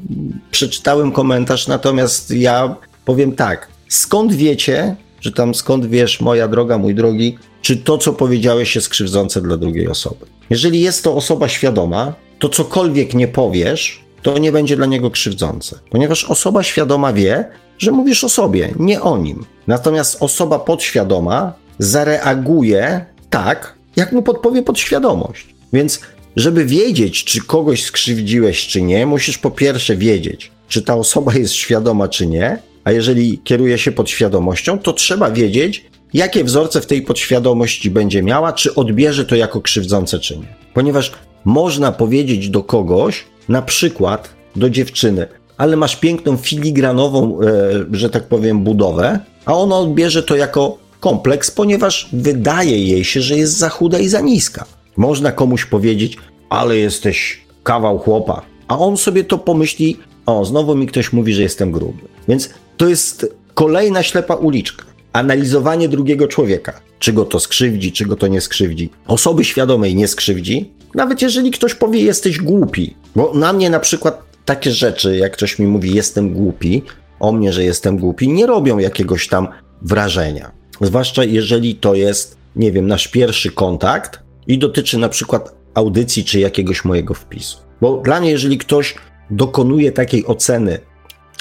przeczytałem 0.51 1.11
komentarz, 1.11 1.67
natomiast 1.67 2.31
ja 2.31 2.75
powiem 3.05 3.35
tak. 3.35 3.67
Skąd 3.87 4.33
wiecie, 4.33 4.95
że 5.21 5.31
tam 5.31 5.55
skąd 5.55 5.85
wiesz, 5.85 6.21
moja 6.21 6.47
droga, 6.47 6.77
mój 6.77 6.95
drogi, 6.95 7.37
czy 7.61 7.77
to, 7.77 7.97
co 7.97 8.13
powiedziałeś, 8.13 8.75
jest 8.75 8.89
krzywdzące 8.89 9.41
dla 9.41 9.57
drugiej 9.57 9.87
osoby? 9.87 10.25
Jeżeli 10.49 10.81
jest 10.81 11.03
to 11.03 11.15
osoba 11.15 11.49
świadoma, 11.49 12.13
to 12.39 12.49
cokolwiek 12.49 13.13
nie 13.13 13.27
powiesz, 13.27 14.03
to 14.21 14.37
nie 14.37 14.51
będzie 14.51 14.75
dla 14.75 14.85
niego 14.85 15.11
krzywdzące, 15.11 15.79
ponieważ 15.89 16.25
osoba 16.25 16.63
świadoma 16.63 17.13
wie, 17.13 17.45
że 17.77 17.91
mówisz 17.91 18.23
o 18.23 18.29
sobie, 18.29 18.73
nie 18.79 19.01
o 19.01 19.17
nim. 19.17 19.45
Natomiast 19.67 20.17
osoba 20.19 20.59
podświadoma 20.59 21.53
zareaguje 21.79 23.05
tak, 23.29 23.75
jak 23.95 24.11
mu 24.11 24.21
podpowie 24.21 24.63
podświadomość. 24.63 25.55
Więc, 25.73 26.01
żeby 26.35 26.65
wiedzieć, 26.65 27.23
czy 27.23 27.41
kogoś 27.41 27.83
skrzywdziłeś, 27.83 28.67
czy 28.67 28.81
nie, 28.81 29.05
musisz 29.05 29.37
po 29.37 29.51
pierwsze 29.51 29.95
wiedzieć, 29.95 30.51
czy 30.67 30.81
ta 30.81 30.95
osoba 30.95 31.33
jest 31.33 31.53
świadoma, 31.53 32.07
czy 32.07 32.27
nie, 32.27 32.57
a 32.83 32.91
jeżeli 32.91 33.39
kieruje 33.43 33.77
się 33.77 33.91
podświadomością, 33.91 34.79
to 34.79 34.93
trzeba 34.93 35.31
wiedzieć, 35.31 35.85
jakie 36.13 36.43
wzorce 36.43 36.81
w 36.81 36.85
tej 36.85 37.01
podświadomości 37.01 37.89
będzie 37.89 38.23
miała, 38.23 38.53
czy 38.53 38.75
odbierze 38.75 39.25
to 39.25 39.35
jako 39.35 39.61
krzywdzące, 39.61 40.19
czy 40.19 40.37
nie. 40.37 40.55
Ponieważ 40.73 41.11
można 41.45 41.91
powiedzieć 41.91 42.49
do 42.49 42.63
kogoś, 42.63 43.25
na 43.49 43.61
przykład 43.61 44.29
do 44.55 44.69
dziewczyny, 44.69 45.27
ale 45.57 45.75
masz 45.75 45.95
piękną 45.95 46.37
filigranową, 46.37 47.39
e, 47.41 47.45
że 47.91 48.09
tak 48.09 48.23
powiem, 48.23 48.63
budowę, 48.63 49.19
a 49.45 49.53
ona 49.53 49.75
odbierze 49.75 50.23
to 50.23 50.35
jako 50.35 50.77
kompleks, 50.99 51.51
ponieważ 51.51 52.09
wydaje 52.13 52.85
jej 52.85 53.03
się, 53.03 53.21
że 53.21 53.37
jest 53.37 53.57
za 53.57 53.69
chuda 53.69 53.99
i 53.99 54.07
za 54.07 54.21
niska. 54.21 54.65
Można 54.97 55.31
komuś 55.31 55.65
powiedzieć, 55.65 56.17
ale 56.49 56.77
jesteś 56.77 57.41
kawał 57.63 57.99
chłopa, 57.99 58.41
a 58.67 58.79
on 58.79 58.97
sobie 58.97 59.23
to 59.23 59.37
pomyśli, 59.37 59.97
o, 60.25 60.45
znowu 60.45 60.75
mi 60.75 60.87
ktoś 60.87 61.13
mówi, 61.13 61.33
że 61.33 61.41
jestem 61.41 61.71
gruby. 61.71 62.01
Więc 62.27 62.49
to 62.77 62.89
jest 62.89 63.35
kolejna 63.53 64.03
ślepa 64.03 64.35
uliczka. 64.35 64.85
Analizowanie 65.13 65.89
drugiego 65.89 66.27
człowieka. 66.27 66.81
Czy 66.99 67.13
go 67.13 67.25
to 67.25 67.39
skrzywdzi, 67.39 67.91
czy 67.91 68.05
go 68.05 68.15
to 68.15 68.27
nie 68.27 68.41
skrzywdzi. 68.41 68.89
Osoby 69.07 69.45
świadomej 69.45 69.95
nie 69.95 70.07
skrzywdzi, 70.07 70.71
nawet 70.95 71.21
jeżeli 71.21 71.51
ktoś 71.51 71.75
powie, 71.75 71.99
jesteś 72.01 72.39
głupi. 72.39 72.95
Bo 73.15 73.33
na 73.33 73.53
mnie 73.53 73.69
na 73.69 73.79
przykład 73.79 74.23
takie 74.45 74.71
rzeczy, 74.71 75.17
jak 75.17 75.33
ktoś 75.33 75.59
mi 75.59 75.67
mówi, 75.67 75.95
jestem 75.95 76.33
głupi, 76.33 76.81
o 77.19 77.31
mnie, 77.31 77.53
że 77.53 77.63
jestem 77.63 77.97
głupi, 77.97 78.27
nie 78.29 78.45
robią 78.45 78.77
jakiegoś 78.77 79.27
tam 79.27 79.47
wrażenia. 79.81 80.51
Zwłaszcza 80.81 81.23
jeżeli 81.23 81.75
to 81.75 81.95
jest, 81.95 82.37
nie 82.55 82.71
wiem, 82.71 82.87
nasz 82.87 83.07
pierwszy 83.07 83.51
kontakt 83.51 84.19
i 84.47 84.57
dotyczy 84.57 84.97
na 84.97 85.09
przykład 85.09 85.55
audycji 85.73 86.23
czy 86.23 86.39
jakiegoś 86.39 86.85
mojego 86.85 87.13
wpisu. 87.13 87.57
Bo 87.81 87.97
dla 87.97 88.19
mnie, 88.19 88.31
jeżeli 88.31 88.57
ktoś 88.57 88.95
dokonuje 89.29 89.91
takiej 89.91 90.25
oceny 90.25 90.79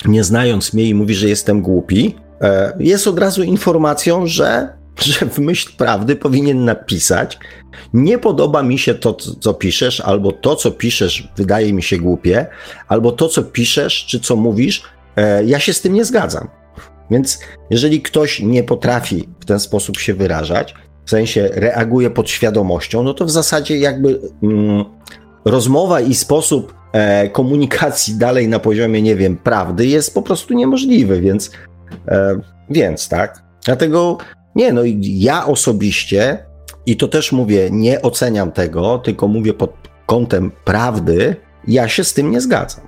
nie 0.07 0.25
znając 0.25 0.73
mnie 0.73 0.85
i 0.85 0.95
mówi, 0.95 1.15
że 1.15 1.29
jestem 1.29 1.63
głupi, 1.63 2.15
jest 2.79 3.07
od 3.07 3.19
razu 3.19 3.43
informacją, 3.43 4.27
że, 4.27 4.69
że 4.99 5.27
w 5.27 5.39
myśl 5.39 5.71
prawdy 5.77 6.17
powinien 6.17 6.65
napisać: 6.65 7.39
Nie 7.93 8.19
podoba 8.19 8.63
mi 8.63 8.79
się 8.79 8.95
to, 8.95 9.15
co 9.15 9.55
piszesz, 9.55 10.01
albo 10.01 10.33
to, 10.33 10.57
co 10.57 10.71
piszesz, 10.71 11.29
wydaje 11.37 11.73
mi 11.73 11.83
się 11.83 11.99
głupie, 11.99 12.47
albo 12.89 13.13
to, 13.13 13.29
co 13.29 13.43
piszesz, 13.43 14.07
czy 14.07 14.21
co 14.21 14.37
mówisz, 14.37 14.83
e, 15.17 15.45
ja 15.45 15.59
się 15.59 15.73
z 15.73 15.81
tym 15.81 15.95
nie 15.95 16.05
zgadzam. 16.05 16.49
Więc 17.11 17.39
jeżeli 17.71 18.03
ktoś 18.03 18.41
nie 18.41 18.65
potrafi 18.65 19.29
w 19.41 19.45
ten 19.45 19.61
sposób 19.61 19.99
się 19.99 20.15
wyrażać, 20.15 20.75
w 21.05 21.11
sensie 21.11 21.51
reaguje 21.53 22.11
pod 22.11 22.31
świadomością, 22.31 23.03
no 23.03 23.15
to 23.15 23.25
w 23.25 23.31
zasadzie 23.31 23.79
jakby 23.79 24.21
mm, 24.43 24.85
rozmowa 25.45 26.01
i 26.01 26.15
sposób 26.15 26.75
e, 26.93 27.29
komunikacji 27.29 28.15
dalej 28.15 28.49
na 28.49 28.59
poziomie, 28.59 29.03
nie 29.03 29.17
wiem, 29.17 29.37
prawdy 29.37 29.87
jest 29.87 30.15
po 30.15 30.23
prostu 30.23 30.55
niemożliwy, 30.55 31.21
więc, 31.21 31.51
e, 31.51 31.68
więc 32.71 33.09
tak. 33.09 33.43
Dlatego 33.65 34.19
nie, 34.55 34.73
no 34.73 34.83
ja 35.01 35.47
osobiście, 35.47 36.47
i 36.87 36.97
to 36.97 37.09
też 37.09 37.33
mówię, 37.33 37.69
nie 37.73 38.03
oceniam 38.03 38.53
tego, 38.53 38.99
tylko 38.99 39.29
mówię 39.29 39.55
pod 39.55 39.71
kątem 40.07 40.51
prawdy, 40.65 41.37
ja 41.69 41.89
się 41.89 42.05
z 42.05 42.15
tym 42.15 42.31
nie 42.31 42.41
zgadzam. 42.41 42.85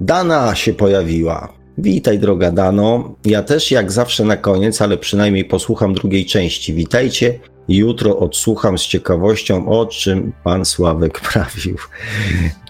Dana 0.00 0.54
się 0.54 0.72
pojawiła. 0.72 1.52
Witaj, 1.78 2.18
droga 2.18 2.50
Dano. 2.50 3.14
Ja 3.24 3.42
też 3.42 3.70
jak 3.70 3.92
zawsze 3.92 4.24
na 4.24 4.36
koniec, 4.36 4.82
ale 4.82 4.98
przynajmniej 4.98 5.44
posłucham 5.44 5.94
drugiej 5.94 6.26
części. 6.26 6.74
Witajcie 6.74 7.38
Jutro 7.68 8.18
odsłucham 8.18 8.78
z 8.78 8.82
ciekawością, 8.82 9.68
o 9.68 9.86
czym 9.86 10.32
pan 10.44 10.64
Sławek 10.64 11.20
prawił. 11.32 11.76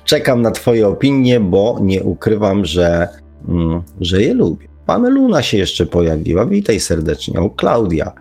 Czekam 0.04 0.42
na 0.42 0.50
Twoje 0.50 0.88
opinie, 0.88 1.40
bo 1.40 1.78
nie 1.82 2.02
ukrywam, 2.02 2.64
że, 2.64 3.08
że 4.00 4.22
je 4.22 4.34
lubię. 4.34 4.68
Pan 4.86 5.14
Luna 5.14 5.42
się 5.42 5.58
jeszcze 5.58 5.86
pojawiła. 5.86 6.46
Witaj 6.46 6.80
serdecznie. 6.80 7.40
O, 7.40 7.50
Klaudia. 7.50 8.12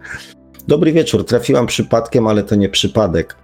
Dobry 0.67 0.91
wieczór. 0.91 1.25
Trafiłam 1.25 1.67
przypadkiem, 1.67 2.27
ale 2.27 2.43
to 2.43 2.55
nie 2.55 2.69
przypadek. 2.69 3.35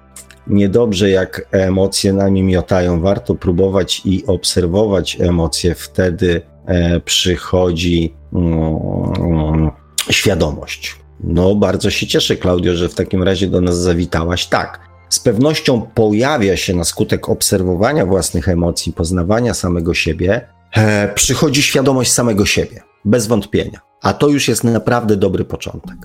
Niedobrze, 0.48 1.10
jak 1.10 1.48
emocje 1.52 2.14
nami 2.14 2.43
miotają. 2.43 3.02
Warto 3.02 3.35
próbować 3.35 4.02
i 4.06 4.26
obserwować 4.26 5.18
emocje. 5.19 5.76
Wtedy 5.76 6.41
e, 6.65 6.99
przychodzi 6.99 8.14
mm, 8.34 9.72
świadomość. 10.10 10.95
No, 11.23 11.56
bardzo 11.56 11.89
się 11.89 12.07
cieszę, 12.07 12.35
Klaudio, 12.35 12.76
że 12.76 12.89
w 12.89 12.95
takim 12.95 13.23
razie 13.23 13.48
do 13.48 13.61
nas 13.61 13.77
zawitałaś. 13.77 14.45
Tak, 14.45 14.80
z 15.10 15.19
pewnością 15.19 15.81
pojawia 15.81 16.57
się 16.57 16.73
na 16.73 16.84
skutek 16.84 17.30
obserwowania 17.30 18.06
własnych 18.06 18.49
emocji, 18.49 18.93
poznawania 18.93 19.53
samego 19.53 19.93
siebie, 19.93 20.48
e, 20.76 21.14
przychodzi 21.14 21.64
świadomość 21.64 22.11
samego 22.11 22.45
siebie, 22.45 22.81
bez 23.06 23.27
wątpienia. 23.27 23.80
A 24.02 24.14
to 24.14 24.27
już 24.27 24.48
jest 24.48 24.64
naprawdę 24.64 25.18
dobry 25.18 25.45
początek. 25.45 25.95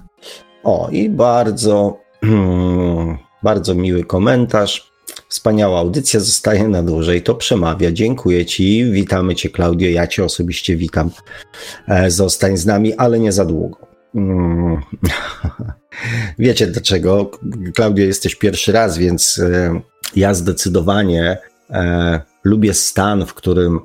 O, 0.65 0.89
i 0.93 1.11
bardzo, 1.11 1.99
hmm, 2.25 3.19
bardzo 3.43 3.75
miły 3.75 4.05
komentarz. 4.05 4.93
Wspaniała 5.29 5.79
audycja, 5.79 6.21
zostaje 6.21 6.69
na 6.69 6.83
dłużej, 6.83 7.23
to 7.23 7.35
przemawia. 7.35 7.93
Dziękuję 7.93 8.47
Ci, 8.47 8.85
witamy 8.93 9.35
Cię 9.35 9.51
Klaudio, 9.51 9.89
ja 9.89 10.07
Cię 10.07 10.25
osobiście 10.25 10.77
witam. 10.77 11.11
E, 11.89 12.11
zostań 12.11 12.57
z 12.57 12.67
nami, 12.67 12.95
ale 12.95 13.19
nie 13.19 13.33
za 13.33 13.45
długo. 13.45 13.79
Mm. 14.15 14.81
Wiecie 16.39 16.67
dlaczego? 16.67 17.31
Klaudio, 17.75 18.05
jesteś 18.05 18.35
pierwszy 18.35 18.73
raz, 18.73 18.99
więc 18.99 19.39
e, 19.39 19.81
ja 20.17 20.35
zdecydowanie 20.35 21.39
e, 21.71 22.21
lubię 22.45 22.75
stan, 22.75 23.27
w 23.27 23.35
którym 23.35 23.81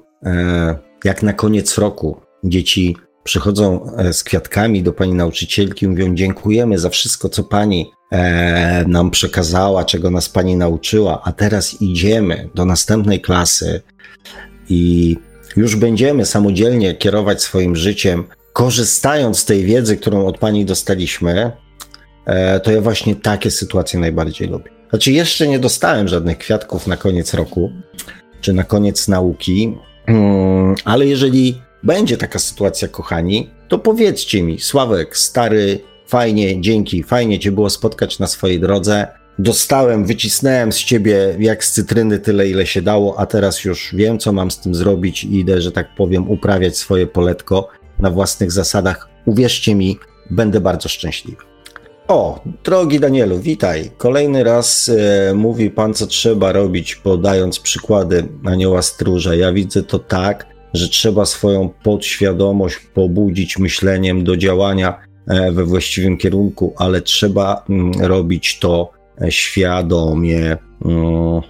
jak 1.03 1.23
na 1.23 1.34
koniec 1.34 1.77
roku 1.77 2.22
dzieci 2.43 2.95
przychodzą 3.23 3.95
e, 3.98 4.14
z 4.14 4.23
kwiatkami 4.23 4.84
do 4.84 4.93
pani 4.93 5.14
nauczycielki, 5.14 5.88
mówią: 5.88 6.15
Dziękujemy 6.15 6.80
za 6.80 6.89
wszystko, 6.89 7.30
co 7.30 7.43
pani 7.43 7.91
e, 8.11 8.85
nam 8.88 9.11
przekazała, 9.11 9.85
czego 9.85 10.11
nas 10.11 10.30
pani 10.30 10.56
nauczyła, 10.56 11.22
a 11.23 11.31
teraz 11.31 11.81
idziemy 11.81 12.49
do 12.56 12.65
następnej 12.65 13.22
klasy 13.22 13.81
i 14.69 15.18
już 15.56 15.76
będziemy 15.76 16.26
samodzielnie 16.26 16.95
kierować 16.95 17.41
swoim 17.41 17.76
życiem, 17.76 18.23
korzystając 18.53 19.39
z 19.39 19.45
tej 19.45 19.64
wiedzy, 19.64 19.98
którą 19.98 20.26
od 20.26 20.38
pani 20.38 20.65
dostaliśmy. 20.65 21.52
E, 22.26 22.60
to 22.60 22.72
ja 22.72 22.81
właśnie 22.81 23.15
takie 23.15 23.52
sytuacje 23.52 23.99
najbardziej 23.99 24.48
lubię. 24.48 24.72
Znaczy, 24.89 25.11
jeszcze 25.11 25.48
nie 25.48 25.60
dostałem 25.60 26.07
żadnych 26.07 26.38
kwiatków 26.38 26.88
na 26.88 26.98
koniec 26.98 27.34
roku, 27.34 27.72
czy 28.41 28.53
na 28.53 28.64
koniec 28.64 29.07
nauki, 29.07 29.77
ale 30.86 31.07
jeżeli 31.07 31.61
będzie 31.84 32.18
taka 32.18 32.40
sytuacja, 32.40 32.88
kochani, 32.88 33.49
to 33.68 33.80
powiedzcie 33.80 34.44
mi, 34.44 34.60
Sławek, 34.60 35.18
stary, 35.18 35.80
fajnie, 36.07 36.61
dzięki, 36.61 37.03
fajnie 37.03 37.40
cię 37.40 37.52
było 37.52 37.69
spotkać 37.69 38.19
na 38.19 38.28
swojej 38.28 38.60
drodze. 38.60 39.07
Dostałem, 39.40 40.06
wycisnąłem 40.06 40.72
z 40.72 40.78
ciebie 40.78 41.36
jak 41.40 41.64
z 41.64 41.72
cytryny 41.72 42.19
tyle, 42.19 42.48
ile 42.48 42.65
się 42.65 42.82
dało, 42.82 43.19
a 43.19 43.26
teraz 43.26 43.64
już 43.64 43.95
wiem, 43.95 44.19
co 44.19 44.34
mam 44.34 44.52
z 44.52 44.60
tym 44.60 44.76
zrobić 44.76 45.23
i 45.23 45.40
idę, 45.40 45.61
że 45.61 45.72
tak 45.72 45.95
powiem, 45.95 46.30
uprawiać 46.30 46.78
swoje 46.78 47.07
poletko 47.07 47.69
na 47.99 48.10
własnych 48.10 48.52
zasadach. 48.52 49.10
Uwierzcie 49.26 49.76
mi, 49.76 49.99
będę 50.30 50.61
bardzo 50.61 50.90
szczęśliwy. 50.90 51.51
O, 52.11 52.39
drogi 52.63 52.99
Danielu, 52.99 53.39
witaj. 53.39 53.91
Kolejny 53.97 54.43
raz 54.43 54.89
e, 54.89 55.33
mówi 55.33 55.69
pan, 55.69 55.93
co 55.93 56.07
trzeba 56.07 56.51
robić, 56.51 56.95
podając 56.95 57.59
przykłady 57.59 58.27
anioła 58.45 58.81
stróża. 58.81 59.35
Ja 59.35 59.53
widzę 59.53 59.83
to 59.83 59.99
tak, 59.99 60.47
że 60.73 60.89
trzeba 60.89 61.25
swoją 61.25 61.69
podświadomość 61.69 62.77
pobudzić 62.93 63.57
myśleniem 63.57 64.23
do 64.23 64.38
działania 64.38 64.99
e, 65.27 65.51
we 65.51 65.63
właściwym 65.63 66.17
kierunku, 66.17 66.73
ale 66.77 67.01
trzeba 67.01 67.65
mm, 67.69 67.91
robić 68.01 68.59
to 68.59 68.91
e, 69.21 69.31
świadomie. 69.31 70.57
Mm. 70.85 71.41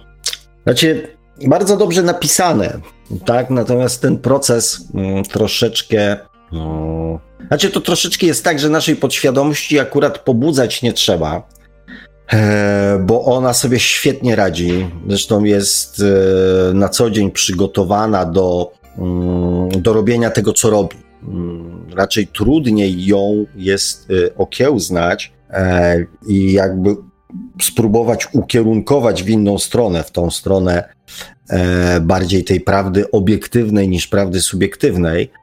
Znaczy, 0.64 1.08
bardzo 1.48 1.76
dobrze 1.76 2.02
napisane, 2.02 2.80
tak? 3.24 3.50
Natomiast 3.50 4.02
ten 4.02 4.18
proces 4.18 4.88
mm, 4.94 5.24
troszeczkę. 5.24 6.16
Znaczy, 7.48 7.70
to 7.70 7.80
troszeczkę 7.80 8.26
jest 8.26 8.44
tak, 8.44 8.58
że 8.58 8.68
naszej 8.68 8.96
podświadomości 8.96 9.78
akurat 9.78 10.18
pobudzać 10.18 10.82
nie 10.82 10.92
trzeba, 10.92 11.48
e, 12.32 12.98
bo 13.06 13.24
ona 13.24 13.52
sobie 13.52 13.78
świetnie 13.78 14.36
radzi. 14.36 14.86
Zresztą 15.08 15.44
jest 15.44 16.02
na 16.74 16.88
co 16.88 17.10
dzień 17.10 17.30
przygotowana 17.30 18.24
do 18.24 18.72
Mm, 18.98 19.82
do 19.82 19.92
robienia 19.92 20.30
tego, 20.30 20.52
co 20.52 20.70
robi. 20.70 20.96
Mm, 21.22 21.86
raczej 21.94 22.26
trudniej 22.26 23.06
ją 23.06 23.46
jest 23.56 24.10
y, 24.10 24.34
okiełznać 24.36 25.32
e, 25.50 26.04
i 26.26 26.52
jakby 26.52 26.96
spróbować 27.62 28.28
ukierunkować 28.32 29.22
w 29.22 29.28
inną 29.28 29.58
stronę, 29.58 30.04
w 30.04 30.10
tą 30.10 30.30
stronę 30.30 30.94
e, 31.48 32.00
bardziej 32.00 32.44
tej 32.44 32.60
prawdy 32.60 33.10
obiektywnej 33.10 33.88
niż 33.88 34.06
prawdy 34.06 34.40
subiektywnej, 34.40 35.22
e, 35.24 35.41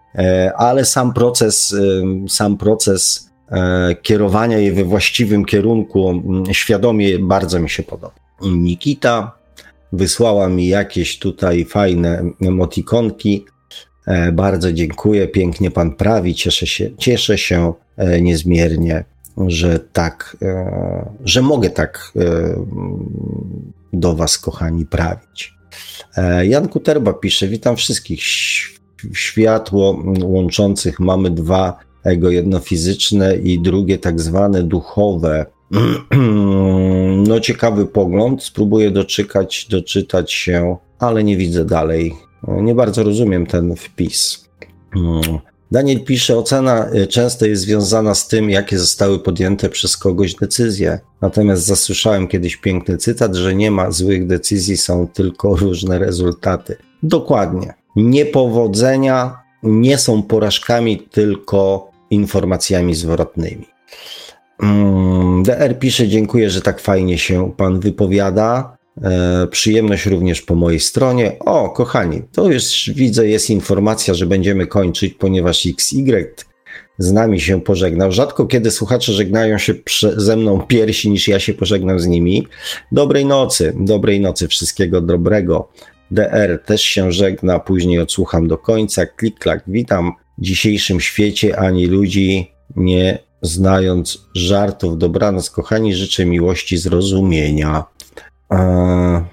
ale 0.58 0.86
sam 0.86 1.14
proces, 1.14 1.72
y, 1.72 2.04
sam 2.30 2.58
proces 2.58 3.30
kierowania 4.02 4.58
jej 4.58 4.72
we 4.72 4.84
właściwym 4.84 5.46
kierunku 5.46 6.24
świadomie 6.52 7.20
bardzo 7.20 7.60
mi 7.60 7.70
się 7.70 7.84
podoba. 7.84 8.16
Nikita 8.42 9.40
Wysłała 9.94 10.50
mi 10.50 10.68
jakieś 10.68 11.20
tutaj 11.20 11.66
fajne 11.66 12.24
emotikonki. 12.42 13.46
E, 14.08 14.32
bardzo 14.32 14.74
dziękuję, 14.74 15.28
pięknie 15.28 15.72
pan 15.72 15.96
prawi. 15.96 16.36
Cieszę 16.36 16.68
się, 16.68 16.90
cieszę 16.98 17.38
się 17.38 17.74
e, 17.98 18.22
niezmiernie, 18.22 19.04
że 19.48 19.80
tak, 19.80 20.38
e, 20.42 21.10
że 21.26 21.42
mogę 21.42 21.70
tak 21.70 22.14
do 23.94 24.16
was, 24.16 24.38
kochani, 24.38 24.86
prawić. 24.86 25.54
Jan 26.44 26.68
Kuterba 26.68 27.14
pisze: 27.14 27.48
Witam 27.48 27.76
wszystkich. 27.76 28.22
Światło 29.14 30.04
łączących 30.24 31.00
mamy 31.00 31.32
dwa 31.32 31.78
ego, 32.04 32.30
jedno 32.30 32.60
fizyczne 32.60 33.36
i 33.36 33.60
drugie 33.62 33.98
tak 33.98 34.22
zwane 34.22 34.64
duchowe. 34.64 35.46
No, 37.28 37.40
ciekawy 37.40 37.86
pogląd. 37.86 38.44
Spróbuję 38.44 38.92
doczekać, 38.92 39.68
doczytać 39.70 40.34
się, 40.34 40.78
ale 41.00 41.24
nie 41.24 41.38
widzę 41.38 41.66
dalej. 41.66 42.14
Nie 42.48 42.76
bardzo 42.76 43.04
rozumiem 43.04 43.46
ten 43.46 43.76
wpis. 43.76 44.50
Daniel 45.72 46.04
pisze, 46.04 46.38
ocena 46.38 46.90
y, 46.94 47.08
często 47.08 47.46
jest 47.46 47.62
związana 47.62 48.16
z 48.16 48.28
tym, 48.28 48.50
jakie 48.50 48.80
zostały 48.80 49.20
podjęte 49.20 49.70
przez 49.70 49.98
kogoś 49.98 50.36
decyzje. 50.36 51.00
Natomiast 51.22 51.66
zasłyszałem 51.66 52.28
kiedyś 52.28 52.58
piękny 52.58 52.98
cytat, 52.98 53.36
że 53.36 53.56
nie 53.56 53.72
ma 53.72 53.92
złych 53.92 54.28
decyzji, 54.28 54.78
są 54.78 55.08
tylko 55.08 55.56
różne 55.66 56.00
rezultaty. 56.00 56.76
Dokładnie. 57.04 57.74
Niepowodzenia 58.04 59.44
nie 59.64 59.98
są 59.98 60.24
porażkami, 60.24 60.98
tylko 61.12 61.92
informacjami 62.10 62.96
zwrotnymi. 62.96 63.66
Mm, 64.64 65.44
DR 65.44 65.80
pisze, 65.80 66.08
dziękuję, 66.08 66.50
że 66.50 66.62
tak 66.62 66.80
fajnie 66.80 67.18
się 67.18 67.52
pan 67.58 67.80
wypowiada. 67.80 68.78
E, 69.04 69.48
przyjemność 69.48 70.06
również 70.06 70.42
po 70.42 70.56
mojej 70.56 70.80
stronie. 70.80 71.40
O, 71.40 71.70
kochani, 71.70 72.22
to 72.32 72.52
już 72.52 72.92
widzę, 72.96 73.28
jest 73.28 73.50
informacja, 73.50 74.14
że 74.14 74.26
będziemy 74.26 74.68
kończyć, 74.68 75.14
ponieważ 75.14 75.66
XY 75.66 76.34
z 76.98 77.12
nami 77.12 77.42
się 77.42 77.62
pożegnał. 77.62 78.12
Rzadko 78.12 78.46
kiedy 78.46 78.72
słuchacze 78.72 79.14
żegnają 79.14 79.58
się 79.58 79.74
ze 80.18 80.36
mną 80.36 80.62
piersi 80.62 81.10
niż 81.10 81.28
ja 81.28 81.40
się 81.40 81.54
pożegnam 81.54 82.00
z 82.00 82.08
nimi. 82.08 82.48
Dobrej 82.92 83.26
nocy, 83.26 83.74
dobrej 83.80 84.20
nocy, 84.20 84.48
wszystkiego 84.48 85.02
dobrego. 85.02 85.70
DR 86.12 86.60
też 86.66 86.82
się 86.82 87.12
żegna, 87.12 87.60
później 87.60 88.00
odsłucham 88.00 88.48
do 88.48 88.58
końca. 88.58 89.06
Klik, 89.06 89.40
klak, 89.40 89.64
witam. 89.68 90.12
W 90.38 90.42
dzisiejszym 90.42 91.00
świecie 91.00 91.60
ani 91.60 91.86
ludzi 91.86 92.52
nie 92.76 93.20
znając 93.42 94.26
żartów, 94.36 94.98
dobranoc, 94.98 95.50
kochani, 95.50 95.96
życzę 95.96 96.26
miłości, 96.26 96.78
zrozumienia. 96.78 97.84
E, 98.52 99.26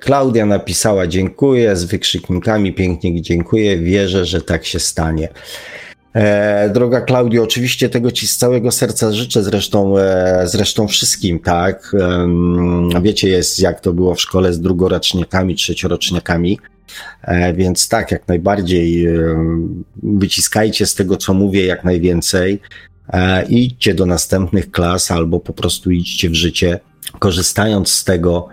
Klaudia 0.00 0.46
napisała 0.46 1.06
dziękuję 1.06 1.76
z 1.76 1.84
wykrzyknikami, 1.84 2.72
pięknie 2.74 3.22
dziękuję, 3.22 3.78
wierzę, 3.78 4.24
że 4.24 4.40
tak 4.40 4.66
się 4.66 4.78
stanie. 4.78 5.28
E, 6.14 6.70
droga 6.70 7.00
Klaudio, 7.00 7.42
oczywiście 7.42 7.88
tego 7.88 8.12
Ci 8.12 8.26
z 8.26 8.36
całego 8.36 8.70
serca 8.70 9.12
życzę, 9.12 9.42
zresztą, 9.42 9.98
e, 9.98 10.42
zresztą 10.46 10.88
wszystkim, 10.88 11.38
tak? 11.38 11.96
Wiecie, 13.02 13.28
jest 13.28 13.60
jak 13.60 13.80
to 13.80 13.92
było 13.92 14.14
w 14.14 14.20
szkole 14.20 14.52
z 14.52 14.60
drugoroczniakami, 14.60 15.54
trzecioroczniakami. 15.54 16.58
E, 17.22 17.54
więc 17.54 17.88
tak, 17.88 18.10
jak 18.10 18.28
najbardziej 18.28 19.08
wyciskajcie 20.02 20.86
z 20.86 20.94
tego, 20.94 21.16
co 21.16 21.34
mówię, 21.34 21.66
jak 21.66 21.84
najwięcej. 21.84 22.60
Idźcie 23.48 23.94
do 23.94 24.06
następnych 24.06 24.70
klas 24.70 25.10
albo 25.10 25.40
po 25.40 25.52
prostu 25.52 25.90
idźcie 25.90 26.30
w 26.30 26.34
życie, 26.34 26.80
korzystając 27.18 27.88
z 27.88 28.04
tego, 28.04 28.48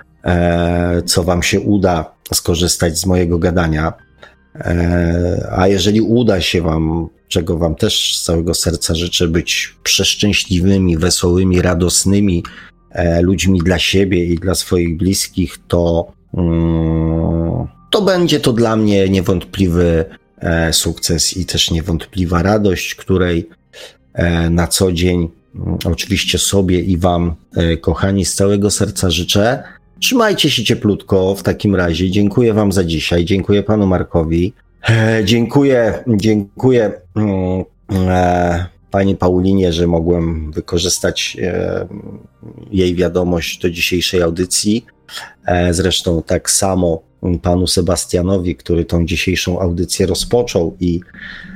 co 1.05 1.23
Wam 1.23 1.43
się 1.43 1.59
uda 1.59 2.11
skorzystać 2.33 2.97
z 2.97 3.05
mojego 3.05 3.39
gadania. 3.39 3.93
A 5.51 5.67
jeżeli 5.67 6.01
uda 6.01 6.41
się 6.41 6.61
Wam, 6.61 7.07
czego 7.27 7.57
Wam 7.57 7.75
też 7.75 8.15
z 8.15 8.23
całego 8.23 8.53
serca 8.53 8.95
życzę, 8.95 9.27
być 9.27 9.75
przeszczęśliwymi, 9.83 10.97
wesołymi, 10.97 11.61
radosnymi 11.61 12.43
ludźmi 13.21 13.59
dla 13.59 13.79
siebie 13.79 14.25
i 14.25 14.35
dla 14.35 14.55
swoich 14.55 14.97
bliskich, 14.97 15.57
to. 15.67 16.11
Mm, 16.33 17.67
to 17.91 18.01
będzie 18.01 18.39
to 18.39 18.53
dla 18.53 18.75
mnie 18.75 19.09
niewątpliwy 19.09 20.05
e, 20.39 20.73
sukces 20.73 21.37
i 21.37 21.45
też 21.45 21.71
niewątpliwa 21.71 22.43
radość, 22.43 22.95
której 22.95 23.49
e, 24.13 24.49
na 24.49 24.67
co 24.67 24.91
dzień 24.91 25.29
mm, 25.55 25.77
oczywiście 25.85 26.37
sobie 26.37 26.79
i 26.79 26.97
Wam, 26.97 27.35
e, 27.55 27.77
kochani, 27.77 28.25
z 28.25 28.35
całego 28.35 28.71
serca 28.71 29.11
życzę. 29.11 29.63
Trzymajcie 29.99 30.49
się 30.49 30.63
cieplutko 30.63 31.35
w 31.35 31.43
takim 31.43 31.75
razie. 31.75 32.11
Dziękuję 32.11 32.53
Wam 32.53 32.71
za 32.71 32.83
dzisiaj. 32.83 33.25
Dziękuję 33.25 33.63
Panu 33.63 33.87
Markowi. 33.87 34.53
Dziękuję, 35.23 36.03
dziękuję 36.07 36.91
mm, 37.15 37.63
pani 38.91 39.15
Paulinie, 39.15 39.73
że 39.73 39.87
mogłem 39.87 40.51
wykorzystać 40.51 41.37
e, 41.41 41.87
jej 42.71 42.95
wiadomość 42.95 43.59
do 43.59 43.69
dzisiejszej 43.69 44.21
audycji. 44.21 44.85
E, 45.45 45.73
zresztą 45.73 46.23
tak 46.23 46.49
samo 46.49 47.01
panu 47.41 47.67
Sebastianowi, 47.67 48.55
który 48.55 48.85
tą 48.85 49.05
dzisiejszą 49.05 49.59
audycję 49.59 50.05
rozpoczął 50.05 50.77
i 50.79 50.99
e, 50.99 51.54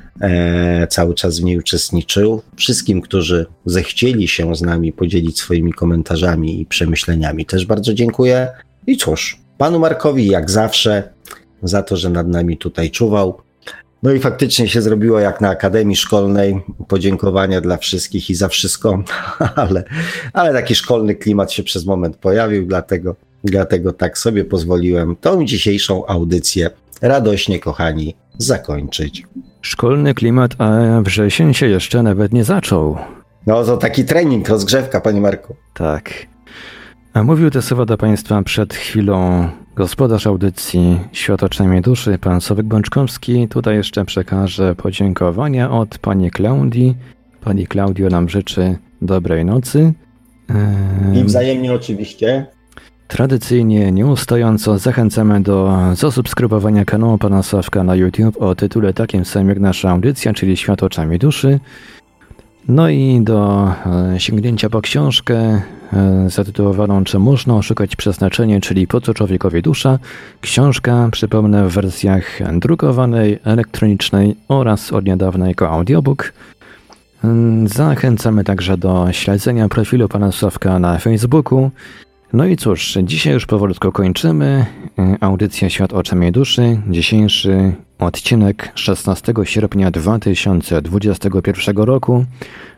cały 0.90 1.16
czas 1.16 1.40
w 1.40 1.44
niej 1.44 1.58
uczestniczył. 1.58 2.42
Wszystkim, 2.56 3.02
którzy 3.02 3.46
zechcieli 3.66 4.28
się 4.28 4.56
z 4.56 4.62
nami 4.62 4.94
podzielić 4.94 5.40
swoimi 5.40 5.74
komentarzami 5.74 6.62
i 6.62 6.66
przemyśleniami, 6.66 7.46
też 7.46 7.66
bardzo 7.66 7.94
dziękuję. 7.94 8.48
I 8.88 8.98
cóż, 8.98 9.40
panu 9.58 9.80
Markowi, 9.80 10.28
jak 10.28 10.52
zawsze, 10.52 11.04
za 11.64 11.84
to, 11.84 11.98
że 11.98 12.10
nad 12.10 12.28
nami 12.28 12.58
tutaj 12.58 12.92
czuwał. 12.92 13.42
No 14.04 14.12
i 14.12 14.20
faktycznie 14.20 14.68
się 14.68 14.82
zrobiło 14.82 15.20
jak 15.20 15.42
na 15.42 15.50
Akademii 15.50 15.96
Szkolnej. 15.96 16.62
Podziękowania 16.88 17.62
dla 17.62 17.78
wszystkich 17.78 18.30
i 18.30 18.36
za 18.36 18.48
wszystko, 18.48 19.04
ale, 19.56 19.84
ale 20.34 20.54
taki 20.54 20.76
szkolny 20.76 21.16
klimat 21.16 21.52
się 21.52 21.64
przez 21.64 21.86
moment 21.86 22.18
pojawił, 22.18 22.66
dlatego, 22.66 23.16
dlatego 23.44 23.94
tak 23.94 24.18
sobie 24.18 24.46
pozwoliłem 24.46 25.16
tą 25.16 25.46
dzisiejszą 25.46 26.06
audycję 26.06 26.70
radośnie, 27.02 27.60
kochani, 27.60 28.16
zakończyć. 28.38 29.24
Szkolny 29.62 30.14
klimat, 30.14 30.62
a 30.62 31.02
wrzesień 31.02 31.54
się 31.54 31.68
jeszcze 31.68 32.04
nawet 32.04 32.34
nie 32.34 32.44
zaczął. 32.44 32.98
No 33.48 33.64
to 33.64 33.78
taki 33.78 34.06
trening, 34.06 34.50
rozgrzewka, 34.50 35.02
panie 35.02 35.22
Marku. 35.22 35.56
Tak. 35.74 36.14
A 37.14 37.24
mówił 37.24 37.50
te 37.50 37.62
słowa 37.62 37.86
do 37.86 37.98
Państwa 37.98 38.44
przed 38.44 38.74
chwilą 38.74 39.50
gospodarz 39.76 40.28
audycji 40.28 41.00
Świat 41.12 41.44
oczami 41.44 41.82
duszy, 41.82 42.18
pan 42.18 42.42
Sławek 42.42 42.66
Bączkowski. 42.66 43.48
Tutaj 43.48 43.76
jeszcze 43.76 44.06
przekażę 44.06 44.76
podziękowania 44.76 45.72
od 45.72 45.98
pani 45.98 46.32
Klaudii. 46.32 46.96
Pani 47.42 47.68
Klaudio 47.68 48.10
nam 48.10 48.30
życzy 48.30 48.78
dobrej 49.02 49.46
nocy. 49.46 49.94
I 51.16 51.24
wzajemnie 51.24 51.74
oczywiście. 51.74 52.46
Tradycyjnie, 53.10 53.92
nieustająco 53.92 54.78
zachęcamy 54.78 55.42
do 55.42 55.78
zasubskrybowania 55.94 56.86
kanału 56.86 57.18
pana 57.18 57.44
Sławka 57.44 57.84
na 57.84 57.96
YouTube 57.96 58.42
o 58.42 58.56
tytule 58.56 58.94
takim 58.94 59.26
samym 59.26 59.50
jak 59.50 59.60
nasza 59.60 59.90
audycja, 59.90 60.34
czyli 60.34 60.58
Świat 60.58 60.84
oczami 60.84 61.20
duszy. 61.20 61.60
No 62.68 62.90
i 62.90 63.22
do 63.24 63.72
e, 64.14 64.20
sięgnięcia 64.20 64.70
po 64.70 64.82
książkę 64.82 65.62
e, 65.94 66.30
zatytułowaną 66.30 67.04
Czy 67.04 67.20
można 67.20 67.56
oszukać 67.56 67.96
przeznaczenie, 67.96 68.62
czyli 68.62 68.88
Po 68.88 69.02
co 69.02 69.14
człowiekowi 69.14 69.62
dusza? 69.62 70.00
Książka, 70.42 71.10
przypomnę, 71.12 71.68
w 71.68 71.74
wersjach 71.74 72.40
drukowanej, 72.60 73.40
elektronicznej 73.44 74.36
oraz 74.48 74.94
od 74.94 75.06
niedawna 75.06 75.48
jako 75.48 75.70
audiobook. 75.70 76.34
Mm, 77.24 77.68
zachęcamy 77.68 78.44
także 78.44 78.78
do 78.78 79.08
śledzenia 79.12 79.70
profilu 79.70 80.10
pana 80.10 80.32
Sławka 80.32 80.80
na 80.80 80.98
Facebooku. 80.98 81.72
No 82.34 82.46
i 82.46 82.58
cóż, 82.58 82.98
dzisiaj 83.04 83.34
już 83.34 83.46
powolutku 83.46 83.92
kończymy. 83.92 84.66
E, 85.00 85.18
audycja 85.20 85.70
Świat 85.70 85.94
oczami 85.94 86.32
duszy. 86.32 86.82
Dzisiejszy 86.90 87.74
odcinek 88.00 88.72
16 88.76 89.34
sierpnia 89.44 89.92
2021 89.92 91.78
roku. 91.78 92.26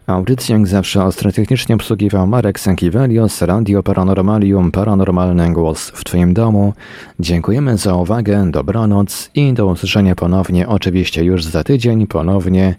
Audycję 0.07 0.56
jak 0.56 0.68
zawsze 0.68 1.03
ostro-technicznie 1.03 1.76
obsługiwał 1.76 2.28
Marek 2.28 2.60
Sankiewelios, 2.60 3.41
Radio 3.41 3.84
Paranormalium, 3.84 4.72
Paranormalny 4.72 5.53
Głos 5.53 5.90
w 5.90 6.03
Twoim 6.03 6.34
domu. 6.34 6.73
Dziękujemy 7.19 7.78
za 7.78 7.95
uwagę, 7.95 8.52
dobranoc 8.52 9.30
i 9.36 9.53
do 9.53 9.65
usłyszenia 9.65 10.15
ponownie, 10.15 10.68
oczywiście 10.68 11.23
już 11.23 11.44
za 11.44 11.64
tydzień, 11.64 12.07
ponownie 12.07 12.76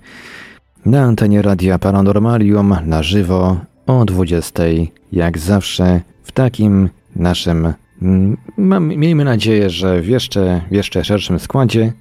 na 0.87 1.03
antenie 1.03 1.43
Radia 1.43 1.79
Paranormalium 1.79 2.77
na 2.87 3.03
żywo 3.03 3.57
o 3.87 4.05
20, 4.05 4.63
jak 5.13 5.39
zawsze 5.39 6.01
w 6.23 6.33
takim 6.33 6.89
naszym, 7.17 7.73
mm, 8.03 8.37
mam, 8.57 8.89
miejmy 8.89 9.25
nadzieję, 9.25 9.71
że 9.71 10.01
w 10.01 10.09
jeszcze, 10.09 10.61
w 10.71 10.75
jeszcze 10.75 11.05
szerszym 11.05 11.39
składzie. 11.39 11.93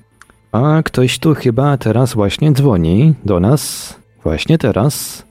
A 0.52 0.84
ktoś 0.84 1.20
tu 1.20 1.34
chyba 1.36 1.78
teraz 1.78 2.14
właśnie 2.14 2.52
dzwoni 2.52 3.14
do 3.26 3.40
nas. 3.40 3.94
Właśnie 4.24 4.58
teraz. 4.58 5.24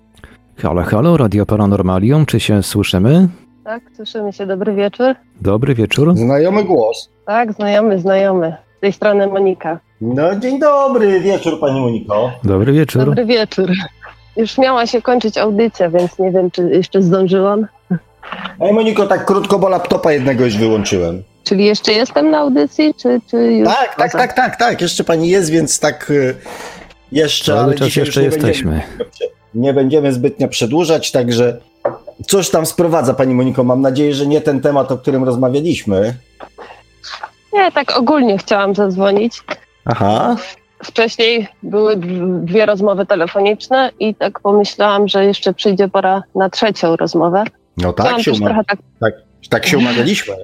Halo, 0.57 0.83
halo, 0.83 1.17
Radio 1.17 1.47
Paranormalium, 1.47 2.27
czy 2.27 2.41
się 2.41 2.63
słyszymy? 2.63 3.29
Tak, 3.65 3.83
słyszymy 3.97 4.33
się. 4.33 4.47
Dobry 4.47 4.75
wieczór. 4.75 5.15
Dobry 5.41 5.75
wieczór. 5.75 6.17
Znajomy 6.17 6.65
głos. 6.65 7.11
Tak, 7.27 7.53
znajomy, 7.53 7.99
znajomy. 7.99 8.57
Z 8.79 8.81
tej 8.81 8.93
strony 8.93 9.27
Monika. 9.27 9.79
No 10.01 10.37
dzień 10.37 10.59
dobry, 10.59 11.21
wieczór 11.21 11.61
pani 11.61 11.81
Moniko. 11.81 12.33
Dobry 12.45 12.73
wieczór. 12.73 13.05
Dobry 13.05 13.27
wieczór. 13.27 13.71
Już 14.37 14.59
miała 14.59 14.87
się 14.87 15.03
kończyć 15.03 15.39
audycja, 15.39 15.91
więc 15.91 16.19
nie 16.19 16.31
wiem, 16.31 16.51
czy 16.51 16.63
jeszcze 16.63 17.03
zdążyłam. 17.03 17.67
Ej 18.61 18.73
Moniko, 18.73 19.07
tak 19.07 19.27
krótko, 19.27 19.59
bo 19.59 19.69
laptopa 19.69 20.13
jednego 20.13 20.45
już 20.45 20.57
wyłączyłem. 20.57 21.23
Czyli 21.45 21.65
jeszcze 21.65 21.93
jestem 21.93 22.31
na 22.31 22.39
audycji, 22.39 22.95
czy, 22.95 23.21
czy 23.31 23.37
już? 23.37 23.69
Tak, 23.69 23.95
tak, 23.97 24.13
tak, 24.13 24.33
tak, 24.33 24.57
tak. 24.57 24.81
Jeszcze 24.81 25.05
pani 25.05 25.29
jest, 25.29 25.51
więc 25.51 25.81
tak 25.81 26.11
y, 26.11 26.35
jeszcze. 27.13 27.53
Cały 27.53 27.65
ale 27.65 27.75
czas 27.75 27.97
jeszcze 27.97 28.23
jesteśmy. 28.23 28.83
Będziemy, 28.99 29.31
nie 29.55 29.73
będziemy 29.73 30.13
zbytnio 30.13 30.49
przedłużać, 30.49 31.13
także 31.13 31.57
coś 32.27 32.51
tam 32.51 32.67
sprowadza 32.67 33.15
pani 33.15 33.35
Moniko. 33.35 33.65
Mam 33.65 33.81
nadzieję, 33.81 34.15
że 34.15 34.27
nie 34.27 34.41
ten 34.41 34.61
temat, 34.61 34.93
o 34.93 34.99
którym 34.99 35.25
rozmawialiśmy. 35.25 36.15
Nie, 37.53 37.73
tak 37.73 37.99
ogólnie 37.99 38.39
chciałam 38.39 38.75
zadzwonić. 38.75 39.43
Aha. 39.85 40.37
Wcześniej 40.85 41.49
były 41.63 41.97
dwie 42.43 42.67
rozmowy 42.67 43.07
telefoniczne 43.07 43.91
i 44.01 44.15
tak 44.15 44.41
pomyślałam, 44.41 45.09
że 45.09 45.25
jeszcze 45.25 45.55
przyjdzie 45.55 45.89
pora 45.89 46.23
na 46.35 46.51
trzecią 46.51 46.97
rozmowę. 46.97 47.45
No 47.77 47.93
tak 47.93 48.19
się, 48.23 48.31
też 48.31 48.41
uma- 48.41 48.47
trochę 48.47 48.63
tak 49.01 49.15
tak 49.51 49.67
się 49.67 49.79
umawialiśmy. 49.79 50.35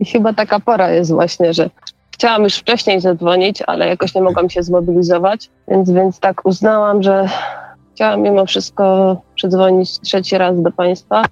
I 0.00 0.04
chyba 0.04 0.32
taka 0.32 0.60
pora 0.60 0.90
jest 0.90 1.12
właśnie, 1.12 1.54
że 1.54 1.70
chciałam 2.10 2.42
już 2.42 2.54
wcześniej 2.54 3.00
zadzwonić, 3.00 3.62
ale 3.66 3.88
jakoś 3.88 4.14
nie 4.14 4.20
mogłam 4.20 4.50
się 4.50 4.62
zmobilizować, 4.62 5.50
więc, 5.68 5.90
więc 5.90 6.20
tak 6.20 6.46
uznałam, 6.46 7.02
że 7.02 7.28
chciałam 7.94 8.22
mimo 8.22 8.46
wszystko 8.46 9.16
przydzwonić 9.34 10.00
trzeci 10.00 10.38
raz 10.38 10.62
do 10.62 10.72
Państwa. 10.72 11.24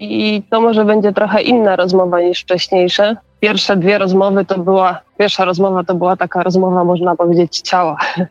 I 0.00 0.42
to 0.50 0.60
może 0.60 0.84
będzie 0.84 1.12
trochę 1.12 1.42
inna 1.42 1.76
rozmowa 1.76 2.20
niż 2.20 2.40
wcześniejsze. 2.40 3.16
Pierwsze 3.40 3.76
dwie 3.76 3.98
rozmowy 3.98 4.44
to 4.44 4.58
była, 4.58 5.00
pierwsza 5.18 5.44
rozmowa 5.44 5.84
to 5.84 5.94
była 5.94 6.16
taka 6.16 6.42
rozmowa, 6.42 6.84
można 6.84 7.16
powiedzieć, 7.16 7.60
ciała, 7.60 7.96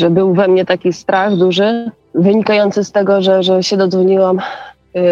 że 0.00 0.10
był 0.10 0.34
we 0.34 0.48
mnie 0.48 0.64
taki 0.64 0.92
strach 0.92 1.36
duży, 1.36 1.90
wynikający 2.14 2.84
z 2.84 2.92
tego, 2.92 3.22
że, 3.22 3.42
że 3.42 3.62
się 3.62 3.76
dodzwoniłam 3.76 4.40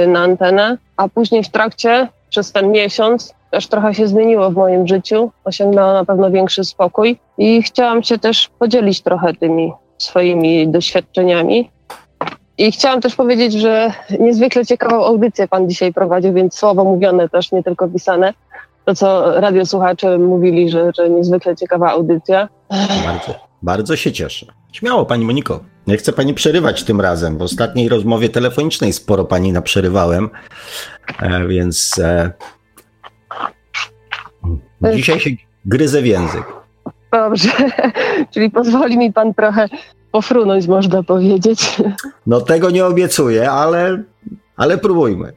na 0.09 0.21
antenę, 0.21 0.79
a 0.97 1.09
później 1.09 1.45
w 1.45 1.49
trakcie, 1.49 2.09
przez 2.31 2.53
ten 2.53 2.71
miesiąc, 2.71 3.35
też 3.51 3.67
trochę 3.67 3.95
się 3.95 4.09
zmieniło 4.09 4.51
w 4.51 4.55
moim 4.55 4.87
życiu. 4.87 5.31
Osiągnęłam 5.45 5.95
na 5.95 6.05
pewno 6.05 6.31
większy 6.31 6.65
spokój 6.65 7.19
i 7.39 7.63
chciałam 7.63 8.03
się 8.03 8.19
też 8.19 8.51
podzielić 8.59 9.03
trochę 9.03 9.35
tymi 9.35 9.73
swoimi 9.99 10.69
doświadczeniami. 10.69 11.71
I 12.59 12.73
chciałam 12.73 13.01
też 13.01 13.15
powiedzieć, 13.15 13.53
że 13.53 13.93
niezwykle 14.21 14.67
ciekawą 14.67 15.05
audycję 15.05 15.49
pan 15.49 15.69
dzisiaj 15.69 15.93
prowadził, 15.93 16.33
więc 16.33 16.55
słowo 16.55 16.85
mówione 16.85 17.29
też, 17.29 17.53
nie 17.53 17.63
tylko 17.63 17.89
pisane. 17.89 18.35
To, 18.85 18.95
co 18.95 19.41
radiosłuchacze 19.41 20.19
mówili, 20.19 20.71
że, 20.71 20.91
że 20.97 21.11
niezwykle 21.11 21.57
ciekawa 21.57 21.91
audycja. 21.91 22.49
Bardzo, 23.07 23.35
bardzo 23.63 23.97
się 23.97 24.13
cieszę. 24.13 24.47
Śmiało, 24.73 25.05
pani 25.05 25.25
Moniko. 25.25 25.61
Nie 25.87 25.97
chcę 25.97 26.13
pani 26.13 26.35
przerywać 26.35 26.85
tym 26.85 27.01
razem. 27.01 27.39
W 27.39 27.43
ostatniej 27.43 27.89
rozmowie 27.89 28.29
telefonicznej 28.29 28.93
sporo 28.93 29.25
pani 29.25 29.53
naprzerywałem, 29.53 30.31
e, 31.23 31.47
więc 31.47 31.99
e, 31.99 32.33
dzisiaj 34.95 35.21
się 35.21 35.31
gryzę 35.65 36.03
w 36.03 36.07
język. 36.07 36.45
Dobrze, 37.13 37.51
czyli 38.35 38.51
pozwoli 38.51 38.99
mi 38.99 39.13
pan 39.13 39.35
trochę 39.35 39.69
pofrunąć, 40.13 40.67
można 40.67 41.03
powiedzieć. 41.03 41.77
No 42.27 42.41
tego 42.41 42.71
nie 42.71 42.87
obiecuję, 42.87 43.51
ale, 43.51 44.03
ale 44.57 44.79
próbujmy. 44.79 45.33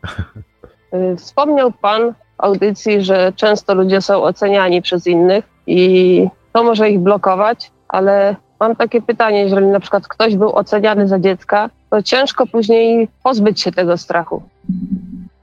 Wspomniał 1.17 1.71
Pan 1.71 2.11
w 2.11 2.15
audycji, 2.37 3.01
że 3.01 3.33
często 3.35 3.75
ludzie 3.75 4.01
są 4.01 4.23
oceniani 4.23 4.81
przez 4.81 5.07
innych 5.07 5.45
i 5.67 6.27
to 6.53 6.63
może 6.63 6.89
ich 6.89 6.99
blokować, 6.99 7.71
ale 7.87 8.35
mam 8.63 8.75
takie 8.75 9.01
pytanie, 9.01 9.41
jeżeli 9.41 9.67
na 9.67 9.79
przykład 9.79 10.07
ktoś 10.07 10.35
był 10.35 10.55
oceniany 10.55 11.07
za 11.07 11.19
dziecka, 11.19 11.69
to 11.89 12.03
ciężko 12.03 12.47
później 12.47 13.07
pozbyć 13.23 13.61
się 13.61 13.71
tego 13.71 13.97
strachu. 13.97 14.43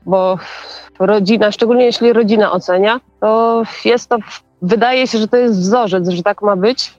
Bo 0.07 0.39
rodzina, 0.99 1.53
szczególnie 1.53 1.85
jeśli 1.85 2.13
rodzina 2.13 2.53
ocenia, 2.53 3.01
to 3.21 3.63
jest 3.85 4.09
to, 4.09 4.17
wydaje 4.63 5.07
się, 5.07 5.19
że 5.19 5.29
to 5.29 5.37
jest 5.37 5.61
wzorzec, 5.61 6.09
że 6.09 6.23
tak 6.23 6.43
ma 6.43 6.57
być 6.57 6.95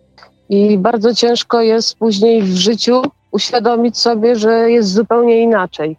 i 0.49 0.77
bardzo 0.77 1.15
ciężko 1.15 1.61
jest 1.61 1.97
później 1.97 2.41
w 2.41 2.55
życiu 2.55 3.01
uświadomić 3.31 3.97
sobie, 3.97 4.35
że 4.35 4.71
jest 4.71 4.93
zupełnie 4.93 5.41
inaczej. 5.41 5.97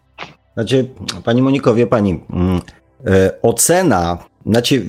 Znaczy, 0.53 0.89
pani 1.23 1.41
Moniko, 1.41 1.73
wie 1.73 1.87
pani, 1.87 2.23
mm, 2.29 2.61
e, 3.07 3.41
ocena, 3.41 4.17
znaczy, 4.45 4.85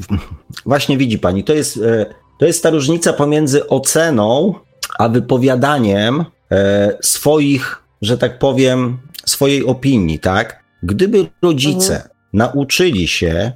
właśnie 0.66 0.98
widzi 0.98 1.18
pani, 1.18 1.44
to 1.44 1.52
jest, 1.52 1.76
e, 1.76 2.06
to 2.38 2.46
jest 2.46 2.62
ta 2.62 2.70
różnica 2.70 3.12
pomiędzy 3.12 3.68
oceną 3.68 4.54
a 4.98 5.08
wypowiadaniem 5.08 6.24
e, 6.50 6.98
swoich, 7.02 7.82
że 8.02 8.18
tak 8.18 8.38
powiem, 8.38 8.98
swojej 9.26 9.64
opinii, 9.66 10.18
tak? 10.18 10.64
Gdyby 10.82 11.26
rodzice 11.42 11.94
mhm. 11.94 12.10
nauczyli 12.32 13.08
się 13.08 13.52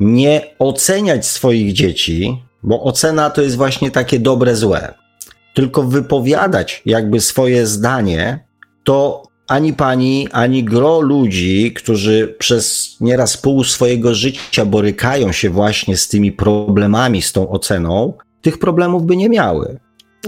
nie 0.00 0.54
oceniać 0.58 1.26
swoich 1.26 1.72
dzieci, 1.72 2.42
bo 2.62 2.82
ocena 2.82 3.30
to 3.30 3.42
jest 3.42 3.56
właśnie 3.56 3.90
takie 3.90 4.18
dobre, 4.18 4.56
złe, 4.56 4.94
tylko 5.54 5.82
wypowiadać 5.82 6.82
jakby 6.86 7.20
swoje 7.20 7.66
zdanie, 7.66 8.44
to 8.84 9.22
ani 9.48 9.72
pani, 9.72 10.28
ani 10.32 10.64
gro 10.64 11.00
ludzi, 11.00 11.72
którzy 11.72 12.36
przez 12.38 12.96
nieraz 13.00 13.36
pół 13.36 13.64
swojego 13.64 14.14
życia 14.14 14.64
borykają 14.64 15.32
się 15.32 15.50
właśnie 15.50 15.96
z 15.96 16.08
tymi 16.08 16.32
problemami, 16.32 17.22
z 17.22 17.32
tą 17.32 17.48
oceną, 17.48 18.12
tych 18.42 18.58
problemów 18.58 19.06
by 19.06 19.16
nie 19.16 19.28
miały. 19.28 19.78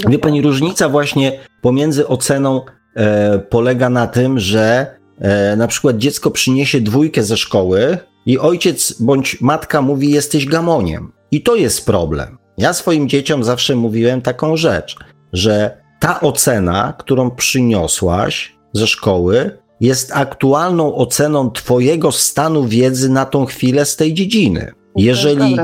Wie 0.08 0.18
pani, 0.18 0.42
różnica 0.42 0.88
właśnie 0.88 1.40
pomiędzy 1.60 2.08
oceną 2.08 2.60
e, 2.96 3.38
polega 3.38 3.90
na 3.90 4.06
tym, 4.06 4.38
że 4.38 4.86
e, 5.18 5.56
na 5.56 5.66
przykład 5.66 5.96
dziecko 5.96 6.30
przyniesie 6.30 6.80
dwójkę 6.80 7.22
ze 7.22 7.36
szkoły 7.36 7.98
i 8.26 8.38
ojciec 8.38 8.92
bądź 9.00 9.40
matka 9.40 9.82
mówi: 9.82 10.10
Jesteś 10.10 10.46
gamoniem. 10.46 11.12
I 11.30 11.42
to 11.42 11.56
jest 11.56 11.86
problem. 11.86 12.38
Ja 12.58 12.72
swoim 12.72 13.08
dzieciom 13.08 13.44
zawsze 13.44 13.76
mówiłem 13.76 14.22
taką 14.22 14.56
rzecz, 14.56 14.96
że 15.32 15.80
ta 16.00 16.20
ocena, 16.20 16.94
którą 16.98 17.30
przyniosłaś 17.30 18.56
ze 18.72 18.86
szkoły, 18.86 19.58
jest 19.80 20.12
aktualną 20.14 20.94
oceną 20.94 21.50
Twojego 21.50 22.12
stanu 22.12 22.64
wiedzy 22.64 23.08
na 23.08 23.26
tą 23.26 23.46
chwilę 23.46 23.84
z 23.84 23.96
tej 23.96 24.14
dziedziny. 24.14 24.72
Jeżeli, 24.96 25.56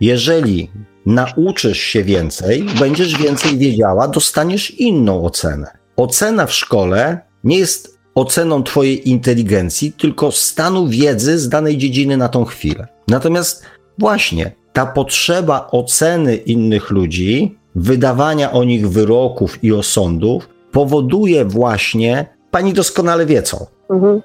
jeżeli 0.00 0.70
nauczysz 1.06 1.78
się 1.78 2.04
więcej, 2.04 2.66
będziesz 2.78 3.18
więcej 3.18 3.58
wiedziała, 3.58 4.08
dostaniesz 4.08 4.70
inną 4.70 5.24
ocenę. 5.24 5.66
Ocena 5.96 6.46
w 6.46 6.52
szkole 6.52 7.20
nie 7.44 7.58
jest 7.58 7.98
oceną 8.14 8.62
Twojej 8.62 9.08
inteligencji, 9.08 9.92
tylko 9.92 10.32
stanu 10.32 10.88
wiedzy 10.88 11.38
z 11.38 11.48
danej 11.48 11.78
dziedziny 11.78 12.16
na 12.16 12.28
tą 12.28 12.44
chwilę. 12.44 12.86
Natomiast 13.08 13.62
właśnie 13.98 14.52
ta 14.72 14.86
potrzeba 14.86 15.68
oceny 15.70 16.36
innych 16.36 16.90
ludzi, 16.90 17.58
wydawania 17.74 18.52
o 18.52 18.64
nich 18.64 18.88
wyroków 18.88 19.64
i 19.64 19.72
osądów, 19.72 20.48
powoduje 20.72 21.44
właśnie, 21.44 22.26
pani 22.50 22.72
doskonale 22.72 23.26
wie 23.26 23.42
co. 23.42 23.66
Mhm. 23.90 24.22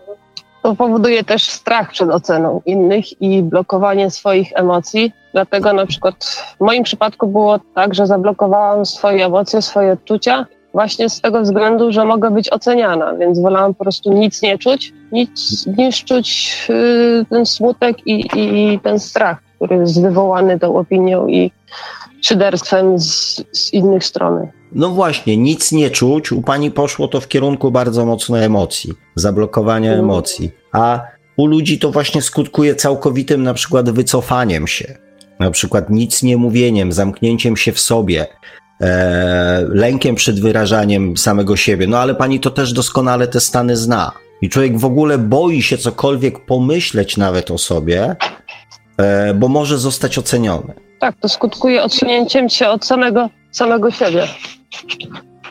To 0.68 0.76
powoduje 0.76 1.23
też 1.23 1.49
strach 1.49 1.91
przed 1.91 2.10
oceną 2.10 2.61
innych 2.65 3.22
i 3.22 3.44
blokowanie 3.44 4.11
swoich 4.11 4.52
emocji. 4.56 5.14
Dlatego 5.34 5.73
na 5.73 5.85
przykład 5.85 6.15
w 6.57 6.64
moim 6.64 6.84
przypadku 6.84 7.27
było 7.27 7.60
tak, 7.76 7.95
że 7.95 8.07
zablokowałam 8.07 8.85
swoje 8.85 9.26
emocje, 9.26 9.61
swoje 9.61 9.91
odczucia 9.91 10.45
właśnie 10.73 11.10
z 11.10 11.22
tego 11.22 11.41
względu, 11.41 11.91
że 11.91 12.06
mogę 12.06 12.31
być 12.31 12.53
oceniana, 12.53 13.14
więc 13.14 13.39
wolałam 13.39 13.73
po 13.73 13.84
prostu 13.84 14.14
nic 14.14 14.41
nie 14.41 14.57
czuć, 14.57 14.94
nic 15.11 15.65
niż 15.77 16.03
czuć 16.03 16.57
yy, 16.69 17.26
ten 17.30 17.45
smutek 17.45 18.07
i, 18.07 18.27
i, 18.35 18.80
ten 18.80 18.99
strach, 18.99 19.38
który 19.56 19.76
jest 19.76 20.02
wywołany 20.02 20.60
tą 20.60 20.76
opinią 20.76 21.27
i 21.27 21.52
szyderstwem 22.22 22.99
z, 22.99 23.44
z 23.52 23.73
innych 23.73 24.06
strony. 24.06 24.52
No 24.72 24.89
właśnie, 24.89 25.38
nic 25.38 25.72
nie 25.72 25.89
czuć. 25.89 26.31
U 26.31 26.41
pani 26.41 26.72
poszło 26.72 27.07
to 27.07 27.22
w 27.22 27.27
kierunku 27.27 27.72
bardzo 27.72 28.06
mocno 28.06 28.39
emocji, 28.39 28.94
zablokowania 29.15 29.91
mm. 29.91 30.06
emocji. 30.06 30.52
A 30.72 31.02
u 31.38 31.45
ludzi 31.45 31.80
to 31.80 31.91
właśnie 31.91 32.22
skutkuje 32.22 32.76
całkowitym 32.76 33.44
na 33.44 33.53
przykład 33.53 33.89
wycofaniem 33.89 34.68
się, 34.68 34.98
na 35.39 35.52
przykład 35.52 35.89
nic 35.89 36.23
nie 36.23 36.38
mówieniem, 36.38 36.91
zamknięciem 36.91 37.57
się 37.57 37.72
w 37.72 37.80
sobie, 37.80 38.27
e, 38.81 39.65
lękiem 39.69 40.15
przed 40.15 40.39
wyrażaniem 40.39 41.18
samego 41.18 41.57
siebie. 41.57 41.88
No 41.88 41.99
ale 41.99 42.15
pani 42.15 42.39
to 42.39 42.52
też 42.52 42.73
doskonale 42.73 43.27
te 43.27 43.39
stany 43.39 43.77
zna. 43.77 44.11
I 44.41 44.49
człowiek 44.49 44.80
w 44.80 44.85
ogóle 44.85 45.18
boi 45.18 45.61
się 45.61 45.77
cokolwiek 45.77 46.45
pomyśleć 46.45 47.18
nawet 47.18 47.52
o 47.52 47.57
sobie, 47.57 48.15
e, 48.98 49.34
bo 49.34 49.48
może 49.48 49.77
zostać 49.77 50.18
oceniony. 50.18 50.73
Tak, 50.99 51.15
to 51.22 51.30
skutkuje 51.30 51.84
odsunięciem 51.84 52.49
się 52.49 52.68
od 52.68 52.85
samego, 52.85 53.30
samego 53.57 53.91
siebie. 53.91 54.27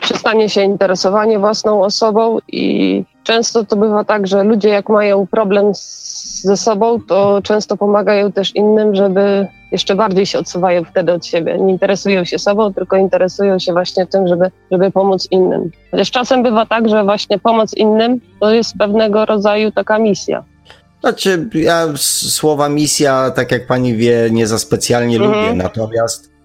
Przestanie 0.01 0.49
się 0.49 0.63
interesowanie 0.63 1.39
własną 1.39 1.83
osobą 1.83 2.39
i 2.47 3.03
często 3.23 3.65
to 3.65 3.75
bywa 3.75 4.03
tak, 4.03 4.27
że 4.27 4.43
ludzie 4.43 4.69
jak 4.69 4.89
mają 4.89 5.27
problem 5.27 5.75
z, 5.75 6.41
ze 6.43 6.57
sobą, 6.57 6.99
to 7.07 7.41
często 7.43 7.77
pomagają 7.77 8.31
też 8.31 8.55
innym, 8.55 8.95
żeby 8.95 9.47
jeszcze 9.71 9.95
bardziej 9.95 10.25
się 10.25 10.39
odsuwają 10.39 10.83
wtedy 10.83 11.13
od 11.13 11.25
siebie. 11.25 11.57
Nie 11.57 11.71
interesują 11.71 12.25
się 12.25 12.39
sobą, 12.39 12.73
tylko 12.73 12.95
interesują 12.97 13.59
się 13.59 13.73
właśnie 13.73 14.05
tym, 14.05 14.27
żeby, 14.27 14.51
żeby 14.71 14.91
pomóc 14.91 15.27
innym. 15.31 15.71
Chociaż 15.91 16.11
czasem 16.11 16.43
bywa 16.43 16.65
tak, 16.65 16.89
że 16.89 17.03
właśnie 17.03 17.39
pomoc 17.39 17.73
innym 17.73 18.21
to 18.39 18.53
jest 18.53 18.77
pewnego 18.77 19.25
rodzaju 19.25 19.71
taka 19.71 19.99
misja. 19.99 20.43
Znaczy, 21.01 21.49
ja 21.53 21.87
słowa 22.29 22.69
misja, 22.69 23.31
tak 23.31 23.51
jak 23.51 23.67
pani 23.67 23.95
wie, 23.95 24.29
nie 24.31 24.47
za 24.47 24.59
specjalnie 24.59 25.17
mhm. 25.17 25.33
lubię, 25.33 25.63
natomiast 25.63 26.36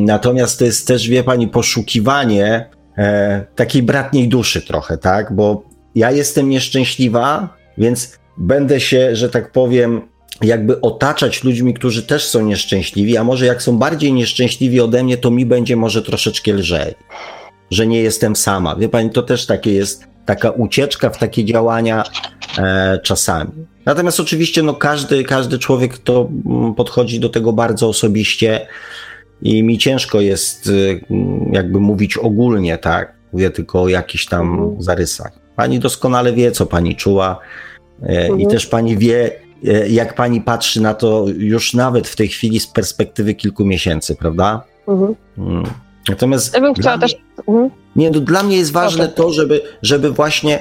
natomiast 0.00 0.58
to 0.58 0.64
jest 0.64 0.86
też, 0.86 1.08
wie 1.08 1.24
pani, 1.24 1.48
poszukiwanie 1.48 2.70
e, 2.98 3.46
takiej 3.54 3.82
bratniej 3.82 4.28
duszy 4.28 4.62
trochę, 4.62 4.98
tak? 4.98 5.32
Bo 5.32 5.62
ja 5.94 6.10
jestem 6.10 6.48
nieszczęśliwa, 6.48 7.56
więc 7.78 8.18
będę 8.36 8.80
się, 8.80 9.16
że 9.16 9.28
tak 9.28 9.52
powiem, 9.52 10.02
jakby 10.42 10.80
otaczać 10.80 11.44
ludźmi, 11.44 11.74
którzy 11.74 12.02
też 12.02 12.24
są 12.24 12.42
nieszczęśliwi, 12.42 13.16
a 13.16 13.24
może 13.24 13.46
jak 13.46 13.62
są 13.62 13.78
bardziej 13.78 14.12
nieszczęśliwi 14.12 14.80
ode 14.80 15.04
mnie, 15.04 15.16
to 15.16 15.30
mi 15.30 15.46
będzie 15.46 15.76
może 15.76 16.02
troszeczkę 16.02 16.52
lżej, 16.52 16.94
że 17.70 17.86
nie 17.86 18.00
jestem 18.00 18.36
sama. 18.36 18.76
Wie 18.76 18.88
pani, 18.88 19.10
to 19.10 19.22
też 19.22 19.46
takie 19.46 19.72
jest, 19.72 20.04
taka 20.26 20.50
ucieczka 20.50 21.10
w 21.10 21.18
takie 21.18 21.44
działania 21.44 22.04
e, 22.58 22.98
czasami. 23.02 23.50
Natomiast 23.88 24.20
oczywiście, 24.20 24.62
no 24.62 24.74
każdy, 24.74 25.24
każdy 25.24 25.58
człowiek 25.58 25.98
to 25.98 26.28
mm, 26.46 26.74
podchodzi 26.74 27.20
do 27.20 27.28
tego 27.28 27.52
bardzo 27.52 27.88
osobiście 27.88 28.66
i 29.42 29.62
mi 29.62 29.78
ciężko 29.78 30.20
jest 30.20 30.66
y, 30.66 31.00
jakby 31.52 31.80
mówić 31.80 32.16
ogólnie, 32.16 32.78
tak? 32.78 33.14
Mówię 33.32 33.50
tylko 33.50 33.82
o 33.82 33.88
jakichś 33.88 34.26
tam 34.26 34.52
mhm. 34.52 34.82
zarysach. 34.82 35.32
Pani 35.56 35.78
doskonale 35.78 36.32
wie, 36.32 36.52
co 36.52 36.66
pani 36.66 36.96
czuła 36.96 37.38
e, 38.02 38.26
i 38.26 38.30
mhm. 38.30 38.50
też 38.50 38.66
pani 38.66 38.98
wie, 38.98 39.48
E, 39.66 39.88
jak 39.88 40.14
pani 40.14 40.40
patrzy 40.40 40.80
na 40.82 40.94
to 40.94 41.26
już 41.36 41.74
nawet 41.74 42.08
w 42.08 42.16
tej 42.16 42.28
chwili 42.28 42.60
z 42.60 42.66
perspektywy 42.66 43.34
kilku 43.34 43.64
miesięcy, 43.64 44.16
prawda? 44.16 44.62
Mhm. 44.88 45.14
Mm. 45.38 45.62
Natomiast. 46.08 46.54
Ja 46.54 46.60
bym 46.60 46.74
chciała 46.74 46.96
mnie, 46.96 47.08
też. 47.08 47.16
Mhm. 47.48 47.70
Nie, 47.96 48.10
no, 48.10 48.20
dla 48.20 48.42
mnie 48.42 48.56
jest 48.56 48.72
ważne 48.72 49.04
okay. 49.04 49.16
to, 49.16 49.32
żeby, 49.32 49.60
żeby 49.82 50.10
właśnie 50.10 50.60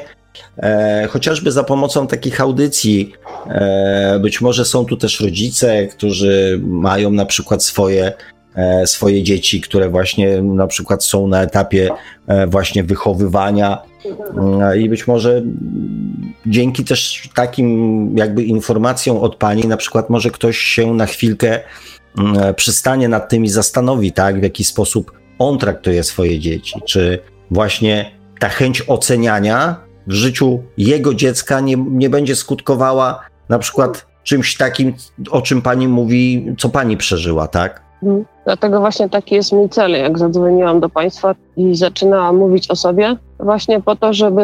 e, 0.58 1.08
chociażby 1.10 1.52
za 1.52 1.64
pomocą 1.64 2.08
takich 2.08 2.42
audycji, 2.42 3.14
e, 3.50 4.20
być 4.22 4.42
może 4.42 4.66
są 4.66 4.86
tu 4.86 4.98
też 4.98 5.20
rodzice, 5.20 5.88
którzy 5.88 6.60
mają 6.64 7.12
na 7.12 7.26
przykład 7.26 7.64
swoje 7.64 8.14
e, 8.56 8.88
swoje 8.88 9.24
dzieci, 9.24 9.62
które 9.62 9.90
właśnie 9.90 10.42
na 10.42 10.68
przykład 10.68 11.04
są 11.04 11.28
na 11.28 11.42
etapie 11.42 11.90
e, 12.28 12.48
właśnie 12.48 12.84
wychowywania. 12.84 13.82
Mm, 14.38 14.82
i 14.82 14.90
być 14.90 15.08
może 15.08 15.42
dzięki 16.46 16.84
też 16.84 17.30
takim 17.36 18.18
jakby 18.18 18.44
informacjom 18.44 19.18
od 19.18 19.36
pani, 19.36 19.64
na 19.68 19.78
przykład 19.78 20.10
może 20.10 20.30
ktoś 20.30 20.58
się 20.58 20.94
na 20.94 21.06
chwilkę 21.06 21.60
mm, 22.18 22.56
przystanie 22.56 23.08
nad 23.10 23.30
tymi 23.30 23.50
zastanowi, 23.50 24.12
tak, 24.12 24.40
w 24.40 24.44
jaki 24.44 24.64
sposób 24.64 25.12
on 25.40 25.58
traktuje 25.58 26.04
swoje 26.04 26.40
dzieci, 26.40 26.82
czy 26.86 27.20
właśnie 27.52 28.12
ta 28.40 28.50
chęć 28.50 28.84
oceniania 28.88 29.87
w 30.08 30.14
życiu 30.14 30.60
jego 30.78 31.14
dziecka 31.14 31.60
nie, 31.60 31.76
nie 31.76 32.10
będzie 32.10 32.36
skutkowała 32.36 33.20
na 33.50 33.60
przykład 33.60 34.06
czymś 34.24 34.58
takim, 34.58 34.94
o 35.32 35.42
czym 35.42 35.62
pani 35.62 35.88
mówi, 35.88 36.56
co 36.58 36.70
pani 36.70 36.98
przeżyła, 36.98 37.48
tak? 37.48 37.82
Mhm. 38.04 38.26
Dlatego 38.46 38.80
właśnie 38.80 39.10
taki 39.10 39.36
jest 39.36 39.52
mój 39.52 39.70
cel, 39.70 39.92
jak 39.92 40.20
zadzwoniłam 40.20 40.80
do 40.80 40.90
Państwa 40.90 41.36
i 41.58 41.76
zaczynałam 41.76 42.38
mówić 42.38 42.72
o 42.72 42.76
sobie, 42.76 43.16
właśnie 43.40 43.82
po 43.82 43.96
to, 43.96 44.14
żeby 44.14 44.44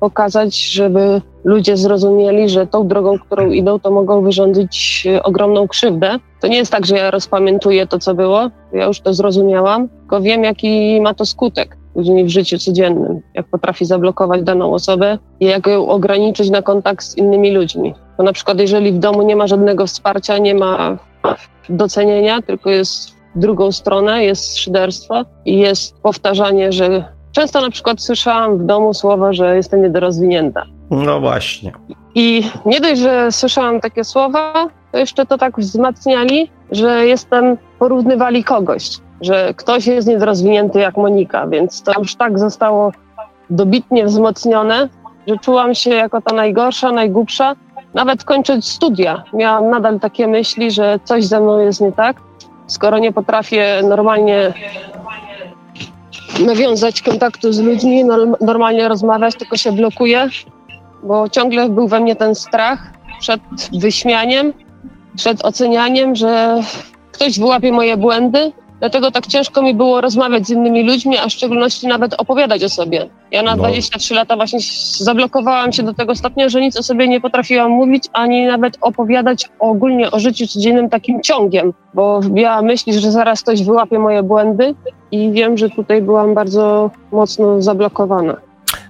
pokazać, 0.00 0.70
żeby 0.70 1.20
ludzie 1.44 1.76
zrozumieli, 1.76 2.48
że 2.48 2.66
tą 2.66 2.88
drogą, 2.88 3.18
którą 3.18 3.50
idą, 3.50 3.78
to 3.78 3.90
mogą 3.90 4.22
wyrządzić 4.22 5.06
e, 5.10 5.22
ogromną 5.22 5.68
krzywdę. 5.68 6.18
To 6.40 6.46
nie 6.46 6.56
jest 6.56 6.72
tak, 6.72 6.86
że 6.86 6.96
ja 6.96 7.10
rozpamiętuję 7.10 7.86
to, 7.86 7.98
co 7.98 8.14
było, 8.14 8.50
ja 8.72 8.86
już 8.86 9.00
to 9.00 9.14
zrozumiałam, 9.14 9.88
tylko 9.88 10.20
wiem, 10.20 10.44
jaki 10.44 11.00
ma 11.00 11.14
to 11.14 11.26
skutek 11.26 11.76
później 11.94 12.24
w 12.24 12.28
życiu 12.28 12.58
codziennym, 12.58 13.20
jak 13.34 13.46
potrafi 13.46 13.84
zablokować 13.84 14.42
daną 14.42 14.74
osobę 14.74 15.18
i 15.40 15.46
jak 15.46 15.66
ją 15.66 15.88
ograniczyć 15.88 16.50
na 16.50 16.62
kontakt 16.62 17.04
z 17.04 17.16
innymi 17.16 17.50
ludźmi. 17.50 17.94
Bo 18.18 18.22
na 18.24 18.32
przykład, 18.32 18.60
jeżeli 18.60 18.92
w 18.92 18.98
domu 18.98 19.22
nie 19.22 19.36
ma 19.36 19.46
żadnego 19.46 19.86
wsparcia, 19.86 20.38
nie 20.38 20.54
ma 20.54 20.98
docenienia, 21.68 22.42
tylko 22.42 22.70
jest 22.70 23.10
w 23.10 23.38
drugą 23.38 23.72
stronę, 23.72 24.24
jest 24.24 24.58
szyderstwo 24.58 25.24
i 25.44 25.58
jest 25.58 26.00
powtarzanie, 26.02 26.72
że 26.72 27.04
często 27.32 27.60
na 27.60 27.70
przykład 27.70 28.02
słyszałam 28.02 28.58
w 28.58 28.66
domu 28.66 28.94
słowa, 28.94 29.32
że 29.32 29.56
jestem 29.56 29.82
niedorozwinięta. 29.82 30.64
No 30.90 31.20
właśnie. 31.20 31.72
I 32.14 32.42
nie 32.66 32.80
dość, 32.80 33.00
że 33.00 33.32
słyszałam 33.32 33.80
takie 33.80 34.04
słowa, 34.04 34.68
to 34.92 34.98
jeszcze 34.98 35.26
to 35.26 35.38
tak 35.38 35.58
wzmacniali, 35.58 36.50
że 36.70 37.06
jestem, 37.06 37.56
porównywali 37.78 38.44
kogoś, 38.44 38.90
że 39.22 39.54
ktoś 39.54 39.86
jest 39.86 40.08
niedorozwinięty 40.08 40.80
jak 40.80 40.96
Monika, 40.96 41.46
więc 41.46 41.82
to 41.82 41.92
już 41.98 42.14
tak 42.14 42.38
zostało 42.38 42.92
dobitnie 43.50 44.04
wzmocnione, 44.04 44.88
że 45.26 45.36
czułam 45.38 45.74
się 45.74 45.90
jako 45.90 46.20
ta 46.20 46.34
najgorsza, 46.34 46.92
najgłupsza. 46.92 47.56
Nawet 47.94 48.24
kończąc 48.24 48.68
studia, 48.68 49.22
miałam 49.32 49.70
nadal 49.70 50.00
takie 50.00 50.26
myśli, 50.28 50.70
że 50.70 50.98
coś 51.04 51.24
ze 51.24 51.40
mną 51.40 51.60
jest 51.60 51.80
nie 51.80 51.92
tak. 51.92 52.16
Skoro 52.66 52.98
nie 52.98 53.12
potrafię 53.12 53.80
normalnie 53.88 54.52
nawiązać 56.46 57.02
kontaktu 57.02 57.52
z 57.52 57.60
ludźmi, 57.60 58.04
normalnie 58.40 58.88
rozmawiać, 58.88 59.34
tylko 59.34 59.56
się 59.56 59.72
blokuję, 59.72 60.28
bo 61.02 61.28
ciągle 61.28 61.68
był 61.68 61.88
we 61.88 62.00
mnie 62.00 62.16
ten 62.16 62.34
strach 62.34 62.78
przed 63.20 63.40
wyśmianiem, 63.80 64.52
przed 65.16 65.44
ocenianiem, 65.44 66.14
że 66.14 66.60
ktoś 67.12 67.38
wyłapie 67.38 67.72
moje 67.72 67.96
błędy. 67.96 68.52
Dlatego 68.82 69.10
tak 69.10 69.26
ciężko 69.26 69.62
mi 69.62 69.74
było 69.74 70.00
rozmawiać 70.00 70.46
z 70.46 70.50
innymi 70.50 70.86
ludźmi, 70.86 71.18
a 71.18 71.28
w 71.28 71.32
szczególności 71.32 71.86
nawet 71.86 72.14
opowiadać 72.18 72.64
o 72.64 72.68
sobie. 72.68 73.08
Ja 73.30 73.42
na 73.42 73.56
no. 73.56 73.62
23 73.62 74.14
lata 74.14 74.36
właśnie 74.36 74.58
zablokowałam 74.98 75.72
się 75.72 75.82
do 75.82 75.94
tego 75.94 76.14
stopnia, 76.14 76.48
że 76.48 76.60
nic 76.60 76.76
o 76.76 76.82
sobie 76.82 77.08
nie 77.08 77.20
potrafiłam 77.20 77.70
mówić, 77.70 78.04
ani 78.12 78.46
nawet 78.46 78.78
opowiadać 78.80 79.48
ogólnie 79.58 80.10
o 80.10 80.18
życiu 80.18 80.46
codziennym 80.46 80.90
takim 80.90 81.22
ciągiem, 81.22 81.72
bo 81.94 82.20
miałam 82.30 82.64
myśli, 82.64 83.00
że 83.00 83.12
zaraz 83.12 83.42
ktoś 83.42 83.64
wyłapie 83.64 83.98
moje 83.98 84.22
błędy 84.22 84.74
i 85.10 85.32
wiem, 85.32 85.58
że 85.58 85.70
tutaj 85.70 86.02
byłam 86.02 86.34
bardzo 86.34 86.90
mocno 87.12 87.62
zablokowana. 87.62 88.36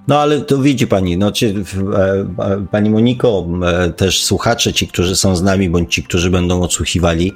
No 0.07 0.19
ale 0.19 0.41
to 0.41 0.57
widzi 0.57 0.87
pani, 0.87 1.17
no 1.17 1.31
czy, 1.31 1.55
e, 1.95 2.43
e, 2.43 2.65
pani 2.71 2.89
Moniko, 2.89 3.45
e, 3.65 3.89
też 3.89 4.23
słuchacze, 4.23 4.73
ci, 4.73 4.87
którzy 4.87 5.15
są 5.15 5.35
z 5.35 5.43
nami, 5.43 5.69
bądź 5.69 5.93
ci, 5.93 6.03
którzy 6.03 6.29
będą 6.29 6.61
odsłuchiwali, 6.61 7.33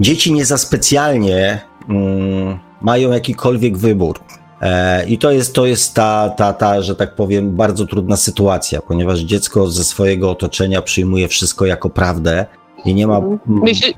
dzieci 0.00 0.32
nie 0.32 0.44
za 0.44 0.58
specjalnie 0.58 1.60
mm, 1.88 2.58
mają 2.80 3.10
jakikolwiek 3.10 3.78
wybór. 3.78 4.20
E, 4.60 5.06
I 5.06 5.18
to 5.18 5.30
jest, 5.30 5.54
to 5.54 5.66
jest 5.66 5.94
ta, 5.94 6.28
ta, 6.36 6.52
ta, 6.52 6.82
że 6.82 6.96
tak 6.96 7.14
powiem, 7.14 7.56
bardzo 7.56 7.86
trudna 7.86 8.16
sytuacja, 8.16 8.80
ponieważ 8.82 9.18
dziecko 9.18 9.70
ze 9.70 9.84
swojego 9.84 10.30
otoczenia 10.30 10.82
przyjmuje 10.82 11.28
wszystko 11.28 11.66
jako 11.66 11.90
prawdę 11.90 12.46
i 12.84 12.94
nie 12.94 13.06
ma 13.06 13.16
mhm. 13.16 13.40
Myśli... 13.46 13.94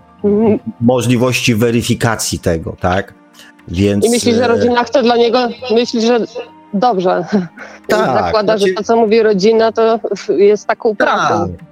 możliwości 0.81 1.55
weryfikacji 1.55 2.39
tego, 2.39 2.77
tak? 2.81 3.15
Więc... 3.69 4.07
I 4.07 4.11
myśli, 4.11 4.35
że 4.35 4.49
rodzina 4.49 4.85
chce 4.85 5.03
dla 5.03 5.17
niego, 5.17 5.49
myśli, 5.75 6.07
że 6.07 6.27
dobrze. 6.75 7.25
Tak. 7.87 8.25
Zakłada, 8.25 8.59
znaczy... 8.59 8.69
że 8.69 8.75
to, 8.75 8.85
co 8.85 8.97
mówi 8.97 9.23
rodzina, 9.23 9.73
to 9.73 10.01
jest 10.29 10.67
taką 10.67 10.97
tak. 10.97 11.09
prawdą. 11.09 11.53
Tak, 11.57 11.72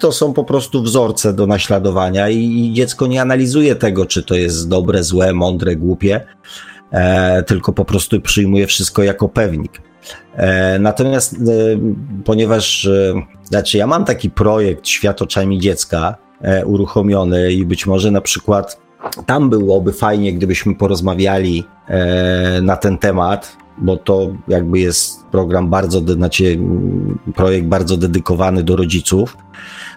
to 0.00 0.12
są 0.12 0.32
po 0.32 0.44
prostu 0.44 0.82
wzorce 0.82 1.32
do 1.32 1.46
naśladowania 1.46 2.28
i, 2.28 2.38
i 2.38 2.72
dziecko 2.72 3.06
nie 3.06 3.22
analizuje 3.22 3.74
tego, 3.74 4.06
czy 4.06 4.22
to 4.22 4.34
jest 4.34 4.68
dobre, 4.68 5.02
złe, 5.02 5.32
mądre, 5.32 5.76
głupie, 5.76 6.20
e, 6.90 7.42
tylko 7.42 7.72
po 7.72 7.84
prostu 7.84 8.20
przyjmuje 8.20 8.66
wszystko 8.66 9.02
jako 9.02 9.28
pewnik. 9.28 9.82
E, 10.34 10.78
natomiast 10.78 11.34
e, 11.34 11.36
ponieważ, 12.24 12.86
e, 12.86 13.14
znaczy 13.44 13.78
ja 13.78 13.86
mam 13.86 14.04
taki 14.04 14.30
projekt 14.30 14.88
Świat 14.88 15.22
oczami 15.22 15.58
dziecka 15.58 16.16
e, 16.40 16.66
uruchomiony 16.66 17.52
i 17.52 17.64
być 17.64 17.86
może 17.86 18.10
na 18.10 18.20
przykład 18.20 18.88
tam 19.26 19.50
byłoby 19.50 19.92
fajnie, 19.92 20.32
gdybyśmy 20.32 20.74
porozmawiali 20.74 21.64
e, 21.88 22.60
na 22.62 22.76
ten 22.76 22.98
temat, 22.98 23.56
bo 23.80 23.96
to 23.96 24.28
jakby 24.48 24.78
jest 24.78 25.26
program 25.26 25.70
bardzo, 25.70 26.00
znaczy 26.00 26.58
projekt 27.34 27.66
bardzo 27.66 27.96
dedykowany 27.96 28.62
do 28.62 28.76
rodziców. 28.76 29.36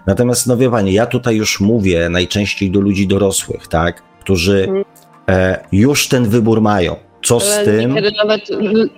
Natomiast, 0.06 0.46
no 0.46 0.56
wie 0.56 0.70
pani, 0.70 0.92
ja 0.92 1.06
tutaj 1.06 1.36
już 1.36 1.60
mówię 1.60 2.08
najczęściej 2.08 2.70
do 2.70 2.80
ludzi 2.80 3.06
dorosłych, 3.06 3.68
tak, 3.68 4.02
którzy 4.20 4.84
e, 5.28 5.64
już 5.72 6.08
ten 6.08 6.28
wybór 6.28 6.60
mają. 6.60 6.96
Co 7.22 7.40
z 7.40 7.52
Ale 7.52 7.64
tym? 7.64 7.94
Kiedy 7.94 8.10
nawet 8.16 8.42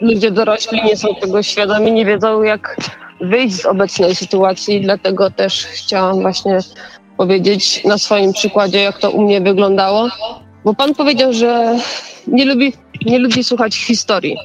ludzie 0.00 0.30
dorośli 0.30 0.82
nie 0.84 0.96
są 0.96 1.08
tego 1.20 1.42
świadomi, 1.42 1.92
nie 1.92 2.06
wiedzą, 2.06 2.42
jak 2.42 2.76
wyjść 3.20 3.56
z 3.56 3.66
obecnej 3.66 4.14
sytuacji, 4.14 4.80
dlatego 4.80 5.30
też 5.30 5.66
chciałam 5.66 6.20
właśnie 6.20 6.58
powiedzieć 7.16 7.84
na 7.84 7.98
swoim 7.98 8.32
przykładzie, 8.32 8.82
jak 8.82 8.98
to 8.98 9.10
u 9.10 9.22
mnie 9.22 9.40
wyglądało. 9.40 10.08
Bo 10.64 10.74
pan 10.74 10.94
powiedział, 10.94 11.32
że 11.32 11.78
nie 12.26 12.44
lubi, 12.44 12.72
nie 13.06 13.18
lubi 13.18 13.44
słuchać 13.44 13.76
historii. 13.76 14.36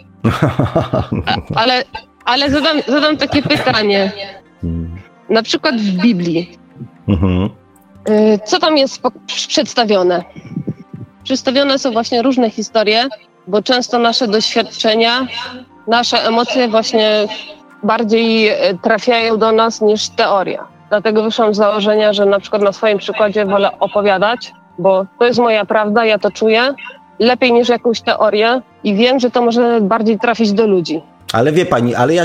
Ale, 1.56 1.84
ale 2.26 2.50
zadam, 2.50 2.78
zadam 2.88 3.18
takie 3.18 3.42
pytanie. 3.42 4.12
Na 5.30 5.44
przykład 5.44 5.76
w 5.76 6.02
Biblii. 6.02 6.58
Mhm. 7.08 7.50
Y, 8.10 8.40
co 8.46 8.60
tam 8.60 8.78
jest 8.78 9.02
przedstawione? 9.48 10.24
Przedstawione 11.24 11.80
są 11.80 11.92
właśnie 11.92 12.22
różne 12.22 12.50
historie, 12.50 13.08
bo 13.48 13.62
często 13.62 14.00
nasze 14.00 14.28
doświadczenia, 14.28 15.28
nasze 15.88 16.24
emocje 16.28 16.68
właśnie 16.68 17.28
bardziej 17.84 18.50
y, 18.50 18.78
trafiają 18.82 19.38
do 19.38 19.52
nas 19.52 19.82
niż 19.82 20.10
teoria. 20.10 20.68
Dlatego 20.90 21.24
wyszłam 21.24 21.54
z 21.54 21.58
założenia, 21.58 22.14
że 22.14 22.26
na 22.26 22.40
przykład 22.40 22.62
na 22.62 22.72
swoim 22.72 22.98
przykładzie 22.98 23.46
wolę 23.46 23.80
opowiadać, 23.80 24.54
bo 24.80 25.06
to 25.20 25.26
jest 25.26 25.40
moja 25.40 25.66
prawda, 25.66 26.06
ja 26.06 26.20
to 26.20 26.32
czuję, 26.32 26.74
lepiej 27.20 27.54
niż 27.54 27.70
jakąś 27.70 28.02
teorię 28.02 28.62
i 28.84 28.96
wiem, 28.96 29.20
że 29.20 29.32
to 29.32 29.42
może 29.42 29.82
bardziej 29.82 30.20
trafić 30.20 30.52
do 30.52 30.68
ludzi. 30.68 31.02
Ale 31.34 31.52
wie 31.52 31.66
pani, 31.66 31.96
ale 31.96 32.14
ja, 32.14 32.24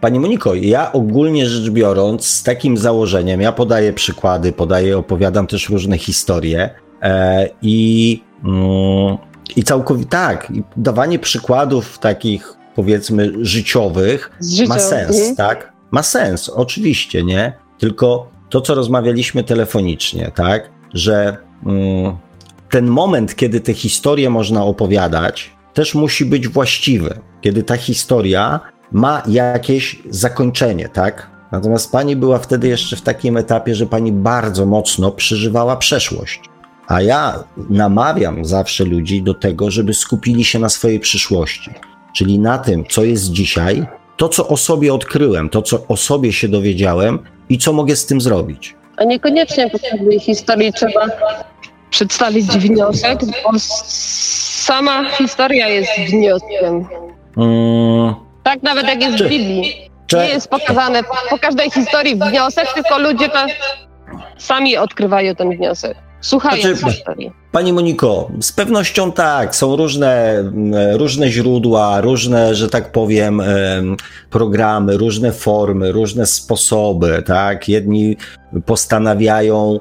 pani 0.00 0.20
Moniko, 0.20 0.54
ja 0.54 0.92
ogólnie 0.92 1.46
rzecz 1.46 1.70
biorąc, 1.70 2.26
z 2.26 2.42
takim 2.42 2.76
założeniem, 2.76 3.40
ja 3.40 3.52
podaję 3.52 3.92
przykłady, 3.92 4.52
podaję, 4.52 4.98
opowiadam 4.98 5.46
też 5.46 5.68
różne 5.68 5.98
historie 5.98 6.70
e, 7.02 7.48
i, 7.62 8.22
mm, 8.44 9.16
i 9.56 9.62
całkowicie 9.62 10.08
tak, 10.08 10.52
dawanie 10.76 11.18
przykładów 11.18 11.98
takich 11.98 12.56
powiedzmy 12.74 13.32
życiowych 13.40 14.30
ma 14.68 14.78
sens, 14.78 15.18
mhm. 15.18 15.36
tak? 15.36 15.72
Ma 15.90 16.02
sens, 16.02 16.48
oczywiście, 16.48 17.24
nie? 17.24 17.52
Tylko 17.78 18.30
to, 18.48 18.60
co 18.60 18.74
rozmawialiśmy 18.74 19.44
telefonicznie, 19.44 20.30
tak? 20.34 20.70
Że. 20.94 21.36
Mm, 21.66 22.16
ten 22.72 22.86
moment, 22.86 23.36
kiedy 23.36 23.60
te 23.60 23.74
historie 23.74 24.30
można 24.30 24.64
opowiadać, 24.64 25.50
też 25.74 25.94
musi 25.94 26.24
być 26.24 26.48
właściwy, 26.48 27.18
kiedy 27.40 27.62
ta 27.62 27.76
historia 27.76 28.60
ma 28.92 29.22
jakieś 29.26 30.02
zakończenie, 30.10 30.88
tak? 30.88 31.30
Natomiast 31.52 31.92
pani 31.92 32.16
była 32.16 32.38
wtedy 32.38 32.68
jeszcze 32.68 32.96
w 32.96 33.02
takim 33.02 33.36
etapie, 33.36 33.74
że 33.74 33.86
pani 33.86 34.12
bardzo 34.12 34.66
mocno 34.66 35.10
przeżywała 35.10 35.76
przeszłość. 35.76 36.40
A 36.88 37.02
ja 37.02 37.44
namawiam 37.70 38.44
zawsze 38.44 38.84
ludzi 38.84 39.22
do 39.22 39.34
tego, 39.34 39.70
żeby 39.70 39.94
skupili 39.94 40.44
się 40.44 40.58
na 40.58 40.68
swojej 40.68 41.00
przyszłości, 41.00 41.70
czyli 42.16 42.38
na 42.38 42.58
tym, 42.58 42.84
co 42.90 43.04
jest 43.04 43.32
dzisiaj, 43.32 43.86
to, 44.16 44.28
co 44.28 44.48
o 44.48 44.56
sobie 44.56 44.94
odkryłem, 44.94 45.48
to, 45.48 45.62
co 45.62 45.86
o 45.88 45.96
sobie 45.96 46.32
się 46.32 46.48
dowiedziałem 46.48 47.18
i 47.48 47.58
co 47.58 47.72
mogę 47.72 47.96
z 47.96 48.06
tym 48.06 48.20
zrobić. 48.20 48.74
A 48.96 49.04
niekoniecznie 49.04 49.70
po 49.70 49.78
każdej 49.78 50.20
historii 50.20 50.72
trzeba 50.72 51.06
przedstawić 51.92 52.46
wniosek, 52.46 53.20
bo 53.44 53.50
sama 53.58 55.10
historia 55.10 55.68
jest 55.68 55.92
wnioskiem. 56.10 56.86
Hmm. 57.34 58.14
Tak 58.42 58.62
nawet 58.62 58.86
jak 58.86 59.02
jest 59.02 59.24
w 59.24 59.28
Biblii. 59.28 59.90
Nie 60.12 60.28
jest 60.28 60.48
pokazane 60.48 61.02
po 61.30 61.38
każdej 61.38 61.70
historii 61.70 62.16
wniosek, 62.16 62.72
tylko 62.74 62.98
ludzie 62.98 63.28
to 63.28 63.46
sami 64.38 64.76
odkrywają 64.76 65.34
ten 65.34 65.56
wniosek. 65.56 65.96
Słuchając 66.20 66.78
znaczy, 66.78 66.96
historii. 66.96 67.32
Pani 67.52 67.72
Moniko, 67.72 68.30
z 68.40 68.52
pewnością 68.52 69.12
tak, 69.12 69.56
są 69.56 69.76
różne, 69.76 70.44
różne 70.92 71.30
źródła, 71.30 72.00
różne, 72.00 72.54
że 72.54 72.68
tak 72.68 72.92
powiem, 72.92 73.42
programy, 74.30 74.96
różne 74.96 75.32
formy, 75.32 75.92
różne 75.92 76.26
sposoby, 76.26 77.22
tak? 77.26 77.68
Jedni 77.68 78.16
postanawiają 78.66 79.80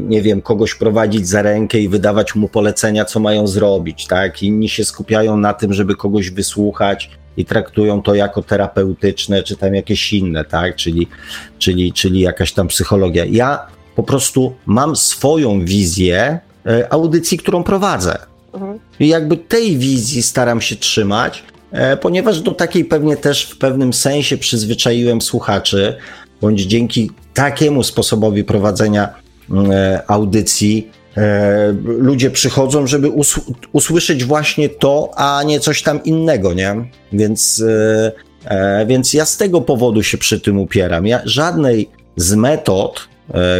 nie 0.00 0.22
wiem, 0.22 0.42
kogoś 0.42 0.74
prowadzić 0.74 1.28
za 1.28 1.42
rękę 1.42 1.78
i 1.78 1.88
wydawać 1.88 2.34
mu 2.34 2.48
polecenia, 2.48 3.04
co 3.04 3.20
mają 3.20 3.46
zrobić, 3.46 4.06
tak? 4.06 4.42
Inni 4.42 4.68
się 4.68 4.84
skupiają 4.84 5.36
na 5.36 5.54
tym, 5.54 5.72
żeby 5.72 5.96
kogoś 5.96 6.30
wysłuchać 6.30 7.10
i 7.36 7.44
traktują 7.44 8.02
to 8.02 8.14
jako 8.14 8.42
terapeutyczne, 8.42 9.42
czy 9.42 9.56
tam 9.56 9.74
jakieś 9.74 10.12
inne, 10.12 10.44
tak? 10.44 10.76
Czyli, 10.76 11.08
czyli, 11.58 11.92
czyli 11.92 12.20
jakaś 12.20 12.52
tam 12.52 12.68
psychologia. 12.68 13.24
Ja 13.24 13.66
po 13.96 14.02
prostu 14.02 14.54
mam 14.66 14.96
swoją 14.96 15.64
wizję 15.64 16.38
e, 16.66 16.92
audycji, 16.92 17.38
którą 17.38 17.64
prowadzę. 17.64 18.18
Mhm. 18.54 18.78
I 19.00 19.08
jakby 19.08 19.36
tej 19.36 19.78
wizji 19.78 20.22
staram 20.22 20.60
się 20.60 20.76
trzymać, 20.76 21.44
e, 21.72 21.96
ponieważ 21.96 22.40
do 22.40 22.52
takiej 22.52 22.84
pewnie 22.84 23.16
też 23.16 23.44
w 23.44 23.58
pewnym 23.58 23.92
sensie 23.92 24.36
przyzwyczaiłem 24.36 25.20
słuchaczy, 25.20 25.96
bądź 26.40 26.60
dzięki 26.60 27.10
takiemu 27.34 27.82
sposobowi 27.82 28.44
prowadzenia 28.44 29.14
mm, 29.50 29.70
e, 29.70 30.02
audycji 30.06 30.90
e, 31.16 31.74
ludzie 31.84 32.30
przychodzą, 32.30 32.86
żeby 32.86 33.10
usłyszeć 33.72 34.24
właśnie 34.24 34.68
to, 34.68 35.10
a 35.16 35.42
nie 35.42 35.60
coś 35.60 35.82
tam 35.82 36.04
innego, 36.04 36.54
nie? 36.54 36.74
Więc, 37.12 37.64
e, 38.44 38.86
więc 38.86 39.14
ja 39.14 39.24
z 39.24 39.36
tego 39.36 39.60
powodu 39.60 40.02
się 40.02 40.18
przy 40.18 40.40
tym 40.40 40.58
upieram. 40.58 41.06
Ja 41.06 41.20
żadnej 41.24 41.88
z 42.16 42.34
metod, 42.34 43.08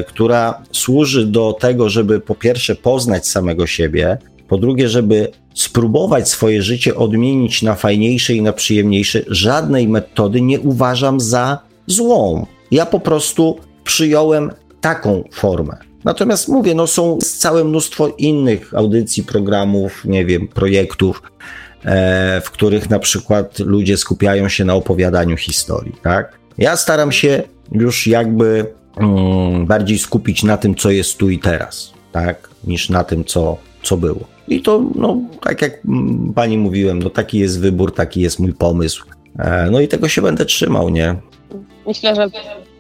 która 0.07 0.63
służy 0.73 1.27
do 1.27 1.53
tego, 1.61 1.91
żeby 1.91 2.21
po 2.21 2.35
pierwsze 2.35 2.75
poznać 2.75 3.29
samego 3.29 3.67
siebie, 3.67 4.19
Po 4.49 4.59
drugie, 4.59 4.89
żeby 4.89 5.29
spróbować 5.55 6.29
swoje 6.29 6.63
życie 6.63 6.97
odmienić 6.97 7.63
na 7.63 7.75
fajniejsze 7.75 8.35
i 8.35 8.43
na 8.43 8.53
przyjemniejsze, 8.53 9.23
żadnej 9.27 9.89
metody 9.89 10.41
nie 10.41 10.61
uważam 10.61 11.21
za 11.21 11.59
złą. 11.87 12.47
Ja 12.71 12.87
po 12.87 13.01
prostu 13.01 13.59
przyjąłem 13.85 14.51
taką 14.81 15.25
formę. 15.33 15.77
Natomiast 16.05 16.49
mówię, 16.49 16.75
no 16.75 16.87
są 16.87 17.19
całe 17.19 17.65
mnóstwo 17.65 18.09
innych 18.19 18.75
audycji, 18.75 19.23
programów, 19.23 20.05
nie 20.05 20.25
wiem, 20.27 20.49
projektów, 20.49 21.23
e, 21.85 22.41
w 22.41 22.51
których 22.51 22.91
na 22.91 22.99
przykład 22.99 23.59
ludzie 23.59 23.97
skupiają 23.97 24.49
się 24.49 24.65
na 24.65 24.75
opowiadaniu 24.75 25.37
historii, 25.37 25.95
tak? 26.03 26.39
Ja 26.59 26.77
staram 26.77 27.13
się 27.13 27.43
już 27.73 28.07
jakby 28.07 28.67
mm, 28.97 29.67
bardziej 29.67 29.99
skupić 29.99 30.43
na 30.43 30.57
tym, 30.57 30.75
co 30.75 30.91
jest 30.91 31.17
tu 31.17 31.31
i 31.31 31.39
teraz, 31.39 31.93
tak? 32.13 32.49
Niż 32.65 32.91
na 32.91 33.05
tym, 33.05 33.25
co, 33.25 33.57
co 33.83 33.97
było. 33.97 34.25
I 34.49 34.63
to, 34.63 34.85
no, 34.95 35.21
tak 35.43 35.63
jak 35.63 35.85
mm, 35.85 36.33
pani 36.35 36.59
mówiłem, 36.59 36.99
no 36.99 37.11
taki 37.11 37.39
jest 37.39 37.61
wybór, 37.61 37.95
taki 37.95 38.21
jest 38.21 38.39
mój 38.39 38.53
pomysł. 38.53 39.05
E, 39.39 39.69
no 39.71 39.81
i 39.81 39.89
tego 39.89 40.09
się 40.09 40.23
będę 40.23 40.45
trzymał, 40.45 40.89
nie? 40.89 41.17
Myślę, 41.89 42.15
że 42.15 42.27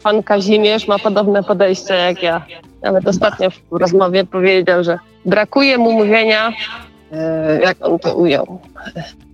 pan 0.02 0.22
Kazimierz 0.22 0.89
ma 0.89 0.98
podobne 0.98 1.43
podejście 1.43 1.94
jak 1.94 2.22
ja. 2.22 2.47
Nawet 2.82 3.09
ostatnio 3.09 3.51
w 3.51 3.80
rozmowie 3.80 4.24
powiedział, 4.24 4.85
że 4.85 4.98
brakuje 5.24 5.78
mu 5.78 5.93
mówienia, 5.93 6.52
e, 7.12 7.60
jak 7.62 7.76
on 7.86 7.98
to 7.98 8.14
ujął, 8.14 8.59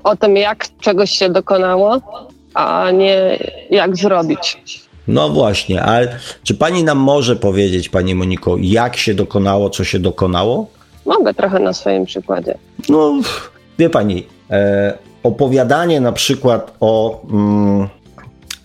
o 0.04 0.16
tym, 0.16 0.36
jak 0.36 0.66
czegoś 0.80 1.10
się 1.10 1.28
dokonało, 1.28 2.00
a 2.54 2.90
nie 2.90 3.38
jak 3.70 3.96
zrobić. 3.96 4.58
No 5.08 5.28
właśnie, 5.28 5.82
ale 5.82 6.18
czy 6.42 6.54
pani 6.54 6.84
nam 6.84 6.98
może 6.98 7.36
powiedzieć, 7.36 7.88
pani 7.88 8.14
Moniko, 8.14 8.56
jak 8.60 8.96
się 8.96 9.14
dokonało, 9.14 9.70
co 9.70 9.84
się 9.84 9.98
dokonało? 9.98 10.66
Mogę 11.06 11.34
trochę 11.34 11.58
na 11.58 11.72
swoim 11.72 12.04
przykładzie. 12.04 12.54
No, 12.88 13.14
wie 13.78 13.90
pani, 13.90 14.26
e, 14.50 14.98
opowiadanie 15.22 16.00
na 16.00 16.12
przykład 16.12 16.76
o. 16.80 17.20
Mm, 17.30 17.88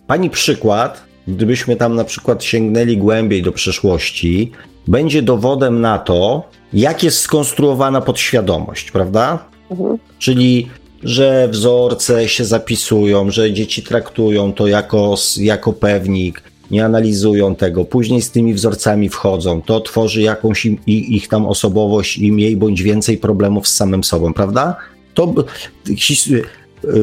pani 0.10 0.30
przykład, 0.30 1.03
gdybyśmy 1.27 1.76
tam 1.76 1.95
na 1.95 2.03
przykład 2.03 2.44
sięgnęli 2.44 2.98
głębiej 2.98 3.44
do 3.44 3.52
przeszłości, 3.52 4.52
będzie 4.88 5.22
dowodem 5.22 5.81
na 5.81 5.98
to, 5.98 6.49
jak 6.73 7.03
jest 7.03 7.19
skonstruowana 7.19 8.02
podświadomość, 8.02 8.91
prawda? 8.91 9.45
Mhm. 9.72 9.98
Czyli, 10.19 10.68
że 11.03 11.48
wzorce 11.52 12.30
się 12.30 12.45
zapisują, 12.45 13.31
że 13.31 13.53
dzieci 13.53 13.84
traktują 13.84 14.53
to 14.53 14.68
jako, 14.68 15.15
jako 15.38 15.73
pewnik, 15.73 16.44
nie 16.72 16.86
analizują 16.86 17.56
tego, 17.56 17.86
później 17.86 18.22
z 18.22 18.31
tymi 18.31 18.53
wzorcami 18.53 19.10
wchodzą, 19.10 19.61
to 19.61 19.81
tworzy 19.81 20.22
jakąś 20.22 20.65
im, 20.65 20.77
ich 20.88 21.27
tam 21.27 21.45
osobowość 21.45 22.18
i 22.18 22.31
mniej 22.31 22.57
bądź 22.57 22.81
więcej 22.84 23.18
problemów 23.18 23.68
z 23.68 23.76
samym 23.76 24.03
sobą, 24.03 24.34
prawda? 24.34 24.76
To 25.14 25.34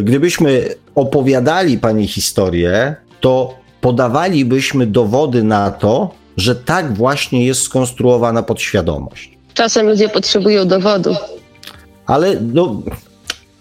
gdybyśmy 0.03 0.75
opowiadali 0.95 1.79
pani 1.79 2.09
historię, 2.09 2.97
to 3.21 3.55
podawalibyśmy 3.81 4.87
dowody 4.87 5.43
na 5.43 5.71
to, 5.71 6.11
że 6.37 6.55
tak 6.55 6.95
właśnie 6.95 7.47
jest 7.47 7.63
skonstruowana 7.63 8.43
podświadomość. 8.43 9.39
Czasem 9.55 9.87
ludzie 9.89 10.09
potrzebują 10.09 10.69
dowodu. 10.69 11.17
Ale 12.07 12.41
no, 12.41 12.83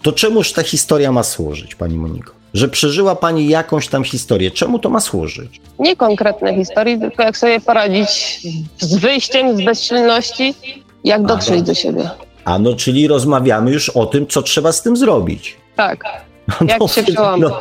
to 0.02 0.12
czemuż 0.12 0.52
ta 0.52 0.62
historia 0.62 1.12
ma 1.12 1.22
służyć, 1.22 1.74
pani 1.74 1.96
Moniko? 1.96 2.32
Że 2.54 2.68
przeżyła 2.68 3.16
pani 3.16 3.48
jakąś 3.48 3.88
tam 3.88 4.04
historię. 4.04 4.50
Czemu 4.50 4.78
to 4.78 4.90
ma 4.90 5.00
służyć? 5.00 5.60
Nie 5.78 5.96
konkretne 5.96 6.54
historie, 6.54 6.98
tylko 6.98 7.22
jak 7.22 7.38
sobie 7.38 7.60
poradzić 7.60 8.40
z 8.78 8.94
wyjściem 8.94 9.56
z 9.56 9.64
bezsilności, 9.64 10.54
jak 11.04 11.26
dotrzeć 11.26 11.62
do 11.62 11.74
siebie. 11.74 12.10
A 12.44 12.58
no, 12.58 12.74
czyli 12.74 13.08
rozmawiamy 13.08 13.70
już 13.70 13.88
o 13.88 14.06
tym, 14.06 14.26
co 14.26 14.42
trzeba 14.42 14.72
z 14.72 14.82
tym 14.82 14.96
zrobić. 14.96 15.56
Tak. 15.76 16.04
Jak 16.68 16.80
no, 16.80 16.88
się 16.88 17.02
przełamać. 17.02 17.40
No, 17.40 17.60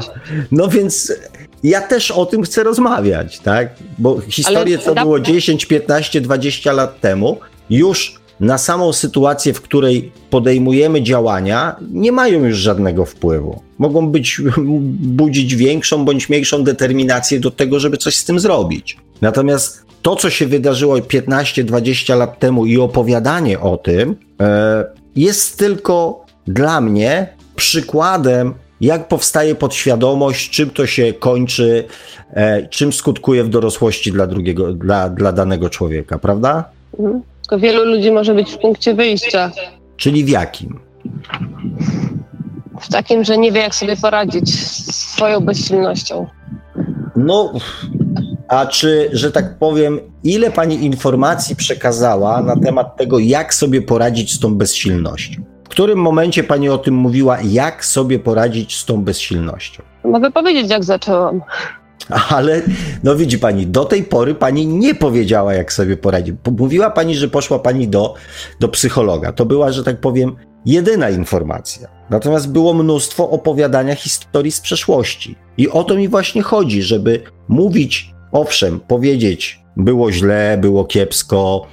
no 0.52 0.68
więc 0.68 1.14
ja 1.64 1.82
też 1.82 2.12
o 2.12 2.26
tym 2.26 2.44
chcę 2.44 2.64
rozmawiać, 2.64 3.40
tak? 3.40 3.70
Bo 3.98 4.20
historię, 4.20 4.78
co 4.78 4.96
było 4.96 5.20
10, 5.20 5.66
15, 5.66 6.22
20 6.22 6.74
lat 6.74 7.00
temu, 7.00 7.40
już 7.70 8.16
na 8.40 8.58
samą 8.58 8.94
sytuację, 8.94 9.54
w 9.54 9.62
której 9.62 10.12
podejmujemy 10.30 11.04
działania, 11.04 11.76
nie 11.92 12.12
mają 12.12 12.46
już 12.46 12.58
żadnego 12.58 13.06
wpływu. 13.06 13.62
Mogą 13.78 14.10
być, 14.10 14.42
budzić 15.20 15.56
większą 15.56 16.06
bądź 16.06 16.30
mniejszą 16.30 16.64
determinację 16.64 17.40
do 17.40 17.52
tego, 17.52 17.80
żeby 17.80 17.98
coś 17.98 18.16
z 18.16 18.26
tym 18.26 18.40
zrobić. 18.40 18.98
Natomiast 19.22 19.86
to, 20.02 20.16
co 20.16 20.30
się 20.30 20.48
wydarzyło 20.48 20.98
15-20 20.98 22.18
lat 22.18 22.40
temu 22.40 22.66
i 22.66 22.78
opowiadanie 22.78 23.60
o 23.60 23.78
tym, 23.78 24.16
e, 24.42 24.86
jest 25.16 25.58
tylko 25.58 26.26
dla 26.48 26.82
mnie 26.82 27.35
przykładem 27.56 28.54
jak 28.82 29.08
powstaje 29.08 29.56
podświadomość, 29.56 30.50
czym 30.50 30.70
to 30.70 30.88
się 30.88 31.14
kończy, 31.14 31.84
e, 32.34 32.68
czym 32.68 32.94
skutkuje 32.94 33.44
w 33.44 33.50
dorosłości 33.50 34.12
dla 34.12 34.28
drugiego, 34.28 34.74
dla, 34.74 35.10
dla 35.10 35.32
danego 35.32 35.70
człowieka, 35.70 36.20
prawda? 36.20 36.64
Mhm. 37.00 37.22
Tylko 37.42 37.60
wielu 37.60 37.86
ludzi 37.86 38.12
może 38.12 38.34
być 38.34 38.52
w 38.52 38.58
punkcie 38.58 38.94
wyjścia. 38.94 39.52
Czyli 39.98 40.24
w 40.24 40.30
jakim? 40.30 40.80
W 42.82 42.90
takim, 42.90 43.24
że 43.24 43.38
nie 43.38 43.52
wie, 43.52 43.62
jak 43.62 43.76
sobie 43.76 43.98
poradzić 43.98 44.50
z 44.54 44.96
swoją 44.96 45.40
bezsilnością. 45.40 46.28
No, 47.16 47.54
a 48.48 48.66
czy, 48.66 49.10
że 49.14 49.32
tak 49.32 49.58
powiem, 49.58 50.00
ile 50.24 50.52
pani 50.52 50.86
informacji 50.86 51.56
przekazała 51.56 52.42
na 52.42 52.56
temat 52.56 52.98
tego, 52.98 53.20
jak 53.20 53.54
sobie 53.54 53.82
poradzić 53.82 54.34
z 54.34 54.40
tą 54.40 54.56
bezsilnością? 54.56 55.55
W 55.76 55.78
którym 55.78 56.00
momencie 56.00 56.44
pani 56.44 56.70
o 56.70 56.78
tym 56.78 56.94
mówiła, 56.94 57.38
jak 57.42 57.86
sobie 57.86 58.20
poradzić 58.20 58.78
z 58.78 58.86
tą 58.86 59.04
bezsilnością? 59.04 59.84
Mogę 60.04 60.32
powiedzieć, 60.32 60.70
jak 60.70 60.84
zaczęłam. 60.84 61.42
Ale 62.30 62.62
no 63.04 63.16
widzi 63.16 63.40
pani, 63.40 63.68
do 63.68 63.86
tej 63.86 64.04
pory 64.04 64.36
pani 64.36 64.68
nie 64.68 64.96
powiedziała, 64.96 65.54
jak 65.54 65.74
sobie 65.74 65.98
poradzić. 65.98 66.36
Mówiła 66.60 66.90
pani, 66.90 67.16
że 67.16 67.28
poszła 67.28 67.60
pani 67.60 67.88
do, 67.88 68.14
do 68.60 68.70
psychologa. 68.70 69.32
To 69.32 69.46
była, 69.46 69.72
że 69.72 69.84
tak 69.84 70.00
powiem, 70.00 70.36
jedyna 70.66 71.10
informacja. 71.10 71.88
Natomiast 72.10 72.52
było 72.52 72.74
mnóstwo 72.74 73.30
opowiadania 73.30 73.96
historii 73.96 74.52
z 74.52 74.62
przeszłości. 74.62 75.36
I 75.58 75.70
o 75.70 75.84
to 75.84 75.96
mi 75.96 76.08
właśnie 76.08 76.42
chodzi, 76.42 76.82
żeby 76.84 77.24
mówić, 77.48 78.14
owszem, 78.32 78.80
powiedzieć, 78.80 79.60
było 79.78 80.12
źle, 80.12 80.58
było 80.62 80.86
kiepsko, 80.86 81.68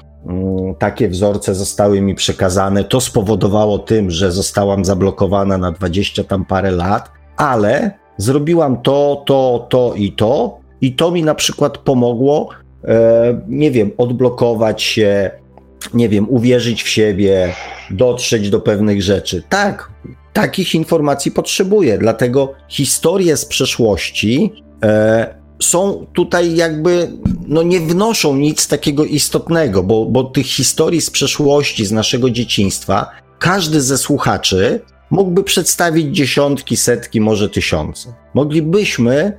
takie 0.79 1.09
wzorce 1.09 1.55
zostały 1.55 2.01
mi 2.01 2.15
przekazane. 2.15 2.85
To 2.85 3.01
spowodowało 3.01 3.79
tym, 3.79 4.11
że 4.11 4.33
zostałam 4.33 4.85
zablokowana 4.85 5.59
na 5.59 5.73
20 5.73 6.25
tam 6.25 6.45
parę 6.45 6.71
lat, 6.71 7.11
ale 7.37 7.91
zrobiłam 8.17 8.83
to, 8.83 9.23
to, 9.27 9.67
to 9.71 9.95
i 9.97 10.13
to, 10.13 10.59
i 10.81 10.93
to 10.93 11.11
mi 11.11 11.23
na 11.23 11.35
przykład 11.35 11.79
pomogło, 11.79 12.49
e, 12.85 13.41
nie 13.49 13.71
wiem, 13.71 13.91
odblokować 13.99 14.83
się, 14.83 15.31
nie 15.95 16.09
wiem, 16.09 16.27
uwierzyć 16.31 16.83
w 16.83 16.89
siebie, 16.89 17.53
dotrzeć 17.91 18.51
do 18.51 18.61
pewnych 18.61 19.03
rzeczy. 19.03 19.43
Tak, 19.49 19.91
takich 20.33 20.75
informacji 20.75 21.31
potrzebuję, 21.31 21.99
dlatego 21.99 22.53
historie 22.69 23.37
z 23.37 23.45
przeszłości 23.45 24.53
e, 24.85 25.42
są 25.63 26.07
tutaj 26.13 26.57
jakby, 26.57 27.13
no 27.47 27.63
nie 27.63 27.81
wnoszą 27.81 28.37
nic 28.37 28.69
takiego 28.69 29.05
istotnego, 29.05 29.83
bo, 29.83 30.07
bo 30.07 30.25
tych 30.25 30.47
historii 30.47 31.01
z 31.01 31.11
przeszłości, 31.11 31.87
z 31.87 31.93
naszego 31.93 32.31
dzieciństwa, 32.31 33.11
każdy 33.39 33.81
ze 33.81 33.99
słuchaczy 33.99 34.81
mógłby 35.11 35.45
przedstawić 35.45 36.17
dziesiątki, 36.17 36.77
setki, 36.77 37.21
może 37.21 37.49
tysiące. 37.49 38.15
Moglibyśmy 38.35 39.39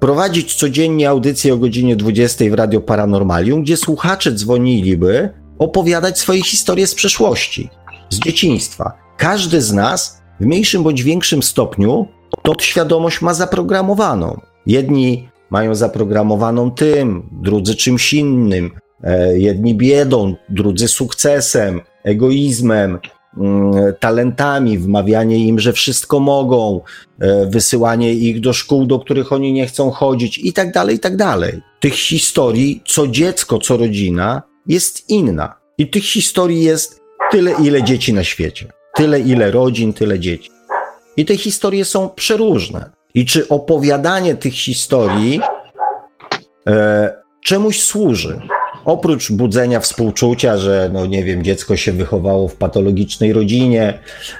prowadzić 0.00 0.54
codziennie 0.54 1.08
audycję 1.08 1.54
o 1.54 1.56
godzinie 1.56 1.96
20 1.96 2.44
w 2.50 2.54
Radio 2.54 2.80
Paranormalium, 2.80 3.62
gdzie 3.62 3.76
słuchacze 3.76 4.32
dzwoniliby 4.32 5.30
opowiadać 5.58 6.18
swoje 6.18 6.42
historie 6.42 6.86
z 6.86 6.94
przeszłości, 6.94 7.70
z 8.10 8.18
dzieciństwa. 8.18 8.92
Każdy 9.16 9.62
z 9.62 9.72
nas 9.72 10.22
w 10.40 10.46
mniejszym 10.46 10.82
bądź 10.82 11.02
większym 11.02 11.42
stopniu 11.42 12.06
tą 12.42 12.52
świadomość 12.60 13.22
ma 13.22 13.34
zaprogramowaną. 13.34 14.40
Jedni 14.66 15.28
mają 15.50 15.74
zaprogramowaną 15.74 16.70
tym, 16.70 17.28
drudzy 17.42 17.74
czymś 17.74 18.14
innym, 18.14 18.70
e, 19.02 19.38
jedni 19.38 19.74
biedą, 19.74 20.34
drudzy 20.48 20.88
sukcesem, 20.88 21.80
egoizmem, 22.04 22.98
Mm, 23.36 23.94
talentami, 24.00 24.78
wmawianie 24.78 25.38
im, 25.38 25.58
że 25.58 25.72
wszystko 25.72 26.20
mogą, 26.20 26.80
e, 27.20 27.46
wysyłanie 27.46 28.12
ich 28.12 28.40
do 28.40 28.52
szkół, 28.52 28.86
do 28.86 28.98
których 28.98 29.32
oni 29.32 29.52
nie 29.52 29.66
chcą 29.66 29.90
chodzić 29.90 30.38
i 30.38 30.52
tak 30.52 30.72
dalej, 30.72 30.96
i 30.96 30.98
tak 30.98 31.16
dalej. 31.16 31.60
Tych 31.80 31.94
historii, 31.94 32.82
co 32.86 33.08
dziecko, 33.08 33.58
co 33.58 33.76
rodzina, 33.76 34.42
jest 34.66 35.10
inna. 35.10 35.54
I 35.78 35.88
tych 35.88 36.04
historii 36.04 36.62
jest 36.62 37.00
tyle, 37.30 37.52
ile 37.64 37.82
dzieci 37.82 38.12
na 38.12 38.24
świecie. 38.24 38.72
Tyle, 38.94 39.20
ile 39.20 39.50
rodzin, 39.50 39.92
tyle 39.92 40.18
dzieci. 40.18 40.50
I 41.16 41.24
te 41.24 41.36
historie 41.36 41.84
są 41.84 42.08
przeróżne. 42.08 42.90
I 43.14 43.26
czy 43.26 43.48
opowiadanie 43.48 44.34
tych 44.34 44.54
historii 44.54 45.40
e, 46.66 47.14
czemuś 47.44 47.82
służy? 47.82 48.40
oprócz 48.88 49.32
budzenia 49.32 49.80
współczucia, 49.80 50.58
że 50.58 50.90
no 50.92 51.06
nie 51.06 51.24
wiem, 51.24 51.44
dziecko 51.44 51.76
się 51.76 51.92
wychowało 51.92 52.48
w 52.48 52.56
patologicznej 52.56 53.32
rodzinie, 53.32 53.98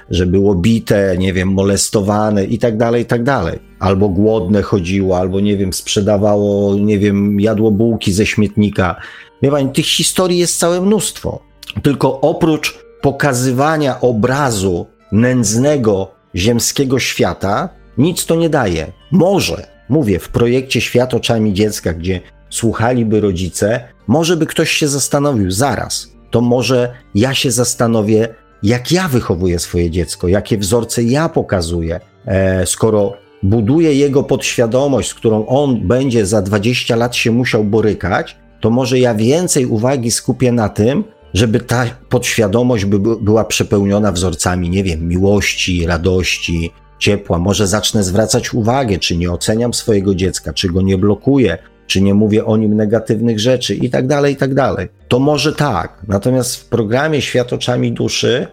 że 0.09 0.25
było 0.25 0.55
bite, 0.55 1.15
nie 1.17 1.33
wiem, 1.33 1.53
molestowane 1.53 2.45
i 2.45 2.59
tak 2.59 2.77
dalej, 2.77 3.03
i 3.03 3.05
tak 3.05 3.23
dalej. 3.23 3.59
Albo 3.79 4.09
głodne 4.09 4.61
chodziło, 4.61 5.17
albo 5.17 5.39
nie 5.39 5.57
wiem, 5.57 5.73
sprzedawało, 5.73 6.75
nie 6.75 6.99
wiem, 6.99 7.39
jadło 7.39 7.71
bułki 7.71 8.13
ze 8.13 8.25
śmietnika. 8.25 8.95
Wie 9.41 9.51
pani, 9.51 9.69
tych 9.69 9.85
historii 9.85 10.37
jest 10.37 10.59
całe 10.59 10.81
mnóstwo. 10.81 11.39
Tylko 11.83 12.21
oprócz 12.21 12.79
pokazywania 13.01 14.01
obrazu 14.01 14.85
nędznego 15.11 16.11
ziemskiego 16.35 16.99
świata, 16.99 17.69
nic 17.99 18.25
to 18.25 18.35
nie 18.35 18.49
daje. 18.49 18.91
Może, 19.11 19.67
mówię, 19.89 20.19
w 20.19 20.29
projekcie 20.29 20.81
Świat 20.81 21.13
oczami 21.13 21.53
dziecka, 21.53 21.93
gdzie 21.93 22.21
słuchaliby 22.49 23.21
rodzice, 23.21 23.83
może 24.07 24.37
by 24.37 24.45
ktoś 24.45 24.71
się 24.71 24.87
zastanowił, 24.87 25.51
zaraz, 25.51 26.07
to 26.31 26.41
może 26.41 26.93
ja 27.15 27.33
się 27.33 27.51
zastanowię, 27.51 28.27
jak 28.63 28.91
ja 28.91 29.07
wychowuję 29.07 29.59
swoje 29.59 29.91
dziecko, 29.91 30.27
jakie 30.27 30.57
wzorce 30.57 31.03
ja 31.03 31.29
pokazuję, 31.29 31.99
e, 32.25 32.65
skoro 32.65 33.13
buduję 33.43 33.93
jego 33.93 34.23
podświadomość, 34.23 35.09
z 35.09 35.13
którą 35.13 35.45
on 35.45 35.87
będzie 35.87 36.25
za 36.25 36.41
20 36.41 36.95
lat 36.95 37.15
się 37.15 37.31
musiał 37.31 37.63
borykać, 37.63 38.37
to 38.59 38.69
może 38.69 38.99
ja 38.99 39.15
więcej 39.15 39.65
uwagi 39.65 40.11
skupię 40.11 40.51
na 40.51 40.69
tym, 40.69 41.03
żeby 41.33 41.59
ta 41.59 41.85
podświadomość 42.09 42.85
by, 42.85 42.99
była 42.99 43.45
przepełniona 43.45 44.11
wzorcami, 44.11 44.69
nie 44.69 44.83
wiem, 44.83 45.07
miłości, 45.07 45.85
radości, 45.85 46.71
ciepła. 46.99 47.39
Może 47.39 47.67
zacznę 47.67 48.03
zwracać 48.03 48.53
uwagę, 48.53 48.99
czy 48.99 49.17
nie 49.17 49.31
oceniam 49.31 49.73
swojego 49.73 50.15
dziecka, 50.15 50.53
czy 50.53 50.67
go 50.67 50.81
nie 50.81 50.97
blokuję, 50.97 51.57
czy 51.87 52.01
nie 52.01 52.13
mówię 52.13 52.45
o 52.45 52.57
nim 52.57 52.75
negatywnych 52.75 53.39
rzeczy 53.39 53.75
i 53.75 53.89
tak 53.89 54.07
dalej, 54.07 54.33
i 54.33 54.37
tak 54.37 54.53
dalej. 54.53 54.87
To 55.07 55.19
może 55.19 55.53
tak. 55.53 56.01
Natomiast 56.07 56.55
w 56.55 56.65
programie 56.65 57.21
Świat 57.21 57.53
oczami 57.53 57.91
duszy 57.91 58.47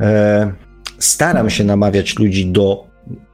e, 0.00 0.52
staram 0.98 1.50
się 1.50 1.64
namawiać 1.64 2.18
ludzi 2.18 2.46
do 2.46 2.86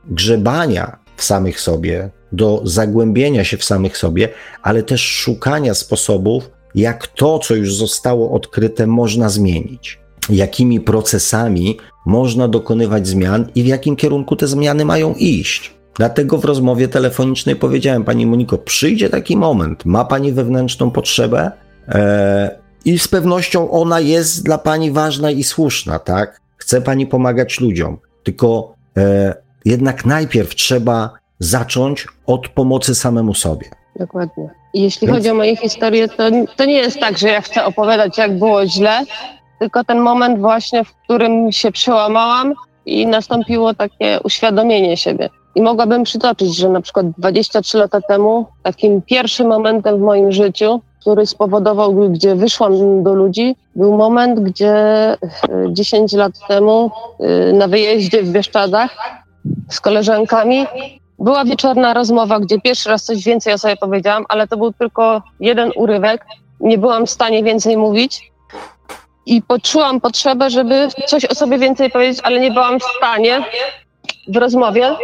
grzebania 0.05 0.99
w 1.17 1.23
samych 1.25 1.61
sobie, 1.61 2.11
do 2.33 2.61
zagłębienia 2.65 3.45
się 3.45 3.57
w 3.57 3.65
samych 3.65 3.97
sobie, 3.97 4.29
ale 4.63 4.83
też 4.83 5.01
szukania 5.01 5.75
sposobów, 5.75 6.51
jak 6.75 7.07
to, 7.07 7.39
co 7.39 7.55
już 7.55 7.75
zostało 7.75 8.33
odkryte, 8.33 8.87
można 8.87 9.29
zmienić. 9.29 10.06
Jakimi 10.31 10.81
procesami 10.81 11.77
można 12.07 12.49
dokonywać 12.49 13.09
zmian 13.09 13.51
i 13.55 13.63
w 13.63 13.67
jakim 13.67 13.97
kierunku 13.97 14.37
te 14.37 14.47
zmiany 14.47 14.85
mają 14.85 15.15
iść. 15.15 15.77
Dlatego 15.95 16.39
w 16.39 16.45
rozmowie 16.45 16.89
telefonicznej 16.89 17.57
powiedziałem 17.57 18.05
Pani 18.05 18.27
Moniko, 18.27 18.59
przyjdzie 18.59 19.09
taki 19.11 19.37
moment, 19.37 19.85
ma 19.85 20.05
Pani 20.05 20.33
wewnętrzną 20.33 20.91
potrzebę 20.91 21.53
e, 21.89 22.59
i 22.85 22.99
z 22.99 23.09
pewnością 23.09 23.71
ona 23.71 24.01
jest 24.01 24.45
dla 24.45 24.59
Pani 24.59 24.91
ważna 24.91 25.31
i 25.31 25.43
słuszna, 25.43 25.99
tak? 25.99 26.41
Chce 26.57 26.81
Pani 26.81 27.07
pomagać 27.07 27.61
ludziom, 27.61 27.99
tylko 28.23 28.75
e, 28.97 29.35
jednak 29.65 30.07
najpierw 30.07 30.55
trzeba 30.55 31.11
zacząć 31.39 32.07
od 32.27 32.49
pomocy 32.49 32.95
samemu 32.95 33.35
sobie. 33.35 33.67
Dokładnie. 33.99 34.51
Jeśli 34.75 35.07
Więc... 35.07 35.19
chodzi 35.19 35.31
o 35.31 35.35
moje 35.35 35.57
historie, 35.57 36.09
to, 36.09 36.31
to 36.57 36.65
nie 36.65 36.79
jest 36.79 37.01
tak, 37.01 37.19
że 37.19 37.29
ja 37.29 37.41
chcę 37.41 37.65
opowiadać, 37.65 38.19
jak 38.19 38.39
było 38.39 38.67
źle, 38.67 39.05
tylko 39.59 39.85
ten 39.85 40.01
moment 40.01 40.41
właśnie, 40.41 40.85
w 40.85 40.95
którym 40.95 41.53
się 41.53 41.73
przełamałam 41.73 42.55
i 42.87 43.07
nastąpiło 43.07 43.75
takie 43.75 44.21
uświadomienie 44.25 44.97
siebie. 44.97 45.29
I 45.55 45.63
mogłabym 45.63 46.05
przytoczyć, 46.05 46.57
że 46.57 46.69
na 46.69 46.81
przykład 46.81 47.07
23 47.19 47.79
lata 47.79 48.01
temu 48.01 48.47
takim 48.63 49.03
pierwszym 49.03 49.47
momentem 49.47 49.99
w 49.99 50.01
moim 50.01 50.33
życiu, 50.33 50.81
który 51.01 51.27
spowodował, 51.27 52.11
gdzie 52.11 52.35
wyszłam 52.35 53.03
do 53.03 53.15
ludzi, 53.15 53.57
był 53.77 53.97
moment, 53.97 54.41
gdzie 54.41 54.75
10 55.69 56.15
e, 56.15 56.17
lat 56.17 56.33
temu 56.49 56.91
e, 57.21 57.53
na 57.53 57.69
wyjeździe 57.69 58.23
w 58.23 58.31
Bieszczadach 58.31 58.97
z 59.71 59.81
koleżankami 59.81 60.67
była 61.19 61.45
wieczorna 61.45 61.95
rozmowa, 61.95 62.41
gdzie 62.41 62.61
pierwszy 62.61 62.89
raz 62.89 63.05
coś 63.05 63.25
więcej 63.25 63.53
o 63.53 63.59
sobie 63.59 63.77
powiedziałam, 63.77 64.25
ale 64.29 64.49
to 64.49 64.57
był 64.57 64.73
tylko 64.73 65.23
jeden 65.41 65.71
urywek. 65.77 66.27
Nie 66.61 66.79
byłam 66.79 67.07
w 67.07 67.11
stanie 67.11 67.43
więcej 67.43 67.77
mówić 67.77 68.33
i 69.27 69.43
poczułam 69.43 70.01
potrzebę, 70.01 70.51
żeby 70.51 70.89
coś 71.07 71.25
o 71.25 71.35
sobie 71.35 71.59
więcej 71.59 71.91
powiedzieć, 71.91 72.21
ale 72.23 72.41
nie 72.41 72.51
byłam 72.51 72.81
w 72.81 72.85
stanie 72.97 73.45
w 74.29 74.37
rozmowie. 74.37 74.97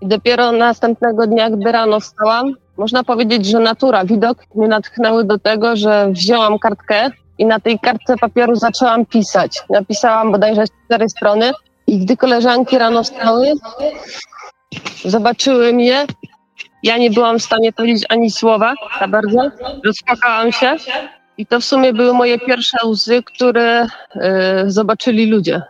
I 0.00 0.08
dopiero 0.08 0.52
następnego 0.52 1.26
dnia, 1.26 1.50
gdy 1.50 1.72
rano 1.72 2.00
wstałam, 2.00 2.52
można 2.76 3.04
powiedzieć, 3.04 3.46
że 3.46 3.60
natura, 3.60 4.04
widok 4.04 4.38
mnie 4.54 4.68
natchnęły 4.68 5.24
do 5.24 5.38
tego, 5.38 5.76
że 5.76 6.08
wzięłam 6.10 6.58
kartkę 6.58 7.10
i 7.38 7.46
na 7.46 7.60
tej 7.60 7.78
kartce 7.78 8.16
papieru 8.16 8.56
zaczęłam 8.56 9.06
pisać. 9.06 9.62
Napisałam 9.70 10.32
bodajże 10.32 10.64
cztery 10.86 11.08
strony 11.08 11.52
i 11.86 11.98
gdy 11.98 12.16
koleżanki 12.16 12.78
rano 12.78 13.02
wstały, 13.02 13.52
zobaczyły 15.04 15.72
mnie, 15.72 16.06
ja 16.82 16.96
nie 16.98 17.10
byłam 17.10 17.38
w 17.38 17.42
stanie 17.42 17.72
powiedzieć 17.72 18.04
ani 18.08 18.30
słowa 18.30 18.74
za 19.00 19.08
bardzo, 19.08 19.38
rozpłakałam 19.84 20.52
się 20.52 20.76
i 21.38 21.46
to 21.46 21.60
w 21.60 21.64
sumie 21.64 21.92
były 21.92 22.12
moje 22.12 22.38
pierwsze 22.38 22.78
łzy, 22.86 23.22
które 23.22 23.84
y, 23.84 23.88
zobaczyli 24.66 25.26
ludzie 25.26 25.62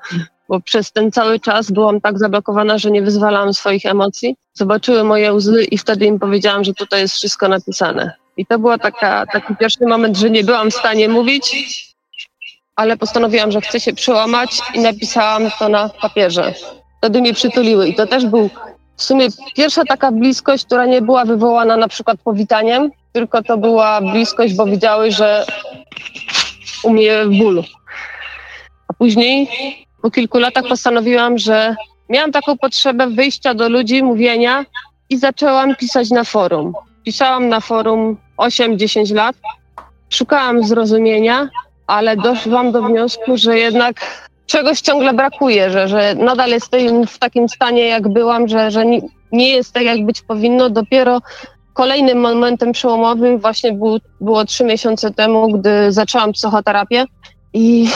bo 0.48 0.60
przez 0.60 0.92
ten 0.92 1.12
cały 1.12 1.40
czas 1.40 1.70
byłam 1.70 2.00
tak 2.00 2.18
zablokowana, 2.18 2.78
że 2.78 2.90
nie 2.90 3.02
wyzwalałam 3.02 3.54
swoich 3.54 3.86
emocji. 3.86 4.36
Zobaczyły 4.54 5.04
moje 5.04 5.32
łzy 5.32 5.64
i 5.64 5.78
wtedy 5.78 6.06
im 6.06 6.18
powiedziałam, 6.18 6.64
że 6.64 6.74
tutaj 6.74 7.00
jest 7.00 7.14
wszystko 7.14 7.48
napisane. 7.48 8.12
I 8.36 8.46
to 8.46 8.58
był 8.58 8.78
taki 9.32 9.56
pierwszy 9.60 9.86
moment, 9.86 10.16
że 10.16 10.30
nie 10.30 10.44
byłam 10.44 10.70
w 10.70 10.74
stanie 10.74 11.08
mówić, 11.08 11.54
ale 12.76 12.96
postanowiłam, 12.96 13.52
że 13.52 13.60
chcę 13.60 13.80
się 13.80 13.92
przełamać 13.92 14.60
i 14.74 14.80
napisałam 14.80 15.50
to 15.58 15.68
na 15.68 15.88
papierze. 15.88 16.54
Wtedy 16.98 17.20
mnie 17.20 17.34
przytuliły 17.34 17.88
i 17.88 17.94
to 17.94 18.06
też 18.06 18.26
był 18.26 18.50
w 18.96 19.02
sumie 19.02 19.28
pierwsza 19.56 19.84
taka 19.84 20.12
bliskość, 20.12 20.66
która 20.66 20.86
nie 20.86 21.02
była 21.02 21.24
wywołana 21.24 21.76
na 21.76 21.88
przykład 21.88 22.18
powitaniem, 22.24 22.90
tylko 23.16 23.42
to 23.42 23.58
była 23.58 24.00
bliskość, 24.00 24.54
bo 24.54 24.66
widziały, 24.66 25.10
że 25.10 25.44
u 26.82 26.90
mnie 26.90 27.12
ból. 27.26 27.62
A 28.88 28.92
później 28.92 29.48
po 30.02 30.10
kilku 30.10 30.38
latach 30.38 30.64
postanowiłam, 30.68 31.38
że 31.38 31.76
miałam 32.08 32.32
taką 32.32 32.58
potrzebę 32.58 33.06
wyjścia 33.06 33.54
do 33.54 33.68
ludzi, 33.68 34.02
mówienia 34.02 34.64
i 35.10 35.16
zaczęłam 35.16 35.76
pisać 35.76 36.10
na 36.10 36.24
forum. 36.24 36.72
Pisałam 37.04 37.48
na 37.48 37.60
forum 37.60 38.16
8-10 38.38 39.14
lat, 39.14 39.36
szukałam 40.10 40.64
zrozumienia, 40.64 41.48
ale 41.86 42.16
doszłam 42.16 42.72
do 42.72 42.82
wniosku, 42.82 43.36
że 43.36 43.58
jednak 43.58 43.96
czegoś 44.46 44.80
ciągle 44.80 45.14
brakuje, 45.14 45.70
że, 45.70 45.88
że 45.88 46.14
nadal 46.14 46.50
jestem 46.50 47.06
w 47.06 47.18
takim 47.18 47.48
stanie, 47.48 47.86
jak 47.86 48.08
byłam, 48.08 48.48
że, 48.48 48.70
że 48.70 48.84
nie 49.32 49.48
jest 49.48 49.72
tak, 49.72 49.82
jak 49.82 50.06
być 50.06 50.22
powinno. 50.22 50.70
Dopiero 50.70 51.20
kolejnym 51.76 52.20
momentem 52.20 52.72
przełomowym 52.72 53.38
właśnie 53.38 53.72
był, 53.72 53.98
było 54.20 54.44
trzy 54.44 54.64
miesiące 54.64 55.10
temu, 55.10 55.58
gdy 55.58 55.92
zaczęłam 55.92 56.32
psychoterapię 56.32 57.04
i 57.52 57.88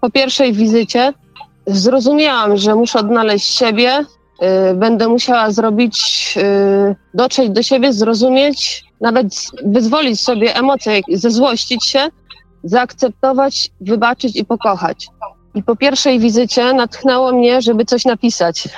po 0.00 0.10
pierwszej 0.10 0.52
wizycie 0.52 1.12
zrozumiałam, 1.66 2.56
że 2.56 2.74
muszę 2.74 2.98
odnaleźć 2.98 3.58
siebie, 3.58 4.04
y, 4.70 4.74
będę 4.74 5.08
musiała 5.08 5.50
zrobić, 5.50 5.98
y, 6.36 6.96
dotrzeć 7.14 7.50
do 7.50 7.62
siebie, 7.62 7.92
zrozumieć, 7.92 8.84
nawet 9.00 9.26
wyzwolić 9.64 10.20
sobie 10.20 10.56
emocje, 10.56 11.00
zezłościć 11.12 11.84
się, 11.84 12.08
zaakceptować, 12.64 13.70
wybaczyć 13.80 14.36
i 14.36 14.44
pokochać. 14.44 15.08
I 15.54 15.62
po 15.62 15.76
pierwszej 15.76 16.18
wizycie 16.18 16.72
natchnęło 16.72 17.32
mnie, 17.32 17.62
żeby 17.62 17.84
coś 17.84 18.04
napisać. 18.04 18.68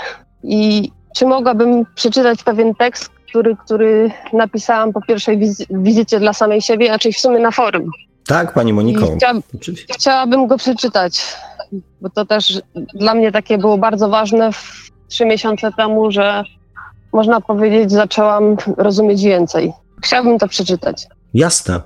I 0.43 0.90
czy 1.16 1.26
mogłabym 1.26 1.86
przeczytać 1.94 2.43
pewien 2.43 2.74
tekst, 2.74 3.10
który, 3.32 3.56
który 3.56 4.10
napisałam 4.32 4.92
po 4.92 5.00
pierwszej 5.00 5.40
wizycie 5.70 6.20
dla 6.20 6.32
samej 6.32 6.62
siebie, 6.62 6.92
a 6.92 6.98
czyli 6.98 7.14
w 7.14 7.18
sumie 7.18 7.38
na 7.38 7.50
forum. 7.50 7.90
Tak, 8.26 8.54
pani 8.54 8.72
Moniko. 8.72 9.06
Chcia, 9.16 9.32
chciałabym 9.94 10.46
go 10.46 10.56
przeczytać, 10.56 11.22
bo 12.00 12.10
to 12.10 12.26
też 12.26 12.62
dla 12.94 13.14
mnie 13.14 13.32
takie 13.32 13.59
było 13.59 13.78
bardzo 13.78 14.09
ważne 14.09 14.50
trzy 15.09 15.26
miesiące 15.26 15.72
temu, 15.72 16.10
że 16.10 16.44
można 17.12 17.40
powiedzieć, 17.40 17.92
zaczęłam 17.92 18.56
rozumieć 18.76 19.22
więcej. 19.22 19.72
Chciałabym 20.02 20.38
to 20.38 20.48
przeczytać. 20.48 21.06
Jasne. 21.34 21.80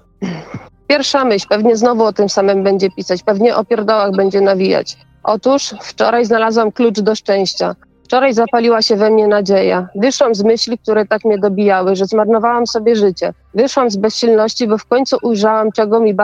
Pierwsza 0.87 1.25
myśl, 1.25 1.47
pewnie 1.49 1.77
znowu 1.77 2.05
o 2.05 2.13
tym 2.13 2.29
samym 2.29 2.63
będzie 2.63 2.91
pisać, 2.91 3.23
pewnie 3.23 3.57
o 3.57 3.65
pierdołach 3.65 4.17
będzie 4.17 4.41
nawijać. 4.41 4.97
Otóż 5.23 5.75
wczoraj 5.81 6.25
znalazłam 6.25 6.73
klucz 6.73 7.01
do 7.01 7.15
szczęścia. 7.15 7.75
Wczoraj 8.07 8.33
zapaliła 8.35 8.83
się 8.83 8.97
we 8.97 9.11
mnie 9.11 9.27
nadzieja. 9.29 9.89
Wyszłam 9.95 10.35
z 10.35 10.43
myśli, 10.43 10.79
które 10.79 11.07
tak 11.07 11.25
mnie 11.25 11.39
dobijały, 11.39 11.97
że 11.97 12.07
zmarnowałam 12.07 12.67
sobie 12.67 12.97
życie. 12.97 13.33
Wyszłam 13.55 13.91
z 13.91 13.97
bezsilności, 13.97 14.69
bo 14.69 14.79
w 14.79 14.85
końcu 14.85 15.17
ujrzałam, 15.23 15.73
czego 15.73 16.01
mi, 16.01 16.15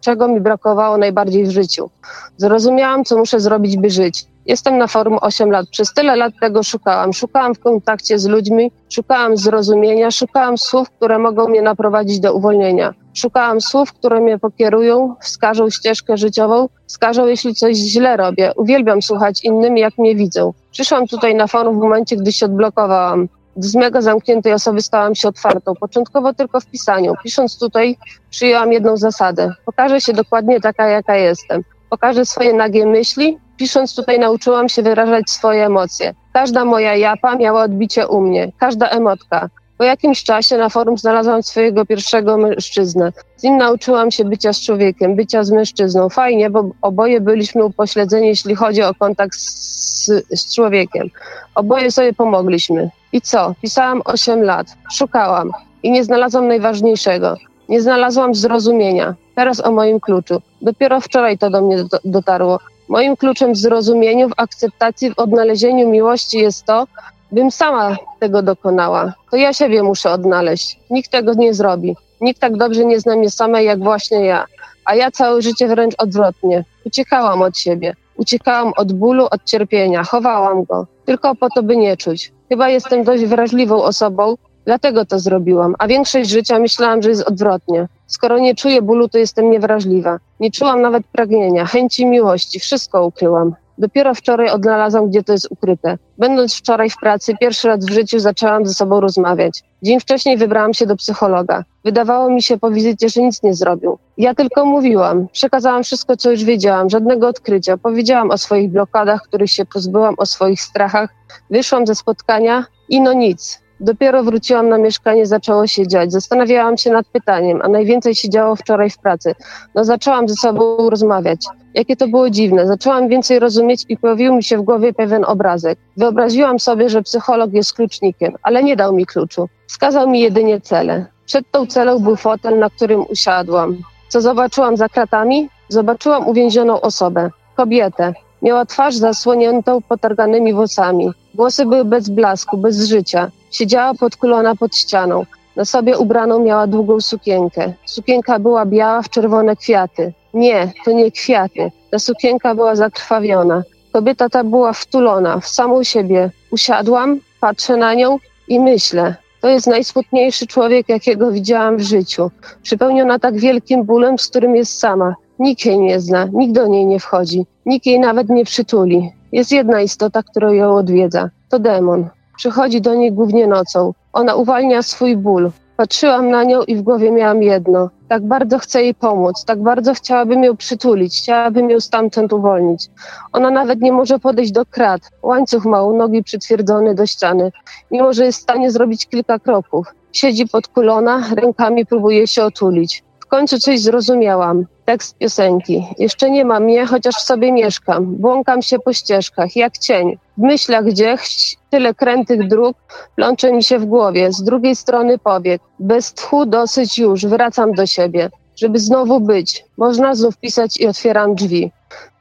czego 0.00 0.28
mi 0.28 0.40
brakowało 0.40 0.98
najbardziej 0.98 1.44
w 1.44 1.50
życiu. 1.50 1.90
Zrozumiałam, 2.36 3.04
co 3.04 3.18
muszę 3.18 3.40
zrobić, 3.40 3.76
by 3.76 3.90
żyć. 3.90 4.24
Jestem 4.46 4.78
na 4.78 4.86
forum 4.86 5.18
8 5.20 5.50
lat. 5.50 5.66
Przez 5.70 5.94
tyle 5.94 6.16
lat 6.16 6.32
tego 6.40 6.62
szukałam. 6.62 7.12
Szukałam 7.12 7.54
w 7.54 7.58
kontakcie 7.60 8.18
z 8.18 8.26
ludźmi, 8.26 8.72
szukałam 8.88 9.36
zrozumienia, 9.36 10.10
szukałam 10.10 10.58
słów, 10.58 10.90
które 10.90 11.18
mogą 11.18 11.48
mnie 11.48 11.62
naprowadzić 11.62 12.20
do 12.20 12.34
uwolnienia. 12.34 12.94
Szukałam 13.14 13.60
słów, 13.60 13.92
które 13.92 14.20
mnie 14.20 14.38
pokierują, 14.38 15.14
wskażą 15.22 15.70
ścieżkę 15.70 16.16
życiową, 16.16 16.68
wskażą, 16.86 17.26
jeśli 17.26 17.54
coś 17.54 17.76
źle 17.76 18.16
robię. 18.16 18.52
Uwielbiam 18.56 19.02
słuchać 19.02 19.44
innym, 19.44 19.76
jak 19.76 19.98
mnie 19.98 20.16
widzą. 20.16 20.52
Przyszłam 20.76 21.06
tutaj 21.06 21.34
na 21.34 21.46
forum 21.46 21.78
w 21.78 21.82
momencie, 21.82 22.16
gdy 22.16 22.32
się 22.32 22.46
odblokowałam. 22.46 23.28
Z 23.56 23.74
mega 23.74 24.00
zamkniętej 24.00 24.52
osoby 24.52 24.82
stałam 24.82 25.14
się 25.14 25.28
otwartą, 25.28 25.74
początkowo 25.74 26.34
tylko 26.34 26.60
w 26.60 26.66
pisaniu. 26.66 27.14
Pisząc 27.22 27.58
tutaj, 27.58 27.96
przyjęłam 28.30 28.72
jedną 28.72 28.96
zasadę. 28.96 29.54
Pokażę 29.66 30.00
się 30.00 30.12
dokładnie 30.12 30.60
taka, 30.60 30.88
jaka 30.88 31.16
jestem. 31.16 31.62
Pokażę 31.90 32.24
swoje 32.24 32.52
nagie 32.52 32.86
myśli. 32.86 33.38
Pisząc 33.56 33.94
tutaj, 33.94 34.18
nauczyłam 34.18 34.68
się 34.68 34.82
wyrażać 34.82 35.30
swoje 35.30 35.66
emocje. 35.66 36.14
Każda 36.32 36.64
moja 36.64 36.96
japa 36.96 37.36
miała 37.36 37.62
odbicie 37.62 38.08
u 38.08 38.20
mnie, 38.20 38.52
każda 38.58 38.88
emotka. 38.88 39.48
Po 39.78 39.84
jakimś 39.84 40.24
czasie 40.24 40.58
na 40.58 40.68
forum 40.68 40.98
znalazłam 40.98 41.42
swojego 41.42 41.86
pierwszego 41.86 42.38
mężczyznę. 42.38 43.12
Z 43.36 43.42
nim 43.42 43.56
nauczyłam 43.56 44.10
się 44.10 44.24
bycia 44.24 44.52
z 44.52 44.60
człowiekiem, 44.60 45.16
bycia 45.16 45.44
z 45.44 45.50
mężczyzną. 45.50 46.08
Fajnie, 46.08 46.50
bo 46.50 46.70
oboje 46.82 47.20
byliśmy 47.20 47.64
upośledzeni, 47.64 48.28
jeśli 48.28 48.54
chodzi 48.54 48.82
o 48.82 48.94
kontakt 48.94 49.34
z, 49.34 50.06
z 50.30 50.54
człowiekiem. 50.54 51.10
Oboje 51.54 51.90
sobie 51.90 52.12
pomogliśmy. 52.12 52.90
I 53.12 53.20
co? 53.20 53.54
Pisałam 53.62 54.02
8 54.04 54.42
lat, 54.42 54.66
szukałam 54.92 55.50
i 55.82 55.90
nie 55.90 56.04
znalazłam 56.04 56.48
najważniejszego. 56.48 57.36
Nie 57.68 57.80
znalazłam 57.80 58.34
zrozumienia. 58.34 59.14
Teraz 59.34 59.64
o 59.64 59.72
moim 59.72 60.00
kluczu. 60.00 60.42
Dopiero 60.62 61.00
wczoraj 61.00 61.38
to 61.38 61.50
do 61.50 61.60
mnie 61.60 61.84
dotarło. 62.04 62.58
Moim 62.88 63.16
kluczem 63.16 63.52
w 63.52 63.56
zrozumieniu, 63.56 64.28
w 64.28 64.32
akceptacji, 64.36 65.14
w 65.14 65.18
odnalezieniu 65.18 65.88
miłości 65.88 66.38
jest 66.38 66.64
to, 66.64 66.86
bym 67.32 67.50
sama 67.50 67.96
tego 68.20 68.42
dokonała. 68.42 69.12
To 69.30 69.36
ja 69.36 69.52
siebie 69.52 69.82
muszę 69.82 70.10
odnaleźć. 70.10 70.80
Nikt 70.90 71.10
tego 71.10 71.34
nie 71.34 71.54
zrobi. 71.54 71.96
Nikt 72.20 72.40
tak 72.40 72.56
dobrze 72.56 72.84
nie 72.84 73.00
zna 73.00 73.16
mnie 73.16 73.30
samej 73.30 73.66
jak 73.66 73.78
właśnie 73.78 74.24
ja. 74.24 74.44
A 74.84 74.94
ja 74.94 75.10
całe 75.10 75.42
życie 75.42 75.68
wręcz 75.68 75.94
odwrotnie. 75.98 76.64
Uciekałam 76.84 77.42
od 77.42 77.58
siebie. 77.58 77.94
Uciekałam 78.16 78.72
od 78.76 78.92
bólu, 78.92 79.26
od 79.30 79.44
cierpienia. 79.44 80.04
Chowałam 80.04 80.64
go. 80.64 80.86
Tylko 81.04 81.34
po 81.34 81.48
to, 81.50 81.62
by 81.62 81.76
nie 81.76 81.96
czuć. 81.96 82.32
Chyba 82.48 82.68
jestem 82.68 83.04
dość 83.04 83.24
wrażliwą 83.24 83.82
osobą, 83.82 84.34
dlatego 84.64 85.04
to 85.04 85.18
zrobiłam. 85.18 85.74
A 85.78 85.86
większość 85.86 86.30
życia 86.30 86.58
myślałam, 86.58 87.02
że 87.02 87.08
jest 87.08 87.22
odwrotnie. 87.28 87.88
Skoro 88.06 88.38
nie 88.38 88.54
czuję 88.54 88.82
bólu, 88.82 89.08
to 89.08 89.18
jestem 89.18 89.50
niewrażliwa. 89.50 90.18
Nie 90.40 90.50
czułam 90.50 90.82
nawet 90.82 91.06
pragnienia, 91.06 91.66
chęci 91.66 92.06
miłości. 92.06 92.60
Wszystko 92.60 93.06
ukryłam. 93.06 93.54
Dopiero 93.78 94.14
wczoraj 94.14 94.50
odnalazłam, 94.50 95.08
gdzie 95.08 95.22
to 95.22 95.32
jest 95.32 95.46
ukryte. 95.50 95.98
Będąc 96.18 96.54
wczoraj 96.54 96.90
w 96.90 96.96
pracy, 96.96 97.34
pierwszy 97.40 97.68
raz 97.68 97.86
w 97.86 97.90
życiu 97.90 98.18
zaczęłam 98.18 98.66
ze 98.66 98.74
sobą 98.74 99.00
rozmawiać. 99.00 99.62
Dzień 99.82 100.00
wcześniej 100.00 100.36
wybrałam 100.36 100.74
się 100.74 100.86
do 100.86 100.96
psychologa. 100.96 101.64
Wydawało 101.84 102.30
mi 102.30 102.42
się 102.42 102.58
po 102.58 102.70
wizycie, 102.70 103.08
że 103.08 103.22
nic 103.22 103.42
nie 103.42 103.54
zrobił. 103.54 103.98
Ja 104.18 104.34
tylko 104.34 104.64
mówiłam, 104.64 105.28
przekazałam 105.32 105.82
wszystko, 105.82 106.16
co 106.16 106.30
już 106.30 106.44
wiedziałam, 106.44 106.90
żadnego 106.90 107.28
odkrycia. 107.28 107.76
Powiedziałam 107.76 108.30
o 108.30 108.38
swoich 108.38 108.70
blokadach, 108.70 109.22
których 109.22 109.50
się 109.50 109.64
pozbyłam, 109.64 110.14
o 110.18 110.26
swoich 110.26 110.60
strachach. 110.60 111.10
Wyszłam 111.50 111.86
ze 111.86 111.94
spotkania 111.94 112.64
i 112.88 113.00
no 113.00 113.12
nic. 113.12 113.66
Dopiero 113.80 114.24
wróciłam 114.24 114.68
na 114.68 114.78
mieszkanie, 114.78 115.26
zaczęło 115.26 115.66
się 115.66 115.86
dziać. 115.86 116.12
Zastanawiałam 116.12 116.76
się 116.76 116.90
nad 116.90 117.06
pytaniem, 117.06 117.60
a 117.62 117.68
najwięcej 117.68 118.14
się 118.14 118.30
działo 118.30 118.56
wczoraj 118.56 118.90
w 118.90 118.98
pracy. 118.98 119.34
No 119.74 119.84
zaczęłam 119.84 120.28
ze 120.28 120.34
sobą 120.34 120.90
rozmawiać. 120.90 121.46
Jakie 121.76 121.96
to 121.96 122.08
było 122.08 122.30
dziwne. 122.30 122.66
Zaczęłam 122.66 123.08
więcej 123.08 123.38
rozumieć 123.38 123.84
i 123.88 123.96
pojawił 123.96 124.34
mi 124.34 124.42
się 124.44 124.58
w 124.58 124.62
głowie 124.62 124.92
pewien 124.92 125.24
obrazek. 125.24 125.78
Wyobraziłam 125.96 126.58
sobie, 126.58 126.90
że 126.90 127.02
psycholog 127.02 127.52
jest 127.52 127.72
klucznikiem, 127.74 128.34
ale 128.42 128.62
nie 128.62 128.76
dał 128.76 128.92
mi 128.92 129.06
kluczu. 129.06 129.48
Wskazał 129.66 130.08
mi 130.10 130.20
jedynie 130.20 130.60
cele. 130.60 131.06
Przed 131.26 131.50
tą 131.50 131.66
celą 131.66 131.98
był 131.98 132.16
fotel, 132.16 132.58
na 132.58 132.70
którym 132.70 133.04
usiadłam. 133.08 133.76
Co 134.08 134.20
zobaczyłam 134.20 134.76
za 134.76 134.88
kratami? 134.88 135.48
Zobaczyłam 135.68 136.28
uwięzioną 136.28 136.80
osobę. 136.80 137.30
Kobietę. 137.56 138.12
Miała 138.42 138.64
twarz 138.64 138.94
zasłoniętą 138.94 139.82
potarganymi 139.82 140.54
włosami. 140.54 141.10
Włosy 141.34 141.66
były 141.66 141.84
bez 141.84 142.08
blasku, 142.08 142.58
bez 142.58 142.88
życia. 142.88 143.30
Siedziała 143.50 143.94
podkulona 143.94 144.54
pod 144.54 144.76
ścianą. 144.76 145.24
Na 145.56 145.64
sobie 145.64 145.98
ubraną 145.98 146.38
miała 146.38 146.66
długą 146.66 147.00
sukienkę. 147.00 147.72
Sukienka 147.86 148.38
była 148.38 148.66
biała 148.66 149.02
w 149.02 149.10
czerwone 149.10 149.56
kwiaty. 149.56 150.12
Nie, 150.34 150.72
to 150.84 150.92
nie 150.92 151.10
kwiaty. 151.10 151.70
Ta 151.90 151.98
sukienka 151.98 152.54
była 152.54 152.76
zakrwawiona. 152.76 153.62
Kobieta 153.92 154.28
ta 154.28 154.44
była 154.44 154.72
wtulona 154.72 155.40
w 155.40 155.48
samą 155.48 155.84
siebie. 155.84 156.30
Usiadłam, 156.50 157.20
patrzę 157.40 157.76
na 157.76 157.94
nią 157.94 158.18
i 158.48 158.60
myślę. 158.60 159.14
To 159.40 159.48
jest 159.48 159.66
najsmutniejszy 159.66 160.46
człowiek, 160.46 160.88
jakiego 160.88 161.32
widziałam 161.32 161.76
w 161.76 161.82
życiu. 161.82 162.30
Przypełniona 162.62 163.18
tak 163.18 163.38
wielkim 163.38 163.84
bólem, 163.84 164.18
z 164.18 164.28
którym 164.28 164.56
jest 164.56 164.78
sama. 164.78 165.14
Nikt 165.38 165.66
jej 165.66 165.78
nie 165.78 166.00
zna, 166.00 166.28
nikt 166.32 166.54
do 166.54 166.66
niej 166.66 166.86
nie 166.86 167.00
wchodzi, 167.00 167.46
nikt 167.66 167.86
jej 167.86 168.00
nawet 168.00 168.28
nie 168.28 168.44
przytuli. 168.44 169.12
Jest 169.32 169.52
jedna 169.52 169.80
istota, 169.80 170.22
która 170.22 170.52
ją 170.52 170.74
odwiedza. 170.74 171.30
To 171.48 171.58
demon. 171.58 172.08
Przychodzi 172.36 172.80
do 172.80 172.94
niej 172.94 173.12
głównie 173.12 173.46
nocą. 173.46 173.92
Ona 174.12 174.34
uwalnia 174.34 174.82
swój 174.82 175.16
ból. 175.16 175.50
Patrzyłam 175.76 176.30
na 176.30 176.44
nią 176.44 176.62
i 176.62 176.76
w 176.76 176.82
głowie 176.82 177.10
miałam 177.10 177.42
jedno. 177.42 177.90
Tak 178.08 178.26
bardzo 178.26 178.58
chcę 178.58 178.82
jej 178.82 178.94
pomóc, 178.94 179.44
tak 179.44 179.62
bardzo 179.62 179.94
chciałabym 179.94 180.44
ją 180.44 180.56
przytulić, 180.56 181.18
chciałabym 181.18 181.70
ją 181.70 181.80
stamtąd 181.80 182.32
uwolnić. 182.32 182.90
Ona 183.32 183.50
nawet 183.50 183.80
nie 183.80 183.92
może 183.92 184.18
podejść 184.18 184.52
do 184.52 184.66
krat. 184.66 185.00
Łańcuch 185.22 185.64
ma 185.64 185.82
u 185.82 185.96
nogi 185.96 186.22
przytwierdzony 186.22 186.94
do 186.94 187.06
ściany, 187.06 187.52
mimo 187.90 188.12
że 188.12 188.24
jest 188.24 188.38
w 188.38 188.42
stanie 188.42 188.70
zrobić 188.70 189.06
kilka 189.06 189.38
kroków. 189.38 189.86
Siedzi 190.12 190.48
podkulona, 190.48 191.22
rękami 191.34 191.86
próbuje 191.86 192.26
się 192.26 192.44
otulić. 192.44 193.05
W 193.26 193.28
końcu 193.28 193.58
coś 193.58 193.80
zrozumiałam. 193.80 194.66
Tekst 194.84 195.18
piosenki. 195.18 195.86
Jeszcze 195.98 196.30
nie 196.30 196.44
ma 196.44 196.60
mnie, 196.60 196.86
chociaż 196.86 197.14
w 197.14 197.20
sobie 197.20 197.52
mieszkam. 197.52 198.16
Błąkam 198.16 198.62
się 198.62 198.78
po 198.78 198.92
ścieżkach, 198.92 199.56
jak 199.56 199.78
cień. 199.78 200.18
W 200.38 200.40
myślach 200.40 200.84
gdzieś 200.84 201.56
tyle 201.70 201.94
krętych 201.94 202.48
dróg 202.48 202.76
plącze 203.16 203.52
mi 203.52 203.64
się 203.64 203.78
w 203.78 203.84
głowie. 203.84 204.32
Z 204.32 204.42
drugiej 204.42 204.76
strony 204.76 205.18
powiek. 205.18 205.62
Bez 205.78 206.14
tchu 206.14 206.46
dosyć 206.46 206.98
już, 206.98 207.26
wracam 207.26 207.72
do 207.72 207.86
siebie. 207.86 208.30
Żeby 208.56 208.78
znowu 208.78 209.20
być. 209.20 209.64
Można 209.76 210.14
znów 210.14 210.36
pisać 210.36 210.80
i 210.80 210.86
otwieram 210.86 211.34
drzwi. 211.34 211.72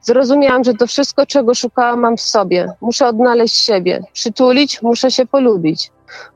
Zrozumiałam, 0.02 0.64
że 0.64 0.74
to 0.74 0.88
wszystko, 0.88 1.26
czego 1.26 1.54
szukałam, 1.54 2.00
mam 2.00 2.18
w 2.18 2.22
sobie. 2.22 2.68
Muszę 2.82 3.08
odnaleźć 3.08 3.56
siebie. 3.56 4.04
Przytulić, 4.14 4.82
muszę 4.82 5.12
się 5.12 5.26
polubić. 5.26 5.92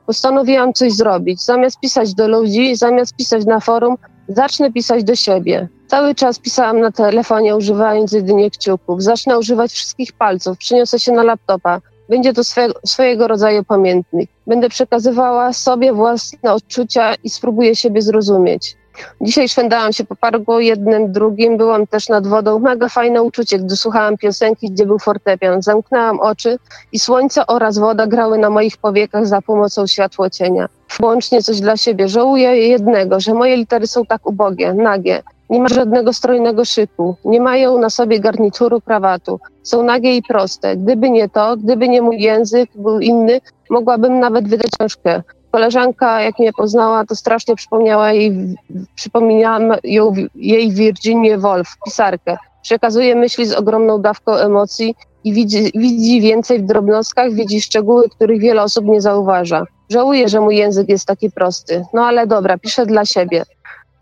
Postanowiłam 0.06 0.72
coś 0.72 0.92
zrobić. 0.92 1.44
Zamiast 1.44 1.80
pisać 1.80 2.14
do 2.14 2.28
ludzi, 2.28 2.76
zamiast 2.76 3.16
pisać 3.16 3.44
na 3.44 3.60
forum, 3.60 3.96
zacznę 4.30 4.72
pisać 4.72 5.04
do 5.04 5.16
siebie. 5.16 5.68
Cały 5.86 6.14
czas 6.14 6.38
pisałam 6.38 6.80
na 6.80 6.92
telefonie, 6.92 7.56
używając 7.56 8.12
jedynie 8.12 8.50
kciuków. 8.50 9.02
Zacznę 9.02 9.38
używać 9.38 9.72
wszystkich 9.72 10.12
palców, 10.12 10.58
przyniosę 10.58 10.98
się 10.98 11.12
na 11.12 11.22
laptopa. 11.22 11.80
Będzie 12.08 12.32
to 12.32 12.44
swe, 12.44 12.68
swojego 12.86 13.28
rodzaju 13.28 13.64
pamiętnik. 13.64 14.30
Będę 14.46 14.68
przekazywała 14.68 15.52
sobie 15.52 15.92
własne 15.92 16.52
odczucia 16.52 17.14
i 17.14 17.30
spróbuję 17.30 17.76
siebie 17.76 18.02
zrozumieć. 18.02 18.76
Dzisiaj 19.20 19.48
szwendałam 19.48 19.92
się 19.92 20.04
po 20.04 20.16
parku 20.16 20.60
jednym, 20.60 21.12
drugim, 21.12 21.56
byłam 21.56 21.86
też 21.86 22.08
nad 22.08 22.26
wodą. 22.26 22.58
Mega 22.58 22.88
fajne 22.88 23.22
uczucie, 23.22 23.58
gdy 23.58 23.76
słuchałam 23.76 24.16
piosenki, 24.16 24.70
gdzie 24.70 24.86
był 24.86 24.98
fortepian. 24.98 25.62
Zamknęłam 25.62 26.20
oczy 26.20 26.58
i 26.92 26.98
słońce 26.98 27.46
oraz 27.46 27.78
woda 27.78 28.06
grały 28.06 28.38
na 28.38 28.50
moich 28.50 28.76
powiekach 28.76 29.26
za 29.26 29.42
pomocą 29.42 29.86
światłocienia. 29.86 30.68
Włącznie 31.00 31.42
coś 31.42 31.60
dla 31.60 31.76
siebie. 31.76 32.08
Żałuję 32.08 32.68
jednego, 32.68 33.20
że 33.20 33.34
moje 33.34 33.56
litery 33.56 33.86
są 33.86 34.06
tak 34.06 34.26
ubogie, 34.26 34.74
nagie. 34.74 35.22
Nie 35.50 35.60
ma 35.60 35.68
żadnego 35.68 36.12
strojnego 36.12 36.64
szyku, 36.64 37.16
nie 37.24 37.40
mają 37.40 37.78
na 37.78 37.90
sobie 37.90 38.20
garnituru, 38.20 38.80
krawatu. 38.80 39.40
Są 39.62 39.82
nagie 39.82 40.16
i 40.16 40.22
proste. 40.22 40.76
Gdyby 40.76 41.10
nie 41.10 41.28
to, 41.28 41.56
gdyby 41.56 41.88
nie 41.88 42.02
mój 42.02 42.20
język 42.20 42.70
był 42.74 43.00
inny, 43.00 43.40
mogłabym 43.70 44.20
nawet 44.20 44.48
wydać 44.48 44.70
książkę. 44.78 45.22
Koleżanka, 45.50 46.20
jak 46.20 46.38
mnie 46.38 46.52
poznała, 46.52 47.04
to 47.06 47.16
strasznie 47.16 47.56
przypomniała 47.56 48.12
jej, 48.12 48.56
przypominałam 48.94 49.72
ją, 49.84 50.14
jej 50.34 50.72
Virginię 50.72 51.38
Woolf, 51.38 51.68
pisarkę. 51.84 52.36
Przekazuje 52.62 53.14
myśli 53.14 53.46
z 53.46 53.52
ogromną 53.52 54.02
dawką 54.02 54.34
emocji 54.34 54.94
i 55.24 55.32
widzi, 55.32 55.72
widzi 55.74 56.20
więcej 56.20 56.58
w 56.58 56.66
drobnostkach, 56.66 57.32
widzi 57.32 57.60
szczegóły, 57.60 58.08
których 58.08 58.40
wiele 58.40 58.62
osób 58.62 58.84
nie 58.84 59.00
zauważa. 59.00 59.64
Żałuję, 59.90 60.28
że 60.28 60.40
mój 60.40 60.56
język 60.56 60.88
jest 60.88 61.06
taki 61.06 61.30
prosty. 61.30 61.84
No 61.94 62.06
ale 62.06 62.26
dobra, 62.26 62.58
piszę 62.58 62.86
dla 62.86 63.04
siebie. 63.04 63.44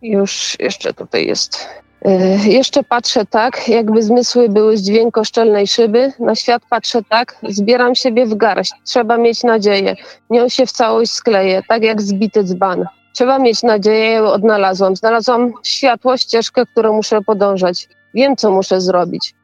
Już 0.03 0.57
jeszcze 0.61 0.95
tutaj 0.95 1.27
jest. 1.27 1.69
Yy, 2.05 2.53
jeszcze 2.53 2.83
patrzę 2.83 3.27
tak, 3.27 3.69
jakby 3.69 4.03
zmysły 4.03 4.49
były 4.49 4.77
z 4.77 4.83
dźwiękoszczelnej 4.83 5.67
szyby. 5.67 6.13
Na 6.19 6.35
świat 6.35 6.63
patrzę 6.71 7.03
tak, 7.09 7.37
zbieram 7.49 7.95
siebie 7.95 8.27
w 8.27 8.35
garść. 8.35 8.73
Trzeba 8.85 9.17
mieć 9.19 9.43
nadzieję. 9.45 9.97
Nią 10.31 10.49
się 10.49 10.67
w 10.67 10.73
całość 10.73 11.13
skleję, 11.13 11.63
tak 11.69 11.83
jak 11.83 12.03
zbity 12.03 12.45
dzban. 12.45 12.85
Trzeba 13.15 13.39
mieć 13.39 13.63
nadzieję, 13.63 14.23
odnalazłam. 14.23 14.97
Znalazłam 14.97 15.53
światło, 15.65 16.17
ścieżkę, 16.17 16.67
którą 16.67 16.93
muszę 16.93 17.23
podążać. 17.23 17.89
Wiem, 18.15 18.37
co 18.37 18.51
muszę 18.51 18.81
zrobić. 18.81 19.35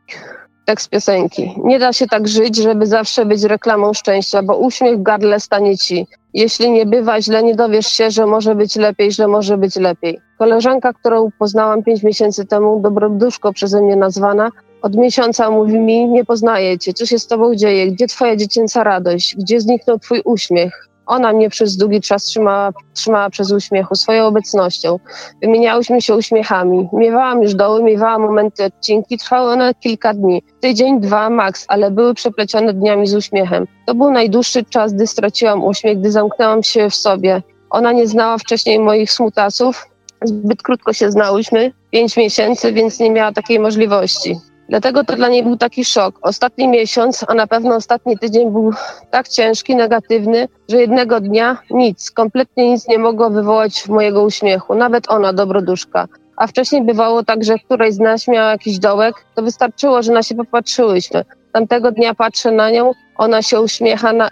tekst 0.67 0.91
piosenki. 0.91 1.55
Nie 1.65 1.79
da 1.79 1.93
się 1.93 2.07
tak 2.07 2.29
żyć, 2.29 2.57
żeby 2.57 2.87
zawsze 2.87 3.27
być 3.27 3.43
reklamą 3.43 3.93
szczęścia, 3.95 4.43
bo 4.43 4.57
uśmiech 4.57 4.99
w 4.99 5.03
gardle 5.03 5.41
stanie 5.41 5.79
ci. 5.79 6.07
Jeśli 6.35 6.70
nie 6.70 6.86
bywa 6.86 7.20
źle, 7.20 7.43
nie 7.43 7.55
dowiesz 7.55 7.86
się, 7.86 8.11
że 8.11 8.27
może 8.27 8.55
być 8.55 8.77
lepiej, 8.77 9.12
że 9.12 9.28
może 9.28 9.59
być 9.59 9.77
lepiej. 9.77 10.20
Koleżanka, 10.39 10.93
którą 10.93 11.28
poznałam 11.39 11.82
pięć 11.82 12.02
miesięcy 12.02 12.47
temu, 12.47 12.81
dobroduszko 12.81 13.52
przeze 13.52 13.82
mnie 13.82 13.97
nazwana, 13.97 14.51
od 14.82 14.97
miesiąca 14.97 15.51
mówi 15.51 15.78
mi, 15.78 16.09
nie 16.09 16.24
poznaję 16.24 16.78
cię, 16.78 16.93
co 16.93 17.06
się 17.06 17.19
z 17.19 17.27
tobą 17.27 17.55
dzieje, 17.55 17.93
gdzie 17.93 18.06
twoja 18.06 18.36
dziecięca 18.36 18.85
radość, 18.85 19.36
gdzie 19.36 19.61
zniknął 19.61 19.98
twój 19.98 20.23
uśmiech. 20.24 20.89
Ona 21.07 21.33
mnie 21.33 21.51
przez 21.51 21.77
długi 21.77 22.01
czas 22.01 22.25
trzymała, 22.25 22.71
trzymała 22.95 23.31
przez 23.31 23.53
uśmiechu, 23.53 23.95
swoją 23.95 24.27
obecnością. 24.27 24.99
Wymieniałyśmy 25.43 26.03
się 26.03 26.15
uśmiechami. 26.15 26.89
Miewałam 26.93 27.43
już 27.43 27.55
doły, 27.55 27.83
miewałam 27.83 28.23
momenty 28.23 28.65
odcinki, 28.65 29.19
trwały 29.19 29.53
one 29.53 29.75
kilka 29.75 30.15
dni. 30.15 30.43
Tydzień, 30.61 31.01
dwa, 31.01 31.31
maks, 31.31 31.65
ale 31.69 31.91
były 31.91 32.15
przeplecione 32.15 32.75
dniami 32.75 33.07
z 33.07 33.15
uśmiechem. 33.15 33.67
To 33.87 33.95
był 33.95 34.11
najdłuższy 34.11 34.65
czas, 34.65 34.93
gdy 34.93 35.07
straciłam 35.07 35.65
uśmiech, 35.65 35.99
gdy 35.99 36.11
zamknęłam 36.11 36.63
się 36.63 36.91
w 36.91 36.95
sobie. 36.95 37.43
Ona 37.71 37.93
nie 37.93 38.07
znała 38.07 38.39
wcześniej 38.39 38.79
moich 38.79 39.13
smutasów, 39.13 39.87
zbyt 40.25 40.63
krótko 40.63 40.93
się 40.93 41.11
znałyśmy, 41.11 41.73
pięć 41.91 42.17
miesięcy, 42.17 42.73
więc 42.73 43.01
nie 43.01 43.11
miała 43.11 43.33
takiej 43.33 43.61
możliwości. 43.61 44.37
Dlatego 44.69 45.05
to 45.05 45.16
dla 45.16 45.28
niej 45.28 45.43
był 45.43 45.57
taki 45.57 45.85
szok. 45.85 46.19
Ostatni 46.23 46.69
miesiąc, 46.69 47.24
a 47.28 47.35
na 47.35 47.47
pewno 47.47 47.74
ostatni 47.74 48.19
tydzień 48.19 48.51
był 48.51 48.73
tak 49.11 49.28
ciężki, 49.28 49.77
negatywny, 49.77 50.49
że 50.69 50.77
jednego 50.81 51.20
dnia 51.20 51.59
nic, 51.70 52.11
kompletnie 52.11 52.70
nic 52.70 52.89
nie 52.89 52.99
mogło 52.99 53.31
wywołać 53.31 53.89
mojego 53.89 54.23
uśmiechu, 54.23 54.74
nawet 54.74 55.11
ona, 55.11 55.32
dobroduszka. 55.32 56.09
A 56.36 56.47
wcześniej 56.47 56.85
bywało 56.85 57.24
tak, 57.24 57.45
że 57.45 57.59
któraś 57.59 57.95
z 57.95 57.99
nas 57.99 58.28
miała 58.28 58.51
jakiś 58.51 58.78
dołek, 58.78 59.15
to 59.35 59.43
wystarczyło, 59.43 60.03
że 60.03 60.12
na 60.12 60.23
się 60.23 60.35
popatrzyłyśmy. 60.35 61.24
Tamtego 61.53 61.93
dnia 61.93 62.15
patrzę 62.15 62.51
na 62.53 62.70
nią, 62.70 62.93
ona 63.16 63.43
się 63.43 63.61
uśmiecha, 63.61 64.12
na, 64.12 64.28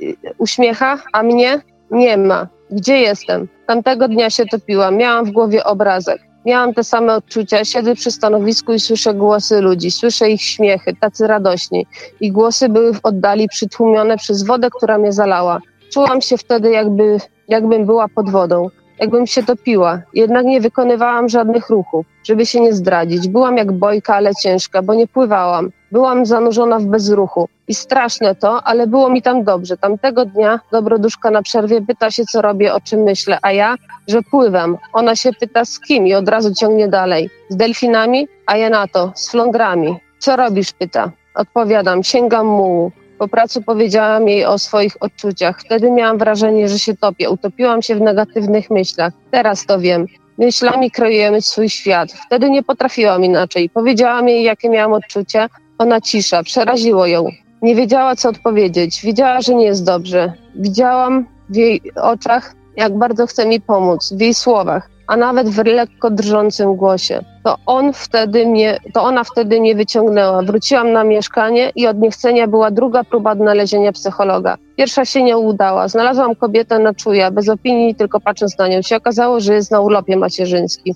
yy, 0.00 0.14
uśmiecha, 0.38 0.98
a 1.12 1.22
mnie 1.22 1.60
nie 1.90 2.16
ma. 2.16 2.46
Gdzie 2.70 2.98
jestem? 2.98 3.48
Tamtego 3.66 4.08
dnia 4.08 4.30
się 4.30 4.46
topiłam, 4.46 4.96
miałam 4.96 5.24
w 5.24 5.30
głowie 5.30 5.64
obrazek. 5.64 6.31
Miałam 6.46 6.74
te 6.74 6.84
same 6.84 7.14
odczucia. 7.14 7.64
Siedzę 7.64 7.94
przy 7.94 8.10
stanowisku 8.10 8.72
i 8.72 8.80
słyszę 8.80 9.14
głosy 9.14 9.60
ludzi, 9.60 9.90
słyszę 9.90 10.30
ich 10.30 10.42
śmiechy, 10.42 10.96
tacy 11.00 11.26
radośni. 11.26 11.86
Ich 12.20 12.32
głosy 12.32 12.68
były 12.68 12.94
w 12.94 13.00
oddali 13.02 13.48
przytłumione 13.48 14.16
przez 14.16 14.42
wodę, 14.42 14.68
która 14.70 14.98
mnie 14.98 15.12
zalała. 15.12 15.60
Czułam 15.92 16.20
się 16.20 16.38
wtedy, 16.38 16.70
jakby, 16.70 17.16
jakbym 17.48 17.86
była 17.86 18.08
pod 18.08 18.30
wodą, 18.30 18.68
jakbym 18.98 19.26
się 19.26 19.42
topiła. 19.42 20.02
Jednak 20.14 20.46
nie 20.46 20.60
wykonywałam 20.60 21.28
żadnych 21.28 21.70
ruchów, 21.70 22.06
żeby 22.24 22.46
się 22.46 22.60
nie 22.60 22.72
zdradzić. 22.72 23.28
Byłam 23.28 23.56
jak 23.56 23.72
bojka, 23.72 24.14
ale 24.14 24.34
ciężka, 24.34 24.82
bo 24.82 24.94
nie 24.94 25.06
pływałam. 25.06 25.70
Byłam 25.92 26.26
zanurzona 26.26 26.78
w 26.78 26.84
bezruchu. 26.84 27.48
I 27.72 27.74
straszne 27.74 28.34
to, 28.34 28.62
ale 28.62 28.86
było 28.86 29.08
mi 29.08 29.22
tam 29.22 29.44
dobrze. 29.44 29.76
Tamtego 29.76 30.24
dnia 30.24 30.60
dobroduszka 30.72 31.30
na 31.30 31.42
przerwie 31.42 31.82
pyta 31.82 32.10
się, 32.10 32.24
co 32.24 32.42
robię, 32.42 32.74
o 32.74 32.80
czym 32.80 33.00
myślę, 33.00 33.38
a 33.42 33.52
ja, 33.52 33.74
że 34.08 34.22
pływam. 34.22 34.78
Ona 34.92 35.16
się 35.16 35.30
pyta 35.40 35.64
z 35.64 35.80
kim 35.80 36.06
i 36.06 36.14
od 36.14 36.28
razu 36.28 36.54
ciągnie 36.54 36.88
dalej. 36.88 37.30
Z 37.48 37.56
delfinami? 37.56 38.28
A 38.46 38.56
ja 38.56 38.70
na 38.70 38.88
to, 38.88 39.12
z 39.14 39.30
flądrami. 39.30 39.96
Co 40.18 40.36
robisz? 40.36 40.72
pyta. 40.72 41.10
Odpowiadam, 41.34 42.02
sięgam 42.02 42.46
mułu. 42.46 42.92
Po 43.18 43.28
pracy 43.28 43.62
powiedziałam 43.62 44.28
jej 44.28 44.44
o 44.44 44.58
swoich 44.58 44.96
odczuciach. 45.00 45.60
Wtedy 45.60 45.90
miałam 45.90 46.18
wrażenie, 46.18 46.68
że 46.68 46.78
się 46.78 46.96
topię. 46.96 47.30
Utopiłam 47.30 47.82
się 47.82 47.94
w 47.94 48.00
negatywnych 48.00 48.70
myślach. 48.70 49.12
Teraz 49.30 49.66
to 49.66 49.78
wiem. 49.78 50.06
Myślami 50.38 50.90
kreujemy 50.90 51.42
swój 51.42 51.68
świat. 51.68 52.12
Wtedy 52.26 52.50
nie 52.50 52.62
potrafiłam 52.62 53.24
inaczej. 53.24 53.70
Powiedziałam 53.70 54.28
jej, 54.28 54.44
jakie 54.44 54.68
miałam 54.68 54.92
odczucia. 54.92 55.48
Ona 55.78 56.00
cisza. 56.00 56.42
Przeraziło 56.42 57.06
ją. 57.06 57.41
Nie 57.62 57.74
wiedziała, 57.74 58.16
co 58.16 58.28
odpowiedzieć. 58.28 59.02
Wiedziała, 59.02 59.40
że 59.40 59.54
nie 59.54 59.64
jest 59.64 59.84
dobrze. 59.84 60.32
Widziałam 60.54 61.26
w 61.48 61.56
jej 61.56 61.82
oczach, 61.96 62.54
jak 62.76 62.98
bardzo 62.98 63.26
chce 63.26 63.46
mi 63.46 63.60
pomóc, 63.60 64.12
w 64.12 64.20
jej 64.20 64.34
słowach, 64.34 64.90
a 65.06 65.16
nawet 65.16 65.48
w 65.48 65.64
lekko 65.64 66.10
drżącym 66.10 66.76
głosie. 66.76 67.24
To 67.44 67.56
on 67.66 67.92
wtedy 67.92 68.46
mnie, 68.46 68.78
to 68.94 69.02
ona 69.02 69.24
wtedy 69.24 69.60
mnie 69.60 69.74
wyciągnęła. 69.74 70.42
Wróciłam 70.42 70.92
na 70.92 71.04
mieszkanie 71.04 71.72
i 71.76 71.86
od 71.86 71.98
niechcenia 71.98 72.46
była 72.46 72.70
druga 72.70 73.04
próba 73.04 73.32
odnalezienia 73.32 73.92
psychologa. 73.92 74.58
Pierwsza 74.76 75.04
się 75.04 75.22
nie 75.22 75.38
udała. 75.38 75.88
Znalazłam 75.88 76.34
kobietę 76.34 76.78
na 76.78 76.94
czuja, 76.94 77.30
bez 77.30 77.48
opinii, 77.48 77.94
tylko 77.94 78.20
patrząc 78.20 78.58
na 78.58 78.68
nią. 78.68 78.82
Się 78.82 78.96
okazało, 78.96 79.40
że 79.40 79.54
jest 79.54 79.70
na 79.70 79.80
urlopie 79.80 80.16
macierzyńskim. 80.16 80.94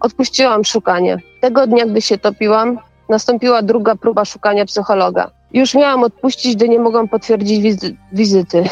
Odpuściłam 0.00 0.64
szukanie. 0.64 1.16
Tego 1.40 1.66
dnia, 1.66 1.86
gdy 1.86 2.00
się 2.00 2.18
topiłam, 2.18 2.78
nastąpiła 3.08 3.62
druga 3.62 3.94
próba 3.94 4.24
szukania 4.24 4.64
psychologa. 4.64 5.41
Już 5.54 5.74
miałam 5.74 6.02
odpuścić, 6.02 6.56
gdy 6.56 6.68
nie 6.68 6.78
mogłam 6.78 7.08
potwierdzić 7.08 7.60
wizy 7.60 7.96
wizyty. 8.12 8.64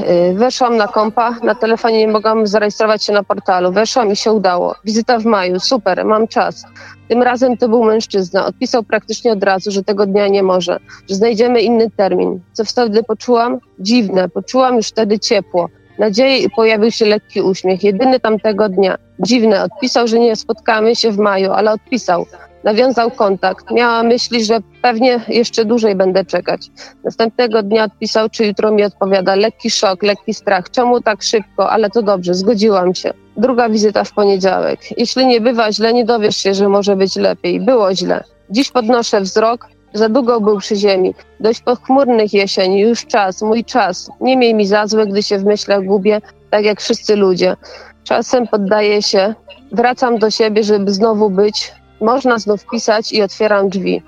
Y, 0.00 0.34
weszłam 0.34 0.76
na 0.76 0.88
kompa, 0.88 1.36
na 1.42 1.54
telefonie 1.54 1.98
nie 1.98 2.08
mogłam 2.08 2.46
zarejestrować 2.46 3.04
się 3.04 3.12
na 3.12 3.22
portalu. 3.22 3.72
Weszłam 3.72 4.12
i 4.12 4.16
się 4.16 4.32
udało. 4.32 4.74
Wizyta 4.84 5.18
w 5.18 5.24
maju, 5.24 5.60
super, 5.60 6.04
mam 6.04 6.28
czas. 6.28 6.64
Tym 7.08 7.22
razem 7.22 7.56
to 7.56 7.68
był 7.68 7.84
mężczyzna. 7.84 8.46
Odpisał 8.46 8.82
praktycznie 8.82 9.32
od 9.32 9.44
razu, 9.44 9.70
że 9.70 9.82
tego 9.82 10.06
dnia 10.06 10.28
nie 10.28 10.42
może, 10.42 10.80
że 11.08 11.14
znajdziemy 11.14 11.60
inny 11.60 11.90
termin. 11.90 12.40
Co 12.52 12.64
wtedy 12.64 13.02
poczułam? 13.02 13.58
Dziwne, 13.80 14.28
poczułam 14.28 14.76
już 14.76 14.88
wtedy 14.88 15.18
ciepło. 15.18 15.68
Nadzieję 15.98 16.38
i 16.38 16.50
pojawił 16.50 16.90
się 16.90 17.04
lekki 17.04 17.42
uśmiech, 17.42 17.84
jedyny 17.84 18.20
tamtego 18.20 18.68
dnia. 18.68 18.98
Dziwne, 19.20 19.62
odpisał, 19.62 20.08
że 20.08 20.18
nie 20.18 20.36
spotkamy 20.36 20.96
się 20.96 21.12
w 21.12 21.18
maju, 21.18 21.52
ale 21.52 21.72
odpisał 21.72 22.26
nawiązał 22.66 23.10
kontakt. 23.10 23.70
Miała 23.70 24.02
myśli, 24.02 24.44
że 24.44 24.58
pewnie 24.82 25.20
jeszcze 25.28 25.64
dłużej 25.64 25.94
będę 25.94 26.24
czekać. 26.24 26.70
Następnego 27.04 27.62
dnia 27.62 27.84
odpisał, 27.84 28.28
czy 28.30 28.46
jutro 28.46 28.70
mi 28.70 28.84
odpowiada. 28.84 29.34
Lekki 29.34 29.70
szok, 29.70 30.02
lekki 30.02 30.34
strach. 30.34 30.70
Czemu 30.70 31.00
tak 31.00 31.22
szybko? 31.22 31.70
Ale 31.70 31.90
to 31.90 32.02
dobrze, 32.02 32.34
zgodziłam 32.34 32.94
się. 32.94 33.12
Druga 33.36 33.68
wizyta 33.68 34.04
w 34.04 34.12
poniedziałek. 34.12 34.98
Jeśli 34.98 35.26
nie 35.26 35.40
bywa 35.40 35.72
źle, 35.72 35.92
nie 35.92 36.04
dowiesz 36.04 36.36
się, 36.36 36.54
że 36.54 36.68
może 36.68 36.96
być 36.96 37.16
lepiej. 37.16 37.60
Było 37.60 37.94
źle. 37.94 38.24
Dziś 38.50 38.70
podnoszę 38.70 39.20
wzrok. 39.20 39.68
Za 39.94 40.08
długo 40.08 40.40
był 40.40 40.58
przy 40.58 40.76
ziemi. 40.76 41.14
Dość 41.40 41.60
pochmurnych 41.60 42.32
jesieni, 42.32 42.80
już 42.80 43.06
czas, 43.06 43.42
mój 43.42 43.64
czas. 43.64 44.10
Nie 44.20 44.36
miej 44.36 44.54
mi 44.54 44.66
za 44.66 44.86
złe, 44.86 45.06
gdy 45.06 45.22
się 45.22 45.38
w 45.38 45.44
myślach 45.44 45.84
gubię, 45.84 46.20
tak 46.50 46.64
jak 46.64 46.80
wszyscy 46.80 47.16
ludzie. 47.16 47.56
Czasem 48.04 48.46
poddaję 48.46 49.02
się, 49.02 49.34
wracam 49.72 50.18
do 50.18 50.30
siebie, 50.30 50.62
żeby 50.62 50.92
znowu 50.92 51.30
być, 51.30 51.72
można 52.00 52.38
znów 52.38 52.66
pisać 52.70 53.12
i 53.12 53.22
otwieram 53.22 53.68
drzwi. 53.68 54.02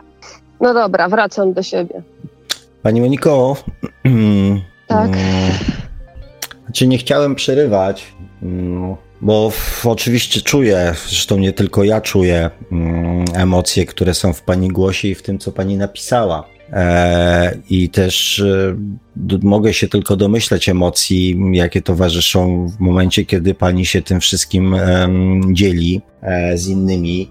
No 0.60 0.74
dobra, 0.74 1.08
wracam 1.08 1.52
do 1.52 1.62
siebie. 1.62 2.02
Pani 2.82 3.00
Moniko. 3.00 3.56
Tak. 4.88 5.10
Znaczy 6.64 6.86
nie 6.86 6.98
chciałem 6.98 7.34
przerywać, 7.34 8.06
mm, 8.42 8.96
bo 9.20 9.52
oczywiście 9.84 10.40
czuję, 10.40 10.94
zresztą 11.08 11.38
nie 11.38 11.52
tylko 11.52 11.84
ja 11.84 12.00
czuję 12.00 12.50
mm, 12.72 13.24
emocje, 13.34 13.86
które 13.86 14.14
są 14.14 14.32
w 14.32 14.42
Pani 14.42 14.68
głosie 14.68 15.08
i 15.08 15.14
w 15.14 15.22
tym, 15.22 15.38
co 15.38 15.52
Pani 15.52 15.76
napisała. 15.76 16.44
E, 16.72 17.56
I 17.70 17.88
też 17.88 18.38
e, 18.40 19.38
mogę 19.42 19.72
się 19.72 19.88
tylko 19.88 20.16
domyśleć 20.16 20.68
emocji, 20.68 21.40
jakie 21.52 21.82
towarzyszą 21.82 22.68
w 22.68 22.80
momencie, 22.80 23.24
kiedy 23.24 23.54
pani 23.54 23.86
się 23.86 24.02
tym 24.02 24.20
wszystkim 24.20 24.76
dzieli 25.52 26.02
e, 26.22 26.58
z 26.58 26.68
innymi. 26.68 27.30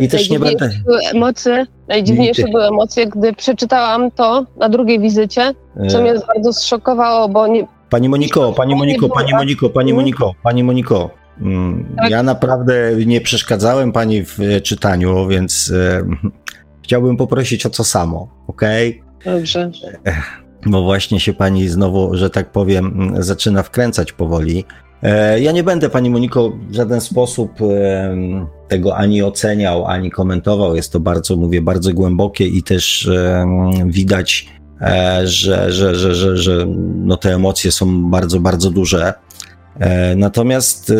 I 0.00 0.08
też 0.08 0.30
nie 0.30 0.38
będę. 0.38 0.70
Były 0.84 1.00
emocje, 1.14 1.66
najdziwniejsze 1.88 2.48
były 2.48 2.64
emocje, 2.64 3.06
gdy 3.06 3.32
przeczytałam 3.32 4.10
to 4.10 4.46
na 4.56 4.68
drugiej 4.68 5.00
wizycie, 5.00 5.54
co 5.88 6.02
mnie 6.02 6.14
bardzo 6.34 6.52
zszokowało, 6.52 7.28
bo 7.28 7.46
nie. 7.46 7.66
Pani 7.90 8.08
Moniko, 8.08 8.52
pani 8.52 8.74
Moniko, 8.74 9.08
pani 9.08 9.32
Moniko, 9.32 9.70
pani 9.70 9.94
Moniko, 9.94 10.34
pani 10.42 10.64
Moniko. 10.64 11.10
Mm, 11.40 11.86
tak. 11.96 12.10
Ja 12.10 12.22
naprawdę 12.22 12.74
nie 13.06 13.20
przeszkadzałem 13.20 13.92
pani 13.92 14.24
w 14.24 14.38
czytaniu, 14.62 15.28
więc 15.28 15.72
chciałbym 16.84 17.16
poprosić 17.16 17.66
o 17.66 17.70
co 17.70 17.84
samo, 17.84 18.28
ok? 18.46 18.62
Dobrze. 19.24 19.70
Bo 20.66 20.82
właśnie 20.82 21.20
się 21.20 21.32
pani 21.32 21.68
znowu, 21.68 22.16
że 22.16 22.30
tak 22.30 22.52
powiem, 22.52 23.14
zaczyna 23.18 23.62
wkręcać 23.62 24.12
powoli. 24.12 24.64
E, 25.02 25.40
ja 25.40 25.52
nie 25.52 25.62
będę 25.62 25.90
pani 25.90 26.10
Moniko 26.10 26.52
w 26.68 26.74
żaden 26.74 27.00
sposób 27.00 27.50
tego 28.68 28.96
ani 28.96 29.22
oceniał, 29.22 29.86
ani 29.86 30.10
komentował. 30.10 30.76
Jest 30.76 30.92
to 30.92 31.00
bardzo, 31.00 31.36
mówię, 31.36 31.62
bardzo 31.62 31.94
głębokie 31.94 32.46
i 32.46 32.62
też 32.62 33.10
widać, 33.86 34.46
e, 34.80 35.20
że, 35.26 35.72
że, 35.72 35.94
że, 35.94 36.14
że, 36.14 36.36
że 36.36 36.66
no 36.94 37.16
te 37.16 37.34
emocje 37.34 37.72
są 37.72 38.10
bardzo, 38.10 38.40
bardzo 38.40 38.70
duże. 38.70 39.14
E, 39.78 40.16
natomiast 40.16 40.92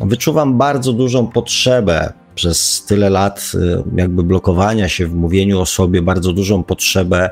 wyczuwam 0.00 0.58
bardzo 0.58 0.92
dużą 0.92 1.26
potrzebę 1.26 2.12
przez 2.38 2.84
tyle 2.88 3.10
lat 3.10 3.52
y, 3.54 3.82
jakby 3.96 4.22
blokowania 4.22 4.88
się 4.88 5.06
w 5.06 5.14
mówieniu 5.14 5.60
o 5.60 5.66
sobie, 5.66 6.02
bardzo 6.02 6.32
dużą 6.32 6.62
potrzebę 6.62 7.30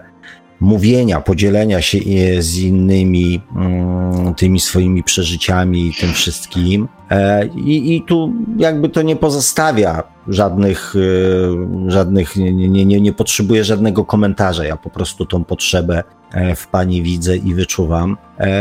mówienia, 0.60 1.20
podzielenia 1.20 1.82
się 1.82 1.98
z 2.38 2.58
innymi 2.58 3.40
mm, 3.56 4.34
tymi 4.34 4.60
swoimi 4.60 5.02
przeżyciami 5.02 5.88
i 5.88 5.94
tym 5.94 6.12
wszystkim. 6.12 6.88
E, 7.10 7.46
I, 7.46 7.96
I 7.96 8.02
tu 8.02 8.32
jakby 8.58 8.88
to 8.88 9.02
nie 9.02 9.16
pozostawia 9.16 10.02
żadnych, 10.28 10.94
e, 10.96 11.90
żadnych 11.90 12.36
nie, 12.36 12.52
nie, 12.52 12.84
nie, 12.84 13.00
nie 13.00 13.12
potrzebuję 13.12 13.64
żadnego 13.64 14.04
komentarza. 14.04 14.64
Ja 14.64 14.76
po 14.76 14.90
prostu 14.90 15.26
tą 15.26 15.44
potrzebę 15.44 16.02
e, 16.32 16.56
w 16.56 16.66
pani 16.66 17.02
widzę 17.02 17.36
i 17.36 17.54
wyczuwam. 17.54 18.16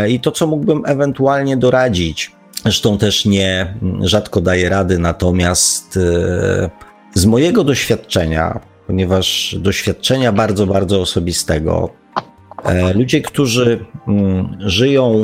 I 0.10 0.20
to, 0.20 0.32
co 0.32 0.48
mógłbym 0.48 0.82
ewentualnie 0.86 1.58
doradzić, 1.58 2.32
zresztą 2.66 2.98
też 2.98 3.26
nie 3.26 3.74
rzadko 4.02 4.42
daję 4.42 4.70
rady, 4.70 5.00
natomiast 5.00 6.00
z 7.16 7.26
mojego 7.26 7.64
doświadczenia, 7.64 8.60
ponieważ 8.88 9.56
doświadczenia 9.60 10.32
bardzo, 10.32 10.68
bardzo 10.68 11.02
osobistego, 11.02 11.90
e, 12.64 12.94
ludzie, 12.94 13.22
którzy 13.22 13.86
mm, 14.08 14.58
żyją 14.60 15.22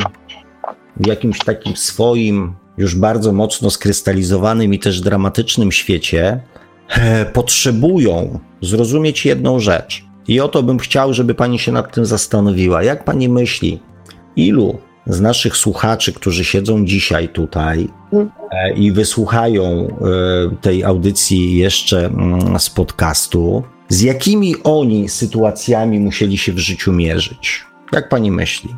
w 0.97 1.07
jakimś 1.07 1.39
takim 1.39 1.76
swoim, 1.77 2.55
już 2.77 2.95
bardzo 2.95 3.34
mocno 3.34 3.69
skrystalizowanym 3.69 4.73
i 4.73 4.80
też 4.80 5.01
dramatycznym 5.01 5.72
świecie, 5.72 6.41
e, 6.89 7.26
potrzebują 7.26 8.39
zrozumieć 8.61 9.26
jedną 9.26 9.59
rzecz. 9.59 10.05
I 10.27 10.39
o 10.39 10.47
to 10.47 10.63
bym 10.63 10.80
chciał, 10.80 11.13
żeby 11.13 11.35
pani 11.35 11.59
się 11.59 11.72
nad 11.72 11.93
tym 11.93 12.05
zastanowiła. 12.05 12.84
Jak 12.84 13.03
pani 13.03 13.30
myśli, 13.30 13.80
ilu 14.35 14.80
z 15.07 15.21
naszych 15.21 15.57
słuchaczy, 15.57 16.13
którzy 16.13 16.45
siedzą 16.45 16.85
dzisiaj 16.85 17.29
tutaj 17.29 17.87
e, 18.51 18.73
i 18.73 18.91
wysłuchają 18.91 19.63
e, 19.63 20.55
tej 20.61 20.83
audycji 20.83 21.57
jeszcze 21.57 22.05
mm, 22.05 22.59
z 22.59 22.69
podcastu, 22.69 23.63
z 23.89 24.01
jakimi 24.01 24.55
oni 24.63 25.09
sytuacjami 25.09 25.99
musieli 25.99 26.37
się 26.37 26.53
w 26.53 26.59
życiu 26.59 26.93
mierzyć? 26.93 27.65
Jak 27.91 28.09
pani 28.09 28.31
myśli? 28.31 28.75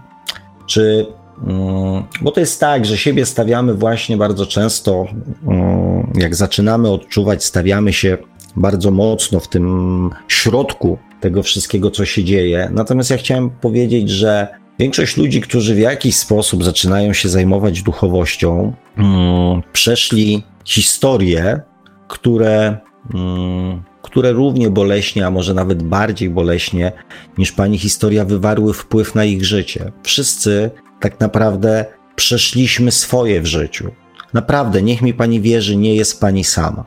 Czy, 0.65 1.07
mm, 1.47 2.03
bo 2.21 2.31
to 2.31 2.39
jest 2.39 2.59
tak, 2.59 2.85
że 2.85 2.97
siebie 2.97 3.25
stawiamy 3.25 3.73
właśnie 3.73 4.17
bardzo 4.17 4.45
często, 4.45 5.05
mm, 5.47 6.11
jak 6.15 6.35
zaczynamy 6.35 6.91
odczuwać, 6.91 7.43
stawiamy 7.43 7.93
się 7.93 8.17
bardzo 8.55 8.91
mocno 8.91 9.39
w 9.39 9.47
tym 9.47 10.09
środku 10.27 10.97
tego 11.19 11.43
wszystkiego, 11.43 11.91
co 11.91 12.05
się 12.05 12.23
dzieje. 12.23 12.69
Natomiast 12.73 13.09
ja 13.09 13.17
chciałem 13.17 13.49
powiedzieć, 13.49 14.09
że 14.09 14.62
Większość 14.79 15.17
ludzi, 15.17 15.41
którzy 15.41 15.75
w 15.75 15.79
jakiś 15.79 16.15
sposób 16.15 16.63
zaczynają 16.63 17.13
się 17.13 17.29
zajmować 17.29 17.81
duchowością, 17.81 18.73
mm, 18.97 19.61
przeszli 19.73 20.43
historie, 20.65 21.61
które, 22.07 22.77
mm, 23.13 23.83
które 24.01 24.31
równie 24.31 24.69
boleśnie, 24.69 25.27
a 25.27 25.31
może 25.31 25.53
nawet 25.53 25.83
bardziej 25.83 26.29
boleśnie 26.29 26.91
niż 27.37 27.51
pani 27.51 27.77
historia, 27.77 28.25
wywarły 28.25 28.73
wpływ 28.73 29.15
na 29.15 29.25
ich 29.25 29.45
życie. 29.45 29.91
Wszyscy 30.03 30.71
tak 30.99 31.19
naprawdę 31.19 31.85
przeszliśmy 32.15 32.91
swoje 32.91 33.41
w 33.41 33.45
życiu. 33.45 33.91
Naprawdę, 34.33 34.81
niech 34.81 35.01
mi 35.01 35.13
pani 35.13 35.41
wierzy, 35.41 35.75
nie 35.75 35.95
jest 35.95 36.21
pani 36.21 36.43
sama. 36.43 36.85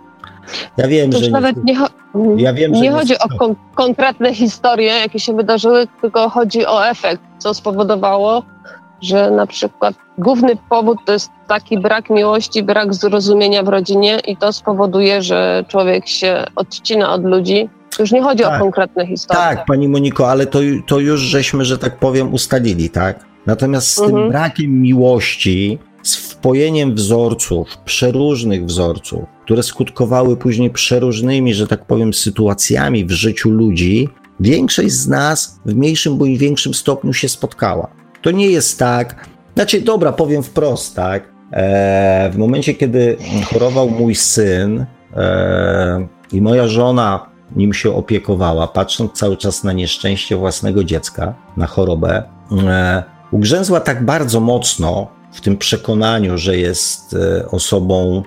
Ja 0.76 0.88
wiem, 0.88 1.10
to 1.10 1.18
że. 1.18 1.30
Nawet 1.30 1.64
nie, 1.64 1.76
ja 2.36 2.52
wiem, 2.52 2.72
nie, 2.72 2.92
chodzi 2.92 3.18
o 3.18 3.38
kon 3.38 3.54
konkretne 3.74 4.34
historie, 4.34 4.92
jakie 4.92 5.20
się 5.20 5.36
wydarzyły, 5.36 5.86
tylko 6.00 6.28
chodzi 6.28 6.66
o 6.66 6.88
efekt, 6.88 7.22
co 7.38 7.54
spowodowało, 7.54 8.42
że 9.02 9.30
na 9.30 9.46
przykład 9.46 9.94
główny 10.18 10.52
powód 10.70 10.98
to 11.06 11.12
jest 11.12 11.30
taki 11.48 11.78
brak 11.78 12.10
miłości, 12.10 12.62
brak 12.62 12.94
zrozumienia 12.94 13.62
w 13.62 13.68
rodzinie 13.68 14.18
i 14.26 14.36
to 14.36 14.52
spowoduje, 14.52 15.22
że 15.22 15.64
człowiek 15.68 16.08
się 16.08 16.44
odcina 16.56 17.12
od 17.12 17.24
ludzi. 17.24 17.68
Już 17.98 18.12
nie 18.12 18.22
chodzi 18.22 18.42
tak, 18.42 18.56
o 18.56 18.58
konkretne 18.64 19.06
historie. 19.06 19.42
Tak, 19.42 19.64
pani 19.64 19.88
Moniko, 19.88 20.30
ale 20.30 20.46
to, 20.46 20.58
to 20.86 20.98
już 20.98 21.20
żeśmy, 21.20 21.64
że 21.64 21.78
tak 21.78 21.98
powiem, 21.98 22.34
ustalili, 22.34 22.90
tak? 22.90 23.24
Natomiast 23.46 23.94
z 23.94 23.98
mhm. 23.98 24.22
tym 24.22 24.30
brakiem 24.30 24.82
miłości 24.82 25.78
z 26.08 26.16
wpojeniem 26.16 26.94
wzorców, 26.94 27.78
przeróżnych 27.84 28.64
wzorców, 28.64 29.24
które 29.44 29.62
skutkowały 29.62 30.36
później 30.36 30.70
przeróżnymi, 30.70 31.54
że 31.54 31.66
tak 31.66 31.84
powiem, 31.84 32.14
sytuacjami 32.14 33.04
w 33.04 33.10
życiu 33.10 33.50
ludzi, 33.50 34.08
większość 34.40 34.92
z 34.92 35.08
nas 35.08 35.60
w 35.66 35.74
mniejszym 35.74 36.18
bądź 36.18 36.38
większym 36.38 36.74
stopniu 36.74 37.12
się 37.12 37.28
spotkała. 37.28 37.90
To 38.22 38.30
nie 38.30 38.46
jest 38.46 38.78
tak, 38.78 39.28
znaczy, 39.54 39.80
dobra, 39.80 40.12
powiem 40.12 40.42
wprost, 40.42 40.96
tak. 40.96 41.32
E, 41.52 42.30
w 42.32 42.36
momencie, 42.36 42.74
kiedy 42.74 43.16
chorował 43.52 43.90
mój 43.90 44.14
syn 44.14 44.86
e, 45.16 46.06
i 46.32 46.42
moja 46.42 46.68
żona 46.68 47.26
nim 47.56 47.74
się 47.74 47.94
opiekowała, 47.94 48.66
patrząc 48.66 49.12
cały 49.12 49.36
czas 49.36 49.64
na 49.64 49.72
nieszczęście 49.72 50.36
własnego 50.36 50.84
dziecka, 50.84 51.34
na 51.56 51.66
chorobę, 51.66 52.22
e, 52.68 53.02
ugrzęzła 53.30 53.80
tak 53.80 54.04
bardzo 54.04 54.40
mocno, 54.40 55.06
w 55.36 55.40
tym 55.40 55.56
przekonaniu, 55.56 56.38
że 56.38 56.56
jest 56.56 57.14
e, 57.14 57.48
osobą 57.50 58.22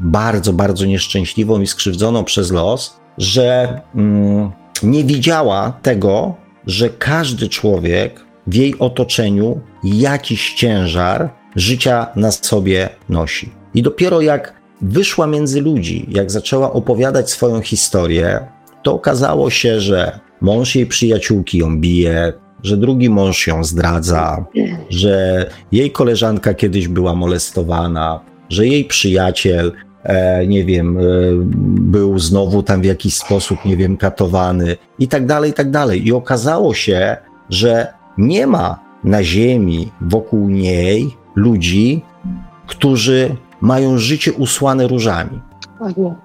bardzo, 0.00 0.52
bardzo 0.52 0.86
nieszczęśliwą 0.86 1.60
i 1.60 1.66
skrzywdzoną 1.66 2.24
przez 2.24 2.50
los, 2.50 2.96
że 3.18 3.80
mm, 3.94 4.50
nie 4.82 5.04
widziała 5.04 5.78
tego, 5.82 6.34
że 6.66 6.90
każdy 6.90 7.48
człowiek 7.48 8.24
w 8.46 8.54
jej 8.54 8.78
otoczeniu 8.78 9.60
jakiś 9.84 10.54
ciężar 10.54 11.30
życia 11.56 12.06
na 12.16 12.32
sobie 12.32 12.88
nosi. 13.08 13.52
I 13.74 13.82
dopiero 13.82 14.20
jak 14.20 14.54
wyszła 14.82 15.26
między 15.26 15.60
ludzi, 15.60 16.06
jak 16.08 16.30
zaczęła 16.30 16.72
opowiadać 16.72 17.30
swoją 17.30 17.60
historię, 17.60 18.46
to 18.82 18.94
okazało 18.94 19.50
się, 19.50 19.80
że 19.80 20.20
mąż 20.40 20.74
jej 20.74 20.86
przyjaciółki 20.86 21.58
ją 21.58 21.80
bije, 21.80 22.32
że 22.64 22.76
drugi 22.76 23.10
mąż 23.10 23.46
ją 23.46 23.64
zdradza, 23.64 24.44
że 24.90 25.46
jej 25.72 25.90
koleżanka 25.90 26.54
kiedyś 26.54 26.88
była 26.88 27.14
molestowana, 27.14 28.20
że 28.50 28.66
jej 28.66 28.84
przyjaciel, 28.84 29.72
e, 30.02 30.46
nie 30.46 30.64
wiem, 30.64 30.98
e, 30.98 31.02
był 31.80 32.18
znowu 32.18 32.62
tam 32.62 32.80
w 32.80 32.84
jakiś 32.84 33.14
sposób, 33.14 33.64
nie 33.64 33.76
wiem, 33.76 33.96
katowany 33.96 34.76
i 34.98 35.08
tak 35.08 35.26
dalej, 35.26 35.50
i 35.50 35.54
tak 35.54 35.70
dalej. 35.70 36.06
I 36.06 36.12
okazało 36.12 36.74
się, 36.74 37.16
że 37.50 37.86
nie 38.18 38.46
ma 38.46 38.80
na 39.04 39.24
ziemi 39.24 39.92
wokół 40.00 40.48
niej 40.48 41.16
ludzi, 41.34 42.02
którzy 42.66 43.36
mają 43.60 43.98
życie 43.98 44.32
usłane 44.32 44.88
różami. 44.88 45.40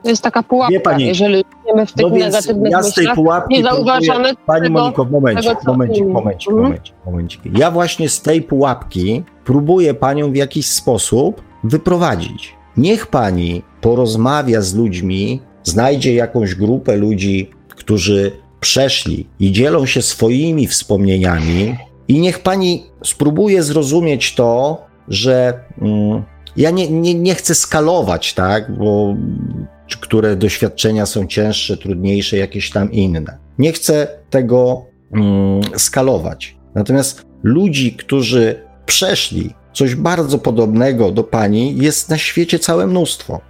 To 0.04 0.10
jest 0.10 0.24
taka 0.24 0.44
pułapka, 0.44 0.80
pani, 0.80 1.06
jeżeli 1.06 1.44
idziemy 1.64 1.86
w 1.86 1.94
tych 1.94 2.06
no 2.10 2.16
negatywnych 2.18 2.72
ja 2.72 2.84
z 2.84 2.94
tej 2.94 3.08
pułapki 3.16 3.64
zauważamy 3.64 4.36
Pani 4.46 4.70
Moniko, 4.70 5.06
w 5.06 5.12
momencie, 5.12 5.56
tego, 5.56 5.72
momencik, 5.72 6.06
momencik, 6.06 6.50
mhm. 6.50 6.68
momencik, 6.68 6.96
momencik. 7.06 7.42
Ja 7.58 7.72
właśnie 7.72 8.10
z 8.10 8.22
tej 8.22 8.42
pułapki 8.42 9.24
próbuję 9.46 9.94
Panią 9.94 10.32
w 10.32 10.36
jakiś 10.36 10.68
sposób 10.68 11.42
wyprowadzić. 11.64 12.56
Niech 12.78 13.08
Pani 13.08 13.64
porozmawia 13.82 14.62
z 14.62 14.76
ludźmi, 14.76 15.42
znajdzie 15.64 16.14
jakąś 16.14 16.56
grupę 16.56 16.98
ludzi, 16.98 17.50
którzy 17.70 18.32
przeszli 18.60 19.28
i 19.40 19.52
dzielą 19.52 19.86
się 19.86 20.02
swoimi 20.02 20.68
wspomnieniami 20.68 21.76
i 22.08 22.20
niech 22.20 22.40
Pani 22.40 22.86
spróbuje 23.04 23.64
zrozumieć 23.64 24.36
to, 24.36 24.82
że... 25.08 25.60
Mm, 25.82 26.24
ja 26.58 26.72
nie, 26.72 26.90
nie, 26.90 27.14
nie 27.14 27.36
chcę 27.36 27.56
skalować, 27.56 28.34
tak, 28.34 28.78
bo 28.78 29.16
które 30.02 30.36
doświadczenia 30.36 31.06
są 31.06 31.28
cięższe, 31.28 31.78
trudniejsze, 31.78 32.38
jakieś 32.38 32.72
tam 32.72 32.92
inne. 32.92 33.38
Nie 33.58 33.72
chcę 33.72 34.08
tego 34.30 34.86
mm, 35.14 35.62
skalować. 35.78 36.56
Natomiast 36.76 37.26
ludzi, 37.44 37.94
którzy 37.94 38.64
przeszli 38.86 39.54
coś 39.74 39.96
bardzo 39.96 40.38
podobnego 40.38 41.12
do 41.12 41.24
pani, 41.24 41.78
jest 41.78 42.10
na 42.10 42.18
świecie 42.18 42.60
całe 42.60 42.88
mnóstwo. 42.88 43.42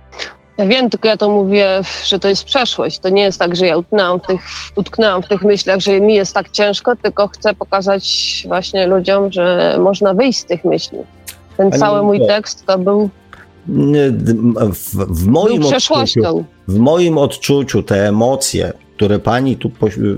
Ja 0.58 0.66
wiem, 0.66 0.90
tylko 0.90 1.08
ja 1.08 1.18
to 1.18 1.30
mówię, 1.30 1.82
że 2.06 2.20
to 2.20 2.28
jest 2.30 2.44
przeszłość. 2.44 3.00
To 3.00 3.10
nie 3.10 3.22
jest 3.22 3.40
tak, 3.40 3.56
że 3.56 3.68
ja 3.68 3.78
utknęłam 3.78 4.20
w 4.20 4.28
tych, 4.28 4.42
utknęłam 4.76 5.24
w 5.24 5.28
tych 5.28 5.42
myślach, 5.42 5.80
że 5.80 6.02
mi 6.02 6.16
jest 6.16 6.34
tak 6.34 6.50
ciężko, 6.50 6.96
tylko 6.96 7.28
chcę 7.28 7.54
pokazać 7.54 8.06
właśnie 8.48 8.88
ludziom, 8.88 9.32
że 9.32 9.76
można 9.80 10.14
wyjść 10.14 10.40
z 10.40 10.46
tych 10.46 10.66
myśli. 10.66 10.98
Ten 11.60 11.72
cały 11.72 12.04
mój 12.04 12.28
tekst 12.28 12.66
to 12.66 12.78
był 12.78 13.10
w, 14.74 14.96
w 14.96 15.28
moim 15.28 15.66
odczuciu, 15.66 16.46
w 16.68 16.78
moim 16.78 17.18
odczuciu 17.18 17.84
te 17.84 18.08
emocje, 18.08 18.74
które 18.96 19.20
pani 19.20 19.58
tu 19.58 19.72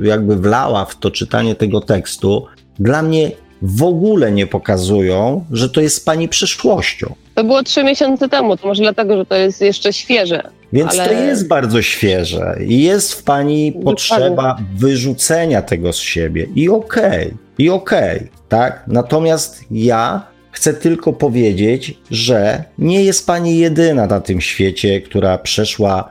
jakby 0.04 0.36
wlała 0.36 0.86
w 0.86 0.96
to 0.96 1.12
czytanie 1.12 1.56
tego 1.56 1.82
tekstu, 1.82 2.46
dla 2.80 3.02
mnie 3.02 3.32
w 3.62 3.84
ogóle 3.84 4.32
nie 4.32 4.48
pokazują, 4.48 5.46
że 5.52 5.70
to 5.70 5.82
jest 5.82 6.06
pani 6.06 6.28
przyszłością. 6.28 7.16
To 7.36 7.44
było 7.44 7.64
trzy 7.64 7.84
miesiące 7.84 8.30
temu, 8.30 8.58
to 8.58 8.68
może 8.68 8.84
dlatego, 8.84 9.18
że 9.18 9.26
to 9.26 9.36
jest 9.36 9.62
jeszcze 9.62 9.94
świeże. 9.94 10.44
Więc 10.74 11.00
ale... 11.00 11.06
to 11.06 11.14
jest 11.14 11.48
bardzo 11.48 11.82
świeże 11.82 12.56
i 12.68 12.84
jest 12.84 13.14
w 13.14 13.24
pani 13.24 13.72
potrzeba 13.72 14.58
wyrzucenia 14.76 15.62
tego 15.62 15.94
z 15.94 15.98
siebie 15.98 16.48
i 16.56 16.70
okej, 16.70 17.28
okay, 17.28 17.38
i 17.58 17.70
okej, 17.70 18.18
okay, 18.18 18.30
tak? 18.50 18.84
Natomiast 18.88 19.64
ja 19.72 20.31
Chcę 20.62 20.74
tylko 20.74 21.14
powiedzieć, 21.14 21.98
że 22.12 22.64
nie 22.78 23.04
jest 23.04 23.28
pani 23.28 23.58
jedyna 23.58 24.08
na 24.08 24.22
tym 24.22 24.42
świecie, 24.42 25.02
która 25.02 25.38
przeszła 25.38 26.10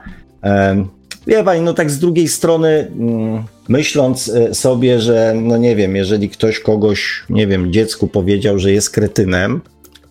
wie 1.27 1.43
pani, 1.43 1.61
no 1.61 1.73
tak 1.73 1.91
z 1.91 1.99
drugiej 1.99 2.27
strony, 2.27 2.91
mm, 2.99 3.43
myśląc 3.69 4.29
e, 4.29 4.53
sobie, 4.53 4.99
że 4.99 5.33
no 5.41 5.57
nie 5.57 5.75
wiem, 5.75 5.95
jeżeli 5.95 6.29
ktoś 6.29 6.59
kogoś, 6.59 7.23
nie 7.29 7.47
wiem, 7.47 7.73
dziecku 7.73 8.07
powiedział, 8.07 8.59
że 8.59 8.71
jest 8.71 8.89
kretynem, 8.89 9.61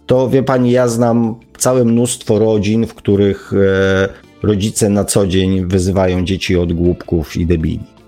to 0.06 0.30
wie 0.30 0.42
pani, 0.42 0.70
ja 0.70 0.88
znam 0.88 1.34
całe 1.58 1.84
mnóstwo 1.84 2.38
rodzin, 2.38 2.86
w 2.86 2.94
których 2.94 3.52
e, 3.52 4.08
rodzice 4.42 4.88
na 4.88 5.04
co 5.04 5.26
dzień 5.26 5.66
wyzywają 5.66 6.24
dzieci 6.24 6.56
od 6.56 6.72
głupków 6.72 7.36
i 7.36 7.46
debili. 7.46 7.99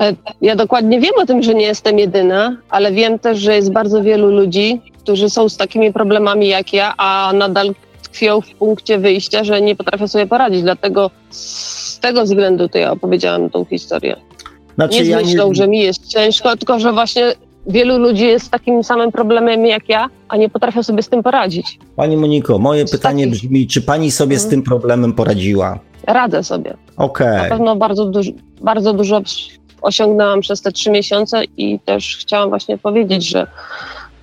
E, 0.00 0.14
ja 0.40 0.56
dokładnie 0.56 1.00
wiem 1.00 1.12
o 1.16 1.26
tym, 1.26 1.42
że 1.42 1.54
nie 1.54 1.66
jestem 1.66 1.98
jedyna, 1.98 2.56
ale 2.70 2.92
wiem 2.92 3.18
też, 3.18 3.38
że 3.38 3.56
jest 3.56 3.72
bardzo 3.72 4.02
wielu 4.02 4.30
ludzi, 4.30 4.80
którzy 4.98 5.30
są 5.30 5.48
z 5.48 5.56
takimi 5.56 5.92
problemami 5.92 6.48
jak 6.48 6.72
ja, 6.72 6.94
a 6.96 7.32
nadal 7.34 7.74
tkwią 8.02 8.40
w 8.40 8.54
punkcie 8.54 8.98
wyjścia, 8.98 9.44
że 9.44 9.60
nie 9.60 9.76
potrafią 9.76 10.08
sobie 10.08 10.26
poradzić. 10.26 10.62
Dlatego 10.62 11.10
z 11.30 11.98
tego 11.98 12.24
względu 12.24 12.68
to 12.68 12.78
ja 12.78 12.90
opowiedziałam 12.90 13.50
tą 13.50 13.64
historię. 13.64 14.16
Znaczy, 14.74 14.98
nie 14.98 15.04
z 15.04 15.22
myślą, 15.22 15.48
nie... 15.48 15.54
że 15.54 15.68
mi 15.68 15.78
jest 15.78 16.06
ciężko, 16.06 16.56
tylko 16.56 16.78
że 16.78 16.92
właśnie 16.92 17.32
wielu 17.66 17.98
ludzi 17.98 18.24
jest 18.24 18.46
z 18.46 18.50
takim 18.50 18.84
samym 18.84 19.12
problemem 19.12 19.66
jak 19.66 19.88
ja, 19.88 20.08
a 20.28 20.36
nie 20.36 20.48
potrafią 20.48 20.82
sobie 20.82 21.02
z 21.02 21.08
tym 21.08 21.22
poradzić. 21.22 21.78
Pani 21.96 22.16
Moniko, 22.16 22.58
moje 22.58 22.86
z 22.86 22.90
pytanie 22.90 23.24
takich... 23.24 23.40
brzmi, 23.40 23.66
czy 23.66 23.82
pani 23.82 24.10
sobie 24.10 24.38
z 24.38 24.48
tym 24.48 24.62
problemem 24.62 25.12
poradziła? 25.12 25.78
Radzę 26.06 26.44
sobie. 26.44 26.74
Okay. 26.96 27.36
Na 27.36 27.44
pewno 27.44 27.76
bardzo, 27.76 28.04
duż, 28.04 28.26
bardzo 28.60 28.92
dużo 28.92 29.20
osiągnęłam 29.82 30.40
przez 30.40 30.62
te 30.62 30.72
trzy 30.72 30.90
miesiące 30.90 31.44
i 31.56 31.80
też 31.84 32.16
chciałam 32.16 32.48
właśnie 32.48 32.78
powiedzieć, 32.78 33.28
że 33.28 33.46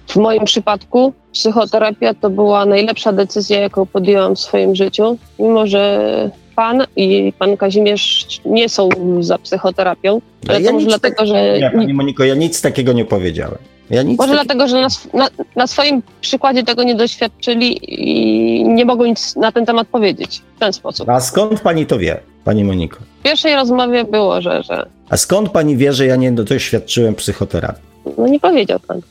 w 0.07 0.15
moim 0.15 0.45
przypadku 0.45 1.13
psychoterapia 1.33 2.13
to 2.13 2.29
była 2.29 2.65
najlepsza 2.65 3.13
decyzja, 3.13 3.59
jaką 3.59 3.85
podjęłam 3.85 4.35
w 4.35 4.39
swoim 4.39 4.75
życiu, 4.75 5.17
mimo 5.39 5.67
że 5.67 6.31
pan 6.61 6.85
i 6.95 7.33
pan 7.39 7.57
Kazimierz 7.57 8.27
nie 8.45 8.69
są 8.69 8.89
za 9.19 9.37
psychoterapią, 9.37 10.21
ale 10.47 10.61
ja 10.61 10.67
to 10.67 10.73
może 10.73 10.85
dlatego, 10.85 11.15
tak, 11.15 11.27
że... 11.27 11.59
Nie, 11.59 11.71
pani 11.71 11.93
Moniko, 11.93 12.23
ja 12.23 12.35
nic 12.35 12.61
takiego 12.61 12.93
nie 12.93 13.05
powiedziałem. 13.05 13.57
Ja 13.89 14.03
może 14.03 14.17
taki... 14.17 14.31
dlatego, 14.31 14.67
że 14.67 14.81
na, 14.81 14.87
na, 15.13 15.29
na, 15.55 15.67
swoim 15.67 16.01
przykładzie 16.21 16.63
tego 16.63 16.83
nie 16.83 16.95
doświadczyli 16.95 17.79
i 18.03 18.63
nie 18.63 18.85
mogą 18.85 19.05
nic 19.05 19.35
na 19.35 19.51
ten 19.51 19.65
temat 19.65 19.87
powiedzieć 19.87 20.41
w 20.55 20.59
ten 20.59 20.73
sposób. 20.73 21.09
A 21.09 21.19
skąd 21.19 21.59
pani 21.59 21.85
to 21.85 21.97
wie, 21.99 22.19
pani 22.43 22.63
Moniko? 22.63 22.97
W 23.19 23.23
pierwszej 23.23 23.55
rozmowie 23.55 24.03
było, 24.03 24.41
że... 24.41 24.63
że... 24.63 24.85
A 25.09 25.17
skąd 25.17 25.49
pani 25.49 25.77
wie, 25.77 25.93
że 25.93 26.05
ja 26.05 26.15
nie 26.15 26.31
doświadczyłem 26.31 27.15
psychoterapii? 27.15 27.83
No 28.17 28.27
nie 28.27 28.39
powiedział 28.39 28.79
pan. 28.79 29.01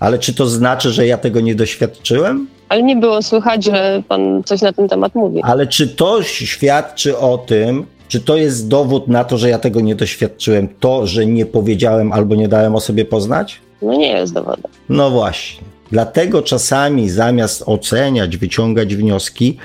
Ale 0.00 0.18
czy 0.18 0.34
to 0.34 0.46
znaczy, 0.46 0.90
że 0.90 1.06
ja 1.06 1.18
tego 1.18 1.40
nie 1.40 1.54
doświadczyłem? 1.54 2.46
Ale 2.70 2.82
nie 2.82 2.96
było 2.96 3.22
słychać, 3.22 3.64
że 3.64 4.02
pan 4.08 4.42
coś 4.44 4.62
na 4.62 4.72
ten 4.72 4.88
temat 4.88 5.14
mówi. 5.14 5.40
Ale 5.42 5.66
czy 5.66 5.88
to 5.88 6.22
świadczy 6.22 7.18
o 7.18 7.38
tym, 7.38 7.86
czy 8.08 8.20
to 8.20 8.36
jest 8.36 8.68
dowód 8.68 9.08
na 9.08 9.24
to, 9.24 9.38
że 9.38 9.48
ja 9.48 9.58
tego 9.58 9.80
nie 9.80 9.94
doświadczyłem, 9.94 10.68
to, 10.80 11.06
że 11.06 11.26
nie 11.26 11.46
powiedziałem 11.46 12.12
albo 12.12 12.34
nie 12.34 12.48
dałem 12.48 12.74
o 12.74 12.80
sobie 12.80 13.04
poznać? 13.04 13.60
No 13.82 13.94
nie 13.94 14.12
jest 14.12 14.32
dowodem. 14.32 14.70
No 14.88 15.10
właśnie. 15.10 15.64
Dlatego 15.92 16.42
czasami 16.42 17.10
zamiast 17.10 17.62
oceniać, 17.66 18.36
wyciągać 18.36 18.96
wnioski, 18.96 19.56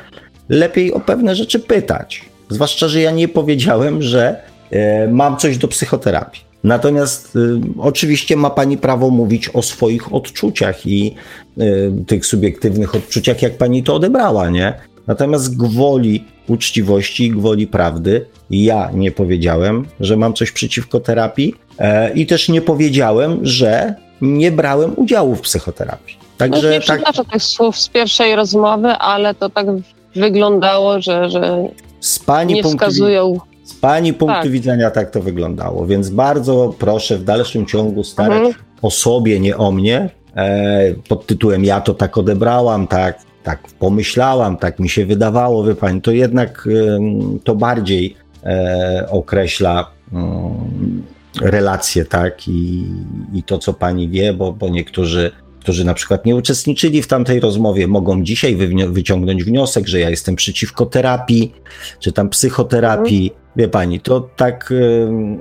lepiej 0.50 0.93
o 0.93 1.00
pewne 1.00 1.35
rzeczy 1.35 1.59
pytać. 1.59 2.22
Zwłaszcza, 2.50 2.88
że 2.88 3.01
ja 3.01 3.11
nie 3.11 3.27
powiedziałem, 3.27 4.01
że 4.01 4.42
e, 4.72 5.08
mam 5.08 5.38
coś 5.38 5.58
do 5.58 5.67
psychoterapii. 5.67 6.44
Natomiast 6.65 7.35
y, 7.35 7.59
oczywiście 7.79 8.35
ma 8.35 8.49
pani 8.49 8.77
prawo 8.77 9.09
mówić 9.09 9.49
o 9.49 9.61
swoich 9.61 10.13
odczuciach 10.13 10.85
i 10.85 11.15
y, 11.57 11.91
tych 12.07 12.25
subiektywnych 12.25 12.95
odczuciach, 12.95 13.41
jak 13.41 13.57
pani 13.57 13.83
to 13.83 13.95
odebrała, 13.95 14.49
nie? 14.49 14.73
Natomiast 15.07 15.57
gwoli 15.57 16.25
uczciwości 16.47 17.25
i 17.25 17.31
gwoli 17.31 17.67
prawdy 17.67 18.25
ja 18.49 18.89
nie 18.93 19.11
powiedziałem, 19.11 19.85
że 19.99 20.17
mam 20.17 20.33
coś 20.33 20.51
przeciwko 20.51 20.99
terapii 20.99 21.55
e, 21.79 22.13
i 22.13 22.25
też 22.25 22.49
nie 22.49 22.61
powiedziałem, 22.61 23.39
że 23.41 23.95
nie 24.21 24.51
brałem 24.51 24.93
udziału 24.95 25.35
w 25.35 25.41
psychoterapii. 25.41 26.17
Także 26.37 26.67
no, 26.67 26.73
nie 26.73 26.81
tak... 26.81 27.01
tych 27.31 27.43
słów 27.43 27.79
z 27.79 27.89
pierwszej 27.89 28.35
rozmowy, 28.35 28.87
ale 28.87 29.35
to 29.35 29.49
tak 29.49 29.67
wyglądało, 30.15 31.01
że, 31.01 31.29
że 31.29 31.67
z 31.99 32.19
pani 32.19 32.53
nie 32.53 32.63
wskazują 32.63 33.39
z 33.65 33.73
Pani 33.73 34.13
punktu 34.13 34.41
tak. 34.41 34.51
widzenia 34.51 34.91
tak 34.91 35.11
to 35.11 35.21
wyglądało, 35.21 35.87
więc 35.87 36.09
bardzo 36.09 36.75
proszę 36.79 37.17
w 37.17 37.23
dalszym 37.23 37.65
ciągu 37.65 38.03
starać 38.03 38.37
mhm. 38.37 38.65
o 38.81 38.91
sobie, 38.91 39.39
nie 39.39 39.57
o 39.57 39.71
mnie. 39.71 40.09
E, 40.35 40.93
pod 41.09 41.25
tytułem 41.25 41.65
ja 41.65 41.81
to 41.81 41.93
tak 41.93 42.17
odebrałam, 42.17 42.87
tak, 42.87 43.19
tak 43.43 43.59
pomyślałam, 43.79 44.57
tak 44.57 44.79
mi 44.79 44.89
się 44.89 45.05
wydawało, 45.05 45.63
wie 45.63 45.75
Pani, 45.75 46.01
to 46.01 46.11
jednak 46.11 46.67
e, 46.71 46.99
to 47.43 47.55
bardziej 47.55 48.15
e, 48.43 49.07
określa 49.09 49.91
mm, 50.13 51.03
relacje, 51.41 52.05
tak, 52.05 52.47
i, 52.47 52.85
i 53.33 53.43
to, 53.43 53.57
co 53.57 53.73
Pani 53.73 54.09
wie, 54.09 54.33
bo, 54.33 54.51
bo 54.53 54.69
niektórzy 54.69 55.31
którzy 55.65 55.85
na 55.85 55.93
przykład 55.93 56.25
nie 56.25 56.35
uczestniczyli 56.35 57.01
w 57.01 57.07
tamtej 57.07 57.39
rozmowie, 57.39 57.87
mogą 57.87 58.23
dzisiaj 58.23 58.57
wyciągnąć 58.87 59.43
wniosek, 59.43 59.87
że 59.87 59.99
ja 59.99 60.09
jestem 60.09 60.35
przeciwko 60.35 60.85
terapii, 60.85 61.53
czy 61.99 62.11
tam 62.11 62.29
psychoterapii. 62.29 63.23
Mhm. 63.23 63.45
Wie 63.55 63.67
pani, 63.67 63.99
to 63.99 64.29
tak, 64.35 64.73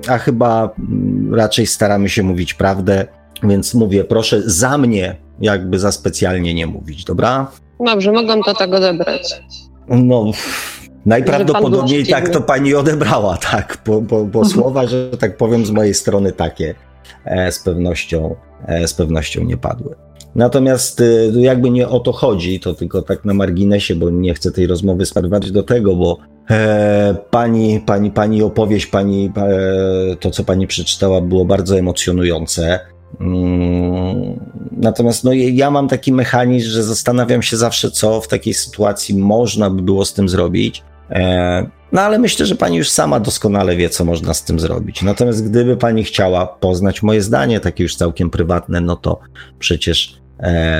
a 0.07 0.17
chyba 0.17 0.69
mm, 0.79 1.35
raczej 1.35 1.67
staramy 1.67 2.09
się 2.09 2.23
mówić 2.23 2.53
prawdę, 2.53 3.07
więc 3.43 3.73
mówię, 3.73 4.03
proszę 4.03 4.41
za 4.45 4.77
mnie, 4.77 5.15
jakby 5.39 5.79
za 5.79 5.91
specjalnie 5.91 6.53
nie 6.53 6.67
mówić, 6.67 7.03
dobra? 7.03 7.51
Dobrze, 7.85 8.11
mogą 8.11 8.41
to 8.43 8.53
tak 8.53 8.73
odebrać. 8.73 9.41
No, 9.87 10.31
najprawdopodobniej 11.05 12.07
tak 12.07 12.29
to 12.29 12.41
pani 12.41 12.75
odebrała, 12.75 13.37
tak, 13.51 13.77
bo, 13.85 14.01
bo, 14.01 14.25
bo 14.25 14.45
słowa, 14.45 14.87
że 14.87 15.09
tak 15.09 15.37
powiem, 15.37 15.65
z 15.65 15.71
mojej 15.71 15.93
strony 15.93 16.31
takie 16.31 16.75
e, 17.25 17.51
z 17.51 17.59
pewnością, 17.59 18.35
e, 18.65 18.87
z 18.87 18.93
pewnością 18.93 19.43
nie 19.43 19.57
padły. 19.57 19.95
Natomiast 20.35 21.01
y, 21.01 21.31
jakby 21.35 21.69
nie 21.69 21.87
o 21.87 21.99
to 21.99 22.11
chodzi, 22.11 22.59
to 22.59 22.73
tylko 22.73 23.01
tak 23.01 23.25
na 23.25 23.33
marginesie, 23.33 23.95
bo 23.95 24.09
nie 24.09 24.33
chcę 24.33 24.51
tej 24.51 24.67
rozmowy 24.67 25.05
sprowadzić 25.05 25.51
do 25.51 25.63
tego, 25.63 25.95
bo 25.95 26.17
e, 26.49 27.15
pani, 27.29 27.81
pani, 27.85 28.11
pani 28.11 28.43
opowieść, 28.43 28.85
pani, 28.85 29.31
e, 29.37 30.15
to 30.15 30.31
co 30.31 30.43
pani 30.43 30.67
przeczytała 30.67 31.21
było 31.21 31.45
bardzo 31.45 31.77
emocjonujące. 31.77 32.79
Mm, 33.19 34.39
natomiast 34.71 35.23
no, 35.23 35.33
ja 35.33 35.71
mam 35.71 35.87
taki 35.87 36.13
mechanizm, 36.13 36.69
że 36.69 36.83
zastanawiam 36.83 37.41
się 37.41 37.57
zawsze, 37.57 37.91
co 37.91 38.21
w 38.21 38.27
takiej 38.27 38.53
sytuacji 38.53 39.17
można 39.17 39.69
by 39.69 39.81
było 39.81 40.05
z 40.05 40.13
tym 40.13 40.29
zrobić. 40.29 40.83
E, 41.09 41.65
no 41.91 42.01
ale 42.01 42.19
myślę, 42.19 42.45
że 42.45 42.55
pani 42.55 42.77
już 42.77 42.89
sama 42.89 43.19
doskonale 43.19 43.75
wie, 43.75 43.89
co 43.89 44.05
można 44.05 44.33
z 44.33 44.43
tym 44.43 44.59
zrobić. 44.59 45.01
Natomiast 45.01 45.49
gdyby 45.49 45.77
pani 45.77 46.03
chciała 46.03 46.47
poznać 46.47 47.03
moje 47.03 47.21
zdanie, 47.21 47.59
takie 47.59 47.83
już 47.83 47.95
całkiem 47.95 48.29
prywatne, 48.29 48.81
no 48.81 48.95
to 48.95 49.19
przecież 49.59 50.24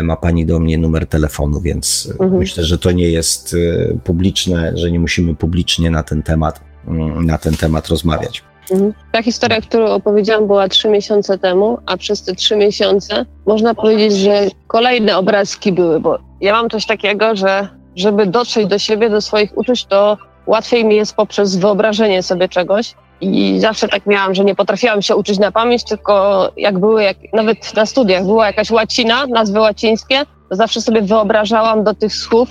ma 0.03 0.15
pani 0.15 0.45
do 0.45 0.59
mnie 0.59 0.77
numer 0.77 1.07
telefonu, 1.07 1.61
więc 1.61 2.09
mhm. 2.11 2.37
myślę, 2.37 2.63
że 2.63 2.77
to 2.77 2.91
nie 2.91 3.09
jest 3.09 3.53
e, 3.53 3.97
publiczne, 4.03 4.71
że 4.77 4.91
nie 4.91 4.99
musimy 4.99 5.35
publicznie 5.35 5.91
na 5.91 6.03
ten 6.03 6.23
temat, 6.23 6.61
mm, 6.87 7.25
na 7.25 7.37
ten 7.37 7.57
temat 7.57 7.87
rozmawiać. 7.87 8.43
Mhm. 8.71 8.93
Ta 9.11 9.23
historia, 9.23 9.61
którą 9.61 9.85
opowiedziałam, 9.85 10.47
była 10.47 10.69
trzy 10.69 10.89
miesiące 10.89 11.37
temu, 11.37 11.77
a 11.85 11.97
przez 11.97 12.23
te 12.23 12.35
trzy 12.35 12.55
miesiące 12.55 13.25
można 13.45 13.75
powiedzieć, 13.75 14.13
że 14.13 14.47
kolejne 14.67 15.17
obrazki 15.17 15.71
były, 15.71 15.99
bo 15.99 16.19
ja 16.41 16.53
mam 16.53 16.69
coś 16.69 16.85
takiego, 16.85 17.35
że 17.35 17.67
żeby 17.95 18.25
dotrzeć 18.25 18.67
do 18.67 18.79
siebie, 18.79 19.09
do 19.09 19.21
swoich 19.21 19.57
uczuć, 19.57 19.85
to 19.85 20.17
łatwiej 20.47 20.85
mi 20.85 20.95
jest 20.95 21.15
poprzez 21.15 21.55
wyobrażenie 21.55 22.23
sobie 22.23 22.49
czegoś. 22.49 22.95
I 23.21 23.59
zawsze 23.59 23.87
tak 23.87 24.05
miałam, 24.05 24.35
że 24.35 24.45
nie 24.45 24.55
potrafiłam 24.55 25.01
się 25.01 25.15
uczyć 25.15 25.39
na 25.39 25.51
pamięć, 25.51 25.83
tylko 25.83 26.45
jak 26.57 26.79
były, 26.79 27.03
jak, 27.03 27.17
nawet 27.33 27.73
na 27.75 27.85
studiach 27.85 28.25
była 28.25 28.47
jakaś 28.47 28.71
łacina, 28.71 29.27
nazwy 29.27 29.59
łacińskie, 29.59 30.25
to 30.49 30.55
zawsze 30.55 30.81
sobie 30.81 31.01
wyobrażałam 31.01 31.83
do 31.83 31.93
tych 31.93 32.15
słów 32.15 32.49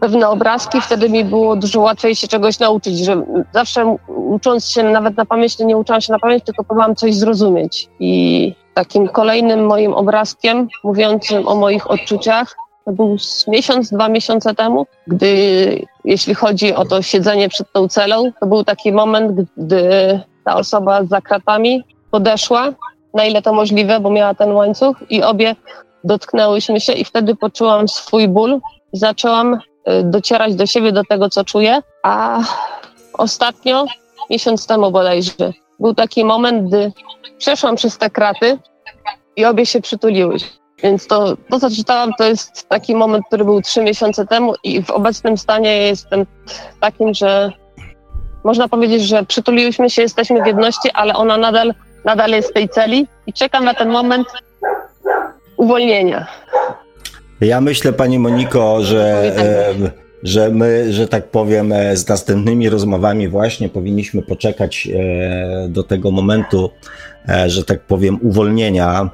pewne 0.00 0.28
obrazki, 0.28 0.80
wtedy 0.80 1.10
mi 1.10 1.24
było 1.24 1.56
dużo 1.56 1.80
łatwiej 1.80 2.14
się 2.14 2.28
czegoś 2.28 2.58
nauczyć, 2.58 2.98
że 2.98 3.22
zawsze 3.52 3.96
ucząc 4.06 4.68
się 4.68 4.82
nawet 4.82 5.16
na 5.16 5.26
pamięć, 5.26 5.58
nie 5.58 5.76
uczyłam 5.76 6.00
się 6.00 6.12
na 6.12 6.18
pamięć, 6.18 6.44
tylko 6.44 6.64
próbowałam 6.64 6.96
coś 6.96 7.14
zrozumieć. 7.14 7.88
I 8.00 8.54
takim 8.74 9.08
kolejnym 9.08 9.66
moim 9.66 9.92
obrazkiem 9.92 10.68
mówiącym 10.84 11.48
o 11.48 11.54
moich 11.54 11.90
odczuciach 11.90 12.56
to 12.84 12.92
był 12.92 13.16
miesiąc, 13.48 13.90
dwa 13.90 14.08
miesiące 14.08 14.54
temu, 14.54 14.86
gdy, 15.06 15.86
jeśli 16.04 16.34
chodzi 16.34 16.74
o 16.74 16.84
to 16.84 17.02
siedzenie 17.02 17.48
przed 17.48 17.72
tą 17.72 17.88
celą, 17.88 18.32
to 18.40 18.46
był 18.46 18.64
taki 18.64 18.92
moment, 18.92 19.48
gdy 19.56 20.20
ta 20.44 20.56
osoba 20.56 21.04
za 21.04 21.20
kratami 21.20 21.84
podeszła, 22.10 22.72
na 23.14 23.24
ile 23.24 23.42
to 23.42 23.52
możliwe, 23.52 24.00
bo 24.00 24.10
miała 24.10 24.34
ten 24.34 24.52
łańcuch 24.52 24.96
i 25.10 25.22
obie 25.22 25.56
dotknęłyśmy 26.04 26.80
się 26.80 26.92
i 26.92 27.04
wtedy 27.04 27.36
poczułam 27.36 27.88
swój 27.88 28.28
ból 28.28 28.60
i 28.92 28.98
zaczęłam 28.98 29.54
y, 29.54 29.58
docierać 30.04 30.54
do 30.54 30.66
siebie, 30.66 30.92
do 30.92 31.04
tego, 31.04 31.28
co 31.28 31.44
czuję, 31.44 31.82
a 32.02 32.40
ostatnio, 33.12 33.84
miesiąc 34.30 34.66
temu 34.66 34.90
bodajże, 34.90 35.52
był 35.80 35.94
taki 35.94 36.24
moment, 36.24 36.68
gdy 36.68 36.92
przeszłam 37.38 37.76
przez 37.76 37.98
te 37.98 38.10
kraty 38.10 38.58
i 39.36 39.44
obie 39.44 39.66
się 39.66 39.80
przytuliły. 39.80 40.36
Więc 40.82 41.06
to, 41.06 41.36
to, 41.50 41.60
co 41.60 41.70
czytałam, 41.70 42.10
to 42.18 42.24
jest 42.24 42.68
taki 42.68 42.94
moment, 42.94 43.24
który 43.26 43.44
był 43.44 43.62
trzy 43.62 43.82
miesiące 43.82 44.26
temu 44.26 44.54
i 44.64 44.82
w 44.82 44.90
obecnym 44.90 45.38
stanie 45.38 45.78
jestem 45.78 46.26
takim, 46.80 47.14
że 47.14 47.52
można 48.44 48.68
powiedzieć, 48.68 49.02
że 49.02 49.24
przytuliłyśmy 49.24 49.90
się, 49.90 50.02
jesteśmy 50.02 50.42
w 50.42 50.46
jedności, 50.46 50.90
ale 50.94 51.14
ona 51.14 51.36
nadal, 51.36 51.74
nadal 52.04 52.30
jest 52.30 52.50
w 52.50 52.52
tej 52.52 52.68
celi 52.68 53.06
i 53.26 53.32
czekam 53.32 53.64
na 53.64 53.74
ten 53.74 53.88
moment 53.88 54.26
uwolnienia. 55.56 56.26
Ja 57.40 57.60
myślę, 57.60 57.92
Pani 57.92 58.18
Moniko, 58.18 58.84
że, 58.84 59.32
że 60.22 60.50
my, 60.50 60.92
że 60.92 61.08
tak 61.08 61.30
powiem, 61.30 61.72
e, 61.72 61.96
z 61.96 62.08
następnymi 62.08 62.68
rozmowami 62.68 63.28
właśnie 63.28 63.68
powinniśmy 63.68 64.22
poczekać 64.22 64.88
e, 64.88 65.68
do 65.68 65.82
tego 65.82 66.10
momentu, 66.10 66.70
e, 67.28 67.50
że 67.50 67.64
tak 67.64 67.80
powiem, 67.80 68.18
uwolnienia. 68.22 69.10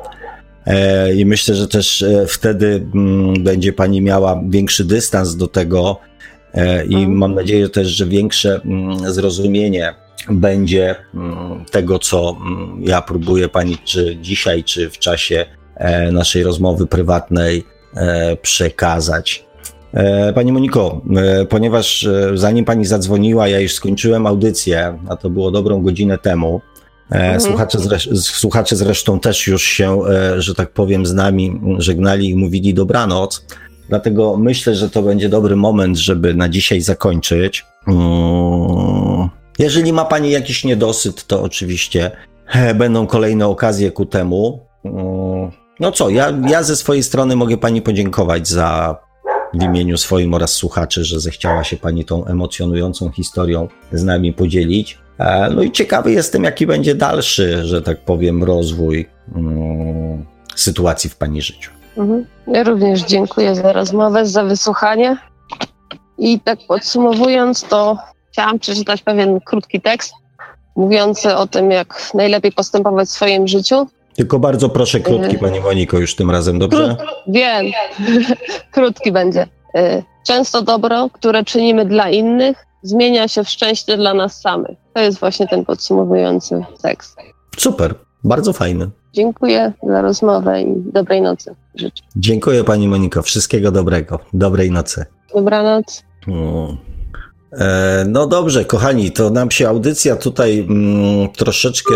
I 1.16 1.26
myślę, 1.26 1.55
że 1.55 1.68
też 1.68 2.05
wtedy 2.28 2.86
mm, 2.94 3.44
będzie 3.44 3.72
Pani 3.72 4.00
miała 4.00 4.42
większy 4.48 4.84
dystans 4.84 5.36
do 5.36 5.47
tego 5.47 5.98
i 6.89 6.94
mhm. 6.94 7.12
mam 7.12 7.34
nadzieję 7.34 7.68
też, 7.68 7.89
że 7.89 8.06
większe 8.06 8.60
mm, 8.64 9.12
zrozumienie 9.12 9.94
będzie 10.30 10.94
mm, 11.14 11.64
tego, 11.70 11.98
co 11.98 12.36
ja 12.80 13.02
próbuję 13.02 13.48
Pani 13.48 13.78
czy 13.84 14.16
dzisiaj, 14.20 14.64
czy 14.64 14.90
w 14.90 14.98
czasie 14.98 15.47
naszej 16.12 16.42
rozmowy 16.42 16.86
prywatnej 16.86 17.64
E, 17.97 18.36
przekazać. 18.36 19.47
E, 19.94 20.32
pani 20.32 20.52
Moniko, 20.52 21.00
e, 21.16 21.47
ponieważ 21.47 22.08
zanim 22.34 22.64
pani 22.64 22.86
zadzwoniła, 22.86 23.48
ja 23.48 23.60
już 23.60 23.74
skończyłem 23.74 24.26
audycję, 24.26 24.98
a 25.08 25.16
to 25.16 25.30
było 25.30 25.50
dobrą 25.50 25.82
godzinę 25.82 26.18
temu. 26.18 26.60
Mhm. 27.10 27.40
Słuchacze, 27.40 27.78
słuchacze 28.14 28.76
zresztą 28.76 29.20
też 29.20 29.47
już 29.47 29.62
się, 29.62 30.00
że 30.39 30.55
tak 30.55 30.70
powiem, 30.70 31.06
z 31.06 31.14
nami 31.14 31.60
żegnali 31.78 32.28
i 32.28 32.36
mówili 32.36 32.74
dobranoc. 32.74 33.47
Dlatego 33.89 34.36
myślę, 34.36 34.74
że 34.74 34.90
to 34.90 35.02
będzie 35.02 35.28
dobry 35.28 35.56
moment, 35.56 35.97
żeby 35.97 36.34
na 36.34 36.48
dzisiaj 36.48 36.80
zakończyć. 36.80 37.66
Mm, 37.89 39.28
jeżeli 39.58 39.92
ma 39.92 40.05
Pani 40.05 40.30
jakiś 40.30 40.64
niedosyt, 40.64 41.26
to 41.26 41.42
oczywiście 41.42 42.10
będą 42.74 43.06
kolejne 43.06 43.47
okazje 43.47 43.90
ku 43.90 44.06
temu. 44.06 44.60
Mm, 44.84 45.50
no 45.80 45.92
co, 45.92 46.10
ja, 46.10 46.32
ja 46.48 46.62
ze 46.62 46.76
swojej 46.76 47.02
strony 47.02 47.36
mogę 47.36 47.56
pani 47.56 47.82
podziękować 47.82 48.48
za 48.48 48.97
w 49.55 49.62
imieniu 49.62 49.98
swoim 49.98 50.34
oraz 50.34 50.52
słuchaczy, 50.52 51.05
że 51.05 51.20
zechciała 51.20 51.64
się 51.64 51.76
pani 51.76 52.05
tą 52.05 52.24
emocjonującą 52.24 53.10
historią 53.10 53.68
z 53.92 54.05
nami 54.05 54.32
podzielić. 54.32 54.98
E, 55.20 55.50
no 55.50 55.62
i 55.62 55.70
ciekawy 55.70 56.12
jestem, 56.12 56.44
jaki 56.44 56.66
będzie 56.66 56.94
dalszy, 56.94 57.65
że 57.65 57.82
tak 57.82 58.00
powiem, 58.00 58.44
rozwój 58.44 59.08
mm, 59.36 60.26
sytuacji 60.57 61.10
w 61.10 61.16
pani 61.16 61.42
życiu. 61.42 61.70
Mhm. 61.97 62.26
Ja 62.47 62.62
również 62.62 63.00
dziękuję 63.00 63.55
za 63.55 63.73
rozmowę, 63.73 64.26
za 64.26 64.44
wysłuchanie. 64.44 65.16
I 66.18 66.40
tak 66.40 66.58
podsumowując, 66.68 67.62
to 67.62 67.99
chciałam 68.32 68.58
przeczytać 68.58 69.02
pewien 69.02 69.40
krótki 69.40 69.81
tekst 69.81 70.12
mówiący 70.76 71.36
o 71.36 71.47
tym, 71.47 71.70
jak 71.70 72.10
najlepiej 72.15 72.52
postępować 72.52 73.08
w 73.08 73.12
swoim 73.12 73.49
życiu. 73.49 73.86
Tylko 74.15 74.39
bardzo 74.39 74.68
proszę 74.68 75.00
krótki, 75.00 75.36
y, 75.36 75.39
Pani 75.39 75.60
Moniko, 75.60 75.99
już 75.99 76.15
tym 76.15 76.31
razem, 76.31 76.58
dobrze? 76.58 76.97
Krót, 76.99 77.08
wiem, 77.26 77.66
krótki 78.74 79.12
będzie. 79.12 79.47
Y, 79.76 80.02
często 80.26 80.62
dobro, 80.62 81.08
które 81.12 81.44
czynimy 81.44 81.84
dla 81.84 82.10
innych, 82.10 82.66
zmienia 82.83 83.28
się 83.28 83.44
w 83.44 83.49
szczęście 83.49 83.97
dla 83.97 84.15
nas 84.15 84.41
samych. 84.41 84.78
To 84.94 85.00
jest 85.00 85.18
właśnie 85.18 85.49
ten 85.49 85.65
podsumowujący 85.65 86.65
tekst. 86.83 87.17
Super, 87.57 87.94
bardzo 88.25 88.52
fajny. 88.52 88.91
Dziękuję 89.12 89.73
za 89.89 90.02
rozmowę 90.02 90.62
i 90.62 90.67
dobrej 90.76 91.23
nocy 91.23 91.55
życzę. 91.75 92.05
Dziękuję 92.17 92.65
Pani 92.65 92.89
Moniko, 92.89 93.23
wszystkiego 93.23 93.70
dobrego. 93.70 94.18
Dobrej 94.33 94.70
nocy. 94.70 95.05
Dobranoc. 95.34 96.02
Hmm. 96.26 96.76
no 98.07 98.26
dobrze, 98.26 98.65
kochani, 98.65 99.10
to 99.10 99.31
nam 99.31 99.50
się 99.50 99.68
audycja 99.68 100.17
tutaj 100.17 100.59
mm, 100.59 101.28
troszeczkę 101.28 101.94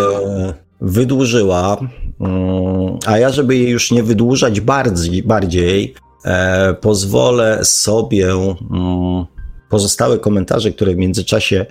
wydłużyła, 0.81 1.77
mm, 2.21 2.99
a 3.07 3.19
ja, 3.19 3.31
żeby 3.31 3.57
jej 3.57 3.71
już 3.71 3.91
nie 3.91 4.03
wydłużać 4.03 4.61
bardziej, 4.61 5.23
bardziej 5.23 5.95
e, 6.25 6.75
pozwolę 6.75 7.65
sobie 7.65 8.31
mm, 8.31 9.27
pozostałe 9.75 10.19
komentarze, 10.19 10.73
które 10.73 10.95
w 10.95 10.97
międzyczasie 10.97 11.67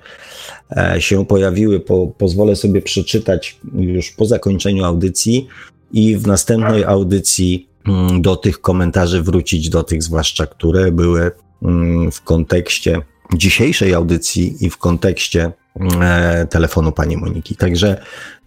e, 0.77 1.01
się 1.01 1.25
pojawiły, 1.25 1.80
po, 1.80 2.07
pozwolę 2.07 2.56
sobie 2.56 2.82
przeczytać 2.82 3.59
już 3.75 4.11
po 4.11 4.25
zakończeniu 4.25 4.85
audycji 4.85 5.48
i 5.93 6.17
w 6.17 6.27
następnej 6.27 6.83
audycji 6.83 7.69
mm, 7.88 8.22
do 8.22 8.35
tych 8.35 8.61
komentarzy 8.61 9.22
wrócić, 9.22 9.69
do 9.69 9.83
tych 9.83 10.03
zwłaszcza, 10.03 10.45
które 10.45 10.91
były 10.91 11.32
w 12.11 12.22
kontekście 12.23 13.01
dzisiejszej 13.33 13.93
audycji 13.93 14.65
i 14.65 14.69
w 14.69 14.77
kontekście 14.77 15.51
E, 16.01 16.48
telefonu 16.49 16.91
pani 16.91 17.17
Moniki. 17.17 17.56
Także, 17.56 17.98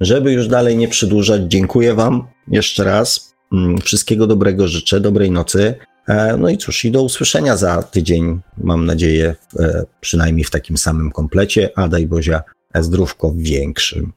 żeby 0.01 0.33
już 0.33 0.49
dalej 0.49 0.77
nie 0.77 0.89
przedłużać, 0.89 1.43
dziękuję 1.47 1.95
Wam 1.95 2.27
jeszcze 2.49 2.85
raz. 2.85 3.35
Mm, 3.53 3.79
wszystkiego 3.79 4.27
dobrego 4.27 4.69
życzę, 4.69 5.01
dobrej 5.01 5.31
nocy. 5.31 5.75
E, 6.09 6.37
no 6.37 6.49
i 6.49 6.59
cóż, 6.59 6.85
i 6.85 6.91
do 6.91 7.03
usłyszenia 7.03 7.57
za 7.57 7.83
tydzień, 7.83 8.41
mam 8.59 8.87
nadzieję, 8.87 9.35
e, 9.59 9.85
przynajmniej 10.01 10.45
w 10.45 10.51
takim 10.51 10.77
samym 10.77 11.11
komplecie, 11.11 11.71
a 11.77 11.89
daj 11.89 12.07
Bozia, 12.07 12.43
zdrówko 12.75 13.33
większym. 13.37 14.13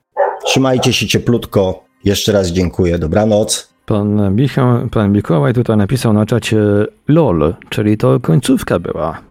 Trzymajcie 0.45 0.93
się 0.93 1.07
cieplutko. 1.07 1.83
Jeszcze 2.03 2.31
raz 2.31 2.47
dziękuję. 2.47 2.99
Dobranoc. 2.99 3.73
Pan, 3.85 4.35
Michał, 4.35 4.89
pan 4.89 5.11
Mikołaj 5.11 5.53
tutaj 5.53 5.77
napisał 5.77 6.13
na 6.13 6.25
czacie 6.25 6.57
LOL, 7.07 7.53
czyli 7.69 7.97
to 7.97 8.19
końcówka 8.19 8.79
była. 8.79 9.21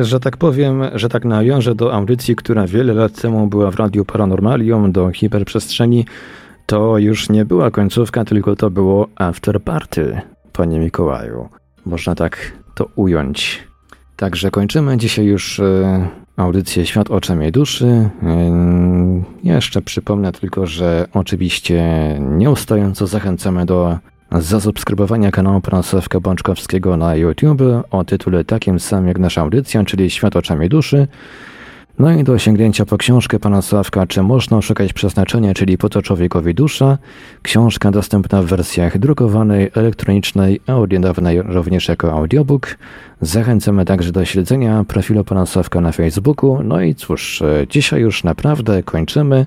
E, 0.00 0.04
że 0.04 0.20
tak 0.20 0.36
powiem, 0.36 0.82
że 0.94 1.08
tak 1.08 1.24
nawiążę 1.24 1.74
do 1.74 1.94
audycji, 1.94 2.36
która 2.36 2.66
wiele 2.66 2.94
lat 2.94 3.20
temu 3.20 3.46
była 3.46 3.70
w 3.70 3.76
Radiu 3.76 4.04
Paranormalium, 4.04 4.92
do 4.92 5.10
hiperprzestrzeni, 5.10 6.06
to 6.66 6.98
już 6.98 7.28
nie 7.28 7.44
była 7.44 7.70
końcówka, 7.70 8.24
tylko 8.24 8.56
to 8.56 8.70
było 8.70 9.08
afterparty, 9.16 10.20
panie 10.52 10.78
Mikołaju. 10.78 11.48
Można 11.86 12.14
tak 12.14 12.52
to 12.74 12.88
ująć. 12.96 13.64
Także 14.16 14.50
kończymy 14.50 14.96
dzisiaj 14.96 15.24
już 15.24 15.60
e, 15.60 16.08
audycję 16.36 16.86
Świat 16.86 17.10
oczami 17.10 17.52
duszy. 17.52 17.86
E, 17.86 18.10
jeszcze 19.44 19.82
przypomnę 19.82 20.32
tylko, 20.32 20.66
że 20.66 21.08
oczywiście 21.12 21.84
nieustająco 22.20 23.06
zachęcamy 23.06 23.66
do 23.66 23.98
zasubskrybowania 24.32 25.30
kanału 25.30 25.60
Pransławka 25.60 26.20
Bączkowskiego 26.20 26.96
na 26.96 27.16
YouTube 27.16 27.62
o 27.90 28.04
tytule 28.04 28.44
takim 28.44 28.80
samym 28.80 29.08
jak 29.08 29.18
nasza 29.18 29.40
audycja, 29.40 29.84
czyli 29.84 30.10
Świat 30.10 30.36
oczami 30.36 30.68
duszy. 30.68 31.08
No 31.98 32.12
i 32.12 32.24
do 32.24 32.38
sięgnięcia 32.38 32.86
po 32.86 32.98
książkę 32.98 33.38
pana 33.38 33.62
Sławka 33.62 34.06
Czy 34.06 34.22
można 34.22 34.62
szukać 34.62 34.92
przeznaczenia, 34.92 35.54
czyli 35.54 35.78
po 35.78 35.88
to 35.88 36.02
człowiekowi 36.02 36.54
dusza. 36.54 36.98
Książka 37.42 37.90
dostępna 37.90 38.42
w 38.42 38.46
wersjach 38.46 38.98
drukowanej, 38.98 39.70
elektronicznej, 39.74 40.60
a 40.66 40.74
od 40.74 40.92
niedawna 40.92 41.30
również 41.44 41.88
jako 41.88 42.12
audiobook. 42.12 42.76
Zachęcamy 43.20 43.84
także 43.84 44.12
do 44.12 44.24
śledzenia 44.24 44.84
profilu 44.84 45.24
pana 45.24 45.46
Sławka 45.46 45.80
na 45.80 45.92
Facebooku. 45.92 46.62
No 46.62 46.80
i 46.80 46.94
cóż, 46.94 47.42
dzisiaj 47.70 48.00
już 48.00 48.24
naprawdę 48.24 48.82
kończymy. 48.82 49.46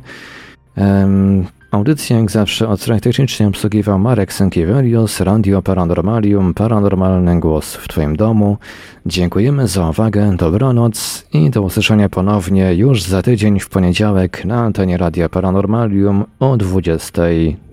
Audycję 1.72 2.18
jak 2.18 2.32
zawsze 2.32 2.68
od 2.68 2.82
strony 2.82 3.02
technicznie 3.02 3.48
obsługiwał 3.48 4.00
Marek 4.00 4.34
Sękiewelios, 4.34 5.20
Radio 5.20 5.62
Paranormalium, 5.62 6.54
Paranormalny 6.54 7.40
Głos 7.40 7.76
w 7.76 7.88
Twoim 7.88 8.16
domu. 8.16 8.58
Dziękujemy 9.06 9.68
za 9.68 9.90
uwagę, 9.90 10.36
dobranoc 10.38 11.26
i 11.34 11.50
do 11.50 11.62
usłyszenia 11.62 12.10
ponownie 12.10 12.74
już 12.74 13.04
za 13.04 13.22
tydzień 13.22 13.60
w 13.60 13.70
poniedziałek 13.70 14.46
na 14.46 14.60
antenie 14.60 14.98
Radia 14.98 15.30
Paranormalium 15.30 16.26
o 16.40 16.58
20 16.58 17.22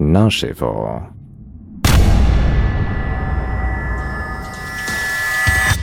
na 0.01 0.31
żywo. 0.31 1.01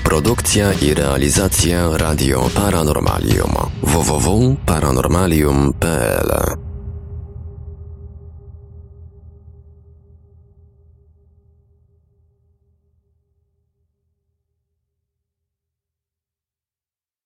Produkcja 0.03 0.73
i 0.73 0.93
realizacja 0.93 1.97
Radio 1.97 2.49
Paranormalium 2.55 3.51
www.paranormalium.pl 3.83 6.70